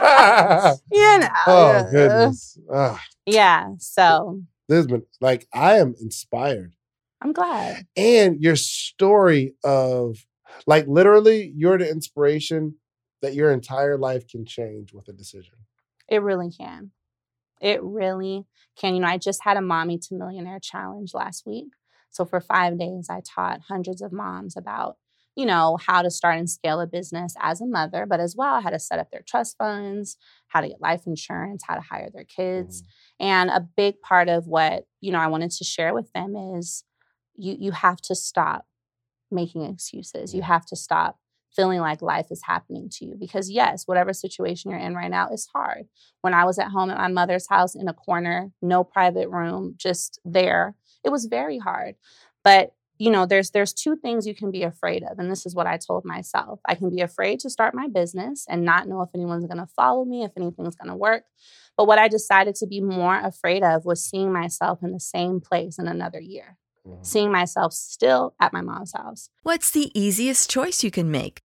know. 1.18 1.28
oh 1.46 1.72
yeah. 1.72 1.88
goodness. 1.90 2.58
Ah, 2.72 3.02
Yeah. 3.26 3.68
So 3.78 4.42
this 4.68 4.76
has 4.76 4.86
been 4.86 5.04
like 5.20 5.46
I 5.52 5.78
am 5.78 5.94
inspired. 6.00 6.74
I'm 7.22 7.32
glad. 7.32 7.86
and 7.96 8.40
your 8.42 8.56
story 8.56 9.54
of 9.64 10.18
like 10.66 10.86
literally 10.86 11.52
you're 11.56 11.78
the 11.78 11.88
inspiration 11.88 12.74
that 13.22 13.34
your 13.34 13.50
entire 13.50 13.96
life 13.96 14.28
can 14.28 14.44
change 14.44 14.92
with 14.92 15.08
a 15.08 15.12
decision 15.12 15.54
It 16.08 16.18
really 16.22 16.50
can. 16.50 16.90
It 17.64 17.82
really 17.82 18.46
can. 18.78 18.94
You 18.94 19.00
know, 19.00 19.08
I 19.08 19.18
just 19.18 19.42
had 19.42 19.56
a 19.56 19.62
mommy 19.62 19.98
to 19.98 20.14
millionaire 20.14 20.60
challenge 20.60 21.14
last 21.14 21.46
week. 21.46 21.72
So 22.10 22.24
for 22.24 22.40
five 22.40 22.78
days, 22.78 23.08
I 23.10 23.22
taught 23.26 23.62
hundreds 23.68 24.00
of 24.02 24.12
moms 24.12 24.56
about 24.56 24.96
you 25.36 25.46
know, 25.46 25.76
how 25.84 26.02
to 26.02 26.10
start 26.10 26.38
and 26.38 26.48
scale 26.48 26.80
a 26.80 26.86
business 26.86 27.34
as 27.40 27.60
a 27.60 27.66
mother, 27.66 28.06
but 28.06 28.20
as 28.20 28.36
well, 28.36 28.60
how 28.60 28.70
to 28.70 28.78
set 28.78 28.98
up 28.98 29.10
their 29.10 29.24
trust 29.26 29.56
funds, 29.58 30.16
how 30.48 30.60
to 30.60 30.68
get 30.68 30.80
life 30.80 31.02
insurance, 31.06 31.64
how 31.66 31.74
to 31.74 31.80
hire 31.80 32.08
their 32.12 32.24
kids. 32.24 32.82
Mm-hmm. 32.82 33.26
And 33.26 33.50
a 33.50 33.68
big 33.76 34.00
part 34.00 34.28
of 34.28 34.46
what, 34.46 34.86
you 35.00 35.10
know, 35.10 35.18
I 35.18 35.26
wanted 35.26 35.50
to 35.52 35.64
share 35.64 35.92
with 35.92 36.12
them 36.12 36.36
is 36.36 36.84
you 37.36 37.56
you 37.58 37.72
have 37.72 38.00
to 38.02 38.14
stop 38.14 38.66
making 39.30 39.64
excuses. 39.64 40.34
You 40.34 40.42
have 40.42 40.66
to 40.66 40.76
stop 40.76 41.18
feeling 41.54 41.80
like 41.80 42.02
life 42.02 42.26
is 42.30 42.42
happening 42.44 42.88
to 42.90 43.04
you 43.04 43.16
because 43.18 43.50
yes, 43.50 43.86
whatever 43.86 44.12
situation 44.12 44.70
you're 44.70 44.80
in 44.80 44.94
right 44.94 45.10
now 45.10 45.28
is 45.30 45.46
hard. 45.54 45.86
When 46.22 46.34
I 46.34 46.44
was 46.44 46.58
at 46.58 46.68
home 46.70 46.90
at 46.90 46.98
my 46.98 47.08
mother's 47.08 47.48
house 47.48 47.74
in 47.74 47.88
a 47.88 47.94
corner, 47.94 48.50
no 48.60 48.84
private 48.84 49.28
room, 49.28 49.74
just 49.76 50.20
there, 50.24 50.74
it 51.04 51.10
was 51.10 51.26
very 51.26 51.58
hard. 51.58 51.94
But 52.42 52.74
you 52.98 53.10
know 53.10 53.26
there's 53.26 53.50
there's 53.50 53.72
two 53.72 53.96
things 53.96 54.24
you 54.24 54.36
can 54.36 54.52
be 54.52 54.62
afraid 54.62 55.02
of 55.02 55.18
and 55.18 55.28
this 55.28 55.44
is 55.46 55.52
what 55.52 55.66
i 55.66 55.76
told 55.76 56.04
myself 56.04 56.60
i 56.68 56.76
can 56.76 56.90
be 56.90 57.00
afraid 57.00 57.40
to 57.40 57.50
start 57.50 57.74
my 57.74 57.88
business 57.88 58.46
and 58.48 58.64
not 58.64 58.86
know 58.86 59.02
if 59.02 59.08
anyone's 59.16 59.46
going 59.46 59.58
to 59.58 59.66
follow 59.74 60.04
me 60.04 60.22
if 60.22 60.30
anything's 60.36 60.76
going 60.76 60.88
to 60.88 60.94
work 60.94 61.24
but 61.76 61.88
what 61.88 61.98
i 61.98 62.06
decided 62.06 62.54
to 62.54 62.68
be 62.68 62.80
more 62.80 63.18
afraid 63.18 63.64
of 63.64 63.84
was 63.84 64.04
seeing 64.04 64.32
myself 64.32 64.78
in 64.80 64.92
the 64.92 65.00
same 65.00 65.40
place 65.40 65.76
in 65.76 65.88
another 65.88 66.20
year 66.20 66.56
Mhm. 66.86 67.04
seeing 67.04 67.32
myself 67.32 67.72
still 67.72 68.34
at 68.38 68.52
my 68.52 68.60
mom's 68.60 68.92
house 68.92 69.28
What's 69.42 69.72
the 69.72 69.90
easiest 69.98 70.48
choice 70.48 70.84
you 70.84 70.92
can 70.92 71.10
make? 71.10 71.40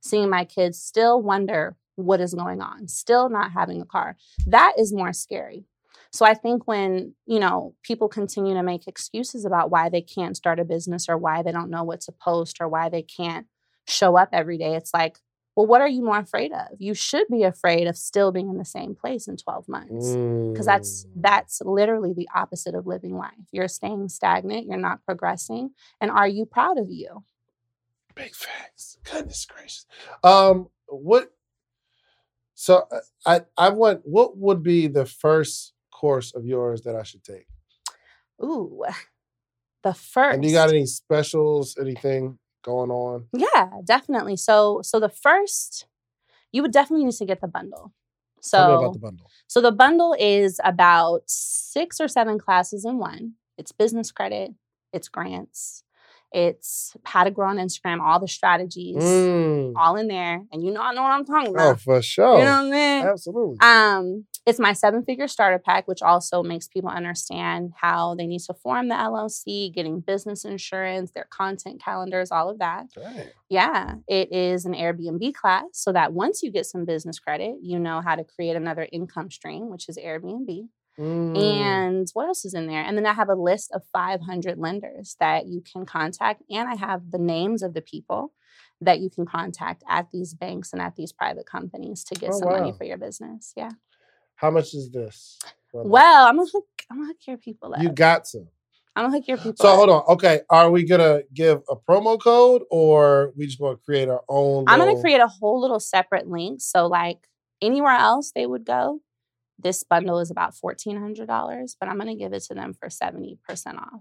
Seeing 0.00 0.30
my 0.30 0.44
kids 0.44 0.78
still 0.80 1.20
wonder 1.22 1.76
what 1.96 2.20
is 2.20 2.34
going 2.34 2.60
on, 2.60 2.86
still 2.88 3.28
not 3.28 3.52
having 3.52 3.80
a 3.80 3.84
car. 3.86 4.16
That 4.46 4.74
is 4.78 4.92
more 4.92 5.12
scary. 5.12 5.64
So 6.12 6.24
I 6.24 6.34
think 6.34 6.66
when, 6.66 7.14
you 7.26 7.38
know, 7.40 7.74
people 7.82 8.08
continue 8.08 8.54
to 8.54 8.62
make 8.62 8.86
excuses 8.86 9.44
about 9.44 9.70
why 9.70 9.88
they 9.88 10.00
can't 10.00 10.36
start 10.36 10.60
a 10.60 10.64
business 10.64 11.08
or 11.08 11.18
why 11.18 11.42
they 11.42 11.52
don't 11.52 11.70
know 11.70 11.84
what 11.84 12.00
to 12.02 12.12
post 12.12 12.58
or 12.60 12.68
why 12.68 12.88
they 12.88 13.02
can't 13.02 13.46
show 13.86 14.16
up 14.16 14.30
every 14.32 14.58
day, 14.58 14.74
it's 14.74 14.94
like, 14.94 15.18
well, 15.56 15.66
what 15.66 15.80
are 15.80 15.88
you 15.88 16.02
more 16.04 16.18
afraid 16.18 16.52
of? 16.52 16.68
You 16.78 16.94
should 16.94 17.26
be 17.28 17.42
afraid 17.42 17.88
of 17.88 17.96
still 17.96 18.30
being 18.30 18.48
in 18.48 18.58
the 18.58 18.64
same 18.64 18.94
place 18.94 19.26
in 19.26 19.36
12 19.36 19.68
months. 19.68 20.16
Because 20.52 20.66
that's 20.66 21.04
Mm. 21.04 21.22
that's 21.22 21.60
literally 21.64 22.12
the 22.14 22.28
opposite 22.34 22.74
of 22.74 22.86
living 22.86 23.16
life. 23.16 23.32
You're 23.52 23.68
staying 23.68 24.08
stagnant, 24.08 24.66
you're 24.66 24.76
not 24.76 25.04
progressing. 25.04 25.70
And 26.00 26.10
are 26.10 26.28
you 26.28 26.46
proud 26.46 26.78
of 26.78 26.90
you? 26.90 27.24
Big 28.18 28.34
facts. 28.34 28.98
Goodness 29.10 29.46
gracious. 29.46 29.86
Um, 30.22 30.68
what? 30.88 31.32
So 32.54 32.86
I 33.24 33.42
I 33.56 33.70
want. 33.70 34.00
What 34.04 34.36
would 34.36 34.62
be 34.62 34.88
the 34.88 35.06
first 35.06 35.72
course 35.92 36.34
of 36.34 36.44
yours 36.44 36.82
that 36.82 36.96
I 36.96 37.04
should 37.04 37.24
take? 37.24 37.46
Ooh. 38.42 38.84
The 39.84 39.94
first. 39.94 40.34
And 40.34 40.44
you 40.44 40.50
got 40.50 40.70
any 40.70 40.86
specials? 40.86 41.76
Anything 41.80 42.36
going 42.64 42.90
on? 42.90 43.28
Yeah, 43.32 43.70
definitely. 43.84 44.36
So 44.36 44.80
so 44.82 44.98
the 44.98 45.08
first 45.08 45.86
you 46.52 46.62
would 46.62 46.72
definitely 46.72 47.04
need 47.04 47.14
to 47.14 47.24
get 47.24 47.40
the 47.40 47.48
bundle. 47.48 47.92
So 48.40 48.74
about 48.76 48.92
the 48.92 48.98
bundle. 48.98 49.30
so 49.46 49.60
the 49.60 49.72
bundle 49.72 50.16
is 50.18 50.60
about 50.64 51.22
6 51.26 52.00
or 52.00 52.08
7 52.08 52.38
classes 52.38 52.84
in 52.84 52.98
one. 52.98 53.34
It's 53.56 53.72
business 53.72 54.12
credit, 54.12 54.52
it's 54.92 55.08
grants, 55.08 55.84
it's 56.32 56.96
how 57.04 57.24
to 57.24 57.30
grow 57.30 57.48
on 57.48 57.56
Instagram, 57.56 58.00
all 58.00 58.20
the 58.20 58.28
strategies, 58.28 58.96
Mm. 59.02 59.72
all 59.76 59.96
in 59.96 60.08
there. 60.08 60.42
And 60.52 60.62
you 60.62 60.70
know 60.72 60.80
I 60.82 60.92
know 60.94 61.02
what 61.02 61.12
I'm 61.12 61.24
talking 61.24 61.54
about. 61.54 61.72
Oh, 61.72 61.76
for 61.76 62.02
sure. 62.02 62.38
You 62.38 62.44
know 62.44 62.50
what 62.50 62.64
I'm 62.64 62.70
saying? 62.70 63.04
Absolutely. 63.06 63.56
Um, 63.60 64.26
it's 64.46 64.58
my 64.58 64.72
seven 64.72 65.04
figure 65.04 65.28
starter 65.28 65.58
pack, 65.58 65.86
which 65.86 66.00
also 66.00 66.42
makes 66.42 66.68
people 66.68 66.88
understand 66.88 67.72
how 67.76 68.14
they 68.14 68.26
need 68.26 68.40
to 68.40 68.54
form 68.54 68.88
the 68.88 68.94
LLC, 68.94 69.70
getting 69.74 70.00
business 70.00 70.44
insurance, 70.44 71.10
their 71.10 71.26
content 71.30 71.82
calendars, 71.84 72.30
all 72.30 72.48
of 72.48 72.58
that. 72.58 72.86
Dang. 72.94 73.26
Yeah, 73.50 73.94
it 74.06 74.32
is 74.32 74.64
an 74.64 74.72
Airbnb 74.72 75.34
class 75.34 75.64
so 75.72 75.92
that 75.92 76.14
once 76.14 76.42
you 76.42 76.50
get 76.50 76.64
some 76.64 76.86
business 76.86 77.18
credit, 77.18 77.56
you 77.62 77.78
know 77.78 78.00
how 78.00 78.14
to 78.16 78.24
create 78.24 78.56
another 78.56 78.88
income 78.90 79.30
stream, 79.30 79.68
which 79.70 79.88
is 79.88 79.98
Airbnb. 79.98 80.68
Mm. 80.98 81.36
And 81.38 82.08
what 82.14 82.26
else 82.26 82.44
is 82.44 82.54
in 82.54 82.66
there? 82.66 82.82
And 82.82 82.96
then 82.96 83.06
I 83.06 83.12
have 83.12 83.28
a 83.28 83.34
list 83.34 83.70
of 83.72 83.82
500 83.92 84.58
lenders 84.58 85.16
that 85.20 85.46
you 85.46 85.60
can 85.60 85.86
contact. 85.86 86.42
And 86.50 86.68
I 86.68 86.74
have 86.74 87.10
the 87.10 87.18
names 87.18 87.62
of 87.62 87.74
the 87.74 87.82
people 87.82 88.32
that 88.80 89.00
you 89.00 89.10
can 89.10 89.26
contact 89.26 89.82
at 89.88 90.10
these 90.12 90.34
banks 90.34 90.72
and 90.72 90.80
at 90.82 90.96
these 90.96 91.12
private 91.12 91.46
companies 91.46 92.04
to 92.04 92.14
get 92.14 92.30
Oh, 92.32 92.38
some 92.38 92.48
money 92.50 92.72
for 92.76 92.84
your 92.84 92.96
business. 92.96 93.52
Yeah. 93.56 93.70
How 94.36 94.50
much 94.50 94.74
is 94.74 94.90
this? 94.90 95.38
brother? 95.72 95.88
Well, 95.88 96.26
I'm 96.26 96.36
gonna 96.36 96.48
hook. 96.52 96.66
I'm 96.90 96.98
gonna 96.98 97.08
hook 97.08 97.26
your 97.26 97.38
people 97.38 97.74
up. 97.74 97.82
you 97.82 97.90
got 97.90 98.24
to. 98.26 98.46
I'm 98.94 99.04
gonna 99.04 99.16
hook 99.18 99.28
your 99.28 99.36
people. 99.36 99.56
So 99.56 99.68
up. 99.68 99.76
hold 99.76 99.90
on. 99.90 100.02
Okay, 100.14 100.40
are 100.50 100.70
we 100.70 100.84
gonna 100.84 101.22
give 101.34 101.62
a 101.70 101.76
promo 101.76 102.20
code 102.20 102.62
or 102.70 103.32
we 103.36 103.46
just 103.46 103.58
gonna 103.60 103.76
create 103.76 104.08
our 104.08 104.22
own? 104.28 104.64
I'm 104.68 104.78
gonna 104.78 105.00
create 105.00 105.20
a 105.20 105.28
whole 105.28 105.60
little 105.60 105.80
separate 105.80 106.28
link. 106.28 106.60
So 106.60 106.86
like 106.86 107.18
anywhere 107.60 107.92
else 107.96 108.32
they 108.34 108.46
would 108.46 108.64
go, 108.64 109.00
this 109.58 109.84
bundle 109.84 110.20
is 110.20 110.30
about 110.30 110.54
fourteen 110.54 110.96
hundred 110.96 111.26
dollars, 111.26 111.76
but 111.78 111.88
I'm 111.88 111.98
gonna 111.98 112.16
give 112.16 112.32
it 112.32 112.42
to 112.44 112.54
them 112.54 112.74
for 112.74 112.90
seventy 112.90 113.38
percent 113.46 113.78
off. 113.78 114.00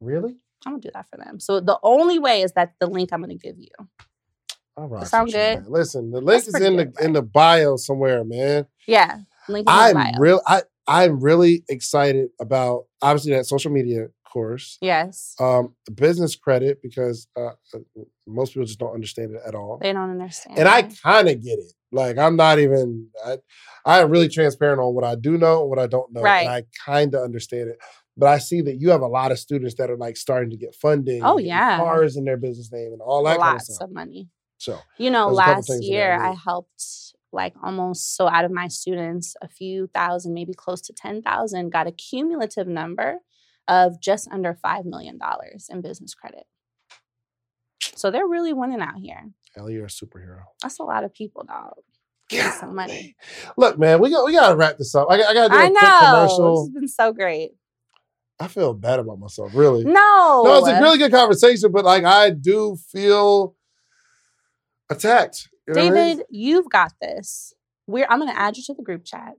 Really? 0.00 0.36
I'm 0.66 0.72
gonna 0.72 0.82
do 0.82 0.90
that 0.94 1.08
for 1.08 1.16
them. 1.16 1.40
So 1.40 1.60
the 1.60 1.78
only 1.82 2.18
way 2.18 2.42
is 2.42 2.52
that 2.52 2.74
the 2.80 2.86
link 2.86 3.10
I'm 3.12 3.20
gonna 3.20 3.36
give 3.36 3.58
you. 3.58 3.70
All 4.76 4.88
right. 4.88 5.06
sound 5.06 5.32
good? 5.32 5.66
Listen, 5.66 6.10
the 6.10 6.20
link 6.20 6.44
That's 6.44 6.56
is 6.56 6.60
in 6.60 6.76
good, 6.76 6.94
the 6.96 7.04
in 7.04 7.12
the 7.12 7.22
bio 7.22 7.76
somewhere, 7.76 8.24
man. 8.24 8.66
Yeah, 8.86 9.18
link 9.48 9.68
in 9.68 9.72
I'm 9.72 10.20
real. 10.20 10.40
I 10.46 10.62
I'm 10.86 11.20
really 11.20 11.64
excited 11.68 12.30
about 12.40 12.84
obviously 13.00 13.32
that 13.32 13.46
social 13.46 13.70
media 13.70 14.08
course. 14.32 14.78
yes, 14.80 15.34
Um, 15.40 15.74
the 15.86 15.92
business 15.92 16.36
credit 16.36 16.78
because 16.82 17.26
uh, 17.36 17.50
uh, 17.74 17.78
most 18.26 18.52
people 18.54 18.66
just 18.66 18.78
don't 18.78 18.94
understand 18.94 19.34
it 19.34 19.40
at 19.46 19.54
all. 19.54 19.78
they 19.80 19.92
don't 19.92 20.10
understand. 20.10 20.58
and 20.58 20.68
I 20.68 20.82
kind 20.82 21.28
of 21.28 21.42
get 21.42 21.58
it. 21.58 21.72
Like 21.90 22.16
I'm 22.18 22.36
not 22.36 22.58
even. 22.58 23.08
I, 23.24 23.38
I'm 23.84 24.10
really 24.10 24.28
transparent 24.28 24.80
on 24.80 24.94
what 24.94 25.04
I 25.04 25.14
do 25.16 25.36
know 25.36 25.60
and 25.62 25.70
what 25.70 25.78
I 25.78 25.86
don't 25.86 26.12
know, 26.12 26.22
Right. 26.22 26.46
and 26.46 26.48
I 26.48 26.64
kind 26.86 27.14
of 27.14 27.22
understand 27.22 27.68
it. 27.70 27.78
But 28.16 28.28
I 28.28 28.38
see 28.38 28.60
that 28.62 28.76
you 28.80 28.90
have 28.90 29.00
a 29.02 29.06
lot 29.06 29.32
of 29.32 29.38
students 29.38 29.74
that 29.76 29.90
are 29.90 29.96
like 29.96 30.16
starting 30.16 30.50
to 30.50 30.56
get 30.56 30.74
funding. 30.74 31.22
Oh, 31.24 31.38
yeah. 31.38 31.78
cars 31.78 32.16
in 32.16 32.24
their 32.24 32.36
business 32.36 32.70
name 32.72 32.92
and 32.92 33.00
all 33.02 33.24
that 33.24 33.38
kind 33.38 33.56
of 33.56 33.68
lots 33.68 33.80
of 33.80 33.90
money. 33.90 34.28
So 34.58 34.78
You 34.98 35.10
know, 35.10 35.26
There's 35.26 35.38
a 35.38 35.40
couple 35.42 35.54
last 35.56 35.66
things 35.68 35.84
in 35.86 35.92
there 35.92 36.12
year 36.16 36.22
I 36.24 36.30
I 36.30 36.34
helped 36.34 36.82
like 37.32 37.54
almost 37.62 38.14
so 38.16 38.28
out 38.28 38.44
of 38.44 38.50
my 38.50 38.68
students, 38.68 39.34
a 39.42 39.48
few 39.48 39.86
thousand, 39.94 40.34
maybe 40.34 40.52
close 40.54 40.80
to 40.82 40.92
10,000, 40.92 41.70
got 41.70 41.86
a 41.86 41.92
cumulative 41.92 42.68
number 42.68 43.18
of 43.68 44.00
just 44.00 44.28
under 44.30 44.54
$5 44.64 44.84
million 44.84 45.18
in 45.70 45.80
business 45.80 46.14
credit. 46.14 46.44
So 47.94 48.10
they're 48.10 48.26
really 48.26 48.52
winning 48.52 48.80
out 48.80 48.96
here. 49.00 49.30
Ellie, 49.56 49.74
you're 49.74 49.84
a 49.84 49.88
superhero. 49.88 50.42
That's 50.62 50.78
a 50.78 50.82
lot 50.82 51.04
of 51.04 51.12
people, 51.12 51.44
dog. 51.44 51.74
Getting 52.28 52.52
some 52.52 52.74
money. 52.74 53.16
Look, 53.56 53.78
man, 53.78 54.00
we 54.00 54.08
got 54.10 54.24
we 54.24 54.32
gotta 54.32 54.56
wrap 54.56 54.78
this 54.78 54.94
up. 54.94 55.08
I, 55.10 55.18
got- 55.18 55.26
I 55.30 55.34
gotta 55.34 55.48
do 55.50 55.54
a 55.54 55.58
I 55.58 55.68
quick 55.68 55.82
know. 55.82 55.90
This 55.90 56.00
commercial. 56.32 56.60
has 56.62 56.68
been 56.70 56.88
so 56.88 57.12
great. 57.12 57.50
I 58.40 58.48
feel 58.48 58.72
bad 58.72 58.98
about 58.98 59.18
myself, 59.18 59.52
really. 59.54 59.84
No. 59.84 60.42
No, 60.44 60.58
it's 60.58 60.68
a 60.68 60.80
really 60.80 60.98
good 60.98 61.12
conversation, 61.12 61.70
but 61.70 61.84
like 61.84 62.04
I 62.04 62.30
do 62.30 62.76
feel 62.90 63.54
attacked. 64.90 65.48
You 65.68 65.74
know 65.74 65.84
what 65.84 65.92
I 65.92 65.94
mean? 65.94 66.08
David, 66.16 66.26
you've 66.30 66.70
got 66.70 66.92
this. 67.00 67.52
We're 67.86 68.06
I'm 68.08 68.18
gonna 68.18 68.32
add 68.32 68.56
you 68.56 68.62
to 68.64 68.74
the 68.74 68.82
group 68.82 69.04
chat. 69.04 69.34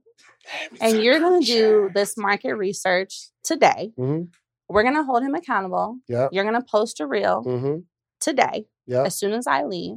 And 0.80 1.02
you're 1.02 1.18
gonna 1.20 1.40
do 1.44 1.90
this 1.94 2.16
market 2.16 2.54
research 2.54 3.30
today. 3.42 3.92
Mhm. 3.98 4.28
We're 4.68 4.82
gonna 4.82 5.04
hold 5.04 5.22
him 5.22 5.34
accountable. 5.34 5.98
Yep. 6.08 6.30
You're 6.32 6.44
gonna 6.44 6.64
post 6.68 7.00
a 7.00 7.06
reel 7.06 7.42
Mm-hmm. 7.44 7.80
today 8.20 8.66
Yep. 8.86 9.06
as 9.06 9.14
soon 9.18 9.32
as 9.32 9.46
I 9.46 9.64
leave. 9.64 9.96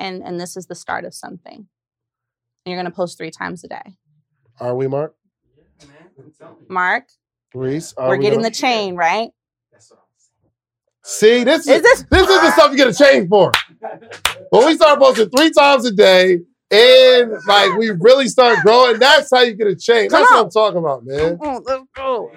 and 0.00 0.22
and 0.22 0.40
this 0.40 0.56
is 0.56 0.66
the 0.66 0.74
start 0.76 1.04
of 1.04 1.12
something. 1.12 1.56
And 2.64 2.72
you're 2.72 2.76
gonna 2.78 2.94
post 2.94 3.18
three 3.18 3.30
times 3.32 3.64
a 3.64 3.68
day. 3.68 3.96
Are 4.60 4.74
we, 4.76 4.86
Mark? 4.86 5.16
Mark, 6.68 7.04
Reese? 7.54 7.94
Are 7.94 8.08
we're 8.08 8.16
we 8.16 8.22
getting 8.22 8.38
gonna- 8.40 8.50
the 8.50 8.54
chain, 8.54 8.94
right? 8.96 9.30
See, 11.04 11.42
this 11.44 11.60
is, 11.66 11.68
Is 11.76 11.82
this- 11.82 12.04
this 12.10 12.28
is 12.28 12.40
the 12.40 12.50
stuff 12.52 12.70
you 12.70 12.76
get 12.76 12.88
a 12.88 12.92
change 12.94 13.28
for. 13.28 13.50
When 14.50 14.66
we 14.66 14.74
start 14.74 14.98
posting 14.98 15.30
three 15.30 15.50
times 15.50 15.86
a 15.86 15.92
day 15.92 16.40
and 16.70 17.32
like 17.46 17.76
we 17.78 17.90
really 17.90 18.28
start 18.28 18.58
growing, 18.64 18.98
that's 18.98 19.30
how 19.32 19.40
you 19.40 19.54
get 19.54 19.66
a 19.66 19.76
change. 19.76 20.10
Come 20.10 20.20
That's 20.22 20.30
what. 20.32 20.44
I'm 20.44 20.50
talking 20.50 20.78
about, 20.78 21.04
man. 21.04 21.38
Oh, 21.42 21.62
let's 21.64 21.84
go. 21.94 22.30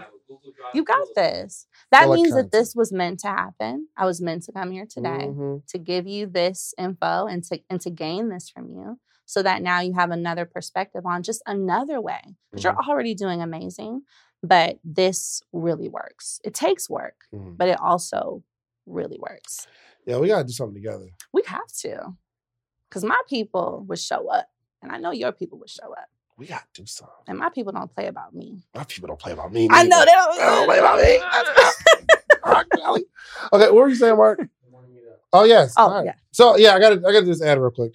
You 0.74 0.84
got 0.84 1.06
this. 1.16 1.68
That 1.91 2.08
means 2.10 2.34
that 2.34 2.52
this 2.53 2.74
was 2.74 2.94
meant 2.94 3.20
to 3.22 3.28
happen. 3.28 3.88
I 3.98 4.06
was 4.06 4.22
meant 4.22 4.44
to 4.44 4.53
come 4.53 4.72
here 4.72 4.86
today 4.86 5.28
Mhm. 5.30 5.66
to 5.68 5.78
give 5.78 6.08
you 6.08 6.26
this 6.28 6.74
info 6.78 7.26
and 7.26 7.44
to 7.45 7.60
and 7.70 7.82
to 7.82 7.90
gain 7.90 8.30
this 8.30 8.49
from 8.49 8.70
you 8.70 8.98
so 9.26 9.44
that 9.44 9.62
now 9.62 9.82
you 9.82 9.94
have 9.94 10.12
another 10.12 10.45
perspective 10.45 11.06
on 11.06 11.24
just 11.24 11.41
another 11.45 11.99
way. 11.99 12.22
Because 12.52 12.64
Mm-hmm. 12.66 12.78
you're 12.78 12.90
already 12.90 13.14
doing 13.14 13.41
amazing, 13.41 14.03
but 14.41 14.80
this 14.86 15.41
really 15.52 15.90
works. 15.90 16.40
It 16.45 16.53
takes 16.53 16.90
work, 16.90 17.26
Mhm. 17.34 17.58
but 17.58 17.68
it 17.68 17.80
also 17.82 18.44
really 18.86 19.20
works. 19.20 19.68
Yeah, 20.06 20.18
we 20.18 20.28
gotta 20.30 20.45
do 20.45 20.53
something 20.53 20.76
together. 20.82 21.10
We 21.34 21.44
have 21.48 21.68
to. 21.82 22.16
Because 22.91 23.05
my 23.05 23.19
people 23.30 23.85
would 23.88 23.99
show 23.99 24.27
up. 24.30 24.47
And 24.81 24.91
I 24.91 24.97
know 24.97 25.11
your 25.11 25.31
people 25.31 25.57
would 25.59 25.69
show 25.69 25.93
up. 25.93 26.09
We 26.38 26.45
gotta 26.47 26.65
do 26.73 26.85
something. 26.85 27.13
And 27.27 27.38
my 27.39 27.49
people 27.49 27.72
don't 27.72 27.89
play 27.93 28.07
about 28.07 28.35
me. 28.35 28.63
My 28.76 28.84
people 28.84 29.07
don't 29.07 29.19
play 29.19 29.31
about 29.31 29.53
me. 29.53 29.69
I 29.72 29.84
know 29.84 29.99
they 29.99 30.11
don't, 30.11 30.38
They 30.38 30.43
don't 30.43 30.65
play 30.68 30.80
about 30.80 30.99
me. 30.99 31.19
Okay, 33.53 33.65
what 33.65 33.73
were 33.73 33.88
you 33.89 33.95
saying, 33.95 34.18
Mark? 34.18 34.39
Oh 35.34 35.43
yes. 35.45 35.73
Oh, 35.77 35.89
right. 35.91 36.05
yeah. 36.05 36.13
So 36.31 36.57
yeah, 36.57 36.73
I 36.76 36.80
gotta 36.80 36.95
I 37.07 37.11
gotta 37.13 37.26
just 37.26 37.41
add 37.43 37.57
real 37.59 37.72
quick. 37.72 37.93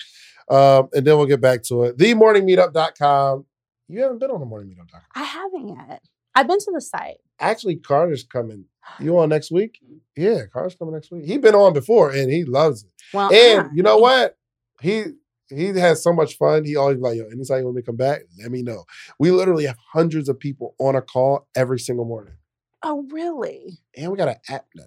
Um, 0.49 0.89
and 0.95 1.07
then 1.07 1.17
we'll 1.17 1.27
get 1.27 1.41
back 1.41 1.63
to 1.65 1.85
it. 1.85 1.97
TheMorningMeetup.com. 1.99 3.45
You 3.89 4.01
haven't 4.03 4.19
been 4.19 4.31
on 4.31 4.41
the 4.41 4.47
morningmeetup.com. 4.47 5.01
I 5.15 5.23
haven't 5.25 5.69
yet. 5.69 6.03
I've 6.35 6.47
been 6.47 6.59
to 6.59 6.71
the 6.73 6.81
site. 6.81 7.17
Actually, 7.41 7.77
Carter's 7.77 8.23
coming. 8.25 8.65
You 9.01 9.19
on 9.19 9.29
next 9.29 9.51
week? 9.51 9.81
Yeah, 10.19 10.47
Carter's 10.51 10.75
coming 10.75 10.95
next 10.95 11.11
week. 11.11 11.27
He 11.27 11.37
been 11.37 11.55
on 11.55 11.75
before 11.75 12.11
and 12.11 12.33
he 12.33 12.45
loves 12.47 12.85
it. 12.85 12.91
Well, 13.13 13.31
And 13.35 13.61
I- 13.67 13.69
you 13.75 13.83
know 13.83 13.99
what? 13.99 14.39
He 14.81 15.05
he 15.49 15.67
has 15.67 16.03
so 16.03 16.13
much 16.13 16.37
fun. 16.37 16.65
He 16.65 16.77
always 16.77 16.99
like, 16.99 17.17
yo, 17.17 17.25
anytime 17.27 17.59
you 17.59 17.65
want 17.65 17.77
me 17.77 17.83
to 17.83 17.87
come 17.87 17.97
back, 17.97 18.23
let 18.43 18.51
me 18.51 18.63
know. 18.63 18.85
We 19.19 19.31
literally 19.31 19.67
have 19.67 19.77
hundreds 19.93 20.29
of 20.29 20.39
people 20.39 20.75
on 20.79 20.97
a 20.97 21.03
call 21.03 21.47
every 21.55 21.79
single 21.79 22.05
morning. 22.05 22.35
Oh, 22.83 23.07
really? 23.11 23.79
And 23.97 24.11
we 24.11 24.19
got 24.19 24.29
an 24.29 24.37
app 24.49 24.67
now. 24.75 24.85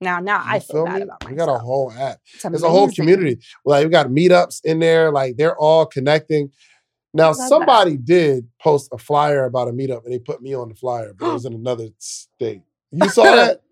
Now, 0.00 0.20
now 0.20 0.42
I 0.44 0.56
You 0.56 0.60
feel 0.60 0.84
bad 0.84 0.96
me? 0.96 1.02
about 1.02 1.22
myself. 1.22 1.30
We 1.30 1.36
got 1.36 1.48
a 1.48 1.58
whole 1.58 1.92
app. 1.92 2.18
It's 2.34 2.42
There's 2.42 2.62
a 2.62 2.70
whole 2.70 2.90
community. 2.90 3.38
Like 3.64 3.84
we 3.84 3.90
got 3.90 4.08
meetups 4.08 4.60
in 4.64 4.78
there. 4.78 5.10
Like 5.10 5.36
they're 5.36 5.56
all 5.56 5.86
connecting. 5.86 6.50
Now 7.14 7.28
love 7.28 7.36
that. 7.38 7.48
somebody 7.48 7.96
did 7.96 8.46
post 8.60 8.90
a 8.92 8.98
flyer 8.98 9.44
about 9.44 9.68
a 9.68 9.72
meetup, 9.72 10.04
and 10.04 10.12
they 10.12 10.18
put 10.18 10.42
me 10.42 10.54
on 10.54 10.68
the 10.68 10.74
flyer, 10.74 11.14
but 11.18 11.28
it 11.28 11.32
was 11.32 11.46
in 11.46 11.54
another 11.54 11.88
state. 11.98 12.62
You 12.92 13.08
saw 13.08 13.24
that? 13.24 13.62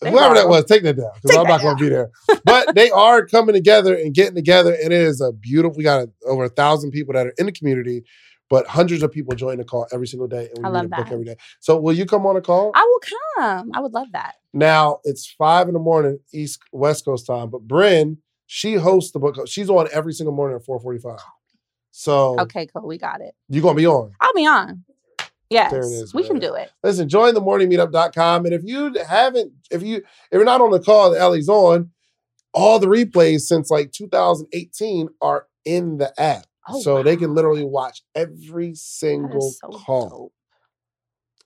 They 0.00 0.10
Whoever 0.10 0.34
that 0.34 0.48
was, 0.48 0.64
take 0.64 0.82
that 0.84 0.96
down 0.96 1.10
because 1.14 1.36
I'm 1.36 1.46
not 1.46 1.60
going 1.60 1.76
to 1.76 1.82
be 1.84 1.88
there. 1.90 2.10
But 2.44 2.74
they 2.74 2.90
are 2.90 3.26
coming 3.26 3.54
together 3.54 3.94
and 3.94 4.14
getting 4.14 4.34
together, 4.34 4.72
and 4.72 4.92
it 4.92 5.00
is 5.00 5.20
a 5.20 5.30
beautiful. 5.32 5.76
We 5.76 5.84
got 5.84 6.08
over 6.26 6.44
a 6.44 6.48
thousand 6.48 6.90
people 6.92 7.12
that 7.14 7.26
are 7.26 7.34
in 7.38 7.46
the 7.46 7.52
community, 7.52 8.04
but 8.48 8.66
hundreds 8.66 9.02
of 9.02 9.12
people 9.12 9.34
join 9.34 9.58
the 9.58 9.64
call 9.64 9.86
every 9.92 10.06
single 10.06 10.26
day, 10.26 10.48
and 10.54 10.58
we 10.58 10.64
I 10.64 10.68
read 10.68 10.74
love 10.74 10.84
a 10.86 11.02
book 11.02 11.12
every 11.12 11.24
day. 11.24 11.36
So 11.60 11.78
will 11.78 11.92
you 11.92 12.06
come 12.06 12.24
on 12.24 12.36
a 12.36 12.40
call? 12.40 12.72
I 12.74 12.82
will 12.82 13.00
come. 13.36 13.70
I 13.74 13.80
would 13.80 13.92
love 13.92 14.08
that. 14.12 14.36
Now 14.54 15.00
it's 15.04 15.26
five 15.26 15.68
in 15.68 15.74
the 15.74 15.80
morning, 15.80 16.18
East 16.32 16.60
West 16.72 17.04
Coast 17.04 17.26
time. 17.26 17.50
But 17.50 17.62
Bryn, 17.62 18.18
she 18.46 18.74
hosts 18.74 19.12
the 19.12 19.18
book. 19.18 19.36
She's 19.46 19.68
on 19.68 19.86
every 19.92 20.12
single 20.14 20.34
morning 20.34 20.56
at 20.56 20.64
four 20.64 20.80
forty-five. 20.80 21.18
So 21.90 22.36
Okay, 22.40 22.66
cool. 22.66 22.86
We 22.86 22.98
got 22.98 23.20
it. 23.20 23.34
you're 23.48 23.62
gonna 23.62 23.74
be 23.74 23.86
on. 23.86 24.12
I'll 24.20 24.34
be 24.34 24.46
on. 24.46 24.84
Yes, 25.50 25.72
There 25.72 25.80
it 25.82 25.92
is, 25.92 26.14
we 26.14 26.22
can 26.22 26.38
do 26.38 26.54
it. 26.54 26.70
Listen, 26.84 27.08
join 27.08 27.34
the 27.34 27.40
morningmeetup.com. 27.42 28.44
And 28.46 28.54
if 28.54 28.62
you 28.64 28.94
haven't, 29.06 29.52
if 29.70 29.82
you 29.82 29.96
if 29.96 30.04
you're 30.32 30.44
not 30.44 30.60
on 30.60 30.70
the 30.70 30.78
call 30.80 31.10
that 31.10 31.20
Ellie's 31.20 31.48
on, 31.48 31.90
all 32.54 32.78
the 32.78 32.86
replays 32.86 33.40
since 33.40 33.68
like 33.70 33.90
2018 33.92 35.08
are 35.20 35.46
in 35.64 35.98
the 35.98 36.12
app. 36.20 36.46
Oh, 36.68 36.80
so 36.80 37.02
they 37.02 37.16
can 37.16 37.34
literally 37.34 37.64
watch 37.64 38.02
every 38.14 38.74
single 38.76 39.40
so 39.40 39.68
call. 39.70 40.08
dope. 40.08 40.32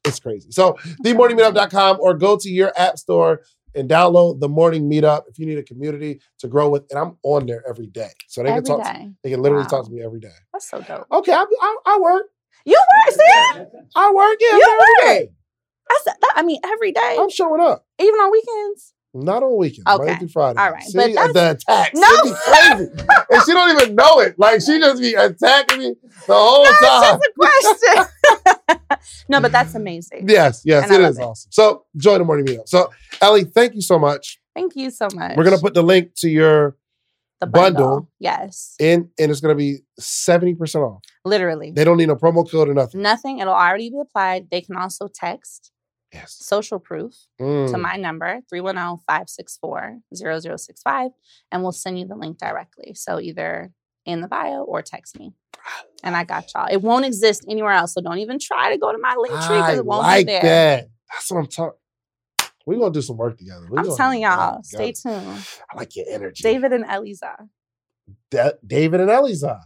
It's 0.04 0.20
crazy. 0.20 0.50
So 0.50 0.74
themorningmeetup.com 1.02 1.96
or 2.00 2.12
go 2.14 2.36
to 2.36 2.50
your 2.50 2.72
app 2.76 2.98
store 2.98 3.40
and 3.74 3.88
download 3.88 4.40
the 4.40 4.48
morning 4.48 4.88
meetup 4.88 5.22
if 5.28 5.38
you 5.38 5.46
need 5.46 5.56
a 5.58 5.62
community 5.62 6.20
to 6.40 6.46
grow 6.48 6.68
with. 6.68 6.84
And 6.90 6.98
I'm 6.98 7.16
on 7.22 7.46
there 7.46 7.62
every 7.66 7.86
day. 7.86 8.10
So 8.28 8.42
they 8.42 8.50
can 8.50 8.58
Every 8.58 8.68
talk 8.68 8.84
to, 8.84 8.92
day. 8.92 9.10
they 9.22 9.30
can 9.30 9.40
literally 9.40 9.62
Wow. 9.64 9.68
talk 9.68 9.86
to 9.86 9.90
me 9.90 10.02
every 10.02 10.20
day. 10.20 10.28
That's 10.52 10.68
so 10.68 10.80
dope. 10.82 11.06
Okay, 11.10 11.32
I, 11.32 11.44
I, 11.60 11.76
I 11.86 11.98
work. 12.00 12.24
You 12.64 12.74
work, 13.06 13.14
see? 13.14 13.86
I 13.96 14.12
work, 14.12 14.36
yeah, 14.40 14.56
You 14.56 14.78
every 15.02 15.08
day. 15.18 15.30
That's, 15.88 16.04
that, 16.04 16.32
I 16.34 16.42
mean, 16.42 16.60
every 16.64 16.92
day, 16.92 17.16
I'm 17.18 17.28
showing 17.30 17.60
up. 17.60 17.86
even 17.98 18.14
on 18.14 18.30
weekends. 18.32 18.94
Not 19.16 19.42
on 19.44 19.56
weekends, 19.58 19.84
Monday 19.86 20.16
through 20.16 20.28
Friday. 20.28 20.58
All 20.58 20.72
right, 20.72 20.82
See, 20.82 20.98
but 20.98 21.16
uh, 21.16 21.32
the 21.32 21.50
attacks. 21.52 21.90
No. 21.94 22.08
Be 22.24 22.32
crazy. 22.34 22.90
and 23.30 23.42
she 23.44 23.52
don't 23.52 23.80
even 23.80 23.94
know 23.94 24.18
it. 24.20 24.36
Like 24.38 24.60
she 24.60 24.78
just 24.80 25.00
be 25.00 25.14
attacking 25.14 25.78
me 25.78 25.94
the 26.26 26.34
whole 26.34 26.64
No, 26.64 26.70
time. 26.70 27.20
That's 27.38 27.78
just 27.78 28.00
a 28.00 28.08
question. 28.88 28.98
no, 29.28 29.40
but 29.40 29.52
that's 29.52 29.74
amazing. 29.76 30.28
Yes, 30.28 30.62
yes, 30.64 30.82
And 30.84 30.92
I 30.92 31.08
it 31.08 31.16
it. 31.16 31.20
awesome. 31.22 31.50
So 31.52 31.84
join 31.96 32.18
the 32.18 32.24
morning 32.24 32.46
meetup. 32.46 32.68
So 32.68 32.90
Ellie, 33.20 33.44
thank 33.44 33.74
you 33.76 33.82
so 33.82 34.00
much. 34.00 34.40
Thank 34.54 34.74
you 34.74 34.90
so 34.90 35.06
much. 35.14 35.36
We're 35.36 35.44
gonna 35.44 35.58
put 35.58 35.74
the 35.74 35.82
link 35.82 36.14
to 36.16 36.28
your 36.28 36.76
the 37.40 37.46
bundle. 37.46 37.84
bundle. 37.86 38.10
Yes, 38.18 38.74
And 38.80 39.08
and 39.18 39.30
it's 39.30 39.40
gonna 39.40 39.54
be 39.54 39.78
seventy 39.98 40.54
percent 40.54 40.84
off. 40.84 41.02
literally. 41.24 41.70
They 41.72 41.84
don't 41.84 41.96
need 41.96 42.08
no 42.08 42.16
promo 42.16 42.48
code 42.50 42.68
or 42.68 42.74
nothing. 42.74 43.00
Nothing. 43.02 43.38
It'll 43.40 43.54
already 43.54 43.90
be 43.90 43.98
applied. 44.00 44.48
They 44.50 44.60
can 44.60 44.76
also 44.76 45.08
text 45.08 45.70
Yes. 46.12 46.36
social 46.38 46.78
proof 46.78 47.12
to 47.38 47.44
Mm. 47.44 47.80
my 47.80 47.96
number, 47.96 48.40
310-564-0065, 48.52 51.10
and 51.50 51.62
we'll 51.62 51.72
send 51.72 51.98
you 51.98 52.06
the 52.06 52.14
link 52.16 52.38
directly. 52.38 52.94
So 52.94 53.18
either 53.20 53.72
in 54.04 54.20
the 54.20 54.28
bio 54.28 54.62
or 54.62 54.82
text 54.82 55.18
me. 55.18 55.32
And 56.04 56.14
I 56.14 56.24
got 56.24 56.52
y'all. 56.54 56.68
It 56.70 56.82
won't 56.82 57.06
exist 57.06 57.46
anywhere 57.48 57.72
else. 57.72 57.94
So 57.94 58.02
don't 58.02 58.18
even 58.18 58.38
try 58.38 58.70
to 58.70 58.76
go 58.78 58.92
to 58.92 58.98
my 58.98 59.14
link 59.16 59.32
tree 59.46 59.56
because 59.56 59.78
it 59.78 59.86
won't 59.86 60.02
like 60.02 60.26
be 60.26 60.32
there. 60.32 60.42
that. 60.42 60.88
That's 61.10 61.30
what 61.30 61.38
I'm 61.40 61.46
talking. 61.46 61.78
We're 62.66 62.78
gonna 62.78 62.92
do 62.92 63.02
some 63.02 63.16
work 63.16 63.36
together. 63.36 63.66
We're 63.68 63.80
I'm 63.80 63.96
telling 63.96 64.22
y'all, 64.22 64.62
stay 64.62 64.92
tuned. 64.92 65.46
I 65.70 65.76
like 65.76 65.94
your 65.96 66.06
energy. 66.10 66.42
David 66.42 66.72
and 66.72 66.84
Eliza. 66.90 67.36
Da- 68.30 68.52
David 68.66 69.00
and 69.00 69.10
Eliza. 69.10 69.60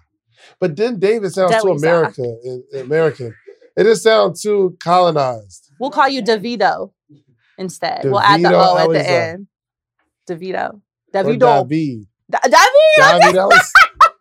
But 0.60 0.76
then 0.76 0.98
David 0.98 1.32
sounds 1.32 1.52
too 1.62 1.68
Deliza. 1.68 1.78
America, 1.78 2.22
uh, 2.74 2.78
American. 2.80 3.34
It 3.76 3.84
just 3.84 4.02
sounds 4.02 4.42
too 4.42 4.76
colonized. 4.82 5.70
We'll 5.78 5.90
call 5.90 6.08
you 6.08 6.22
DeVito 6.22 6.92
instead. 7.56 8.04
we'll 8.04 8.18
add 8.20 8.40
the 8.42 8.48
DeVito 8.48 8.74
O 8.74 8.78
at 8.78 8.84
Eliza. 8.86 9.02
the 9.02 9.10
end. 9.10 9.46
DeVito. 10.28 10.70
Or 10.74 10.80
Davido. 11.14 11.68
David. 11.68 12.06
Da- 12.30 12.38
David. 12.44 13.22
David 13.22 13.36
Eliza. 13.36 13.72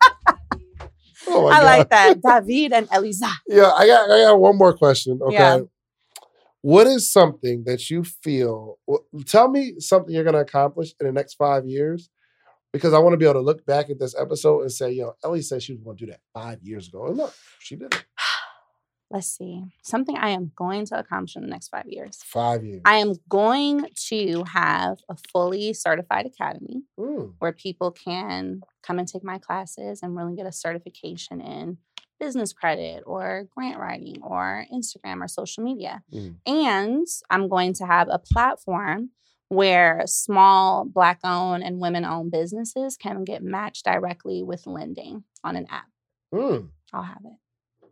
oh 1.27 1.47
I 1.47 1.59
God. 1.59 1.63
like 1.63 1.89
that. 1.89 2.17
David 2.21 2.73
and 2.73 2.87
Eliza. 2.93 3.27
Yeah, 3.47 3.71
I 3.71 3.87
got 3.87 4.09
I 4.11 4.21
got 4.21 4.39
one 4.39 4.57
more 4.57 4.73
question. 4.77 5.19
Okay. 5.21 5.33
Yeah. 5.33 5.59
What 6.67 6.85
is 6.85 7.09
something 7.09 7.63
that 7.63 7.89
you 7.89 8.03
feel 8.03 8.77
tell 9.25 9.49
me 9.49 9.75
something 9.79 10.13
you're 10.13 10.25
gonna 10.25 10.39
accomplish 10.39 10.93
in 10.99 11.07
the 11.07 11.13
next 11.13 11.35
five 11.35 11.65
years? 11.65 12.09
Because 12.73 12.93
I 12.93 12.99
want 12.99 13.13
to 13.13 13.17
be 13.17 13.23
able 13.23 13.35
to 13.35 13.39
look 13.39 13.65
back 13.65 13.89
at 13.89 13.99
this 13.99 14.13
episode 14.19 14.63
and 14.63 14.71
say, 14.73 14.91
yo, 14.91 15.13
Ellie 15.23 15.41
said 15.41 15.63
she 15.63 15.71
was 15.71 15.81
gonna 15.81 15.95
do 15.95 16.07
that 16.07 16.19
five 16.33 16.59
years 16.61 16.89
ago. 16.89 17.05
And 17.05 17.15
look, 17.15 17.33
she 17.59 17.77
did 17.77 17.93
it. 17.93 18.03
Let's 19.09 19.29
see. 19.29 19.63
Something 19.81 20.17
I 20.17 20.31
am 20.31 20.51
going 20.57 20.85
to 20.87 20.99
accomplish 20.99 21.37
in 21.37 21.43
the 21.43 21.47
next 21.47 21.69
five 21.69 21.85
years. 21.87 22.19
Five 22.25 22.65
years. 22.65 22.81
I 22.83 22.95
am 22.95 23.13
going 23.29 23.85
to 24.09 24.43
have 24.51 24.97
a 25.09 25.15
fully 25.31 25.73
certified 25.73 26.25
academy 26.25 26.83
Mm, 26.99 27.35
where 27.39 27.53
people 27.53 27.91
can 27.91 28.59
come 28.83 28.99
and 28.99 29.07
take 29.07 29.23
my 29.23 29.37
classes 29.37 30.01
and 30.03 30.17
really 30.17 30.35
get 30.35 30.45
a 30.45 30.51
certification 30.51 31.39
in 31.39 31.77
business 32.19 32.53
credit 32.53 33.03
or 33.05 33.47
grant 33.55 33.79
writing 33.79 34.21
or 34.21 34.65
Instagram 34.73 35.21
or 35.21 35.27
social 35.27 35.63
media. 35.63 36.01
Mm. 36.13 36.35
And 36.45 37.07
I'm 37.29 37.47
going 37.47 37.73
to 37.75 37.85
have 37.85 38.07
a 38.09 38.19
platform 38.19 39.11
where 39.49 40.01
small 40.05 40.83
Black 40.85 41.19
owned 41.23 41.63
and 41.63 41.79
women 41.79 42.03
owned 42.05 42.31
businesses 42.31 42.97
can 42.97 43.23
get 43.23 43.41
matched 43.43 43.85
directly 43.85 44.43
with 44.43 44.67
lending 44.67 45.23
on 45.43 45.55
an 45.55 45.65
app. 45.69 45.87
mm. 46.33 46.67
I'll 46.93 47.03
have 47.03 47.21
it. 47.25 47.87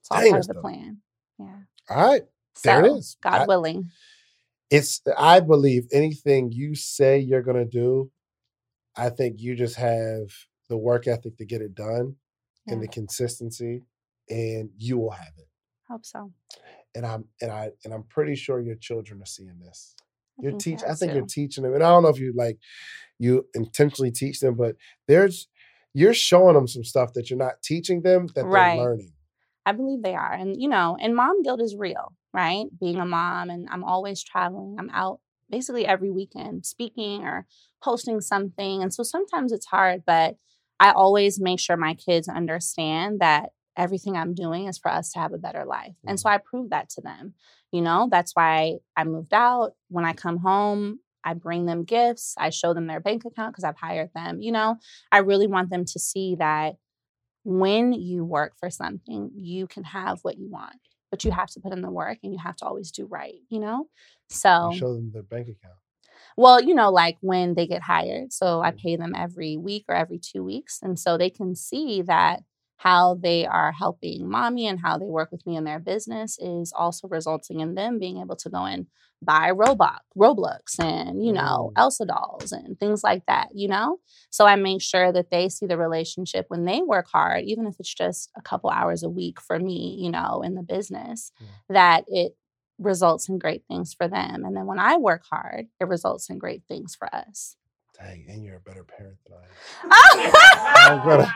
It's 0.00 0.10
all 0.10 0.20
Dang, 0.20 0.30
part 0.30 0.38
that's 0.38 0.48
of 0.48 0.56
the 0.56 0.60
plan. 0.60 0.98
Yeah. 1.38 1.56
All 1.90 2.08
right. 2.10 2.22
There 2.64 2.84
it 2.84 2.88
So, 2.88 2.96
is. 2.96 3.16
God 3.22 3.40
I- 3.42 3.46
willing. 3.46 3.90
It's 4.70 5.02
I 5.18 5.40
believe 5.40 5.86
anything 5.92 6.50
you 6.50 6.74
say 6.74 7.18
you're 7.18 7.42
gonna 7.42 7.66
do, 7.66 8.10
I 8.96 9.10
think 9.10 9.38
you 9.38 9.54
just 9.54 9.76
have 9.76 10.30
the 10.70 10.78
work 10.78 11.06
ethic 11.06 11.36
to 11.38 11.44
get 11.44 11.60
it 11.60 11.74
done 11.74 12.16
and 12.68 12.82
the 12.82 12.88
consistency, 12.88 13.82
and 14.28 14.70
you 14.76 14.98
will 14.98 15.10
have 15.10 15.32
it. 15.38 15.48
Hope 15.88 16.04
so. 16.06 16.30
and 16.94 17.04
I'm 17.06 17.24
and 17.40 17.50
I 17.50 17.70
and 17.84 17.92
I'm 17.92 18.04
pretty 18.04 18.34
sure 18.34 18.60
your 18.60 18.76
children 18.76 19.20
are 19.22 19.26
seeing 19.26 19.58
this. 19.60 19.94
You're 20.40 20.52
teach. 20.52 20.80
I 20.82 20.94
think 20.94 21.12
to. 21.12 21.18
you're 21.18 21.26
teaching 21.26 21.64
them, 21.64 21.74
and 21.74 21.82
I 21.82 21.88
don't 21.90 22.02
know 22.02 22.08
if 22.08 22.18
you 22.18 22.32
like 22.36 22.58
you 23.18 23.46
intentionally 23.54 24.10
teach 24.10 24.40
them, 24.40 24.54
but 24.54 24.76
there's 25.08 25.48
you're 25.94 26.14
showing 26.14 26.54
them 26.54 26.66
some 26.66 26.84
stuff 26.84 27.12
that 27.14 27.30
you're 27.30 27.38
not 27.38 27.62
teaching 27.62 28.02
them 28.02 28.26
that 28.34 28.46
Right. 28.46 28.74
they're 28.76 28.84
learning. 28.84 29.12
I 29.64 29.72
believe 29.72 30.02
they 30.02 30.14
are. 30.14 30.32
And, 30.32 30.60
you 30.60 30.68
know, 30.68 30.96
and 31.00 31.14
mom 31.14 31.42
guilt 31.42 31.60
is 31.60 31.76
real, 31.76 32.14
right? 32.32 32.64
Being 32.80 32.96
a 32.98 33.06
mom 33.06 33.50
and 33.50 33.68
I'm 33.70 33.84
always 33.84 34.22
traveling. 34.24 34.76
I'm 34.78 34.90
out 34.90 35.20
basically 35.50 35.86
every 35.86 36.10
weekend 36.10 36.66
speaking 36.66 37.22
or 37.22 37.46
hosting 37.82 38.20
something. 38.20 38.82
And 38.82 38.92
so 38.92 39.02
sometimes 39.02 39.52
it's 39.52 39.66
hard, 39.66 40.02
but 40.04 40.36
I 40.82 40.90
always 40.90 41.40
make 41.40 41.60
sure 41.60 41.76
my 41.76 41.94
kids 41.94 42.26
understand 42.26 43.20
that 43.20 43.50
everything 43.76 44.16
I'm 44.16 44.34
doing 44.34 44.66
is 44.66 44.78
for 44.78 44.90
us 44.90 45.12
to 45.12 45.20
have 45.20 45.32
a 45.32 45.38
better 45.38 45.64
life. 45.64 45.94
And 46.04 46.18
so 46.18 46.28
mm-hmm. 46.28 46.34
I 46.34 46.38
prove 46.44 46.70
that 46.70 46.90
to 46.90 47.00
them. 47.00 47.34
You 47.70 47.82
know, 47.82 48.08
that's 48.10 48.32
why 48.34 48.78
I 48.96 49.04
moved 49.04 49.32
out. 49.32 49.74
When 49.90 50.04
I 50.04 50.12
come 50.12 50.38
home, 50.38 50.98
I 51.22 51.34
bring 51.34 51.66
them 51.66 51.84
gifts. 51.84 52.34
I 52.36 52.50
show 52.50 52.74
them 52.74 52.88
their 52.88 52.98
bank 52.98 53.24
account 53.24 53.52
because 53.52 53.62
I've 53.62 53.76
hired 53.76 54.10
them. 54.12 54.42
You 54.42 54.50
know, 54.50 54.76
I 55.12 55.18
really 55.18 55.46
want 55.46 55.70
them 55.70 55.84
to 55.84 55.98
see 56.00 56.34
that 56.40 56.74
when 57.44 57.92
you 57.92 58.24
work 58.24 58.54
for 58.58 58.68
something, 58.68 59.30
you 59.36 59.68
can 59.68 59.84
have 59.84 60.18
what 60.22 60.36
you 60.36 60.50
want, 60.50 60.80
but 61.12 61.22
you 61.22 61.30
have 61.30 61.48
to 61.50 61.60
put 61.60 61.72
in 61.72 61.80
the 61.80 61.90
work 61.92 62.18
and 62.24 62.32
you 62.32 62.40
have 62.42 62.56
to 62.56 62.64
always 62.64 62.90
do 62.90 63.06
right, 63.06 63.36
you 63.48 63.60
know? 63.60 63.86
So, 64.30 64.70
You 64.72 64.78
show 64.78 64.94
them 64.94 65.12
their 65.12 65.22
bank 65.22 65.46
account. 65.46 65.78
Well, 66.36 66.62
you 66.62 66.74
know, 66.74 66.90
like 66.90 67.18
when 67.20 67.54
they 67.54 67.66
get 67.66 67.82
hired. 67.82 68.32
So 68.32 68.60
I 68.60 68.72
pay 68.72 68.96
them 68.96 69.14
every 69.16 69.56
week 69.56 69.84
or 69.88 69.94
every 69.94 70.18
two 70.18 70.42
weeks. 70.44 70.78
And 70.82 70.98
so 70.98 71.16
they 71.16 71.30
can 71.30 71.54
see 71.54 72.02
that 72.02 72.40
how 72.76 73.14
they 73.22 73.46
are 73.46 73.70
helping 73.70 74.28
mommy 74.28 74.66
and 74.66 74.80
how 74.80 74.98
they 74.98 75.06
work 75.06 75.30
with 75.30 75.46
me 75.46 75.56
in 75.56 75.62
their 75.62 75.78
business 75.78 76.36
is 76.40 76.72
also 76.76 77.06
resulting 77.06 77.60
in 77.60 77.74
them 77.74 78.00
being 78.00 78.18
able 78.18 78.34
to 78.34 78.50
go 78.50 78.64
and 78.64 78.86
buy 79.24 79.52
Roblox, 79.52 79.98
Roblox 80.18 80.80
and, 80.80 81.24
you 81.24 81.32
know, 81.32 81.70
Mm. 81.76 81.80
Elsa 81.80 82.04
dolls 82.06 82.50
and 82.50 82.76
things 82.80 83.04
like 83.04 83.24
that, 83.26 83.50
you 83.54 83.68
know? 83.68 83.98
So 84.30 84.46
I 84.46 84.56
make 84.56 84.82
sure 84.82 85.12
that 85.12 85.30
they 85.30 85.48
see 85.48 85.66
the 85.66 85.78
relationship 85.78 86.46
when 86.48 86.64
they 86.64 86.82
work 86.82 87.06
hard, 87.12 87.44
even 87.44 87.68
if 87.68 87.76
it's 87.78 87.94
just 87.94 88.30
a 88.36 88.42
couple 88.42 88.68
hours 88.70 89.04
a 89.04 89.08
week 89.08 89.40
for 89.40 89.60
me, 89.60 89.96
you 90.00 90.10
know, 90.10 90.42
in 90.42 90.56
the 90.56 90.64
business, 90.64 91.30
that 91.68 92.02
it 92.08 92.34
results 92.84 93.28
in 93.28 93.38
great 93.38 93.64
things 93.68 93.94
for 93.94 94.08
them. 94.08 94.44
And 94.44 94.56
then 94.56 94.66
when 94.66 94.78
I 94.78 94.96
work 94.96 95.22
hard, 95.30 95.66
it 95.80 95.88
results 95.88 96.30
in 96.30 96.38
great 96.38 96.62
things 96.68 96.94
for 96.94 97.12
us. 97.14 97.56
Dang, 97.98 98.24
and 98.28 98.44
you're 98.44 98.56
a 98.56 98.60
better 98.60 98.84
parent 98.84 99.16
than 99.26 99.38
I 99.90 100.88
am. 100.88 100.98
I'm 101.00 101.08
gonna, 101.08 101.34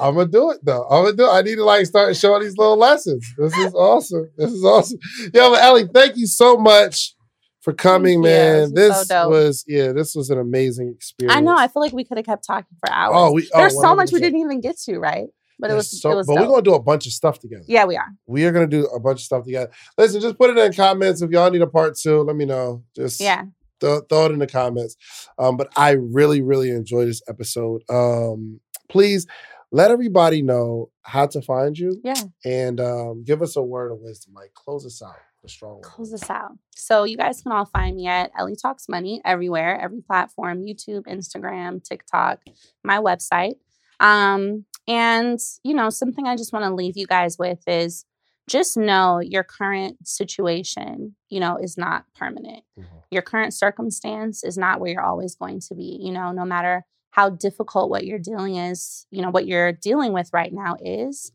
I'm 0.00 0.14
gonna 0.14 0.28
do 0.30 0.50
it 0.50 0.64
though. 0.64 0.84
I'm 0.88 1.04
gonna 1.04 1.16
do 1.16 1.26
it. 1.26 1.32
I 1.32 1.42
need 1.42 1.56
to 1.56 1.64
like 1.64 1.86
start 1.86 2.16
showing 2.16 2.42
these 2.42 2.56
little 2.56 2.76
lessons. 2.76 3.26
This 3.36 3.56
is 3.56 3.74
awesome. 3.74 4.30
This 4.36 4.52
is 4.52 4.64
awesome. 4.64 4.98
Yo, 5.34 5.50
but 5.50 5.62
Ellie, 5.62 5.88
thank 5.92 6.16
you 6.16 6.26
so 6.26 6.56
much 6.56 7.14
for 7.60 7.72
coming, 7.72 8.20
man. 8.20 8.74
This 8.74 8.90
was 8.90 8.98
This 9.00 9.08
so 9.08 9.28
was 9.28 9.64
yeah, 9.66 9.92
this 9.92 10.14
was 10.14 10.30
an 10.30 10.38
amazing 10.38 10.92
experience. 10.94 11.36
I 11.36 11.40
know. 11.40 11.56
I 11.56 11.68
feel 11.68 11.82
like 11.82 11.92
we 11.92 12.04
could 12.04 12.18
have 12.18 12.26
kept 12.26 12.46
talking 12.46 12.76
for 12.80 12.90
oh, 12.90 12.94
hours. 12.94 13.14
Oh, 13.14 13.32
we- 13.32 13.50
oh, 13.54 13.58
There's 13.58 13.80
so 13.80 13.94
much 13.94 14.12
we 14.12 14.20
didn't 14.20 14.40
even 14.40 14.60
get 14.60 14.78
to, 14.82 14.98
right? 14.98 15.28
But 15.62 15.70
it 15.70 15.74
was, 15.74 16.00
so- 16.00 16.10
it 16.12 16.16
was 16.16 16.26
but 16.26 16.34
dope. 16.34 16.42
we're 16.42 16.50
gonna 16.50 16.62
do 16.62 16.74
a 16.74 16.82
bunch 16.82 17.06
of 17.06 17.12
stuff 17.12 17.38
together. 17.38 17.64
yeah, 17.68 17.86
we 17.86 17.96
are. 17.96 18.08
We 18.26 18.44
are 18.44 18.52
gonna 18.52 18.66
do 18.66 18.84
a 18.86 19.00
bunch 19.00 19.20
of 19.20 19.24
stuff 19.24 19.44
together. 19.44 19.70
Listen, 19.96 20.20
just 20.20 20.36
put 20.36 20.50
it 20.50 20.58
in 20.58 20.70
the 20.70 20.76
comments 20.76 21.22
if 21.22 21.30
y'all 21.30 21.50
need 21.50 21.62
a 21.62 21.66
part 21.66 21.96
two. 21.96 22.20
Let 22.22 22.36
me 22.36 22.44
know. 22.44 22.82
Just 22.94 23.20
Yeah. 23.20 23.44
throw, 23.80 24.00
throw 24.02 24.26
it 24.26 24.32
in 24.32 24.38
the 24.40 24.46
comments. 24.46 24.96
Um, 25.38 25.56
but 25.56 25.68
I 25.76 25.92
really, 25.92 26.42
really 26.42 26.70
enjoyed 26.70 27.08
this 27.08 27.22
episode. 27.28 27.82
Um, 27.88 28.60
please 28.90 29.26
let 29.70 29.90
everybody 29.90 30.42
know 30.42 30.90
how 31.02 31.26
to 31.26 31.40
find 31.40 31.78
you 31.78 31.98
Yeah. 32.04 32.20
and 32.44 32.78
um, 32.80 33.24
give 33.24 33.40
us 33.40 33.56
a 33.56 33.62
word 33.62 33.90
of 33.92 34.00
wisdom. 34.00 34.34
Like 34.34 34.52
close 34.54 34.84
us 34.84 35.00
out. 35.02 35.14
A 35.44 35.48
strong. 35.48 35.80
Close 35.82 36.12
this 36.12 36.30
out. 36.30 36.52
So 36.76 37.02
you 37.02 37.16
guys 37.16 37.40
can 37.42 37.50
all 37.50 37.64
find 37.64 37.96
me 37.96 38.06
at 38.06 38.30
Ellie 38.38 38.54
Talks 38.54 38.88
Money 38.88 39.20
everywhere, 39.24 39.76
every 39.80 40.00
platform, 40.00 40.62
YouTube, 40.62 41.04
Instagram, 41.06 41.82
TikTok, 41.82 42.38
my 42.84 42.98
website. 42.98 43.54
Um, 43.98 44.66
and 44.88 45.38
you 45.64 45.74
know, 45.74 45.90
something 45.90 46.26
I 46.26 46.36
just 46.36 46.52
want 46.52 46.64
to 46.64 46.74
leave 46.74 46.96
you 46.96 47.06
guys 47.06 47.38
with 47.38 47.62
is 47.66 48.04
just 48.48 48.76
know 48.76 49.20
your 49.20 49.44
current 49.44 50.06
situation, 50.06 51.14
you 51.30 51.40
know, 51.40 51.56
is 51.56 51.78
not 51.78 52.04
permanent. 52.14 52.64
Mhm. 52.78 52.86
Your 53.10 53.22
current 53.22 53.54
circumstance 53.54 54.42
is 54.42 54.58
not 54.58 54.80
where 54.80 54.90
you're 54.92 55.04
always 55.04 55.34
going 55.34 55.60
to 55.60 55.74
be. 55.74 55.98
You 56.00 56.12
know, 56.12 56.32
no 56.32 56.44
matter 56.44 56.84
how 57.10 57.30
difficult 57.30 57.90
what 57.90 58.04
you're 58.04 58.18
dealing 58.18 58.56
is, 58.56 59.06
you 59.10 59.22
know, 59.22 59.30
what 59.30 59.46
you're 59.46 59.72
dealing 59.72 60.12
with 60.12 60.30
right 60.32 60.52
now 60.52 60.76
is, 60.80 61.30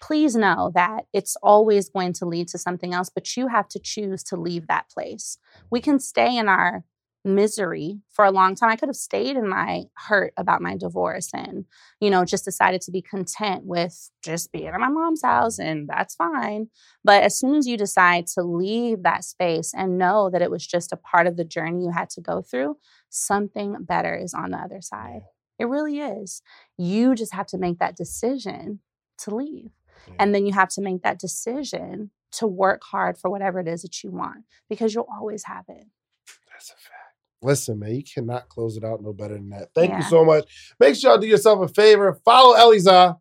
please 0.00 0.34
know 0.36 0.70
that 0.74 1.06
it's 1.12 1.36
always 1.42 1.88
going 1.88 2.12
to 2.14 2.24
lead 2.24 2.48
to 2.48 2.58
something 2.58 2.94
else, 2.94 3.10
but 3.10 3.36
you 3.36 3.48
have 3.48 3.68
to 3.68 3.78
choose 3.78 4.22
to 4.24 4.36
leave 4.36 4.66
that 4.66 4.88
place. 4.90 5.38
We 5.70 5.80
can 5.80 5.98
stay 5.98 6.36
in 6.36 6.48
our 6.48 6.84
misery 7.28 8.00
for 8.10 8.24
a 8.24 8.30
long 8.30 8.54
time. 8.54 8.70
I 8.70 8.76
could 8.76 8.88
have 8.88 8.96
stayed 8.96 9.36
in 9.36 9.48
my 9.48 9.84
hurt 9.94 10.32
about 10.36 10.62
my 10.62 10.76
divorce 10.76 11.30
and, 11.32 11.66
you 12.00 12.10
know, 12.10 12.24
just 12.24 12.44
decided 12.44 12.80
to 12.82 12.90
be 12.90 13.02
content 13.02 13.64
with 13.64 14.10
just 14.22 14.50
being 14.50 14.66
at 14.66 14.80
my 14.80 14.88
mom's 14.88 15.22
house 15.22 15.58
and 15.58 15.88
that's 15.88 16.14
fine. 16.14 16.68
But 17.04 17.22
as 17.22 17.38
soon 17.38 17.54
as 17.54 17.66
you 17.66 17.76
decide 17.76 18.26
to 18.28 18.42
leave 18.42 19.02
that 19.02 19.24
space 19.24 19.72
and 19.74 19.98
know 19.98 20.30
that 20.30 20.42
it 20.42 20.50
was 20.50 20.66
just 20.66 20.92
a 20.92 20.96
part 20.96 21.26
of 21.26 21.36
the 21.36 21.44
journey 21.44 21.84
you 21.84 21.92
had 21.92 22.10
to 22.10 22.20
go 22.20 22.42
through, 22.42 22.76
something 23.08 23.76
better 23.80 24.14
is 24.14 24.34
on 24.34 24.50
the 24.50 24.58
other 24.58 24.80
side. 24.80 25.22
It 25.58 25.66
really 25.66 25.98
is. 26.00 26.42
You 26.76 27.14
just 27.14 27.34
have 27.34 27.46
to 27.48 27.58
make 27.58 27.78
that 27.78 27.96
decision 27.96 28.80
to 29.18 29.34
leave. 29.34 29.70
Yeah. 30.06 30.14
And 30.20 30.34
then 30.34 30.46
you 30.46 30.52
have 30.52 30.68
to 30.70 30.80
make 30.80 31.02
that 31.02 31.18
decision 31.18 32.10
to 32.30 32.46
work 32.46 32.82
hard 32.84 33.18
for 33.18 33.30
whatever 33.30 33.58
it 33.60 33.68
is 33.68 33.82
that 33.82 34.02
you 34.02 34.10
want 34.10 34.44
because 34.68 34.94
you'll 34.94 35.08
always 35.10 35.44
have 35.44 35.64
it. 35.68 35.86
That's 36.50 36.70
a 36.70 36.74
fact. 36.74 36.97
Listen, 37.42 37.78
man, 37.78 37.94
you 37.94 38.02
cannot 38.02 38.48
close 38.48 38.76
it 38.76 38.84
out 38.84 39.02
no 39.02 39.12
better 39.12 39.34
than 39.34 39.50
that. 39.50 39.68
Thank 39.74 39.92
you 39.96 40.02
so 40.02 40.24
much. 40.24 40.44
Make 40.80 40.96
sure 40.96 41.12
y'all 41.12 41.20
do 41.20 41.26
yourself 41.26 41.60
a 41.60 41.72
favor. 41.72 42.18
Follow 42.24 42.56
Eliza 42.56 43.16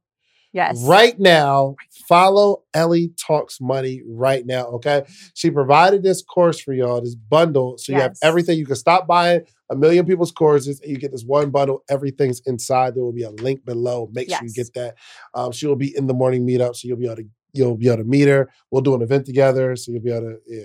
Yes. 0.53 0.84
right 0.88 1.19
now. 1.19 1.76
Follow 2.07 2.64
Ellie 2.73 3.11
Talks 3.15 3.61
Money 3.61 4.02
right 4.07 4.44
now. 4.44 4.65
Okay. 4.68 5.03
She 5.35 5.52
provided 5.52 6.02
this 6.02 6.23
course 6.23 6.60
for 6.60 6.73
y'all, 6.73 6.99
this 7.02 7.14
bundle. 7.14 7.77
So 7.77 7.91
you 7.91 7.98
have 7.99 8.18
everything. 8.23 8.57
You 8.57 8.65
can 8.65 8.76
stop 8.76 9.06
buying 9.06 9.41
a 9.69 9.76
million 9.76 10.06
people's 10.06 10.31
courses 10.31 10.80
and 10.81 10.89
you 10.89 10.98
get 10.98 11.11
this 11.11 11.23
one 11.23 11.52
bundle. 11.52 11.84
Everything's 11.89 12.41
inside. 12.48 12.95
There 12.95 13.03
will 13.03 13.11
be 13.14 13.23
a 13.23 13.30
link 13.30 13.65
below. 13.65 14.10
Make 14.14 14.30
sure 14.39 14.48
you 14.48 14.53
get 14.53 14.73
that. 14.73 14.95
Um, 15.35 15.52
she 15.52 15.68
will 15.68 15.76
be 15.76 15.95
in 15.95 16.07
the 16.07 16.14
morning 16.15 16.48
meetup. 16.48 16.76
So 16.76 16.88
you'll 16.88 16.98
be 16.98 17.06
able 17.06 17.18
to 17.18 17.26
you'll 17.53 17.77
be 17.77 17.88
able 17.88 17.98
to 17.98 18.03
meet 18.03 18.27
her. 18.27 18.49
We'll 18.72 18.81
do 18.81 18.95
an 18.95 19.02
event 19.02 19.26
together. 19.26 19.76
So 19.76 19.91
you'll 19.91 20.02
be 20.02 20.11
able 20.11 20.27
to, 20.30 20.38
yeah. 20.48 20.64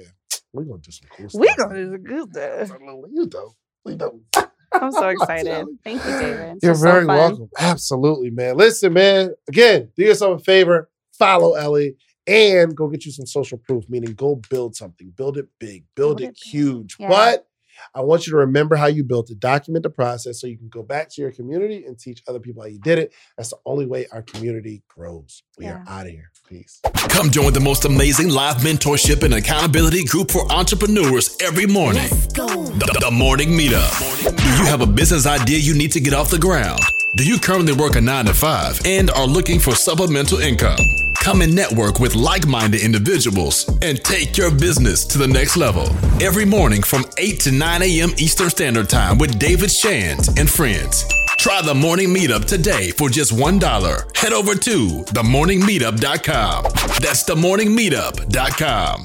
We're 0.53 0.65
gonna 0.65 0.81
do 0.81 0.91
some 0.91 1.09
cool 1.17 1.29
stuff. 1.29 1.41
We're 1.41 1.57
gonna 1.57 1.75
do 1.75 1.93
some 1.93 2.03
good 2.03 2.31
stuff. 2.31 2.79
You 2.81 3.27
know. 3.27 3.55
We 3.85 3.97
know. 3.97 4.21
I'm 4.73 4.93
so 4.93 5.09
excited. 5.09 5.67
Thank 5.85 6.05
you, 6.05 6.11
David. 6.13 6.59
You're 6.63 6.75
so 6.75 6.83
very 6.83 7.07
fun. 7.07 7.17
welcome. 7.17 7.51
Absolutely, 7.59 8.31
man. 8.31 8.57
Listen, 8.57 8.93
man. 8.93 9.35
Again, 9.49 9.91
do 9.97 10.05
yourself 10.05 10.41
a 10.41 10.45
favor. 10.45 10.89
Follow 11.19 11.55
Ellie 11.55 11.97
and 12.27 12.77
go 12.77 12.89
get 12.89 13.05
you 13.05 13.13
some 13.13 13.27
social 13.27 13.59
proof, 13.59 13.85
meaning 13.89 14.15
go 14.15 14.41
build 14.49 14.77
something. 14.77 15.13
Build 15.17 15.39
it 15.39 15.49
big. 15.59 15.85
Build, 15.95 16.19
Build 16.19 16.31
it, 16.31 16.37
it 16.37 16.43
huge. 16.43 16.97
Yeah. 16.99 17.09
But 17.09 17.47
I 17.95 18.01
want 18.01 18.27
you 18.27 18.33
to 18.33 18.39
remember 18.39 18.77
how 18.77 18.87
you 18.87 19.05
built 19.05 19.31
it. 19.31 19.41
Document 19.41 19.83
the 19.83 19.91
process 19.91 20.41
so 20.41 20.47
you 20.47 20.59
can 20.59 20.69
go 20.69 20.83
back 20.83 21.09
to 21.11 21.23
your 21.23 21.33
community 21.33 21.85
and 21.85 21.99
teach 21.99 22.23
other 22.29 22.41
people 22.41 22.63
how 22.63 22.69
you 22.69 22.79
did 22.79 22.99
it. 22.99 23.13
That's 23.37 23.51
the 23.51 23.59
only 23.67 23.87
way 23.87 24.07
our 24.13 24.23
community 24.23 24.83
grows. 24.89 25.43
We 25.59 25.67
are 25.67 25.85
out 25.87 26.07
of 26.07 26.13
here. 26.13 26.31
Peace. 26.49 26.81
Come 27.09 27.31
join 27.31 27.53
the 27.53 27.61
most 27.61 27.85
amazing 27.85 28.31
live 28.31 28.57
mentorship 28.57 29.23
and 29.23 29.35
accountability 29.35 30.05
group 30.05 30.31
for 30.31 30.51
entrepreneurs 30.53 31.37
every 31.41 31.67
morning. 31.67 32.09
The, 32.09 32.99
the 33.01 33.11
Morning 33.11 33.51
Meetup. 33.51 34.37
Do 34.37 34.45
you 34.45 34.67
have 34.67 34.81
a 34.81 34.87
business 34.87 35.27
idea 35.27 35.59
you 35.59 35.75
need 35.75 35.93
to 35.93 36.01
get 36.01 36.15
off 36.15 36.31
the 36.31 36.39
ground? 36.39 36.81
Do 37.15 37.27
you 37.27 37.39
currently 37.39 37.75
work 37.75 37.97
a 37.97 38.01
nine 38.01 38.25
to 38.25 38.33
five 38.33 38.81
and 38.87 39.11
are 39.11 39.27
looking 39.27 39.61
for 39.61 39.75
supplemental 39.75 40.39
income? 40.39 40.79
Come 41.17 41.43
and 41.43 41.55
network 41.55 42.01
with 42.01 42.15
like 42.15 42.47
minded 42.47 42.81
individuals 42.81 43.69
and 43.83 44.03
take 44.03 44.39
your 44.39 44.51
business 44.51 45.05
to 45.07 45.19
the 45.19 45.27
next 45.29 45.59
level. 45.59 45.89
Every 46.23 46.47
morning 46.47 46.83
from 46.83 47.05
8 47.19 47.39
to 47.41 47.53
9 47.53 47.83
a.m. 47.83 48.11
Eastern 48.17 48.49
Standard 48.49 48.89
Time 48.89 49.19
with 49.19 49.39
David 49.39 49.71
Shands 49.71 50.29
and 50.39 50.49
friends. 50.49 51.05
Try 51.37 51.61
the 51.61 51.75
morning 51.75 52.09
meetup 52.09 52.47
today 52.47 52.93
for 52.93 53.11
just 53.11 53.33
$1. 53.35 54.17
Head 54.17 54.33
over 54.33 54.55
to 54.55 54.89
themorningmeetup.com. 55.13 56.63
That's 56.65 57.25
themorningmeetup.com. 57.25 59.05